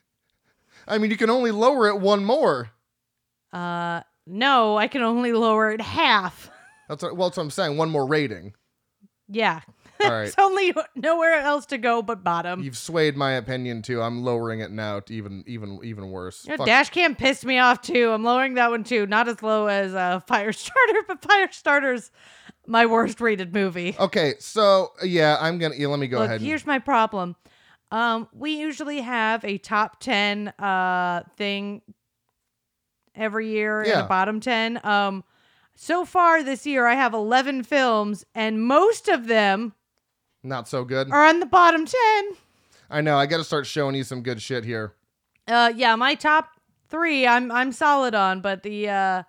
I 0.88 0.98
mean, 0.98 1.12
you 1.12 1.16
can 1.16 1.30
only 1.30 1.52
lower 1.52 1.86
it 1.88 2.00
one 2.00 2.24
more. 2.24 2.70
Uh, 3.52 4.00
no, 4.26 4.76
I 4.76 4.88
can 4.88 5.02
only 5.02 5.32
lower 5.32 5.70
it 5.70 5.80
half. 5.80 6.50
That's 6.88 7.02
what, 7.04 7.16
well, 7.16 7.28
that's 7.28 7.36
what 7.38 7.44
I'm 7.44 7.50
saying. 7.50 7.76
One 7.78 7.88
more 7.90 8.04
rating. 8.04 8.52
Yeah. 9.28 9.60
All 10.02 10.10
right. 10.10 10.26
It's 10.26 10.34
only 10.38 10.74
nowhere 10.94 11.34
else 11.34 11.66
to 11.66 11.78
go 11.78 12.02
but 12.02 12.24
bottom. 12.24 12.62
You've 12.62 12.76
swayed 12.76 13.16
my 13.16 13.32
opinion 13.32 13.82
too. 13.82 14.02
I'm 14.02 14.22
lowering 14.22 14.60
it 14.60 14.70
now 14.70 15.00
to 15.00 15.14
even 15.14 15.44
even 15.46 15.80
even 15.82 16.10
worse. 16.10 16.44
Yeah, 16.46 16.56
Fuck. 16.56 16.66
dash 16.66 16.90
cam 16.90 17.14
pissed 17.14 17.44
me 17.44 17.58
off 17.58 17.80
too. 17.80 18.10
I'm 18.10 18.24
lowering 18.24 18.54
that 18.54 18.70
one 18.70 18.84
too. 18.84 19.06
Not 19.06 19.28
as 19.28 19.42
low 19.42 19.66
as 19.66 19.94
uh, 19.94 20.20
Firestarter, 20.28 20.72
but 21.08 21.22
Firestarter's 21.22 22.10
my 22.66 22.86
worst 22.86 23.20
rated 23.20 23.54
movie. 23.54 23.96
Okay, 23.98 24.34
so 24.38 24.92
yeah, 25.02 25.36
I'm 25.40 25.58
gonna. 25.58 25.74
Yeah, 25.76 25.88
let 25.88 25.98
me 25.98 26.08
go 26.08 26.18
Look, 26.18 26.26
ahead. 26.26 26.40
And, 26.40 26.46
here's 26.46 26.66
my 26.66 26.78
problem. 26.78 27.36
Um, 27.90 28.28
we 28.32 28.58
usually 28.58 29.00
have 29.00 29.44
a 29.44 29.58
top 29.58 30.00
ten 30.00 30.48
uh 30.58 31.22
thing 31.36 31.82
every 33.14 33.50
year 33.50 33.82
and 33.82 33.92
a 33.92 34.04
bottom 34.04 34.40
ten. 34.40 34.80
Um, 34.84 35.24
so 35.76 36.04
far 36.04 36.42
this 36.42 36.66
year, 36.66 36.86
I 36.86 36.94
have 36.94 37.14
eleven 37.14 37.62
films, 37.62 38.24
and 38.34 38.62
most 38.62 39.08
of 39.08 39.26
them 39.26 39.72
not 40.44 40.68
so 40.68 40.84
good. 40.84 41.10
are 41.10 41.24
on 41.24 41.40
the 41.40 41.46
bottom 41.46 41.86
ten. 41.86 42.30
I 42.90 43.00
know. 43.00 43.16
I 43.16 43.26
got 43.26 43.38
to 43.38 43.44
start 43.44 43.66
showing 43.66 43.94
you 43.94 44.04
some 44.04 44.22
good 44.22 44.40
shit 44.40 44.64
here. 44.64 44.94
Uh, 45.48 45.72
yeah, 45.74 45.96
my 45.96 46.14
top 46.14 46.50
three, 46.88 47.26
I'm 47.26 47.50
I'm 47.50 47.72
solid 47.72 48.14
on, 48.14 48.40
but 48.40 48.62
the 48.62 48.88
uh, 48.88 49.22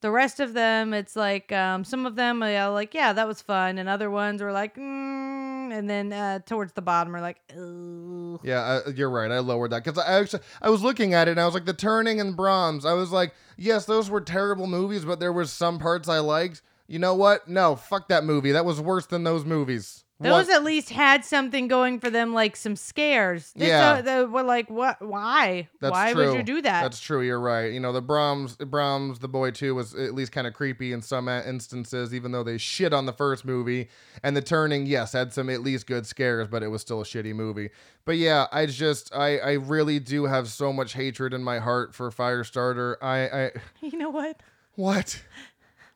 the 0.00 0.10
rest 0.10 0.40
of 0.40 0.54
them, 0.54 0.94
it's 0.94 1.16
like 1.16 1.50
um, 1.52 1.84
some 1.84 2.06
of 2.06 2.14
them, 2.14 2.42
are 2.42 2.70
like, 2.70 2.94
yeah, 2.94 3.12
that 3.12 3.26
was 3.26 3.42
fun, 3.42 3.78
and 3.78 3.88
other 3.88 4.10
ones 4.10 4.42
were 4.42 4.52
like, 4.52 4.76
mm, 4.76 5.72
and 5.72 5.88
then 5.90 6.12
uh, 6.12 6.38
towards 6.40 6.72
the 6.72 6.82
bottom 6.82 7.14
are 7.16 7.20
like, 7.20 7.38
Ugh. 7.50 8.40
Yeah, 8.42 8.80
uh, 8.86 8.90
you're 8.94 9.10
right. 9.10 9.30
I 9.30 9.40
lowered 9.40 9.70
that 9.72 9.84
because 9.84 9.98
I 9.98 10.20
actually 10.20 10.42
I 10.62 10.70
was 10.70 10.82
looking 10.82 11.14
at 11.14 11.28
it 11.28 11.32
and 11.32 11.40
I 11.40 11.44
was 11.44 11.54
like 11.54 11.66
the 11.66 11.74
Turning 11.74 12.20
and 12.20 12.36
Brahms. 12.36 12.84
I 12.84 12.92
was 12.92 13.10
like, 13.10 13.34
yes, 13.56 13.84
those 13.86 14.08
were 14.08 14.20
terrible 14.20 14.66
movies, 14.66 15.04
but 15.04 15.20
there 15.20 15.32
was 15.32 15.52
some 15.52 15.78
parts 15.78 16.08
I 16.08 16.20
liked. 16.20 16.62
You 16.88 16.98
know 16.98 17.14
what? 17.14 17.46
No, 17.48 17.76
fuck 17.76 18.08
that 18.08 18.24
movie. 18.24 18.52
That 18.52 18.64
was 18.64 18.80
worse 18.80 19.06
than 19.06 19.22
those 19.22 19.44
movies. 19.44 20.04
Those 20.20 20.46
What? 20.48 20.56
at 20.56 20.64
least 20.64 20.90
had 20.90 21.24
something 21.24 21.68
going 21.68 22.00
for 22.00 22.10
them, 22.10 22.34
like 22.34 22.56
some 22.56 22.74
scares. 22.74 23.52
This, 23.54 23.68
Yeah. 23.68 24.02
uh, 24.04 24.24
we're 24.24 24.42
like, 24.42 24.68
what? 24.68 25.00
Why? 25.00 25.68
That's 25.80 25.92
Why 25.92 26.12
true. 26.12 26.26
would 26.30 26.34
you 26.38 26.42
do 26.42 26.60
that? 26.62 26.82
That's 26.82 26.98
true. 26.98 27.20
You're 27.22 27.38
right. 27.38 27.72
You 27.72 27.78
know, 27.78 27.92
the 27.92 28.00
Brahms, 28.02 28.56
Brahms, 28.56 29.20
the 29.20 29.28
boy 29.28 29.52
too 29.52 29.76
was 29.76 29.94
at 29.94 30.14
least 30.14 30.32
kind 30.32 30.48
of 30.48 30.54
creepy 30.54 30.92
in 30.92 31.02
some 31.02 31.28
instances, 31.28 32.12
even 32.12 32.32
though 32.32 32.42
they 32.42 32.58
shit 32.58 32.92
on 32.92 33.06
the 33.06 33.12
first 33.12 33.44
movie. 33.44 33.90
And 34.24 34.36
the 34.36 34.42
Turning, 34.42 34.86
yes, 34.86 35.12
had 35.12 35.32
some 35.32 35.48
at 35.50 35.60
least 35.60 35.86
good 35.86 36.04
scares, 36.04 36.48
but 36.48 36.64
it 36.64 36.68
was 36.68 36.80
still 36.80 37.00
a 37.00 37.04
shitty 37.04 37.32
movie. 37.34 37.70
But 38.04 38.16
yeah, 38.16 38.46
I 38.50 38.66
just, 38.66 39.14
I, 39.14 39.38
I 39.38 39.52
really 39.52 40.00
do 40.00 40.24
have 40.24 40.48
so 40.48 40.72
much 40.72 40.94
hatred 40.94 41.32
in 41.32 41.44
my 41.44 41.60
heart 41.60 41.94
for 41.94 42.10
Firestarter. 42.10 42.96
I, 43.00 43.18
I, 43.28 43.50
you 43.82 43.96
know 43.96 44.10
what? 44.10 44.40
what, 44.74 45.22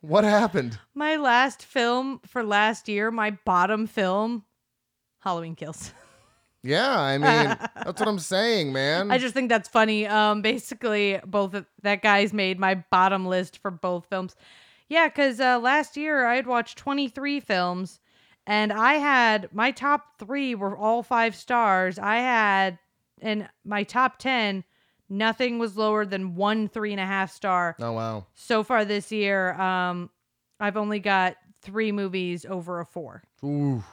what 0.03 0.25
happened? 0.25 0.79
My 0.95 1.17
last 1.17 1.65
film 1.65 2.21
for 2.27 2.45
last 2.45 2.89
year, 2.89 3.11
my 3.11 3.31
bottom 3.45 3.87
film, 3.87 4.45
Halloween 5.21 5.57
Kills. 5.57 5.93
Yeah, 6.65 6.97
I 6.97 7.19
mean, 7.19 7.57
that's 7.75 7.99
what 7.99 8.09
I'm 8.09 8.21
saying, 8.21 8.73
man. 8.73 9.11
I 9.11 9.19
just 9.19 9.35
think 9.35 9.49
that's 9.49 9.69
funny. 9.69 10.07
Um, 10.07 10.43
basically, 10.43 11.19
both 11.27 11.55
of, 11.55 11.67
that 11.83 12.03
guy's 12.03 12.33
made 12.33 12.61
my 12.61 12.85
bottom 12.93 13.27
list 13.27 13.59
for 13.59 13.73
both 13.73 14.07
films. 14.07 14.37
Yeah, 14.89 15.09
because 15.09 15.41
uh, 15.41 15.59
last 15.59 15.97
year 15.97 16.25
I 16.25 16.37
had 16.37 16.47
watched 16.47 16.79
23 16.79 17.41
films, 17.41 17.99
and 18.47 18.73
I 18.73 18.95
had 18.95 19.49
my 19.53 19.73
top 19.73 20.21
three 20.21 20.55
were 20.55 20.77
all 20.77 21.03
five 21.03 21.35
stars. 21.35 21.99
I 21.99 22.17
had, 22.19 22.79
and 23.21 23.49
my 23.65 23.83
top 23.83 24.19
10, 24.19 24.63
nothing 25.13 25.59
was 25.59 25.77
lower 25.77 26.05
than 26.05 26.35
one 26.35 26.69
three 26.69 26.93
and 26.93 27.01
a 27.01 27.07
half 27.07 27.31
star. 27.33 27.77
oh 27.79 27.93
wow. 27.93 28.27
So 28.35 28.65
far 28.65 28.85
this 28.85 29.13
year, 29.13 29.53
um, 29.61 30.11
I've 30.59 30.77
only 30.77 30.99
got 30.99 31.37
three 31.61 31.93
movies 31.93 32.45
over 32.45 32.81
a 32.81 32.87
four. 32.87 33.23
Ooh. 33.45 33.85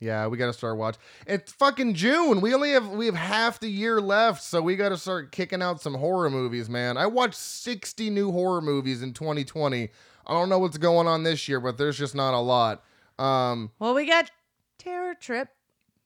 Yeah, 0.00 0.28
we 0.28 0.36
gotta 0.38 0.52
start 0.52 0.76
watching. 0.76 1.00
It's 1.26 1.50
fucking 1.52 1.94
June. 1.94 2.40
We 2.40 2.54
only 2.54 2.70
have 2.70 2.88
we 2.90 3.06
have 3.06 3.16
half 3.16 3.58
the 3.58 3.68
year 3.68 4.00
left, 4.00 4.42
so 4.44 4.62
we 4.62 4.76
gotta 4.76 4.96
start 4.96 5.32
kicking 5.32 5.60
out 5.60 5.80
some 5.80 5.94
horror 5.94 6.30
movies, 6.30 6.70
man. 6.70 6.96
I 6.96 7.06
watched 7.06 7.34
60 7.34 8.08
new 8.10 8.30
horror 8.30 8.60
movies 8.60 9.02
in 9.02 9.12
2020. 9.12 9.88
I 10.26 10.32
don't 10.32 10.48
know 10.48 10.60
what's 10.60 10.78
going 10.78 11.08
on 11.08 11.24
this 11.24 11.48
year, 11.48 11.58
but 11.58 11.78
there's 11.78 11.98
just 11.98 12.14
not 12.14 12.32
a 12.34 12.38
lot. 12.38 12.84
Um, 13.18 13.72
Well, 13.80 13.94
we 13.94 14.06
got 14.06 14.30
Terror 14.78 15.14
Trip. 15.14 15.48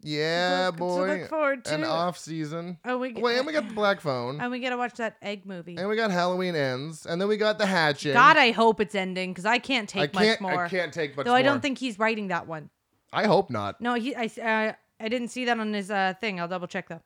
Yeah, 0.03 0.67
Look- 0.67 0.75
to 0.75 0.79
boy. 0.79 1.07
look 1.21 1.29
forward 1.29 1.65
to. 1.67 1.75
An 1.75 1.85
off 1.85 2.19
season. 2.19 2.79
Oh, 2.85 2.99
we 2.99 3.13
Wait, 3.13 3.39
and 3.39 3.47
we 3.47 3.53
got 3.53 3.69
the 3.69 3.75
Black 3.75 4.01
Phone, 4.01 4.41
and 4.41 4.51
we 4.51 4.61
gotta 4.61 4.77
watch 4.77 4.95
that 4.95 5.17
egg 5.23 5.47
movie. 5.47 5.77
and 5.77 5.89
we 5.89 5.97
got 5.97 6.11
Halloween 6.11 6.55
ends, 6.55 7.07
and 7.07 7.21
then 7.21 7.29
we 7.29 7.37
got 7.37 7.59
the 7.59 7.67
Hatchet. 7.67 8.13
God, 8.13 8.37
I 8.37 8.51
hope 8.51 8.81
it's 8.81 8.95
ending 8.95 9.31
because 9.33 9.47
I 9.47 9.59
can't 9.59 9.89
take 9.89 10.03
I 10.03 10.07
can't. 10.25 10.41
much 10.41 10.53
more. 10.53 10.65
I 10.65 10.69
can't 10.69 10.93
take 10.93 11.17
much 11.17 11.25
Though 11.25 11.33
more. 11.33 11.39
I 11.39 11.43
don't 11.43 11.61
think 11.61 11.79
he's 11.79 11.99
writing 11.99 12.29
that 12.29 12.47
one. 12.47 12.71
I 13.13 13.27
hope 13.27 13.51
not. 13.51 13.81
No, 13.81 13.95
he. 13.95 14.15
I. 14.15 14.27
Uh, 14.27 14.73
I 15.01 15.09
didn't 15.09 15.29
see 15.29 15.45
that 15.47 15.59
on 15.59 15.73
his 15.73 15.91
uh, 15.91 16.15
thing. 16.21 16.41
I'll 16.41 16.47
double 16.49 16.69
check 16.69 16.89
though. 16.89 17.01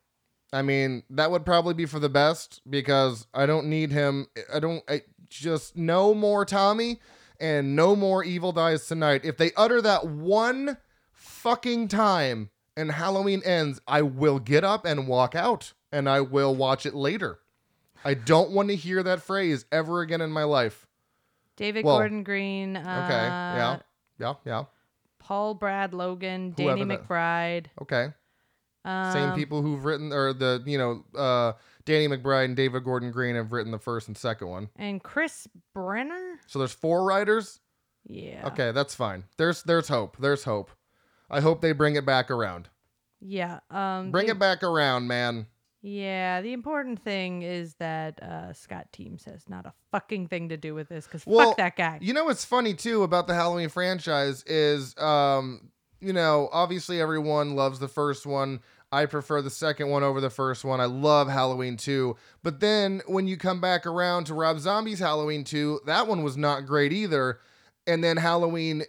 I 0.53 0.63
mean, 0.63 1.03
that 1.11 1.31
would 1.31 1.45
probably 1.45 1.75
be 1.75 1.87
for 1.87 1.99
the 1.99 2.09
best 2.09 2.61
because 2.69 3.27
I 3.35 3.47
don't 3.47 3.67
need 3.67 3.91
him. 3.91 4.27
I 4.53 4.61
don't. 4.61 4.83
I 4.89 5.03
just 5.29 5.77
no 5.77 6.15
more 6.15 6.45
Tommy 6.45 7.01
and 7.41 7.75
no 7.75 7.97
more 7.97 8.23
Evil 8.23 8.53
Dies 8.53 8.87
Tonight. 8.87 9.23
If 9.25 9.37
they 9.39 9.51
utter 9.57 9.83
that 9.83 10.07
one 10.07 10.77
fucking 11.13 11.89
time 11.89 12.51
and 12.77 12.93
Halloween 12.93 13.43
ends, 13.45 13.81
I 13.87 14.03
will 14.03 14.39
get 14.39 14.65
up 14.65 14.85
and 14.85 15.09
walk 15.09 15.35
out 15.35 15.73
and 15.93 16.09
I 16.09 16.21
will 16.21 16.55
watch 16.55 16.87
it 16.87 16.95
later. 16.95 17.39
I 18.05 18.15
don't 18.15 18.51
want 18.51 18.69
to 18.69 18.77
hear 18.77 19.03
that 19.03 19.23
phrase 19.23 19.65
ever 19.73 20.01
again 20.01 20.21
in 20.21 20.31
my 20.31 20.45
life. 20.45 20.87
David 21.57 21.85
Well, 21.85 21.97
Gordon 21.97 22.23
Green. 22.23 22.77
Uh, 22.77 22.81
Okay. 23.05 23.27
yeah. 23.27 23.79
Yeah. 24.19 24.35
Yeah. 24.45 24.65
Paul 25.19 25.55
Brad 25.55 25.95
Logan. 25.95 26.53
Danny 26.57 26.85
McBride. 26.85 27.67
Okay. 27.81 28.13
Um, 28.85 29.13
Same 29.13 29.33
people 29.35 29.63
who've 29.63 29.85
written 29.85 30.13
or 30.13 30.33
the, 30.33 30.63
you 30.65 30.79
know, 30.79 31.05
uh 31.19 31.53
Danny 31.85 32.09
McBride 32.09 32.47
and 32.47 32.57
David 32.57 32.85
Gordon 32.85 33.11
Green 33.11 33.35
have 33.37 33.53
written 33.53 33.73
the 33.73 33.79
first 33.79 34.07
and 34.09 34.17
second 34.17 34.49
one. 34.49 34.69
And 34.77 35.03
Chris 35.03 35.49
Bernier. 35.75 36.39
So 36.47 36.59
there's 36.59 36.73
four 36.73 37.05
writers. 37.05 37.61
Yeah. 38.07 38.47
Okay, 38.49 38.71
that's 38.73 38.95
fine. 38.95 39.25
There's 39.39 39.63
there's 39.65 39.89
hope. 39.89 40.17
There's 40.21 40.45
hope. 40.45 40.71
I 41.31 41.41
hope 41.41 41.61
they 41.61 41.73
bring 41.73 41.97
it 41.97 42.07
back 42.07 42.31
around. 42.31 42.69
Yeah. 43.21 43.61
Um. 43.71 44.11
Bring 44.11 44.27
the- 44.27 44.33
it 44.33 44.39
back 44.39 44.63
around, 44.63 45.07
man. 45.09 45.47
Yeah. 45.83 46.41
The 46.41 46.53
important 46.53 47.01
thing 47.03 47.43
is 47.43 47.75
that 47.75 48.21
uh, 48.23 48.53
Scott 48.53 48.89
Teems 48.93 49.25
has 49.25 49.49
not 49.49 49.67
a 49.67 49.73
fucking 49.93 50.27
thing 50.29 50.49
to 50.49 50.57
do 50.57 50.75
with 50.75 50.89
this 50.89 51.07
because 51.07 51.25
Well, 51.25 51.49
fuck 51.51 51.57
that 51.59 51.77
guy. 51.77 51.99
You 52.01 52.13
know 52.13 52.25
what's 52.25 52.45
funny 52.45 52.75
too 52.75 53.05
about 53.05 53.27
the 53.29 53.35
Halloween 53.35 53.69
franchise 53.69 54.43
is 54.45 54.97
um 54.99 55.71
you 56.01 56.13
know, 56.13 56.49
obviously 56.53 57.01
everyone 57.01 57.55
loves 57.57 57.79
the 57.79 57.89
first 57.89 58.27
one. 58.27 58.61
I 58.93 59.07
prefer 59.07 59.43
the 59.43 59.51
second 59.51 59.89
one 59.89 60.03
over 60.03 60.21
the 60.21 60.31
first 60.31 60.65
one. 60.65 60.81
I 60.81 60.85
love 60.85 61.29
Halloween 61.29 61.77
2. 61.77 62.17
But 62.43 62.61
then 62.61 63.01
when 63.07 63.27
you 63.27 63.37
come 63.37 63.61
back 63.61 63.87
around 63.87 64.25
to 64.27 64.35
Rob 64.35 64.59
Zombie's 64.61 64.99
Halloween 65.01 65.43
2, 65.43 65.81
that 65.87 66.07
one 66.07 66.23
was 66.23 66.37
not 66.37 66.67
great 66.67 66.93
either. 66.93 67.41
And 67.87 68.05
then 68.05 68.17
Halloween 68.19 68.83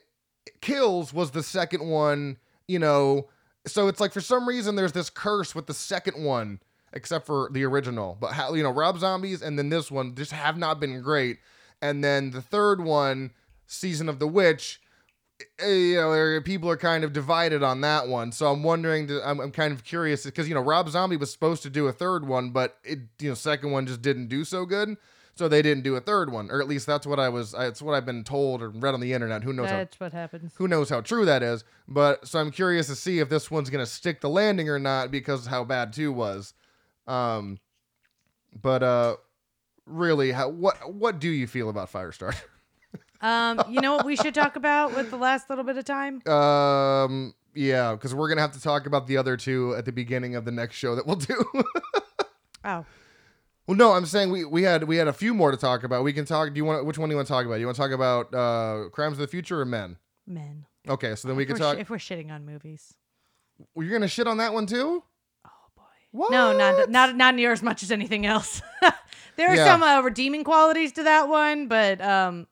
Kills 0.62 1.14
was 1.14 1.32
the 1.32 1.44
second 1.44 1.88
one, 1.88 2.38
you 2.68 2.80
know. 2.80 3.28
So 3.66 3.88
it's 3.88 4.00
like 4.00 4.14
for 4.14 4.22
some 4.22 4.48
reason 4.48 4.76
there's 4.76 4.94
this 4.94 5.10
curse 5.10 5.54
with 5.54 5.68
the 5.68 5.74
second 5.74 6.24
one, 6.24 6.60
except 6.94 7.26
for 7.26 7.50
the 7.52 7.64
original. 7.64 8.18
But 8.20 8.34
how 8.34 8.54
you 8.54 8.64
know, 8.64 8.72
Rob 8.72 9.00
Zombies 9.00 9.42
and 9.42 9.58
then 9.58 9.70
this 9.70 9.92
one 9.92 10.16
just 10.16 10.32
have 10.32 10.58
not 10.58 10.80
been 10.80 11.02
great. 11.02 11.40
And 11.82 12.04
then 12.04 12.32
the 12.32 12.42
third 12.42 12.82
one, 12.82 13.32
Season 13.68 14.10
of 14.10 14.20
the 14.20 14.28
Witch, 14.28 14.82
eh, 15.60 15.68
you 15.68 15.96
know, 15.96 16.42
people 16.44 16.70
are 16.70 16.78
kind 16.78 17.04
of 17.04 17.14
divided 17.14 17.62
on 17.62 17.82
that 17.82 18.08
one. 18.08 18.32
So 18.32 18.52
I'm 18.52 18.64
wondering, 18.64 19.10
I'm, 19.24 19.40
I'm 19.40 19.52
kind 19.52 19.74
of 19.74 19.84
curious 19.84 20.26
because 20.26 20.48
you 20.48 20.56
know 20.56 20.62
Rob 20.62 20.90
Zombie 20.90 21.18
was 21.18 21.32
supposed 21.32 21.64
to 21.64 21.70
do 21.70 21.88
a 21.88 21.92
third 21.92 22.28
one, 22.28 22.52
but 22.52 22.78
it 22.84 23.00
you 23.20 23.30
know 23.30 23.36
second 23.36 23.72
one 23.72 23.86
just 23.86 24.02
didn't 24.02 24.28
do 24.28 24.44
so 24.44 24.66
good. 24.66 24.98
So 25.38 25.48
they 25.48 25.62
didn't 25.62 25.84
do 25.84 25.96
a 25.96 26.02
third 26.02 26.32
one, 26.32 26.50
or 26.52 26.60
at 26.62 26.68
least 26.68 26.88
that's 26.88 27.06
what 27.06 27.20
I 27.20 27.30
was. 27.30 27.52
That's 27.52 27.82
what 27.82 27.94
I've 27.94 28.06
been 28.06 28.24
told 28.24 28.62
or 28.62 28.70
read 28.70 28.94
on 28.94 29.00
the 29.00 29.14
internet. 29.14 29.44
Who 29.44 29.54
knows? 29.54 29.70
How, 29.70 29.78
That's 29.78 30.00
what 30.00 30.12
happens. 30.14 30.54
who 30.58 30.68
knows 30.68 30.90
how 30.90 31.02
true 31.02 31.26
that 31.26 31.44
is? 31.44 31.64
But 31.88 32.28
so 32.28 32.40
I'm 32.40 32.50
curious 32.52 32.88
to 32.88 32.96
see 32.96 33.20
if 33.20 33.30
this 33.30 33.52
one's 33.52 33.70
gonna 33.70 33.86
stick 33.86 34.22
the 34.22 34.30
landing 34.30 34.68
or 34.70 34.80
not 34.80 35.12
because 35.12 35.46
how 35.46 35.64
bad 35.64 35.94
two 35.94 36.12
was. 36.12 36.54
Um, 37.08 37.60
But 38.60 38.82
uh, 38.84 39.18
really, 39.86 40.32
how 40.32 40.50
what 40.50 40.94
what 40.94 41.20
do 41.20 41.30
you 41.30 41.48
feel 41.48 41.70
about 41.70 41.92
Firestarter? 41.92 42.36
Um, 43.20 43.64
you 43.68 43.82
know 43.82 43.96
what 43.96 44.06
we 44.06 44.16
should 44.16 44.36
talk 44.36 44.56
about 44.58 44.96
with 44.96 45.10
the 45.10 45.18
last 45.18 45.50
little 45.50 45.64
bit 45.64 45.76
of 45.76 45.86
time? 45.86 46.22
Um, 46.28 47.34
yeah, 47.56 47.94
because 47.94 48.14
we're 48.14 48.30
gonna 48.30 48.42
have 48.42 48.52
to 48.52 48.62
talk 48.62 48.86
about 48.86 49.08
the 49.08 49.18
other 49.18 49.36
two 49.36 49.74
at 49.76 49.86
the 49.86 49.92
beginning 49.92 50.36
of 50.36 50.46
the 50.46 50.52
next 50.52 50.76
show 50.76 50.94
that 50.96 51.08
we'll 51.08 51.16
do. 51.16 51.44
Oh, 52.64 52.86
well, 53.68 53.78
no, 53.78 53.92
I'm 53.94 54.06
saying 54.06 54.32
we, 54.32 54.46
we 54.46 54.64
had 54.64 54.86
we 54.86 54.96
had 54.98 55.08
a 55.08 55.14
few 55.14 55.34
more 55.34 55.52
to 55.52 55.58
talk 55.58 55.84
about. 55.84 56.04
We 56.04 56.14
can 56.14 56.26
talk. 56.26 56.50
Do 56.54 56.58
you 56.58 56.66
want 56.66 56.86
which 56.86 56.98
one 56.98 57.10
do 57.10 57.14
you 57.14 57.18
want 57.18 57.28
to 57.28 57.34
talk 57.34 57.46
about? 57.46 57.56
Do 57.56 57.60
You 57.62 57.68
want 57.68 57.76
to 57.76 57.82
talk 57.82 57.92
about 57.92 58.34
uh, 58.34 58.90
Crimes 58.90 59.14
of 59.14 59.20
the 59.20 59.28
Future 59.28 59.62
or 59.62 59.66
Men? 59.66 59.98
men. 60.26 60.66
Okay, 60.90 61.16
so 61.16 61.28
then 61.28 61.38
we 61.38 61.44
If 61.44 61.50
can 61.50 61.56
we're, 61.56 61.60
talk. 61.60 61.78
sh- 61.78 61.82
if 61.82 61.90
we're 61.90 61.98
shitting 61.98 62.32
on 62.32 62.46
movies. 62.46 62.94
Well, 63.74 63.86
You're 63.86 63.98
gonna 63.98 64.08
shit 64.08 64.28
on 64.28 64.38
that 64.38 64.54
one 64.54 64.66
too? 64.68 65.04
Oh 65.46 65.50
boy. 65.76 65.84
What? 66.12 66.32
No, 66.32 66.56
not 66.58 66.90
not 66.90 67.16
not 67.16 67.36
near 67.36 67.52
as 67.52 67.62
much 67.64 67.84
as 67.84 67.92
anything 67.92 68.26
else. 68.26 68.62
there 69.36 69.50
are 69.50 69.56
Yeah. 69.56 69.66
some 69.66 69.84
uh, 69.84 70.02
redeeming 70.02 70.44
qualities 70.44 70.92
to 70.94 71.04
that 71.04 71.28
one, 71.28 71.68
but 71.68 72.00
um, 72.02 72.48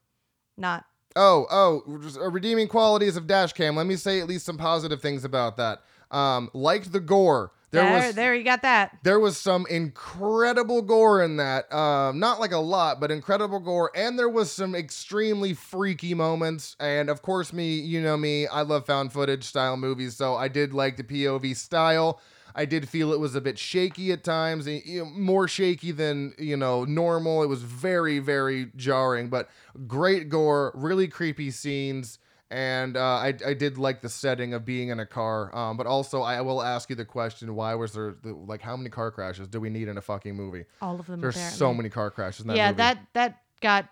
not. 0.58 0.86
Oh, 1.18 1.48
oh, 1.50 2.00
just, 2.02 2.18
uh, 2.18 2.30
redeeming 2.30 2.68
qualities 2.68 3.16
of 3.16 3.26
Dashcam. 3.26 3.76
Let 3.78 3.86
me 3.86 3.96
say 3.96 4.20
at 4.20 4.28
least 4.28 4.46
some 4.46 4.58
positive 4.58 5.02
things 5.02 5.24
about 5.24 5.56
that. 5.58 5.82
Um, 6.12 6.50
liked 6.54 6.92
the 6.92 7.00
gore. 7.00 7.52
There 7.72 7.84
There, 7.84 8.08
was 8.08 8.16
there, 8.16 8.36
you 8.36 8.44
got 8.44 8.62
that. 8.62 8.98
there 9.04 9.20
was 9.20 9.38
some 9.38 9.66
incredible 9.70 10.82
gore 10.82 11.22
in 11.22 11.38
that. 11.38 11.72
Um, 11.74 12.20
not 12.20 12.40
like 12.40 12.52
a 12.52 12.58
lot, 12.60 13.00
but 13.00 13.12
incredible 13.12 13.60
gore, 13.60 13.92
and 13.96 14.18
there 14.18 14.30
was 14.30 14.52
some 14.52 14.76
extremely 14.76 15.54
freaky 15.54 16.14
moments. 16.14 16.76
And 16.80 17.10
of 17.10 17.22
course, 17.22 17.52
me, 17.52 17.76
you 17.80 18.02
know 18.02 18.18
me, 18.18 18.48
I 18.48 18.62
love 18.62 18.86
found 18.86 19.12
footage 19.12 19.44
style 19.44 19.78
movies, 19.78 20.16
so 20.16 20.36
I 20.36 20.48
did 20.48 20.74
like 20.74 20.98
the 20.98 21.04
POV 21.04 21.56
style. 21.56 22.22
I 22.58 22.64
did 22.64 22.88
feel 22.88 23.12
it 23.12 23.20
was 23.20 23.36
a 23.36 23.42
bit 23.42 23.60
shaky 23.60 24.14
at 24.14 24.24
times, 24.24 24.66
you 24.66 25.04
know, 25.04 25.06
more 25.06 25.46
shaky 25.48 25.92
than 25.92 26.34
you 26.38 26.56
know 26.56 26.86
normal. 26.86 27.44
It 27.44 27.48
was 27.48 27.62
very, 27.64 28.20
very 28.20 28.68
jarring, 28.78 29.28
but 29.28 29.50
great 29.88 30.30
gore, 30.30 30.72
really 30.74 31.08
creepy 31.10 31.52
scenes. 31.52 32.18
And 32.52 32.96
uh, 32.96 33.02
I, 33.02 33.34
I 33.46 33.54
did 33.56 33.78
like 33.78 34.02
the 34.02 34.10
setting 34.10 34.54
of 34.54 34.66
being 34.66 34.90
in 34.90 35.00
a 35.00 35.06
car. 35.06 35.56
Um, 35.56 35.78
but 35.78 35.88
also, 35.88 36.22
I 36.22 36.42
will 36.42 36.62
ask 36.62 36.90
you 36.90 36.96
the 36.96 37.06
question: 37.06 37.56
Why 37.56 37.74
was 37.74 37.94
there 37.94 38.16
the, 38.22 38.34
like 38.34 38.62
how 38.62 38.78
many 38.78 38.90
car 38.90 39.10
crashes 39.12 39.48
do 39.48 39.60
we 39.60 39.70
need 39.70 39.88
in 39.88 39.98
a 39.98 40.02
fucking 40.02 40.36
movie? 40.36 40.66
All 40.82 41.00
of 41.00 41.08
them. 41.08 41.22
There's 41.22 41.36
apparently. 41.36 41.58
so 41.58 41.74
many 41.74 41.90
car 41.90 42.12
crashes 42.12 42.42
in 42.42 42.48
that 42.48 42.58
yeah, 42.58 42.68
movie. 42.68 42.78
that 42.78 43.00
that 43.14 43.42
got 43.62 43.90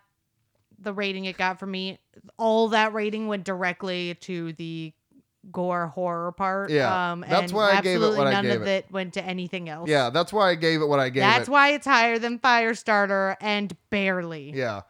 the 0.80 0.94
rating 0.94 1.26
it 1.26 1.38
got 1.38 1.60
for 1.60 1.66
me. 1.66 2.00
All 2.38 2.70
that 2.70 2.94
rating 2.94 3.28
went 3.28 3.44
directly 3.44 4.16
to 4.22 4.54
the 4.54 4.94
gore 5.52 5.88
horror 5.88 6.32
part. 6.32 6.70
Yeah, 6.70 7.12
um, 7.12 7.26
that's 7.28 7.52
and 7.52 7.54
why 7.54 7.72
I 7.72 7.82
gave 7.82 8.02
it 8.02 8.16
what 8.16 8.28
I 8.28 8.32
none 8.32 8.46
gave 8.46 8.62
of 8.62 8.68
it. 8.68 8.86
it 8.86 8.92
went 8.92 9.14
to 9.16 9.24
anything 9.24 9.68
else. 9.70 9.90
yeah, 9.90 10.10
that's 10.10 10.32
why 10.32 10.52
I 10.52 10.56
gave 10.56 10.82
it 10.82 10.86
what 10.86 11.00
I 11.00 11.10
gave 11.10 11.22
that's 11.22 11.48
it. 11.48 11.52
why 11.52 11.70
it's 11.70 11.86
higher 11.86 12.20
than 12.20 12.40
Firestarter 12.40 13.36
and 13.42 13.76
barely. 13.90 14.52
Yeah. 14.54 14.82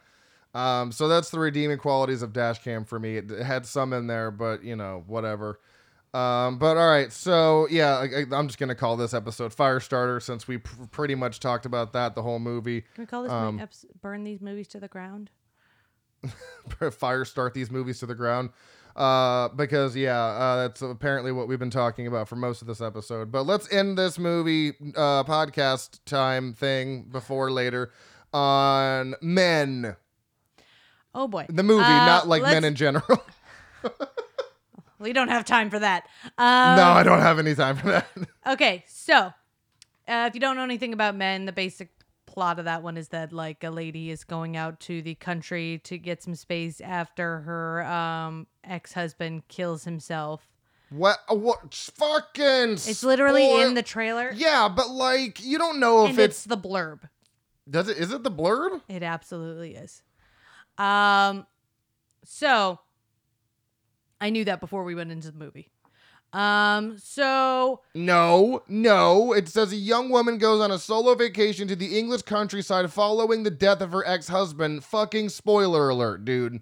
Um, 0.53 0.91
so 0.91 1.07
that's 1.07 1.29
the 1.31 1.39
redeeming 1.39 1.77
qualities 1.79 2.21
of 2.21 2.31
Dashcam 2.31 2.87
for 2.87 2.99
me. 2.99 3.17
It, 3.17 3.29
had 3.31 3.65
some 3.65 3.91
in 3.93 4.07
there, 4.07 4.29
but 4.31 4.63
you 4.63 4.75
know, 4.75 5.03
whatever. 5.07 5.59
Um, 6.13 6.59
but 6.59 6.77
all 6.77 6.87
right, 6.87 7.11
so 7.11 7.67
yeah, 7.71 7.95
I, 7.97 8.25
I'm 8.31 8.47
just 8.47 8.59
gonna 8.59 8.75
call 8.75 8.95
this 8.97 9.15
episode 9.15 9.51
Firestarter 9.55 10.21
since 10.21 10.47
we 10.47 10.59
pr- 10.59 10.85
pretty 10.91 11.15
much 11.15 11.39
talked 11.39 11.65
about 11.65 11.93
that 11.93 12.13
the 12.13 12.21
whole 12.21 12.37
movie. 12.37 12.81
Can 12.81 13.01
we 13.03 13.05
call 13.07 13.23
this 13.23 13.31
Um, 13.31 13.57
eps- 13.59 13.85
burn 13.99 14.23
these 14.23 14.39
movies 14.39 14.67
to 14.69 14.79
the 14.79 14.87
ground? 14.87 15.31
Fire 16.91 17.25
start 17.25 17.53
these 17.53 17.71
movies 17.71 17.99
to 17.99 18.05
the 18.05 18.15
ground. 18.15 18.51
Uh, 18.95 19.49
because 19.49 19.95
yeah, 19.95 20.19
uh, 20.23 20.55
that's 20.67 20.83
apparently 20.83 21.31
what 21.31 21.47
we've 21.47 21.57
been 21.57 21.71
talking 21.71 22.05
about 22.05 22.27
for 22.29 22.35
most 22.35 22.61
of 22.61 22.67
this 22.67 22.79
episode. 22.79 23.31
But 23.31 23.43
let's 23.47 23.71
end 23.73 23.97
this 23.97 24.19
movie 24.19 24.73
uh, 24.95 25.23
podcast 25.23 25.99
time 26.05 26.53
thing 26.53 27.07
before 27.11 27.49
later 27.49 27.91
on 28.31 29.15
men. 29.19 29.95
Oh 31.15 31.27
boy, 31.27 31.45
The 31.49 31.63
movie, 31.63 31.83
Uh, 31.83 32.05
not 32.05 32.27
like 32.27 32.41
men 32.43 32.63
in 32.63 32.75
general. 32.75 33.23
We 34.99 35.11
don't 35.11 35.27
have 35.27 35.43
time 35.43 35.69
for 35.69 35.79
that. 35.79 36.05
Um, 36.37 36.77
no, 36.77 36.91
I 36.91 37.03
don't 37.03 37.19
have 37.19 37.37
any 37.37 37.55
time 37.55 37.75
for 37.75 37.87
that. 37.87 38.07
Okay, 38.47 38.83
so 38.87 39.15
uh, 40.07 40.25
if 40.29 40.33
you 40.33 40.39
don't 40.39 40.55
know 40.55 40.63
anything 40.63 40.93
about 40.93 41.15
men, 41.15 41.45
the 41.45 41.51
basic 41.51 41.89
plot 42.25 42.57
of 42.59 42.65
that 42.65 42.83
one 42.83 42.95
is 42.97 43.09
that 43.09 43.31
like 43.33 43.63
a 43.65 43.69
lady 43.69 44.11
is 44.11 44.23
going 44.23 44.55
out 44.57 44.79
to 44.81 45.01
the 45.01 45.15
country 45.15 45.79
to 45.85 45.97
get 45.97 46.23
some 46.23 46.35
space 46.35 46.79
after 46.81 47.39
her 47.41 47.83
um, 47.85 48.47
ex-husband 48.63 49.47
kills 49.49 49.83
himself. 49.83 50.47
what? 50.89 51.19
uh, 51.29 51.35
What? 51.35 51.73
Fucking. 51.73 52.73
It's 52.73 53.03
literally 53.03 53.43
spoil- 53.45 53.67
in 53.67 53.73
the 53.73 53.83
trailer, 53.83 54.31
Yeah, 54.33 54.69
but 54.73 54.89
like 54.89 55.43
you 55.43 55.57
don't 55.57 55.79
know 55.81 56.03
if 56.05 56.11
and 56.11 56.19
it's, 56.19 56.37
it's 56.39 56.45
the 56.45 56.57
blurb. 56.57 56.99
does 57.69 57.87
it 57.89 57.97
is 57.97 58.11
it 58.13 58.23
the 58.23 58.31
blurb? 58.31 58.81
It 58.87 59.03
absolutely 59.03 59.75
is. 59.75 60.01
Um, 60.77 61.45
so 62.23 62.79
I 64.19 64.29
knew 64.29 64.45
that 64.45 64.59
before 64.59 64.83
we 64.83 64.95
went 64.95 65.11
into 65.11 65.31
the 65.31 65.37
movie. 65.37 65.69
Um, 66.31 66.97
so 66.97 67.81
No, 67.93 68.63
no. 68.67 69.33
It 69.33 69.47
says 69.47 69.71
a 69.71 69.75
young 69.75 70.09
woman 70.09 70.39
goes 70.39 70.61
on 70.61 70.71
a 70.71 70.79
solo 70.79 71.13
vacation 71.13 71.67
to 71.67 71.75
the 71.75 71.97
English 71.97 72.23
countryside 72.23 72.91
following 72.91 73.43
the 73.43 73.51
death 73.51 73.81
of 73.81 73.91
her 73.91 74.05
ex-husband. 74.07 74.83
Fucking 74.83 75.29
spoiler 75.29 75.89
alert, 75.89 76.25
dude. 76.25 76.61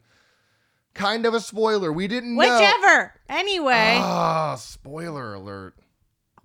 Kind 0.93 1.25
of 1.25 1.33
a 1.33 1.39
spoiler. 1.39 1.93
We 1.93 2.07
didn't 2.09 2.35
know. 2.35 2.39
whichever. 2.39 3.13
Anyway. 3.29 3.95
Ah, 3.97 4.55
spoiler 4.55 5.35
alert. 5.35 5.75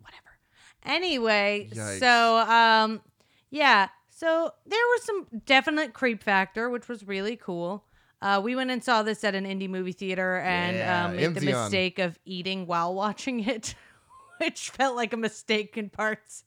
whatever. 0.01 0.39
Anyway, 0.85 1.69
Yikes. 1.75 1.99
so 1.99 2.39
um 2.39 3.01
yeah, 3.51 3.89
so 4.17 4.51
there 4.65 4.79
was 4.79 5.03
some 5.03 5.27
definite 5.45 5.93
creep 5.93 6.23
factor, 6.23 6.71
which 6.71 6.89
was 6.89 7.07
really 7.07 7.37
cool. 7.37 7.85
Uh, 8.23 8.41
we 8.43 8.57
went 8.57 8.71
and 8.71 8.83
saw 8.83 9.03
this 9.03 9.23
at 9.25 9.35
an 9.35 9.45
indie 9.45 9.69
movie 9.69 9.93
theater 9.93 10.39
and 10.39 10.79
Yeah, 10.79 11.05
um, 11.05 11.17
made 11.17 11.35
the 11.35 11.43
mistake 11.43 11.99
of 11.99 12.19
eating 12.25 12.67
while 12.67 12.95
watching 12.95 13.47
it, 13.47 13.75
which 14.39 14.71
felt 14.71 14.97
like 14.97 15.13
a 15.13 15.19
mistake 15.19 15.77
in 15.77 15.91
parts. 15.91 16.45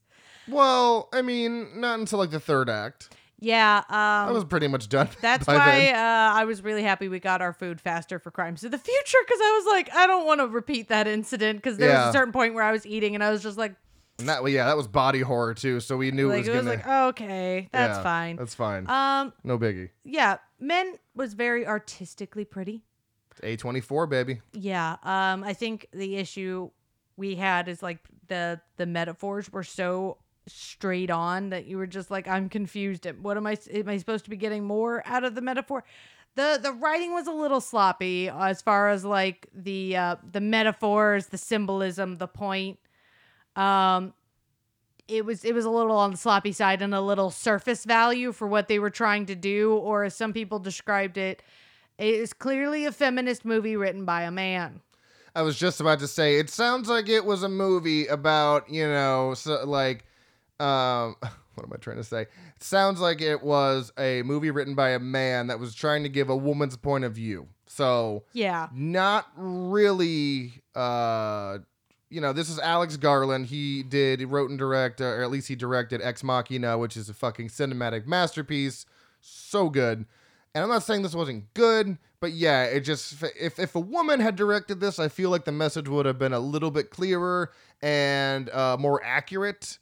Well, 0.48 1.10
I 1.14 1.22
mean, 1.22 1.80
not 1.80 2.00
until 2.00 2.18
like 2.18 2.32
the 2.32 2.40
third 2.40 2.72
act. 2.72 3.10
Yeah, 3.40 3.84
I 3.88 4.26
um, 4.28 4.34
was 4.34 4.46
pretty 4.46 4.68
much 4.68 4.90
done. 4.90 5.08
that's 5.22 5.46
why 5.46 5.92
uh, 5.92 6.40
I 6.40 6.46
was 6.46 6.64
really 6.64 6.82
happy 6.82 7.08
we 7.08 7.20
got 7.20 7.40
our 7.44 7.54
food 7.54 7.80
faster 7.80 8.18
for 8.18 8.32
Crimes 8.32 8.64
of 8.64 8.72
the 8.72 8.80
Future 8.80 9.18
because 9.28 9.40
I 9.40 9.62
was 9.64 9.72
like, 9.72 9.96
I 9.96 10.08
don't 10.08 10.26
want 10.26 10.42
to 10.42 10.48
repeat 10.48 10.88
that 10.88 11.08
incident 11.08 11.60
because 11.60 11.78
there 11.78 11.90
was 11.96 12.10
a 12.10 12.14
certain 12.14 12.34
point 12.34 12.56
where 12.56 12.64
I 12.64 12.72
was 12.72 12.88
eating 12.88 13.14
and 13.14 13.24
I 13.24 13.30
was 13.30 13.44
just 13.44 13.60
like, 13.60 13.76
And 14.20 14.30
that, 14.30 14.44
well, 14.44 14.52
yeah, 14.52 14.66
that 14.66 14.78
was 14.78 14.88
body 14.88 15.22
horror 15.22 15.54
too. 15.54 15.80
So 15.80 15.98
we 15.98 16.12
knew 16.12 16.30
like 16.30 16.46
it 16.46 16.50
was 16.50 16.66
gonna. 16.66 16.70
like, 16.70 16.88
okay, 16.88 17.70
that's 17.72 17.98
yeah, 17.98 18.04
fine. 18.04 18.36
That's 18.36 18.56
fine. 18.56 18.90
Um, 18.90 19.34
no 19.44 19.58
biggie. 19.58 19.90
yeah, 20.04 20.38
Men 20.60 20.96
was 21.16 21.34
very 21.34 21.66
artistically 21.66 22.46
pretty. 22.46 22.84
It's 23.32 23.64
A24, 23.64 24.10
baby. 24.10 24.42
Yeah. 24.54 24.98
Um, 25.04 25.44
I 25.44 25.54
think 25.54 25.88
the 25.94 26.18
issue 26.18 26.70
we 27.16 27.36
had 27.36 27.68
is 27.68 27.82
like 27.82 28.00
the 28.28 28.60
the 28.78 28.86
metaphors 28.86 29.52
were 29.52 29.64
so 29.64 30.18
straight 30.48 31.12
on 31.12 31.50
that 31.50 31.66
you 31.66 31.78
were 31.78 31.88
just 31.88 32.12
like, 32.12 32.28
I'm 32.28 32.50
confused. 32.50 33.08
What 33.22 33.38
am 33.38 33.48
I? 33.48 33.58
Am 33.72 33.90
I 33.90 33.98
supposed 33.98 34.26
to 34.26 34.30
be 34.30 34.38
getting 34.38 34.64
more 34.64 35.04
out 35.06 35.24
of 35.24 35.36
the 35.36 35.42
metaphor? 35.42 35.84
The 36.36 36.60
the 36.62 36.74
writing 36.74 37.14
was 37.14 37.28
a 37.28 37.32
little 37.32 37.62
sloppy 37.62 38.30
as 38.30 38.62
far 38.62 38.90
as 38.90 39.06
like 39.06 39.48
the 39.54 39.96
uh, 39.96 40.16
the 40.30 40.42
metaphors, 40.42 41.28
the 41.28 41.38
symbolism, 41.38 42.18
the 42.18 42.28
point. 42.28 42.80
Um, 43.60 44.14
it 45.08 45.26
was 45.26 45.44
it 45.44 45.54
was 45.54 45.66
a 45.66 45.70
little 45.70 45.98
on 45.98 46.12
the 46.12 46.18
sloppy 46.18 46.52
side 46.52 46.82
and 46.82 46.94
a 46.94 47.02
little 47.02 47.32
surface 47.32 47.84
value 47.84 48.32
for 48.32 48.48
what 48.48 48.68
they 48.68 48.80
were 48.80 48.90
trying 48.92 49.26
to 49.26 49.36
do, 49.36 49.74
or 49.74 50.04
as 50.04 50.16
some 50.16 50.34
people 50.34 50.60
described 50.60 51.18
it, 51.18 51.42
it 51.98 52.14
is 52.14 52.32
clearly 52.32 52.86
a 52.86 52.92
feminist 52.92 53.44
movie 53.44 53.76
written 53.76 54.06
by 54.06 54.22
a 54.22 54.32
man. 54.32 54.82
I 55.36 55.42
was 55.42 55.58
just 55.58 55.80
about 55.82 56.00
to 56.00 56.08
say 56.08 56.38
it 56.40 56.50
sounds 56.50 56.90
like 56.90 57.10
it 57.10 57.26
was 57.26 57.44
a 57.44 57.50
movie 57.50 58.08
about 58.08 58.70
you 58.70 58.88
know 58.88 59.34
so 59.36 59.64
like 59.66 60.06
um 60.60 61.16
what 61.56 61.66
am 61.66 61.74
I 61.74 61.78
trying 61.78 61.98
to 61.98 62.04
say? 62.04 62.22
It 62.56 62.64
sounds 62.64 63.02
like 63.02 63.20
it 63.22 63.44
was 63.44 63.92
a 63.98 64.22
movie 64.24 64.52
written 64.52 64.76
by 64.76 64.92
a 64.92 65.00
man 65.00 65.48
that 65.48 65.60
was 65.60 65.76
trying 65.76 66.04
to 66.04 66.10
give 66.10 66.30
a 66.30 66.36
woman's 66.36 66.78
point 66.78 67.04
of 67.04 67.14
view. 67.14 67.48
So 67.68 68.24
Yeah. 68.34 68.70
not 68.72 69.28
really 69.36 70.62
uh 70.76 71.60
you 72.10 72.20
know 72.22 72.34
this 72.34 72.50
is 72.50 72.60
alex 72.60 72.98
garland. 72.98 73.48
He 73.48 73.84
did 73.84 74.20
he 74.20 74.26
wrote 74.26 74.50
and 74.50 74.58
direct 74.60 75.00
uh, 75.02 75.06
or 75.06 75.22
at 75.24 75.30
least 75.32 75.48
he 75.48 75.56
directed 75.56 76.02
ex 76.02 76.24
machina 76.24 76.78
which 76.78 76.98
is 76.98 77.10
a 77.10 77.14
fucking 77.14 77.50
cinematic 77.50 78.06
masterpiece. 78.08 78.86
So 79.22 79.70
good. 79.70 80.06
And 80.56 80.64
i'm 80.64 80.70
not 80.70 80.84
saying 80.84 81.04
this 81.04 81.14
wasn't 81.16 81.54
good 81.54 81.98
but 82.20 82.32
yeah 82.34 82.64
it 82.64 82.82
just 82.82 83.24
if, 83.40 83.60
if 83.60 83.76
a 83.76 83.80
woman 83.80 84.20
had 84.20 84.36
directed 84.36 84.80
this 84.80 84.98
i 85.00 85.08
feel 85.08 85.30
like 85.30 85.46
the 85.46 85.52
message 85.52 85.88
would 85.88 86.06
have 86.08 86.18
been 86.18 86.34
a 86.34 86.40
little 86.40 86.72
bit 86.72 86.90
clearer 86.90 87.52
and 87.82 88.50
uh, 88.50 88.76
more 88.80 89.02
accurate 89.06 89.78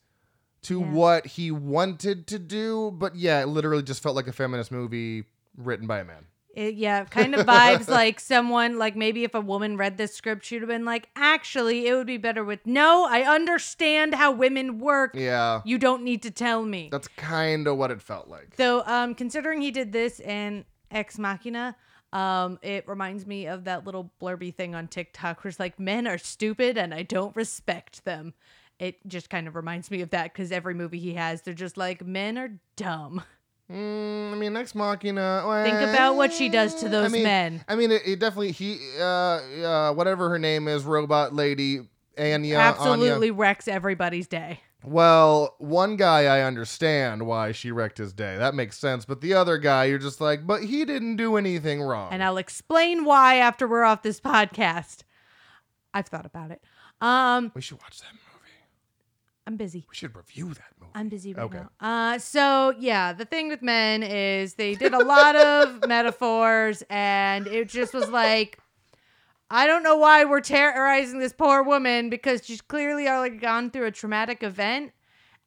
to 0.63 0.79
Yeah. 0.81 0.91
what 0.91 1.25
he 1.25 1.49
wanted 1.51 2.27
to 2.27 2.37
do. 2.39 2.91
But 2.93 3.15
yeah 3.15 3.41
it 3.41 3.47
literally 3.47 3.83
just 3.83 4.03
felt 4.03 4.15
like 4.17 4.27
a 4.27 4.33
feminist 4.33 4.71
movie 4.71 5.23
written 5.55 5.87
by 5.87 5.99
a 5.99 6.03
man 6.03 6.25
It, 6.57 6.73
yeah, 6.73 7.03
kind 7.05 7.35
of 7.35 7.45
vibes 7.45 7.88
like 7.88 8.19
someone, 8.19 8.79
like 8.79 8.95
maybe 8.95 9.23
if 9.23 9.35
a 9.35 9.39
woman 9.39 9.77
read 9.77 9.97
this 9.97 10.15
script, 10.15 10.43
she'd 10.43 10.63
have 10.63 10.69
been 10.69 10.85
like, 10.85 11.07
actually, 11.15 11.85
it 11.85 11.93
would 11.93 12.07
be 12.07 12.17
better 12.17 12.43
with, 12.43 12.65
no, 12.65 13.05
I 13.07 13.21
understand 13.21 14.15
how 14.15 14.31
women 14.31 14.79
work. 14.79 15.11
Yeah. 15.13 15.61
You 15.65 15.77
don't 15.77 16.01
need 16.03 16.23
to 16.23 16.31
tell 16.31 16.65
me. 16.65 16.89
That's 16.91 17.09
kind 17.09 17.67
of 17.67 17.77
what 17.77 17.91
it 17.91 18.01
felt 18.01 18.27
like. 18.27 18.55
So, 18.57 18.81
um, 18.88 19.13
considering 19.13 19.61
he 19.61 19.69
did 19.69 19.91
this 19.91 20.19
in 20.19 20.65
Ex 20.89 21.19
Machina, 21.19 21.75
um, 22.11 22.57
it 22.63 22.88
reminds 22.88 23.27
me 23.27 23.45
of 23.45 23.65
that 23.65 23.85
little 23.85 24.11
blurby 24.19 24.55
thing 24.55 24.73
on 24.73 24.88
TikTok 24.88 25.43
where 25.43 25.49
it's 25.49 25.59
like, 25.59 25.79
men 25.79 26.07
are 26.07 26.17
stupid 26.17 26.75
and 26.75 26.91
I 26.91 27.03
don't 27.03 27.35
respect 27.35 28.03
them. 28.03 28.34
It 28.79 28.95
just 29.07 29.29
kind 29.29 29.47
of 29.47 29.55
reminds 29.55 29.91
me 29.91 30.01
of 30.01 30.09
that 30.09 30.34
because 30.34 30.51
every 30.51 30.73
movie 30.73 30.97
he 30.97 31.13
has, 31.13 31.43
they're 31.43 31.53
just 31.53 31.77
like, 31.77 32.03
men 32.03 32.39
are 32.39 32.59
dumb. 32.75 33.21
Mm, 33.72 34.31
I 34.31 34.35
mean, 34.35 34.56
Ex 34.56 34.73
Machina. 34.73 35.44
Think 35.65 35.81
about 35.89 36.15
what 36.15 36.31
she 36.31 36.48
does 36.48 36.76
to 36.76 36.89
those 36.89 37.06
I 37.06 37.10
mean, 37.10 37.23
men. 37.23 37.65
I 37.68 37.76
mean, 37.76 37.91
it, 37.91 38.02
it 38.06 38.19
definitely 38.19 38.52
he, 38.52 38.80
uh, 38.98 39.03
uh, 39.03 39.94
whatever 39.94 40.30
her 40.30 40.39
name 40.39 40.68
is, 40.68 40.85
robot 40.85 41.34
lady, 41.34 41.81
Anya. 42.18 42.35
Anya. 42.35 42.57
Absolutely 42.57 43.31
wrecks 43.31 43.68
everybody's 43.68 44.27
day. 44.27 44.61
Well, 44.84 45.56
one 45.57 45.98
guy 45.98 46.26
I 46.26 46.44
understand 46.44 47.26
why 47.26 47.52
she 47.52 47.72
wrecked 47.72 47.98
his 47.98 48.14
day. 48.14 48.38
That 48.38 48.56
makes 48.56 48.77
sense. 48.77 49.03
But 49.03 49.19
the 49.19 49.34
other 49.34 49.57
guy, 49.57 49.85
you're 49.85 49.98
just 49.98 50.22
like, 50.22 50.48
but 50.48 50.64
he 50.64 50.85
didn't 50.85 51.18
do 51.18 51.35
anything 51.35 51.81
wrong. 51.81 52.14
And 52.14 52.23
I'll 52.23 52.38
explain 52.38 53.03
why 53.03 53.35
after 53.35 53.68
we're 53.68 53.84
off 53.84 54.02
this 54.02 54.22
podcast. 54.22 55.03
I've 55.94 56.07
thought 56.07 56.26
about 56.26 56.52
it. 56.52 56.64
Um, 57.02 57.52
we 57.53 57.61
should 57.61 57.81
watch 57.81 57.99
that 57.99 58.14
movie. 58.14 58.23
I'm 59.47 59.55
busy. 59.55 59.85
We 59.89 59.95
should 59.95 60.13
review 60.15 60.47
that 60.53 60.73
movie. 60.79 60.91
I'm 60.93 61.07
busy 61.07 61.33
right 61.33 61.45
Okay. 61.45 61.59
now. 61.79 62.13
Uh, 62.13 62.19
so 62.19 62.73
yeah, 62.77 63.13
the 63.13 63.23
thing 63.23 63.47
with 63.47 63.61
men 63.61 64.03
is 64.03 64.55
they 64.55 64.75
did 64.75 64.93
a 64.93 64.99
lot 64.99 65.37
of 65.37 65.87
metaphors, 65.87 66.83
and 66.89 67.47
it 67.47 67.69
just 67.69 67.93
was 67.93 68.09
like, 68.09 68.59
I 69.49 69.65
don't 69.65 69.83
know 69.83 69.95
why 69.95 70.25
we're 70.25 70.41
terrorizing 70.41 71.19
this 71.19 71.31
poor 71.31 71.63
woman 71.63 72.09
because 72.09 72.45
she's 72.45 72.59
clearly 72.59 73.07
already 73.07 73.37
gone 73.37 73.71
through 73.71 73.85
a 73.85 73.91
traumatic 73.91 74.43
event, 74.43 74.91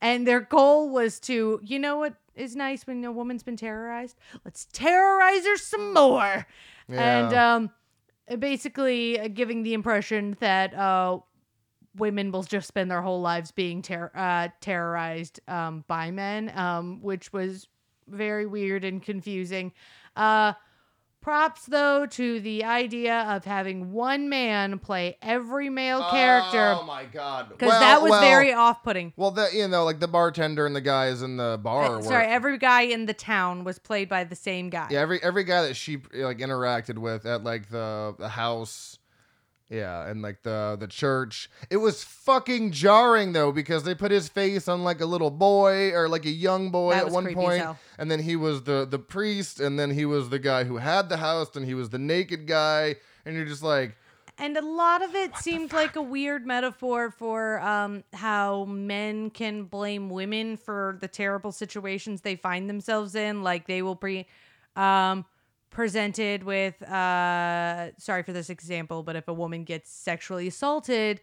and 0.01 0.27
their 0.27 0.40
goal 0.40 0.89
was 0.89 1.20
to, 1.20 1.60
you 1.62 1.78
know 1.78 1.98
what 1.98 2.14
is 2.35 2.56
nice 2.56 2.86
when 2.86 3.05
a 3.05 3.12
woman's 3.12 3.43
been 3.43 3.59
terrorized? 3.59 4.16
Let's 4.47 4.66
terrorize 4.72 5.44
her 5.44 5.59
some 5.59 5.93
more, 5.93 6.47
and 6.89 7.35
um, 7.35 7.70
basically 8.39 9.20
uh, 9.20 9.28
giving 9.28 9.62
the 9.62 9.74
impression 9.74 10.39
that 10.40 10.72
uh 10.72 11.18
women 12.01 12.32
will 12.32 12.43
just 12.43 12.66
spend 12.66 12.90
their 12.90 13.02
whole 13.02 13.20
lives 13.20 13.51
being 13.52 13.82
ter- 13.82 14.10
uh, 14.14 14.48
terrorized 14.60 15.40
um, 15.47 15.85
by 15.86 16.10
men, 16.10 16.51
um, 16.56 17.01
which 17.02 17.32
was 17.32 17.68
very 18.09 18.47
weird 18.47 18.85
and 18.85 19.02
confusing. 19.02 19.72
Uh, 20.16 20.55
props, 21.20 21.66
though, 21.66 22.06
to 22.06 22.40
the 22.40 22.64
idea 22.64 23.20
of 23.28 23.44
having 23.44 23.93
one 23.93 24.28
man 24.28 24.78
play 24.78 25.16
every 25.22 25.68
male 25.68 26.02
character 26.10 26.77
Oh 26.81 26.85
my 26.85 27.05
god. 27.05 27.51
because 27.51 27.68
Well, 27.68 27.81
that 27.81 28.02
was 28.02 28.10
well, 28.10 28.20
very 28.22 28.52
off 28.52 28.82
putting. 28.82 29.12
Well, 29.16 29.31
that 29.32 29.52
you 29.52 29.68
know, 29.68 29.85
like 29.85 30.01
the 30.01 30.09
bartender 30.09 30.66
and 30.66 30.74
the 30.74 30.81
guys 30.81 31.22
in 31.22 31.36
the 31.36 31.60
bar. 31.62 31.97
were, 31.97 32.02
sorry, 32.02 32.27
every 32.27 32.59
guy 32.59 32.82
in 32.82 33.06
the 33.06 33.14
town 33.14 33.64
was 33.64 33.78
played 33.78 34.09
by 34.09 34.24
the 34.24 34.36
same 34.36 34.70
guy. 34.70 34.89
Yeah, 34.90 35.01
every 35.01 35.22
every 35.22 35.44
guy 35.44 35.62
that 35.62 35.74
she 35.74 35.98
like 36.14 36.39
interacted 36.39 36.98
with 36.98 37.27
at 37.27 37.44
like 37.44 37.68
the 37.70 38.14
the 38.18 38.31
house, 38.31 38.98
yeah, 39.71 40.07
and 40.09 40.21
like 40.21 40.43
the 40.43 40.77
the 40.79 40.87
church. 40.89 41.49
It 41.71 41.77
was 41.79 42.03
fucking 42.05 42.73
jarring 42.73 43.33
though 43.33 43.53
because 43.53 43.85
they 43.85 43.95
put 43.95 44.11
his 44.11 44.29
face 44.29 44.69
on 44.69 44.83
like 44.85 45.01
a 45.01 45.07
little 45.07 45.31
boy 45.31 45.93
or 45.93 46.09
like 46.09 46.27
a 46.27 46.31
young 46.31 46.71
boy 46.71 46.91
That 46.93 46.99
at 46.99 47.05
was 47.07 47.15
one 47.15 47.25
creepy 47.25 47.41
as 47.41 47.45
point, 47.47 47.63
hell. 47.63 47.79
and 47.99 48.11
then 48.11 48.21
he 48.21 48.37
was 48.37 48.65
the 48.65 48.85
the 48.85 48.99
priest, 48.99 49.61
and 49.61 49.79
then 49.79 49.93
he 49.93 50.05
was 50.05 50.29
the 50.29 50.39
guy 50.41 50.65
who 50.65 50.79
had 50.79 51.09
the 51.09 51.17
house, 51.19 51.55
and 51.57 51.65
he 51.65 51.75
was 51.75 51.91
the 51.91 51.99
naked 51.99 52.47
guy, 52.47 52.97
and 53.25 53.37
you're 53.37 53.47
just 53.47 53.63
like, 53.63 53.97
And 54.39 54.57
a 54.57 54.63
lot 54.65 55.03
of 55.03 55.15
it 55.15 55.37
seemed 55.37 55.73
like 55.73 55.95
a 55.97 56.03
weird 56.03 56.47
metaphor 56.47 57.11
for 57.11 57.61
um, 57.61 58.03
how 58.13 58.65
men 58.65 59.31
can 59.31 59.65
blame 59.65 60.09
women 60.11 60.57
for 60.57 60.97
the 61.01 61.09
terrible 61.09 61.53
situations 61.53 62.23
they 62.23 62.37
find 62.37 62.69
themselves 62.69 63.15
in. 63.15 63.43
Like 63.43 63.67
they 63.67 63.83
will 63.83 63.95
be 63.95 64.27
um, 64.77 65.25
presented 65.71 66.43
with, 66.45 66.81
uh, 66.83 67.91
sorry 67.99 68.23
for 68.23 68.33
this 68.33 68.51
example, 68.51 69.03
but 69.03 69.17
if 69.17 69.29
a 69.29 69.33
woman 69.35 69.65
gets 69.65 69.91
sexually 69.91 70.49
assaulted, 70.49 71.21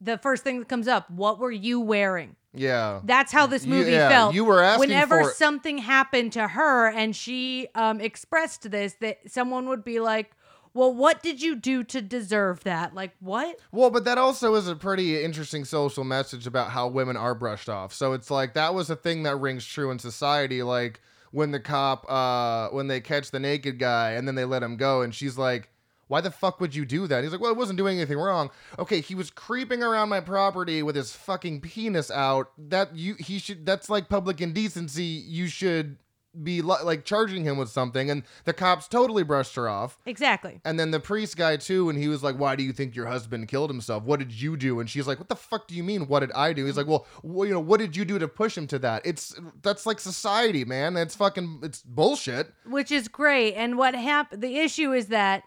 the 0.00 0.18
first 0.18 0.44
thing 0.44 0.58
that 0.58 0.68
comes 0.68 0.86
up, 0.88 1.10
what 1.10 1.38
were 1.38 1.50
you 1.52 1.80
wearing? 1.80 2.36
yeah, 2.52 3.00
That's 3.04 3.30
how 3.32 3.46
this 3.46 3.64
You- 3.64 3.70
movie 3.74 3.92
yeah, 3.92 4.08
felt. 4.08 4.34
you 4.34 4.44
were 4.44 4.60
asking 4.62 4.80
Whenever 4.90 5.22
for 5.22 5.30
it. 5.30 5.36
something 5.36 5.78
happened 5.78 6.32
to 6.34 6.48
her 6.48 6.88
and 6.88 7.14
she 7.14 7.68
um, 7.74 8.00
expressed 8.00 8.70
this, 8.70 8.94
that 9.00 9.18
someone 9.30 9.68
would 9.68 9.84
be 9.84 10.00
like, 10.00 10.32
"Well, 10.74 10.92
what 10.92 11.22
did 11.22 11.40
you 11.40 11.54
do 11.54 11.84
to 11.84 12.02
deserve 12.02 12.64
that?" 12.64 12.92
Like, 12.92 13.12
what? 13.20 13.56
Well, 13.70 13.90
but 13.90 14.04
that 14.04 14.18
also 14.18 14.54
is 14.56 14.66
a 14.66 14.74
pretty 14.74 15.22
interesting 15.22 15.64
social 15.64 16.02
message 16.02 16.44
about 16.46 16.70
how 16.70 16.88
women 16.88 17.16
are 17.16 17.36
brushed 17.36 17.68
off. 17.68 17.94
So 17.94 18.12
it's 18.14 18.30
like 18.32 18.54
that 18.54 18.74
was 18.74 18.90
a 18.90 18.96
thing 18.96 19.22
that 19.22 19.36
rings 19.36 19.64
true 19.64 19.90
in 19.92 19.98
society. 20.00 20.62
Like 20.64 21.00
when 21.30 21.50
the 21.50 21.60
cop, 21.60 22.10
uh, 22.10 22.68
when 22.68 22.88
they 22.88 23.00
catch 23.00 23.30
the 23.30 23.40
naked 23.40 23.78
guy 23.78 24.12
and 24.12 24.26
then 24.26 24.34
they 24.34 24.44
let 24.44 24.62
him 24.62 24.76
go, 24.76 25.02
and 25.02 25.14
she's 25.14 25.38
like, 25.38 25.68
"Why 26.08 26.20
the 26.20 26.30
fuck 26.30 26.60
would 26.60 26.74
you 26.74 26.84
do 26.84 27.06
that?" 27.06 27.22
He's 27.22 27.32
like, 27.32 27.40
"Well, 27.40 27.54
I 27.54 27.56
wasn't 27.56 27.78
doing 27.78 27.98
anything 27.98 28.18
wrong. 28.18 28.50
Okay, 28.78 29.00
he 29.00 29.14
was 29.14 29.30
creeping 29.30 29.82
around 29.82 30.08
my 30.08 30.20
property 30.20 30.82
with 30.82 30.96
his 30.96 31.12
fucking 31.12 31.60
penis 31.60 32.10
out. 32.10 32.50
That 32.58 32.96
you, 32.96 33.14
he 33.14 33.38
should. 33.38 33.64
That's 33.64 33.88
like 33.88 34.08
public 34.08 34.40
indecency. 34.40 35.04
You 35.04 35.46
should." 35.46 35.96
Be 36.42 36.62
like 36.62 37.04
charging 37.04 37.44
him 37.44 37.56
with 37.56 37.68
something 37.68 38.10
and 38.10 38.22
the 38.44 38.52
cops 38.52 38.86
totally 38.86 39.22
brushed 39.22 39.56
her 39.56 39.68
off 39.68 39.98
Exactly. 40.06 40.60
and 40.64 40.78
then 40.78 40.90
the 40.90 41.00
priest 41.00 41.36
guy 41.36 41.56
too, 41.56 41.88
and 41.88 41.98
he 41.98 42.08
was 42.08 42.22
like, 42.22 42.36
"Why 42.36 42.56
do 42.56 42.62
you 42.62 42.72
think 42.72 42.94
your 42.94 43.06
husband 43.06 43.48
killed 43.48 43.70
himself? 43.70 44.04
What 44.04 44.18
did 44.18 44.32
you 44.32 44.56
do?" 44.56 44.80
And 44.80 44.88
she's 44.88 45.06
like, 45.06 45.18
"What 45.18 45.28
the 45.28 45.36
fuck 45.36 45.66
do 45.68 45.74
you 45.74 45.82
mean? 45.82 46.06
What 46.06 46.20
did 46.20 46.32
I 46.32 46.52
do?" 46.52 46.64
He's 46.64 46.76
mm-hmm. 46.76 46.90
like, 46.90 47.04
"Well, 47.04 47.06
well 47.22 47.46
you 47.46 47.54
know, 47.54 47.60
what 47.60 47.80
did 47.80 47.96
you 47.96 48.04
do 48.04 48.18
to 48.18 48.28
push 48.28 48.56
him 48.56 48.66
to 48.68 48.78
that? 48.80 49.02
It's 49.04 49.34
that's 49.62 49.86
like 49.86 50.00
society, 50.00 50.64
man. 50.64 50.96
It's 50.96 51.16
fucking 51.16 51.60
it's 51.62 51.82
bullshit." 51.82 52.52
Which 52.66 52.92
is 52.92 53.08
great. 53.08 53.54
And 53.54 53.76
what 53.76 53.94
happened? 53.94 54.42
The 54.42 54.58
issue 54.58 54.92
is 54.92 55.06
that 55.06 55.44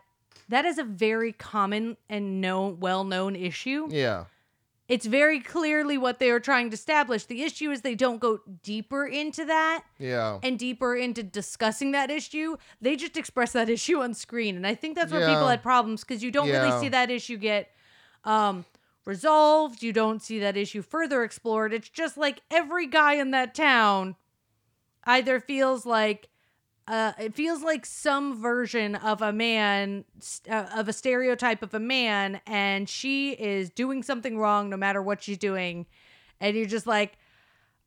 that 0.50 0.66
is 0.66 0.78
a 0.78 0.84
very 0.84 1.32
common 1.32 1.98
and 2.10 2.42
known, 2.42 2.80
well-known 2.80 3.36
issue. 3.36 3.88
Yeah, 3.90 4.26
It's 4.90 5.06
very 5.06 5.40
clearly 5.40 5.98
what 5.98 6.20
they 6.20 6.30
are 6.30 6.42
trying 6.42 6.70
to 6.70 6.74
establish. 6.74 7.26
The 7.26 7.42
issue 7.44 7.72
is 7.72 7.82
they 7.82 7.96
don't 7.96 8.20
go 8.20 8.40
deeper 8.64 9.06
into 9.06 9.46
that. 9.46 9.84
yeah, 9.98 10.40
and 10.44 10.60
deeper 10.60 10.94
into 10.96 11.24
discussing 11.24 11.92
that 11.92 12.12
issue. 12.12 12.58
They 12.82 12.96
just 12.98 13.16
express 13.16 13.54
that 13.54 13.70
issue 13.78 14.02
on 14.02 14.14
screen, 14.14 14.56
and 14.58 14.68
I 14.68 14.76
think 14.76 14.96
that's 14.96 15.12
where 15.12 15.26
people 15.28 15.48
had 15.48 15.64
problems 15.64 16.02
because 16.04 16.22
you 16.22 16.32
don't 16.32 16.48
Yeah. 16.50 16.64
really 16.64 16.80
see 16.82 16.90
that 16.90 17.10
issue 17.10 17.38
get 17.38 17.70
um, 18.26 18.66
resolved. 19.06 19.84
You 19.84 19.94
don't 19.94 20.22
see 20.22 20.40
that 20.40 20.58
issue 20.58 20.82
further 20.82 21.24
explored. 21.24 21.74
It's 21.74 21.90
just 21.90 22.18
like 22.18 22.42
every 22.52 22.88
guy 22.88 23.14
in 23.14 23.32
that 23.32 23.56
town 23.56 24.16
either 25.06 25.40
feels 25.40 25.86
like. 25.86 26.28
Uh, 26.88 27.14
it 27.18 27.34
feels 27.34 27.62
like 27.64 27.86
some 27.86 28.42
version 28.42 28.96
of 28.96 29.22
a 29.22 29.32
man, 29.32 30.04
uh, 30.50 30.66
of 30.76 30.88
a 30.90 30.94
stereotype 30.94 31.64
of 31.64 31.74
a 31.74 31.80
man, 31.80 32.42
and 32.46 32.90
she 32.90 33.32
is 33.32 33.70
doing 33.70 34.04
something 34.04 34.38
wrong 34.38 34.70
no 34.70 34.76
matter 34.78 35.02
what 35.02 35.24
she's 35.24 35.38
doing. 35.38 35.86
And 36.42 36.58
you're 36.58 36.66
just 36.66 36.86
like, 36.88 37.18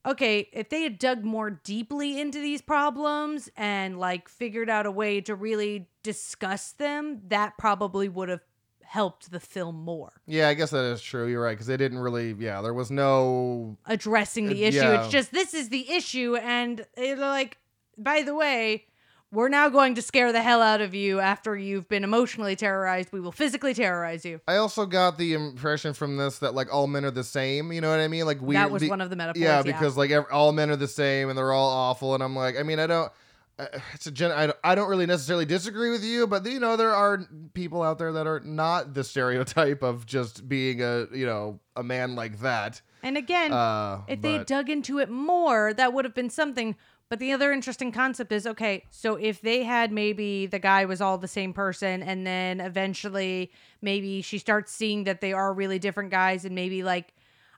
okay, 0.07 0.49
if 0.53 0.71
they 0.71 0.83
had 0.83 0.99
dug 0.99 1.25
more 1.25 1.51
deeply 1.51 2.19
into 2.21 2.39
these 2.41 2.63
problems 2.63 3.51
and 3.57 3.99
like 3.99 4.29
figured 4.29 4.71
out 4.71 4.87
a 4.87 4.91
way 4.91 5.21
to 5.23 5.35
really 5.35 5.89
discuss 6.03 6.73
them, 6.73 7.21
that 7.29 7.59
probably 7.59 8.09
would 8.09 8.29
have 8.31 8.41
helped 8.83 9.31
the 9.33 9.41
film 9.41 9.75
more. 9.83 10.13
yeah. 10.27 10.49
I 10.49 10.55
guess 10.55 10.71
that 10.71 10.85
is 10.85 11.03
true. 11.03 11.27
You're 11.27 11.43
right 11.43 11.51
because 11.53 11.67
they 11.67 11.77
didn't 11.77 11.99
really. 11.99 12.35
Yeah, 12.39 12.63
there 12.63 12.73
was 12.73 12.91
no. 12.91 13.77
Addressing 13.85 14.47
the 14.47 14.65
Uh, 14.65 14.69
issue. 14.69 14.77
yeah. 14.79 15.03
It's 15.03 15.13
just 15.13 15.33
this 15.33 15.53
is 15.55 15.69
the 15.69 15.91
issue, 15.91 16.37
and 16.37 16.87
it's 16.97 17.21
like, 17.21 17.59
by 17.99 18.23
the 18.23 18.35
way, 18.35 18.85
we're 19.33 19.49
now 19.49 19.69
going 19.69 19.95
to 19.97 20.03
scare 20.03 20.33
the 20.33 20.41
hell 20.43 20.63
out 20.63 20.81
of 20.81 20.95
you 20.95 21.19
after 21.19 21.57
you've 21.57 21.89
been 21.89 22.05
emotionally 22.05 22.55
terrorized. 22.57 23.13
We 23.13 23.21
will 23.21 23.33
physically 23.33 23.75
terrorize 23.75 24.25
you. 24.25 24.41
I 24.47 24.57
also 24.57 24.87
got 24.87 25.19
the 25.19 25.35
impression 25.35 25.95
from 25.95 26.17
this 26.17 26.39
that 26.39 26.55
like 26.55 26.73
all 26.73 26.87
men 26.87 27.05
are 27.05 27.11
the 27.11 27.25
same. 27.25 27.73
You 27.73 27.81
know 27.81 27.91
what 27.91 27.99
I 28.01 28.09
mean? 28.09 28.25
Like 28.25 28.41
we. 28.41 28.55
that 28.55 28.71
was 28.71 28.85
one 28.89 29.01
of 29.01 29.11
the 29.11 29.17
metaphors. 29.17 29.43
yeah, 29.43 29.63
because 29.63 29.97
like 29.97 30.11
ev- 30.11 30.27
all 30.31 30.53
men 30.53 30.71
are 30.71 30.77
the 30.77 30.89
same 30.89 31.29
and 31.29 31.37
they're 31.37 31.53
all 31.53 31.69
awful, 31.69 32.15
and 32.15 32.23
I'm 32.23 32.37
like, 32.37 32.59
I 32.59 32.63
mean, 32.63 32.79
I 32.79 32.87
don't. 32.87 33.13
Uh, 33.59 33.67
it's 33.95 34.07
a 34.07 34.11
gen. 34.11 34.31
I 34.33 34.47
don't, 34.49 34.59
I 34.63 34.75
don't 34.75 34.89
really 34.89 35.07
necessarily 35.07 35.47
disagree 35.47 35.91
with 35.91 36.05
you, 36.05 36.27
but 36.27 36.45
you 36.47 36.61
know 36.61 36.77
there 36.77 36.95
are 36.95 37.27
people 37.55 37.83
out 37.83 37.99
there 37.99 38.13
that 38.13 38.27
are 38.27 38.41
not 38.41 38.93
the 38.93 39.03
stereotype 39.03 39.83
of 39.83 40.05
just 40.07 40.47
being 40.49 40.83
a 40.83 41.07
you 41.13 41.25
know 41.27 41.59
a 41.75 41.83
man 41.83 42.15
like 42.15 42.41
that. 42.41 42.81
and 43.03 43.17
again, 43.17 43.53
Uh, 43.53 44.03
if 44.09 44.21
they 44.21 44.45
dug 44.45 44.69
into 44.71 44.99
it 44.99 45.09
more, 45.11 45.73
that 45.75 45.93
would 45.95 46.05
have 46.05 46.15
been 46.15 46.31
something. 46.31 46.77
But 47.09 47.21
the 47.21 47.33
other 47.33 47.53
interesting 47.53 47.93
concept 47.93 48.33
is 48.33 48.47
okay, 48.49 48.85
so 48.91 49.15
if 49.15 49.41
they 49.41 49.63
had 49.63 49.93
maybe 49.93 50.47
the 50.47 50.59
guy 50.59 50.87
was 50.87 51.01
all 51.01 51.19
the 51.19 51.29
same 51.29 51.53
person, 51.53 52.03
and 52.03 52.27
then 52.27 52.61
eventually 52.61 53.53
maybe 53.81 54.23
she 54.23 54.39
starts 54.39 54.73
seeing 54.73 55.05
that 55.05 55.21
they 55.21 55.33
are 55.33 55.53
really 55.55 55.79
different 55.79 56.11
guys, 56.11 56.45
and 56.45 56.55
maybe 56.55 56.83
like 56.83 57.15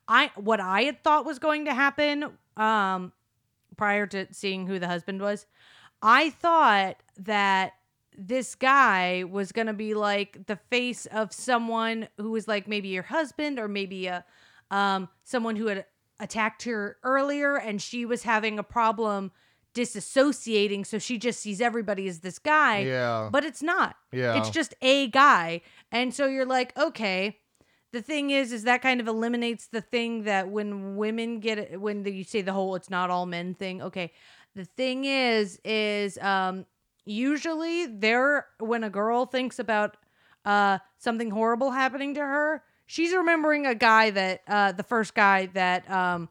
I 0.06 0.30
what 0.36 0.60
I 0.60 0.82
had 0.82 1.02
thought 1.02 1.24
was 1.24 1.38
going 1.38 1.64
to 1.64 1.74
happen 1.74 2.30
um 2.56 3.12
prior 3.76 4.06
to 4.08 4.26
seeing 4.32 4.66
who 4.66 4.78
the 4.78 4.88
husband 4.88 5.22
was, 5.22 5.46
I 6.02 6.30
thought 6.30 6.96
that 7.18 7.72
this 8.16 8.54
guy 8.54 9.24
was 9.24 9.52
gonna 9.52 9.72
be 9.72 9.94
like 9.94 10.46
the 10.46 10.56
face 10.70 11.06
of 11.06 11.32
someone 11.32 12.08
who 12.18 12.32
was 12.32 12.48
like 12.48 12.66
maybe 12.68 12.88
your 12.88 13.04
husband 13.04 13.58
or 13.58 13.68
maybe 13.68 14.08
a 14.08 14.24
um 14.70 15.08
someone 15.24 15.56
who 15.56 15.68
had 15.68 15.86
attacked 16.20 16.64
her 16.64 16.96
earlier 17.02 17.56
and 17.56 17.80
she 17.80 18.04
was 18.04 18.22
having 18.24 18.58
a 18.58 18.62
problem 18.62 19.30
disassociating 19.74 20.84
so 20.86 20.98
she 20.98 21.18
just 21.18 21.40
sees 21.40 21.60
everybody 21.60 22.08
as 22.08 22.20
this 22.20 22.38
guy 22.38 22.80
Yeah. 22.80 23.28
but 23.30 23.44
it's 23.44 23.62
not 23.62 23.96
Yeah. 24.12 24.38
it's 24.38 24.50
just 24.50 24.74
a 24.82 25.08
guy 25.08 25.60
and 25.92 26.12
so 26.12 26.26
you're 26.26 26.46
like 26.46 26.76
okay 26.78 27.38
the 27.92 28.02
thing 28.02 28.30
is 28.30 28.52
is 28.52 28.64
that 28.64 28.82
kind 28.82 29.00
of 29.00 29.06
eliminates 29.08 29.68
the 29.68 29.80
thing 29.80 30.24
that 30.24 30.48
when 30.48 30.96
women 30.96 31.40
get 31.40 31.58
it 31.58 31.80
when 31.80 32.04
you 32.04 32.24
say 32.24 32.42
the 32.42 32.52
whole 32.52 32.74
it's 32.74 32.90
not 32.90 33.10
all 33.10 33.26
men 33.26 33.54
thing 33.54 33.80
okay 33.82 34.12
the 34.54 34.64
thing 34.64 35.04
is 35.04 35.60
is 35.64 36.18
um 36.18 36.66
usually 37.04 37.86
there 37.86 38.46
when 38.58 38.84
a 38.84 38.90
girl 38.90 39.26
thinks 39.26 39.58
about 39.58 39.96
uh 40.44 40.78
something 40.98 41.30
horrible 41.30 41.70
happening 41.70 42.14
to 42.14 42.20
her 42.20 42.62
she's 42.88 43.12
remembering 43.12 43.66
a 43.66 43.74
guy 43.76 44.10
that 44.10 44.42
uh 44.48 44.72
the 44.72 44.82
first 44.82 45.14
guy 45.14 45.46
that 45.52 45.88
um 45.88 46.28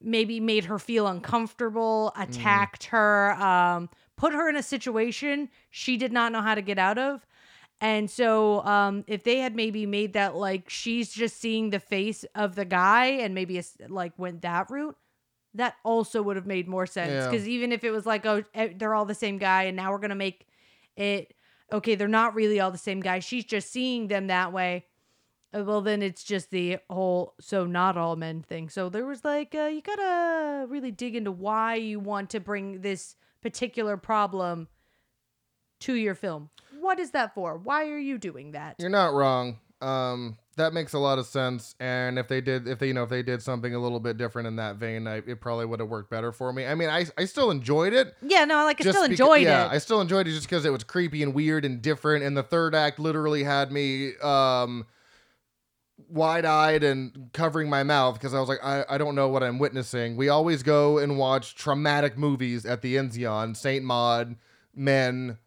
maybe 0.00 0.38
made 0.38 0.66
her 0.66 0.78
feel 0.78 1.06
uncomfortable 1.08 2.12
attacked 2.16 2.84
her 2.84 3.32
um 3.32 3.88
put 4.16 4.32
her 4.32 4.48
in 4.48 4.54
a 4.56 4.62
situation 4.62 5.48
she 5.70 5.96
did 5.96 6.12
not 6.12 6.30
know 6.30 6.40
how 6.42 6.54
to 6.54 6.62
get 6.62 6.78
out 6.78 6.98
of. 6.98 7.26
And 7.80 8.10
so 8.10 8.62
um 8.64 9.04
if 9.06 9.24
they 9.24 9.38
had 9.38 9.56
maybe 9.56 9.86
made 9.86 10.12
that 10.12 10.36
like 10.36 10.68
she's 10.68 11.10
just 11.12 11.40
seeing 11.40 11.70
the 11.70 11.80
face 11.80 12.24
of 12.34 12.54
the 12.54 12.64
guy 12.66 13.06
and 13.06 13.34
maybe 13.34 13.56
it's 13.58 13.76
like 13.88 14.12
went 14.18 14.42
that 14.42 14.70
route 14.70 14.96
that 15.54 15.74
also 15.82 16.22
would 16.22 16.36
have 16.36 16.46
made 16.46 16.68
more 16.68 16.86
sense. 16.86 17.10
Yeah. 17.10 17.28
because 17.30 17.48
even 17.48 17.72
if 17.72 17.82
it 17.84 17.90
was 17.90 18.04
like 18.06 18.26
oh 18.26 18.44
eh, 18.54 18.68
they're 18.76 18.94
all 18.94 19.06
the 19.06 19.14
same 19.14 19.38
guy 19.38 19.64
and 19.64 19.76
now 19.76 19.90
we're 19.90 19.98
gonna 19.98 20.14
make 20.14 20.46
it 20.96 21.32
okay 21.72 21.94
they're 21.94 22.06
not 22.08 22.34
really 22.34 22.60
all 22.60 22.70
the 22.70 22.78
same 22.78 23.00
guy. 23.00 23.20
She's 23.20 23.44
just 23.46 23.70
seeing 23.70 24.08
them 24.08 24.26
that 24.26 24.52
way 24.52 24.84
well 25.52 25.80
then 25.80 26.02
it's 26.02 26.22
just 26.22 26.50
the 26.50 26.78
whole 26.88 27.34
so 27.40 27.66
not 27.66 27.96
all 27.96 28.16
men 28.16 28.42
thing 28.42 28.68
so 28.68 28.88
there 28.88 29.06
was 29.06 29.24
like 29.24 29.54
uh, 29.54 29.64
you 29.64 29.80
gotta 29.82 30.66
really 30.68 30.90
dig 30.90 31.16
into 31.16 31.32
why 31.32 31.74
you 31.74 31.98
want 31.98 32.30
to 32.30 32.40
bring 32.40 32.80
this 32.82 33.16
particular 33.42 33.96
problem 33.96 34.68
to 35.80 35.94
your 35.94 36.14
film 36.14 36.50
what 36.80 36.98
is 36.98 37.10
that 37.12 37.34
for 37.34 37.56
why 37.56 37.88
are 37.88 37.98
you 37.98 38.18
doing 38.18 38.52
that 38.52 38.76
You're 38.78 38.90
not 38.90 39.12
wrong. 39.12 39.58
Um, 39.82 40.36
that 40.56 40.74
makes 40.74 40.92
a 40.92 40.98
lot 40.98 41.18
of 41.18 41.24
sense. 41.24 41.74
And 41.80 42.18
if 42.18 42.28
they 42.28 42.42
did, 42.42 42.68
if 42.68 42.78
they, 42.78 42.88
you 42.88 42.92
know, 42.94 43.04
if 43.04 43.08
they 43.08 43.22
did 43.22 43.40
something 43.42 43.74
a 43.74 43.78
little 43.78 43.98
bit 44.00 44.18
different 44.18 44.46
in 44.46 44.56
that 44.56 44.76
vein, 44.76 45.06
I, 45.06 45.16
it 45.26 45.40
probably 45.40 45.64
would 45.64 45.80
have 45.80 45.88
worked 45.88 46.10
better 46.10 46.32
for 46.32 46.52
me. 46.52 46.66
I 46.66 46.74
mean, 46.74 46.90
I, 46.90 47.06
I 47.16 47.24
still 47.24 47.50
enjoyed 47.50 47.94
it. 47.94 48.14
yeah 48.20 48.44
no 48.44 48.64
like 48.64 48.84
i 48.84 48.90
still 48.90 49.04
beca- 49.06 49.10
enjoyed 49.10 49.42
yeah, 49.44 49.66
it 49.66 49.72
I 49.72 49.78
still 49.78 50.02
enjoyed 50.02 50.28
it 50.28 50.32
just 50.32 50.46
because 50.46 50.66
it 50.66 50.70
was 50.72 50.84
creepy 50.84 51.22
and 51.22 51.32
weird 51.32 51.64
and 51.64 51.80
different. 51.80 52.24
And 52.24 52.36
the 52.36 52.42
third 52.42 52.74
act 52.74 52.98
literally 52.98 53.42
had 53.42 53.72
me 53.72 54.16
um, 54.18 54.86
wide 56.08 56.44
eyed 56.44 56.82
and 56.82 57.30
covering 57.32 57.68
my 57.68 57.82
mouth 57.82 58.14
because 58.14 58.34
I 58.34 58.40
was 58.40 58.48
like, 58.48 58.62
I, 58.62 58.84
I 58.88 58.98
don't 58.98 59.14
know 59.14 59.28
what 59.28 59.42
I'm 59.42 59.58
witnessing. 59.58 60.16
We 60.16 60.28
always 60.28 60.62
go 60.62 60.98
and 60.98 61.18
watch 61.18 61.54
traumatic 61.54 62.16
movies 62.16 62.64
at 62.64 62.82
the 62.82 62.96
Enzian, 62.96 63.56
Saint 63.56 63.84
Maud, 63.84 64.36
Men, 64.74 65.38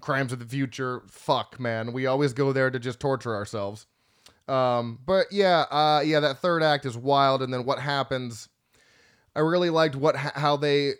Crimes 0.00 0.32
of 0.32 0.38
the 0.38 0.46
Future. 0.46 1.02
Fuck, 1.08 1.58
man. 1.60 1.92
We 1.92 2.06
always 2.06 2.32
go 2.32 2.52
there 2.52 2.70
to 2.70 2.78
just 2.78 3.00
torture 3.00 3.34
ourselves. 3.34 3.86
Um, 4.48 4.98
but 5.04 5.26
yeah, 5.30 5.60
uh, 5.70 6.02
yeah, 6.04 6.20
that 6.20 6.38
third 6.38 6.62
act 6.62 6.84
is 6.84 6.96
wild. 6.96 7.42
And 7.42 7.52
then 7.52 7.64
what 7.64 7.78
happens? 7.78 8.48
I 9.34 9.40
really 9.40 9.70
liked 9.70 9.96
what 9.96 10.16
how 10.16 10.56
they 10.56 10.92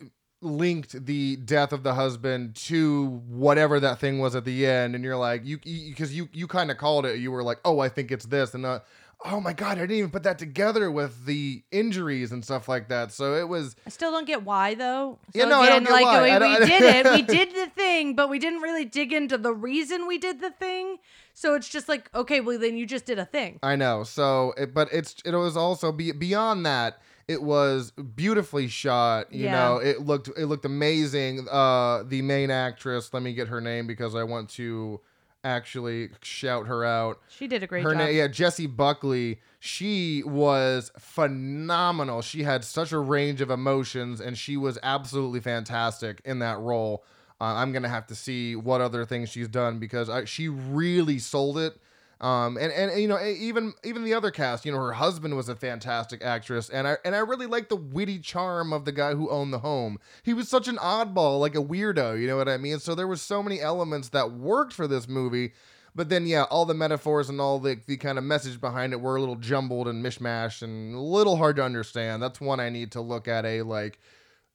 linked 0.43 1.07
the 1.07 1.37
death 1.37 1.73
of 1.73 1.85
the 1.85 1.95
husband 1.95 2.57
to 2.57 3.23
whatever 3.29 3.79
that 3.79 3.99
thing 4.01 4.19
was 4.19 4.35
at 4.35 4.45
the 4.45 4.67
end, 4.67 4.95
and 4.95 5.05
you're 5.05 5.17
like, 5.17 5.45
you 5.45 5.59
because 5.59 6.15
you 6.15 6.29
you, 6.33 6.47
kind 6.47 6.71
of 6.71 6.77
called 6.77 7.07
it. 7.07 7.19
You 7.19 7.31
were 7.31 7.43
like, 7.43 7.59
oh, 7.65 7.79
I 7.79 7.89
think 7.89 8.11
it's 8.11 8.27
this, 8.27 8.55
and 8.55 8.67
uh, 8.67 8.81
oh 9.25 9.41
my 9.41 9.53
god, 9.53 9.79
I 9.79 9.83
didn't 9.83 9.97
even 9.97 10.11
put 10.11 10.25
that 10.25 10.39
together 10.39 10.91
with 10.91 11.27
the 11.27 11.63
injuries 11.71 12.33
and 12.33 12.45
stuff 12.45 12.69
like 12.69 12.89
that. 12.89 13.13
So 13.13 13.35
it 13.35 13.49
was 13.49 13.77
I 13.87 13.91
still 13.91 14.11
don't 14.11 14.27
get 14.27 14.43
why 14.43 14.75
though. 14.75 15.19
So 15.35 15.39
Yeah, 15.39 15.45
no, 15.47 15.61
I 15.61 15.69
don't 15.69 15.85
get 15.85 15.93
like 15.93 16.05
why. 16.05 16.39
we, 16.41 16.59
we 16.61 16.67
did 16.67 16.83
it, 17.07 17.11
we 17.13 17.23
did 17.23 17.51
the 17.55 17.67
thing, 17.75 18.15
but 18.15 18.29
we 18.29 18.39
didn't 18.39 18.61
really 18.61 18.85
dig 18.85 19.13
into 19.13 19.39
the 19.39 19.53
reason 19.55 20.07
we 20.07 20.19
did 20.19 20.41
the 20.41 20.51
thing. 20.51 20.99
So 21.35 21.55
it's 21.55 21.69
just 21.69 21.89
like, 21.89 22.11
okay, 22.15 22.41
well 22.41 22.59
then 22.59 22.77
you 22.77 22.87
just 22.87 23.07
did 23.07 23.19
a 23.19 23.25
thing. 23.25 23.59
I 23.63 23.77
know. 23.77 24.03
So, 24.05 24.55
it, 24.57 24.75
but 24.75 24.89
it's 24.93 25.17
it 25.25 25.35
was 25.35 25.57
also 25.57 25.93
be, 25.93 26.13
beyond 26.13 26.67
that. 26.67 26.99
It 27.29 27.43
was 27.43 27.93
beautifully 27.93 28.67
shot. 28.69 29.33
You 29.33 29.45
Yeah. 29.45 29.53
know, 29.53 29.77
it 29.77 30.01
looked 30.01 30.29
it 30.37 30.47
looked 30.47 30.65
amazing. 30.65 31.47
Uh, 31.51 32.03
the 32.03 32.21
main 32.23 32.51
actress. 32.51 33.15
Let 33.15 33.23
me 33.23 33.33
get 33.33 33.49
her 33.49 33.61
name 33.61 33.87
because 33.87 34.15
I 34.15 34.25
want 34.25 34.51
to 34.51 35.01
actually 35.45 36.11
shout 36.23 36.67
her 36.67 36.85
out. 36.85 37.21
She 37.29 37.47
did 37.47 37.63
a 37.63 37.67
great 37.67 37.85
her 37.85 37.91
job. 37.91 37.99
name, 37.99 38.17
yeah, 38.17 38.29
Jessie 38.29 38.67
Buckley. 38.67 39.41
She 39.61 40.23
was 40.25 40.91
phenomenal. 40.99 42.23
She 42.23 42.43
had 42.43 42.65
such 42.65 42.93
a 42.93 42.99
range 42.99 43.41
of 43.41 43.51
emotions, 43.51 44.21
and 44.21 44.37
she 44.37 44.57
was 44.57 44.79
absolutely 44.83 45.41
fantastic 45.41 46.21
in 46.25 46.41
that 46.41 46.59
role. 46.59 47.05
Uh, 47.41 47.55
I'm 47.57 47.73
gonna 47.73 47.89
have 47.89 48.07
to 48.09 48.15
see 48.15 48.57
what 48.57 48.81
other 48.81 49.05
things 49.05 49.29
she's 49.29 49.49
done 49.49 49.79
because 49.79 50.09
I, 50.09 50.25
she 50.25 50.49
really 50.49 51.19
sold 51.19 51.59
it. 51.59 51.77
Um, 52.23 52.57
and, 52.57 52.73
and 52.73 53.01
you 53.01 53.09
know 53.09 53.21
even 53.21 53.75
even 53.83 54.05
the 54.05 54.15
other 54.15 54.31
cast, 54.31 54.65
you 54.65 54.71
know, 54.71 54.79
her 54.79 54.93
husband 54.93 55.37
was 55.37 55.49
a 55.49 55.57
fantastic 55.57 56.25
actress, 56.25 56.71
and 56.71 56.87
I 56.87 56.97
and 57.05 57.17
I 57.17 57.19
really 57.19 57.47
liked 57.47 57.69
the 57.69 57.77
witty 57.77 58.21
charm 58.21 58.73
of 58.73 58.85
the 58.85 58.93
guy 58.93 59.15
who 59.15 59.29
owned 59.29 59.53
the 59.53 59.59
home. 59.59 59.99
He 60.23 60.33
was 60.33 60.49
such 60.49 60.69
an 60.69 60.77
oddball, 60.77 61.41
like 61.41 61.57
a 61.57 61.63
weirdo, 61.63 62.21
you 62.21 62.29
know 62.29 62.37
what 62.37 62.49
I 62.49 62.59
mean? 62.59 62.79
So 62.79 62.95
there 62.95 63.09
was 63.09 63.21
so 63.21 63.43
many 63.43 63.61
elements 63.61 64.11
that 64.11 64.31
worked 64.31 64.73
for 64.73 64.87
this 64.87 65.09
movie, 65.09 65.53
but 65.97 66.11
then 66.11 66.25
yeah, 66.25 66.45
all 66.45 66.65
the 66.65 66.75
metaphors 66.75 67.29
and 67.29 67.41
all 67.41 67.59
the 67.59 67.81
the 67.89 67.97
kind 67.97 68.19
of 68.19 68.25
message 68.25 68.61
behind 68.61 68.93
it 68.93 69.01
were 69.01 69.17
a 69.17 69.21
little 69.21 69.35
jumbled 69.35 69.89
and 69.89 70.05
mishmash 70.05 70.63
and 70.63 70.95
a 70.95 71.01
little 71.01 71.37
hard 71.37 71.57
to 71.57 71.65
understand. 71.65 72.23
That's 72.23 72.41
one 72.41 72.61
I 72.61 72.71
need 72.71 72.93
to 72.93 73.01
look 73.01 73.27
at 73.27 73.45
a 73.45 73.63
like 73.63 73.99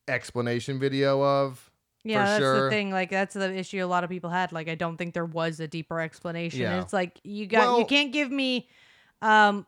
explanation 0.07 0.79
video 0.79 1.21
of. 1.21 1.66
Yeah, 2.03 2.25
that's 2.25 2.39
sure. 2.39 2.63
the 2.63 2.69
thing. 2.69 2.91
Like 2.91 3.09
that's 3.09 3.33
the 3.33 3.53
issue 3.53 3.83
a 3.83 3.87
lot 3.87 4.03
of 4.03 4.09
people 4.09 4.29
had. 4.29 4.51
Like 4.51 4.69
I 4.69 4.75
don't 4.75 4.97
think 4.97 5.13
there 5.13 5.25
was 5.25 5.59
a 5.59 5.67
deeper 5.67 5.99
explanation. 5.99 6.61
Yeah. 6.61 6.81
It's 6.81 6.93
like 6.93 7.19
you 7.23 7.47
got 7.47 7.79
you 7.79 7.85
can't 7.85 8.11
give 8.11 8.31
me 8.31 8.67
um 9.21 9.65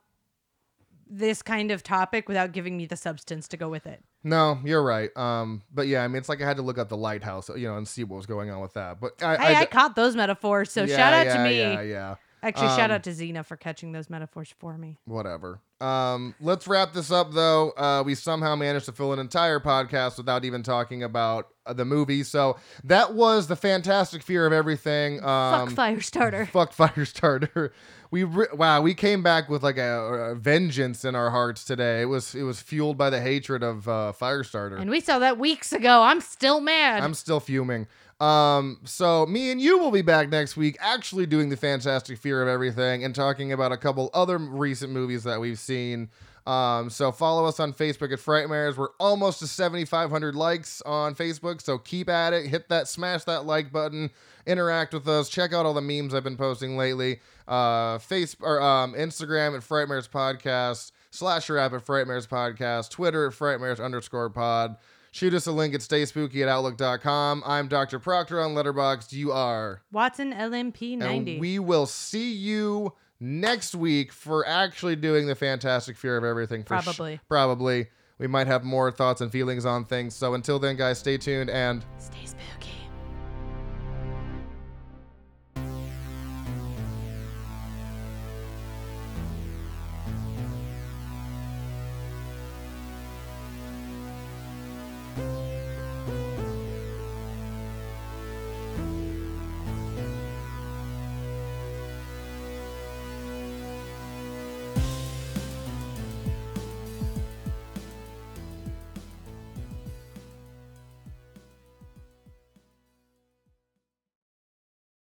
this 1.10 1.42
kind 1.42 1.72
of 1.72 1.82
topic 1.82 2.28
without 2.28 2.52
giving 2.52 2.78
me 2.78 2.86
the 2.86 2.96
substance 2.96 3.48
to 3.50 3.58
go 3.58 3.68
with 3.68 3.88
it. 3.88 4.04
No, 4.24 4.60
you're 4.64 4.84
right. 4.84 5.16
Um, 5.18 5.64
but 5.74 5.88
yeah, 5.88 6.04
I 6.04 6.08
mean, 6.08 6.18
it's 6.18 6.30
like 6.30 6.42
I 6.42 6.46
had 6.46 6.58
to 6.58 6.64
look 6.64 6.78
up 6.78 6.90
the 6.90 6.98
lighthouse, 6.98 7.50
you 7.50 7.68
know, 7.68 7.78
and 7.78 7.88
see 7.88 8.04
what 8.04 8.18
was 8.18 8.26
going 8.26 8.52
on 8.52 8.62
with 8.62 8.74
that. 8.74 9.00
But 9.00 9.24
I, 9.24 9.38
Hey, 9.38 9.56
I, 9.56 9.62
I, 9.62 9.66
caught 9.66 9.96
those 9.96 10.16
metaphors, 10.16 10.72
so 10.72 10.84
yeah, 10.84 10.96
shout 10.96 11.14
out 11.14 11.26
yeah, 11.26 11.38
to 11.38 11.44
me. 11.44 11.58
Yeah, 11.58 11.82
yeah. 11.82 12.16
Actually, 12.44 12.68
shout 12.70 12.92
Um, 12.92 12.96
out 12.96 13.04
to 13.04 13.12
Xena 13.12 13.46
for 13.46 13.58
catching 13.58 13.92
those 13.92 14.10
metaphors 14.10 14.54
for 14.60 14.78
me. 14.78 14.98
whatever. 15.06 15.62
Um, 15.82 16.36
let's 16.42 16.68
wrap 16.68 16.94
this 16.94 17.12
up 17.12 17.32
though. 17.32 17.72
Uh, 17.72 18.04
we 18.06 18.16
somehow 18.16 18.56
managed 18.56 18.86
to 18.86 18.92
fill 18.92 19.14
an 19.14 19.20
entire 19.20 19.60
podcast 19.60 20.18
without 20.18 20.44
even 20.44 20.62
talking 20.62 21.04
about 21.04 21.48
uh, 21.66 21.74
the 21.74 21.86
movie. 21.86 22.24
So 22.24 22.58
that 22.84 23.14
was 23.14 23.48
the 23.48 23.56
fantastic 23.56 24.22
fear 24.22 24.46
of 24.46 24.52
everything. 24.52 25.24
Um, 25.24 25.70
Fuck 25.76 25.76
Firestarter. 25.76 26.48
Fuck 26.50 26.74
Firestarter. 26.76 27.72
We 28.12 28.24
re- 28.24 28.48
wow, 28.54 28.82
we 28.82 28.94
came 28.94 29.22
back 29.24 29.50
with 29.50 29.64
like 29.64 29.78
a, 29.78 30.32
a 30.32 30.36
vengeance 30.36 31.06
in 31.06 31.16
our 31.16 31.30
hearts 31.30 31.64
today. 31.64 32.02
It 32.02 32.06
was 32.06 32.36
it 32.36 32.44
was 32.44 32.62
fueled 32.62 32.98
by 32.98 33.10
the 33.10 33.22
hatred 33.22 33.64
of 33.64 33.88
uh, 33.88 34.14
Firestarter. 34.20 34.80
And 34.80 34.90
we 34.90 35.00
saw 35.00 35.20
that 35.20 35.38
weeks 35.38 35.72
ago. 35.72 36.02
I'm 36.02 36.20
still 36.20 36.60
mad. 36.60 37.04
I'm 37.04 37.14
still 37.14 37.40
fuming. 37.40 37.88
Um, 38.20 38.80
so 38.84 39.26
me 39.26 39.52
and 39.52 39.62
you 39.62 39.78
will 39.80 39.92
be 39.92 40.02
back 40.02 40.30
next 40.30 40.58
week, 40.58 40.78
actually 40.80 41.26
doing 41.26 41.50
the 41.50 41.58
Fantastic 41.58 42.18
Fear 42.18 42.42
of 42.42 42.48
Everything 42.50 43.04
and 43.04 43.16
talking 43.16 43.54
about 43.54 43.72
a 43.72 43.78
couple 43.78 44.10
other 44.14 44.38
recent 44.38 44.92
movies 44.92 45.24
that 45.24 45.40
we've 45.40 45.60
seen. 45.60 46.10
Um, 46.46 46.90
so 46.90 47.12
follow 47.12 47.46
us 47.46 47.60
on 47.60 47.74
Facebook 47.74 48.12
at 48.12 48.20
Frightmares. 48.20 48.76
We're 48.76 48.90
almost 49.00 49.40
to 49.40 49.48
7,500 49.48 50.36
likes 50.36 50.82
on 50.82 51.14
Facebook, 51.14 51.62
so 51.62 51.78
keep 51.78 52.10
at 52.10 52.34
it. 52.34 52.48
Hit 52.48 52.70
that, 52.70 52.88
smash 52.88 53.24
that 53.26 53.46
like 53.46 53.72
button, 53.72 54.10
interact 54.48 54.94
with 54.94 55.08
us. 55.08 55.30
Check 55.30 55.54
out 55.54 55.66
all 55.66 55.74
the 55.76 55.82
memes 55.82 56.14
I've 56.14 56.24
been 56.24 56.38
posting 56.38 56.76
lately. 56.76 57.20
Uh, 57.48 58.00
face 58.00 58.36
or 58.42 58.62
um, 58.62 58.94
Instagram 58.94 59.56
at 59.56 59.62
Frightmares 59.62 60.10
Podcast, 60.10 60.92
Slasher 61.12 61.58
app 61.58 61.74
at 61.74 61.86
Frightmares 61.86 62.28
Podcast, 62.28 62.90
Twitter 62.90 63.28
at 63.28 63.34
Frightmares 63.34 63.84
underscore 63.84 64.30
Pod. 64.30 64.76
Shoot 65.12 65.34
us 65.34 65.48
a 65.48 65.52
link 65.52 65.74
at 65.74 65.82
stayspooky 65.82 66.42
at 66.44 66.48
outlook.com. 66.48 67.44
I'm 67.46 67.68
Dr. 67.68 68.00
Proctor 68.00 68.40
on 68.42 68.54
Letterboxd. 68.54 69.12
You 69.12 69.32
are. 69.32 69.82
Watson 69.92 70.34
LMP 70.34 70.98
90. 70.98 71.32
And 71.34 71.42
we 71.42 71.58
will 71.60 71.86
see 71.88 72.32
you 72.32 72.94
next 73.20 73.74
week 73.76 74.12
for 74.12 74.48
actually 74.48 74.96
doing 74.96 75.26
the 75.28 75.36
Fantastic 75.36 75.98
Fear 75.98 76.18
of 76.18 76.24
Everything. 76.24 76.64
For 76.64 76.80
sh- 76.80 76.84
Probably. 76.84 77.20
probably. 77.28 77.88
We 78.20 78.28
might 78.28 78.48
have 78.48 78.64
more 78.66 78.92
thoughts 78.92 79.22
and 79.22 79.32
feelings 79.32 79.66
on 79.66 79.86
things. 79.86 80.14
So 80.14 80.34
until 80.34 80.60
then, 80.60 80.76
guys, 80.76 81.00
stay 81.00 81.18
tuned 81.18 81.50
and 81.50 81.84
Stay 81.98 82.26
spooky. 82.26 82.59